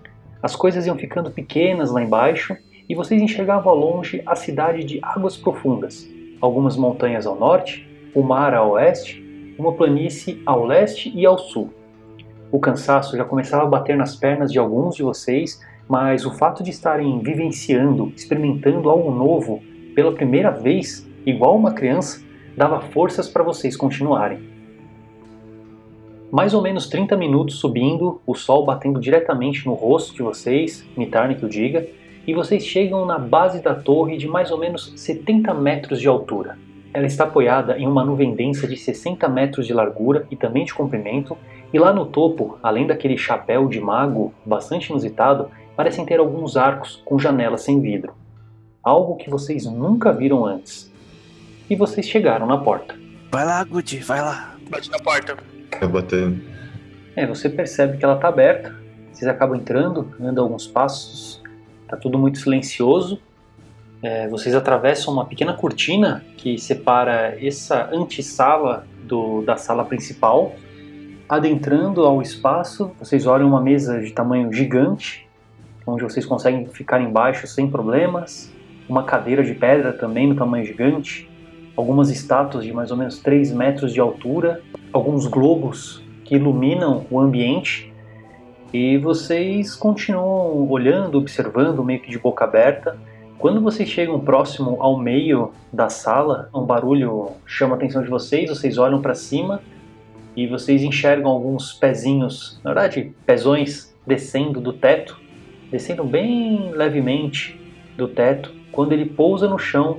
As 0.43 0.55
coisas 0.55 0.86
iam 0.86 0.99
ficando 0.99 1.31
pequenas 1.31 1.90
lá 1.90 2.03
embaixo 2.03 2.55
e 2.89 2.94
vocês 2.94 3.23
enxergavam 3.23 3.73
ao 3.73 3.78
longe 3.78 4.23
a 4.27 4.36
cidade 4.36 4.85
de 4.85 4.99
Águas 5.03 5.36
Profundas, 5.36 6.07
algumas 6.43 6.77
montanhas 6.77 7.27
ao 7.27 7.36
norte, 7.36 7.89
o 8.15 8.23
mar 8.23 8.53
a 8.53 8.62
oeste, 8.62 9.23
uma 9.59 9.73
planície 9.73 10.43
ao 10.44 10.66
leste 10.66 11.11
e 11.15 11.24
ao 11.24 11.39
sul. 11.39 11.73
O 12.51 12.59
cansaço 12.59 13.16
já 13.16 13.24
começava 13.24 13.62
a 13.62 13.69
bater 13.69 13.97
nas 13.97 14.15
pernas 14.15 14.53
de 14.53 14.59
alguns 14.59 14.94
de 14.94 15.03
vocês, 15.03 15.59
mas 15.89 16.27
o 16.27 16.32
fato 16.32 16.62
de 16.62 16.70
estarem 16.70 17.20
vivenciando, 17.20 18.12
experimentando 18.15 18.90
algo 18.90 19.11
novo 19.11 19.62
pela 19.94 20.12
primeira 20.12 20.51
vez, 20.51 21.09
igual 21.24 21.57
uma 21.57 21.73
criança, 21.73 22.23
dava 22.57 22.81
forças 22.81 23.28
para 23.28 23.43
vocês 23.43 23.77
continuarem. 23.77 24.53
Mais 26.31 26.55
ou 26.55 26.62
menos 26.62 26.89
30 26.89 27.16
minutos 27.16 27.57
subindo, 27.57 28.20
o 28.27 28.35
sol 28.35 28.65
batendo 28.65 28.99
diretamente 28.99 29.66
no 29.66 29.74
rosto 29.74 30.15
de 30.15 30.23
vocês, 30.23 30.86
Nitarne 30.97 31.35
que 31.35 31.44
o 31.44 31.49
diga, 31.49 31.86
e 32.27 32.32
vocês 32.32 32.65
chegam 32.65 33.05
na 33.05 33.19
base 33.19 33.62
da 33.62 33.74
torre 33.74 34.16
de 34.16 34.28
mais 34.28 34.51
ou 34.51 34.59
menos 34.59 34.93
70 34.97 35.53
metros 35.55 36.01
de 36.01 36.09
altura. 36.09 36.57
Ela 36.94 37.07
está 37.07 37.24
apoiada 37.24 37.78
em 37.78 37.86
uma 37.86 38.05
nuvem 38.05 38.35
densa 38.35 38.66
de 38.66 38.77
60 38.77 39.28
metros 39.28 39.66
de 39.66 39.74
largura 39.74 40.27
e 40.31 40.36
também 40.36 40.65
de 40.65 40.74
comprimento, 40.74 41.36
e 41.73 41.78
lá 41.78 41.93
no 41.93 42.07
topo, 42.07 42.59
além 42.62 42.86
daquele 42.86 43.16
chapéu 43.16 43.66
de 43.66 43.81
mago 43.81 44.32
bastante 44.44 44.90
inusitado, 44.90 45.49
parecem 45.74 46.05
ter 46.05 46.20
alguns 46.20 46.57
arcos 46.57 47.03
com 47.05 47.19
janelas 47.19 47.62
sem 47.62 47.81
vidro. 47.81 48.12
Algo 48.82 49.16
que 49.16 49.31
vocês 49.31 49.65
nunca 49.65 50.12
viram 50.12 50.44
antes. 50.44 50.91
E 51.68 51.76
vocês 51.76 52.06
chegaram 52.06 52.47
na 52.47 52.59
porta. 52.59 52.94
Vai 53.30 53.44
lá, 53.44 53.64
Gucci, 53.64 53.98
vai 53.98 54.20
lá. 54.20 54.55
Bate 54.68 54.90
na 54.90 54.98
porta. 54.98 55.36
Eu 55.80 55.89
botei. 55.89 56.39
É, 57.16 57.26
você 57.26 57.48
percebe 57.48 57.98
que 57.98 58.05
ela 58.05 58.14
está 58.14 58.28
aberta. 58.28 58.74
Vocês 59.12 59.28
acabam 59.28 59.56
entrando, 59.56 60.14
andam 60.20 60.44
alguns 60.44 60.66
passos. 60.66 61.43
Tá 61.89 61.97
tudo 61.97 62.18
muito 62.18 62.39
silencioso. 62.39 63.20
É, 64.02 64.26
vocês 64.28 64.55
atravessam 64.55 65.12
uma 65.14 65.24
pequena 65.24 65.52
cortina 65.52 66.24
que 66.36 66.59
separa 66.59 67.39
essa 67.40 67.89
antessala 67.93 68.86
do, 69.05 69.43
da 69.43 69.56
sala 69.56 69.84
principal. 69.84 70.55
Adentrando 71.28 72.05
ao 72.05 72.20
espaço, 72.20 72.90
vocês 72.98 73.26
olham 73.26 73.47
uma 73.47 73.60
mesa 73.60 74.01
de 74.01 74.10
tamanho 74.10 74.52
gigante, 74.52 75.28
onde 75.86 76.02
vocês 76.02 76.26
conseguem 76.26 76.66
ficar 76.66 77.01
embaixo 77.01 77.47
sem 77.47 77.70
problemas. 77.70 78.52
Uma 78.89 79.05
cadeira 79.05 79.44
de 79.44 79.55
pedra 79.55 79.93
também 79.93 80.26
no 80.26 80.34
tamanho 80.34 80.66
gigante. 80.66 81.30
Algumas 81.77 82.11
estátuas 82.11 82.65
de 82.65 82.73
mais 82.73 82.90
ou 82.90 82.97
menos 82.97 83.19
3 83.19 83.53
metros 83.53 83.93
de 83.93 84.01
altura. 84.01 84.61
Alguns 84.93 85.27
globos 85.27 86.03
que 86.24 86.36
iluminam 86.36 87.07
o 87.11 87.19
ambiente. 87.19 87.93
E 88.73 88.97
vocês 88.99 89.74
continuam 89.74 90.70
olhando, 90.70 91.19
observando, 91.19 91.85
meio 91.85 92.01
que 92.01 92.11
de 92.11 92.19
boca 92.19 92.44
aberta. 92.44 92.97
Quando 93.39 93.61
vocês 93.61 93.89
chegam 93.89 94.20
próximo 94.20 94.77
ao 94.81 94.97
meio 94.97 95.51
da 95.73 95.89
sala, 95.89 96.49
um 96.55 96.65
barulho 96.65 97.32
chama 97.44 97.74
a 97.74 97.77
atenção 97.77 98.03
de 98.03 98.09
vocês, 98.09 98.49
vocês 98.49 98.78
olham 98.78 99.03
para 99.03 99.15
cima 99.15 99.61
e 100.36 100.47
vocês 100.47 100.82
enxergam 100.82 101.31
alguns 101.31 101.73
pezinhos, 101.73 102.61
na 102.62 102.73
verdade, 102.73 103.12
pezões 103.27 103.93
descendo 104.07 104.61
do 104.61 104.73
teto, 104.73 105.20
descendo 105.70 106.05
bem 106.05 106.70
levemente 106.70 107.61
do 107.97 108.09
teto. 108.09 108.55
Quando 108.70 108.93
ele 108.93 109.07
pousa 109.07 109.49
no 109.49 109.59
chão, 109.59 109.99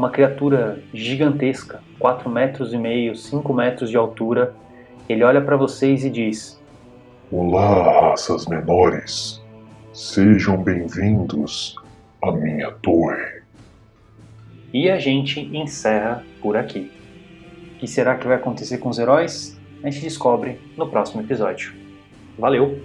uma 0.00 0.08
criatura 0.08 0.82
gigantesca, 0.94 1.82
4 1.98 2.30
metros 2.30 2.72
e 2.72 2.78
meio, 2.78 3.14
5 3.14 3.52
metros 3.52 3.90
de 3.90 3.98
altura, 3.98 4.54
ele 5.06 5.22
olha 5.22 5.42
para 5.42 5.58
vocês 5.58 6.06
e 6.06 6.08
diz: 6.08 6.58
Olá, 7.30 8.08
raças 8.08 8.46
menores. 8.46 9.42
Sejam 9.92 10.56
bem-vindos 10.56 11.76
à 12.22 12.32
minha 12.32 12.70
torre. 12.80 13.42
E 14.72 14.88
a 14.88 14.98
gente 14.98 15.38
encerra 15.54 16.24
por 16.40 16.56
aqui. 16.56 16.90
O 17.74 17.80
que 17.80 17.86
será 17.86 18.14
que 18.14 18.26
vai 18.26 18.36
acontecer 18.36 18.78
com 18.78 18.88
os 18.88 18.98
heróis? 18.98 19.60
A 19.82 19.90
gente 19.90 20.02
descobre 20.02 20.58
no 20.78 20.88
próximo 20.88 21.20
episódio. 21.20 21.74
Valeu! 22.38 22.80